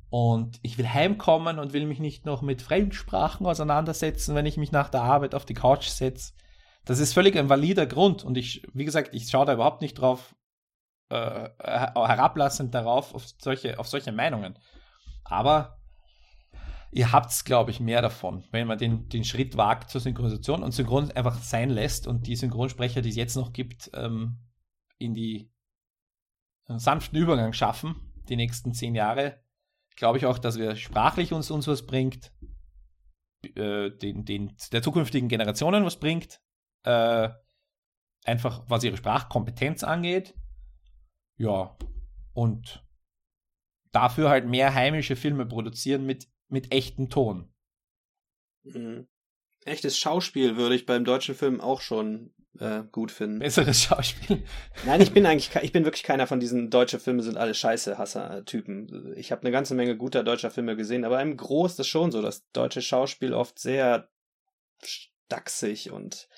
Und 0.08 0.58
ich 0.62 0.76
will 0.76 0.88
heimkommen 0.88 1.58
und 1.58 1.72
will 1.72 1.86
mich 1.86 1.98
nicht 1.98 2.26
noch 2.26 2.42
mit 2.42 2.60
Fremdsprachen 2.62 3.46
auseinandersetzen, 3.46 4.34
wenn 4.34 4.44
ich 4.44 4.58
mich 4.58 4.70
nach 4.70 4.90
der 4.90 5.02
Arbeit 5.02 5.34
auf 5.34 5.46
die 5.46 5.54
Couch 5.54 5.86
setze. 5.86 6.34
Das 6.84 6.98
ist 6.98 7.14
völlig 7.14 7.36
ein 7.36 7.48
valider 7.48 7.86
Grund. 7.86 8.22
Und 8.22 8.36
ich, 8.36 8.66
wie 8.74 8.84
gesagt, 8.84 9.14
ich 9.14 9.30
schaue 9.30 9.46
da 9.46 9.54
überhaupt 9.54 9.80
nicht 9.80 9.94
drauf, 9.94 10.34
äh, 11.12 11.50
herablassend 11.58 12.74
darauf, 12.74 13.14
auf 13.14 13.26
solche, 13.38 13.78
auf 13.78 13.86
solche 13.86 14.12
Meinungen. 14.12 14.58
Aber 15.24 15.78
ihr 16.90 17.12
habt 17.12 17.30
es, 17.30 17.44
glaube 17.44 17.70
ich, 17.70 17.80
mehr 17.80 18.00
davon, 18.00 18.44
wenn 18.50 18.66
man 18.66 18.78
den, 18.78 19.08
den 19.10 19.24
Schritt 19.24 19.56
wagt 19.56 19.90
zur 19.90 20.00
Synchronisation 20.00 20.62
und 20.62 20.72
Synchron 20.72 21.10
einfach 21.10 21.38
sein 21.38 21.68
lässt 21.68 22.06
und 22.06 22.26
die 22.26 22.36
Synchronsprecher, 22.36 23.02
die 23.02 23.10
es 23.10 23.16
jetzt 23.16 23.36
noch 23.36 23.52
gibt, 23.52 23.90
ähm, 23.94 24.38
in 24.98 25.14
die 25.14 25.52
einen 26.66 26.78
sanften 26.78 27.18
Übergang 27.18 27.52
schaffen, 27.52 27.96
die 28.28 28.36
nächsten 28.36 28.72
zehn 28.72 28.94
Jahre. 28.94 29.42
Glaube 29.96 30.16
ich 30.16 30.24
auch, 30.24 30.38
dass 30.38 30.58
wir 30.58 30.76
sprachlich 30.76 31.34
uns, 31.34 31.50
uns 31.50 31.66
was 31.66 31.84
bringt, 31.84 32.32
äh, 33.54 33.90
den, 33.90 34.24
den, 34.24 34.56
der 34.72 34.80
zukünftigen 34.80 35.28
Generationen 35.28 35.84
was 35.84 36.00
bringt, 36.00 36.40
äh, 36.84 37.28
einfach 38.24 38.64
was 38.68 38.84
ihre 38.84 38.96
Sprachkompetenz 38.96 39.84
angeht 39.84 40.34
ja, 41.43 41.76
und 42.34 42.84
dafür 43.90 44.30
halt 44.30 44.47
mehr 44.47 44.74
heimische 44.74 45.16
Filme 45.16 45.45
produzieren 45.45 46.07
mit, 46.07 46.28
mit 46.49 46.72
echtem 46.72 47.11
Ton. 47.11 47.53
Mhm. 48.62 49.09
Echtes 49.64 49.99
Schauspiel 49.99 50.57
würde 50.57 50.76
ich 50.76 50.86
beim 50.86 51.05
deutschen 51.05 51.34
Film 51.34 51.61
auch 51.61 51.80
schon 51.80 52.32
äh, 52.61 52.82
gut 52.93 53.11
finden. 53.11 53.40
Besseres 53.40 53.82
Schauspiel. 53.82 54.45
Nein, 54.86 55.01
ich 55.01 55.12
bin 55.12 55.26
eigentlich, 55.26 55.51
ich 55.62 55.72
bin 55.72 55.84
wirklich 55.84 56.05
keiner 56.05 56.28
von 56.28 56.38
diesen 56.38 56.70
deutschen 56.70 57.01
Filme 57.01 57.24
sind 57.24 57.36
alle 57.36 57.55
scheiße 57.55 57.99
Hasser-Typen. 57.99 59.12
Ich 59.16 59.32
habe 59.32 59.43
eine 59.43 59.51
ganze 59.51 59.74
Menge 59.74 59.97
guter 59.97 60.22
deutscher 60.22 60.51
Filme 60.53 60.76
gesehen, 60.76 61.05
aber 61.05 61.20
im 61.20 61.36
Groß 61.36 61.72
ist 61.72 61.80
es 61.80 61.88
schon 61.88 62.12
so, 62.12 62.22
dass 62.22 62.49
deutsche 62.53 62.82
Schauspiel 62.82 63.34
oft 63.34 63.59
sehr 63.59 64.09
stachsig 64.84 65.90
und 65.90 66.28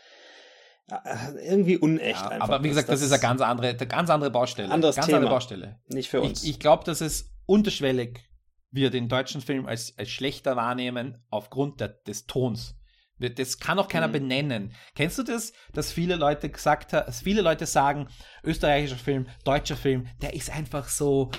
irgendwie 0.89 1.79
unecht 1.79 2.21
ja, 2.21 2.29
einfach. 2.29 2.49
Aber 2.49 2.65
wie 2.65 2.69
gesagt, 2.69 2.89
das, 2.89 3.01
das, 3.01 3.07
ist 3.07 3.13
eine 3.13 3.23
ganz 3.23 3.41
andere, 3.41 3.69
eine 3.69 3.87
ganz 3.87 4.11
andere 4.11 4.31
Baustelle. 4.31 4.71
Anderes 4.71 4.97
ganz 4.97 5.07
Thema. 5.07 5.19
andere 5.19 5.33
Baustelle. 5.33 5.81
Nicht 5.89 6.11
für 6.11 6.21
uns. 6.21 6.43
Ich, 6.43 6.51
ich 6.51 6.61
glaube, 6.61 6.85
dass 6.85 7.01
es 7.01 7.33
unterschwellig 7.47 8.29
wir 8.71 8.91
den 8.91 9.09
deutschen 9.09 9.41
Film 9.41 9.67
als, 9.67 9.97
als 9.99 10.11
schlechter 10.11 10.57
wahrnehmen 10.57 11.23
aufgrund 11.31 11.81
der, 11.81 11.89
des 11.89 12.27
Tons. 12.27 12.77
Das 13.19 13.61
kann 13.61 13.79
auch 13.79 13.87
keiner 13.87 14.09
mhm. 14.09 14.13
benennen. 14.13 14.73
Kennst 14.97 15.19
du 15.19 15.23
das, 15.23 15.53
dass 15.73 15.93
viele 15.93 16.17
Leute 16.17 16.51
gesagt 16.51 16.93
haben, 16.93 17.07
dass 17.07 17.23
viele 17.23 17.43
Leute 17.43 17.65
sagen, 17.67 18.09
österreichischer 18.43 18.97
Film, 18.97 19.29
deutscher 19.45 19.77
Film, 19.77 20.09
der 20.21 20.35
ist 20.35 20.51
einfach 20.51 20.89
so, 20.89 21.31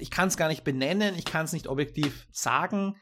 ich 0.00 0.10
kann 0.10 0.28
es 0.28 0.38
gar 0.38 0.48
nicht 0.48 0.64
benennen, 0.64 1.14
ich 1.16 1.26
kann 1.26 1.44
es 1.44 1.52
nicht 1.52 1.68
objektiv 1.68 2.26
sagen, 2.32 2.96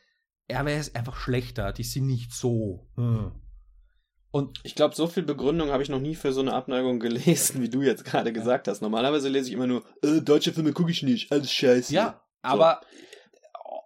er 0.48 0.66
wäre 0.66 0.84
einfach 0.94 1.16
schlechter, 1.16 1.72
die 1.72 1.84
sind 1.84 2.06
nicht 2.06 2.32
so. 2.32 2.88
Und 4.32 4.60
ich 4.64 4.74
glaube, 4.74 4.94
so 4.94 5.06
viel 5.06 5.22
Begründung 5.22 5.70
habe 5.70 5.82
ich 5.82 5.90
noch 5.90 6.00
nie 6.00 6.14
für 6.14 6.32
so 6.32 6.40
eine 6.40 6.54
Abneigung 6.54 6.98
gelesen, 7.00 7.60
wie 7.62 7.68
du 7.68 7.82
jetzt 7.82 8.04
gerade 8.04 8.32
gesagt 8.32 8.66
hast. 8.66 8.80
Normalerweise 8.80 9.28
lese 9.28 9.48
ich 9.48 9.54
immer 9.54 9.66
nur, 9.66 9.84
äh, 10.02 10.22
deutsche 10.22 10.52
Filme 10.52 10.72
gucke 10.72 10.90
ich 10.90 11.02
nicht, 11.02 11.30
alles 11.30 11.52
scheiße. 11.52 11.92
Ja, 11.92 12.24
aber 12.40 12.80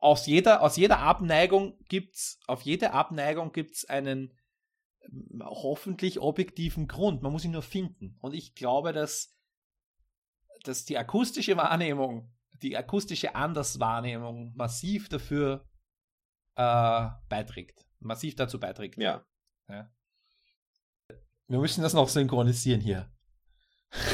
aus 0.01 0.27
jeder, 0.27 0.63
aus 0.63 0.77
jeder 0.77 1.01
Abneigung 1.01 1.77
gibt's, 1.89 2.39
auf 2.47 2.63
jede 2.63 2.93
Abneigung 2.93 3.51
gibt's 3.51 3.85
einen 3.87 4.33
hoffentlich 5.43 6.21
objektiven 6.21 6.87
Grund. 6.87 7.23
Man 7.23 7.33
muss 7.33 7.45
ihn 7.45 7.51
nur 7.51 7.63
finden. 7.63 8.17
Und 8.21 8.33
ich 8.33 8.55
glaube, 8.55 8.93
dass, 8.93 9.37
dass 10.63 10.85
die 10.85 10.97
akustische 10.97 11.57
Wahrnehmung, 11.57 12.33
die 12.63 12.77
akustische 12.77 13.35
Anderswahrnehmung 13.35 14.55
massiv 14.55 15.09
dafür 15.09 15.69
äh, 16.55 17.09
beiträgt. 17.29 17.85
Massiv 17.99 18.37
dazu 18.37 18.61
beiträgt. 18.61 18.97
Ja. 18.97 19.25
ja. 19.69 19.91
Wir 21.49 21.59
müssen 21.59 21.83
das 21.83 21.95
noch 21.95 22.09
synchronisieren 22.09 22.81
hier. 22.81 23.09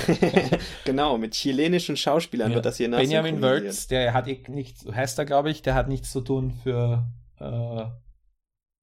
genau, 0.85 1.17
mit 1.17 1.33
chilenischen 1.33 1.97
Schauspielern 1.97 2.51
ja. 2.51 2.57
wird 2.57 2.67
das 2.67 2.77
hier 2.77 2.91
Benjamin 2.91 3.41
Wörz, 3.41 3.87
der 3.87 4.13
hat 4.13 4.29
eh 4.29 4.45
nichts, 4.49 4.85
heißt 4.87 5.19
er, 5.19 5.25
glaube 5.25 5.51
ich, 5.51 5.63
der 5.63 5.75
hat 5.75 5.89
nichts 5.89 6.13
zu 6.13 6.21
tun 6.21 6.53
für 6.63 7.07
äh, 7.39 7.87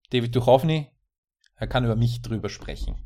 David 0.09 0.35
Duchovny. 0.35 0.87
Er 1.55 1.67
kann 1.67 1.85
über 1.85 1.95
mich 1.95 2.21
drüber 2.21 2.49
sprechen. 2.49 2.97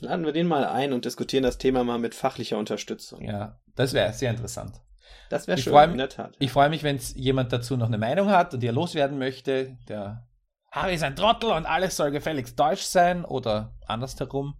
Laden 0.00 0.24
wir 0.24 0.32
den 0.32 0.46
mal 0.46 0.64
ein 0.64 0.92
und 0.92 1.04
diskutieren 1.04 1.42
das 1.42 1.58
Thema 1.58 1.84
mal 1.84 1.98
mit 1.98 2.14
fachlicher 2.14 2.56
Unterstützung. 2.56 3.22
Ja, 3.22 3.60
das 3.74 3.92
wäre 3.92 4.12
sehr 4.12 4.30
interessant. 4.30 4.80
Das 5.28 5.46
wäre 5.48 5.58
schön, 5.58 5.74
mich, 5.74 5.90
in 5.92 5.98
der 5.98 6.08
Tat. 6.08 6.36
Ich 6.38 6.52
freue 6.52 6.70
mich, 6.70 6.84
wenn 6.84 6.98
jemand 7.16 7.52
dazu 7.52 7.76
noch 7.76 7.88
eine 7.88 7.98
Meinung 7.98 8.28
hat 8.30 8.54
und 8.54 8.62
er 8.62 8.72
loswerden 8.72 9.18
möchte. 9.18 9.76
Der 9.88 10.27
Harry 10.70 10.94
ist 10.94 11.02
ein 11.02 11.16
Trottel 11.16 11.50
und 11.50 11.66
alles 11.66 11.96
soll 11.96 12.10
gefälligst 12.10 12.58
deutsch 12.58 12.82
sein 12.82 13.24
oder 13.24 13.74
andersherum. 13.86 14.56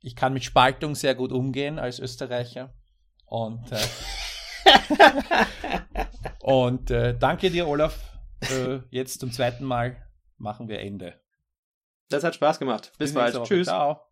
Ich 0.00 0.16
kann 0.16 0.32
mit 0.32 0.44
Spaltung 0.44 0.94
sehr 0.94 1.14
gut 1.14 1.30
umgehen 1.30 1.78
als 1.78 2.00
Österreicher. 2.00 2.74
Und, 3.26 3.70
äh, 3.70 3.78
und 6.40 6.90
äh, 6.90 7.16
danke 7.16 7.50
dir, 7.50 7.68
Olaf. 7.68 7.98
Äh, 8.40 8.80
jetzt 8.90 9.20
zum 9.20 9.30
zweiten 9.30 9.64
Mal 9.64 9.96
machen 10.36 10.68
wir 10.68 10.80
Ende. 10.80 11.20
Das 12.08 12.24
hat 12.24 12.34
Spaß 12.34 12.58
gemacht. 12.58 12.92
Bis, 12.98 13.14
Bis 13.14 13.14
bald. 13.14 13.44
Tschüss. 13.44 13.68
Ciao. 13.68 14.11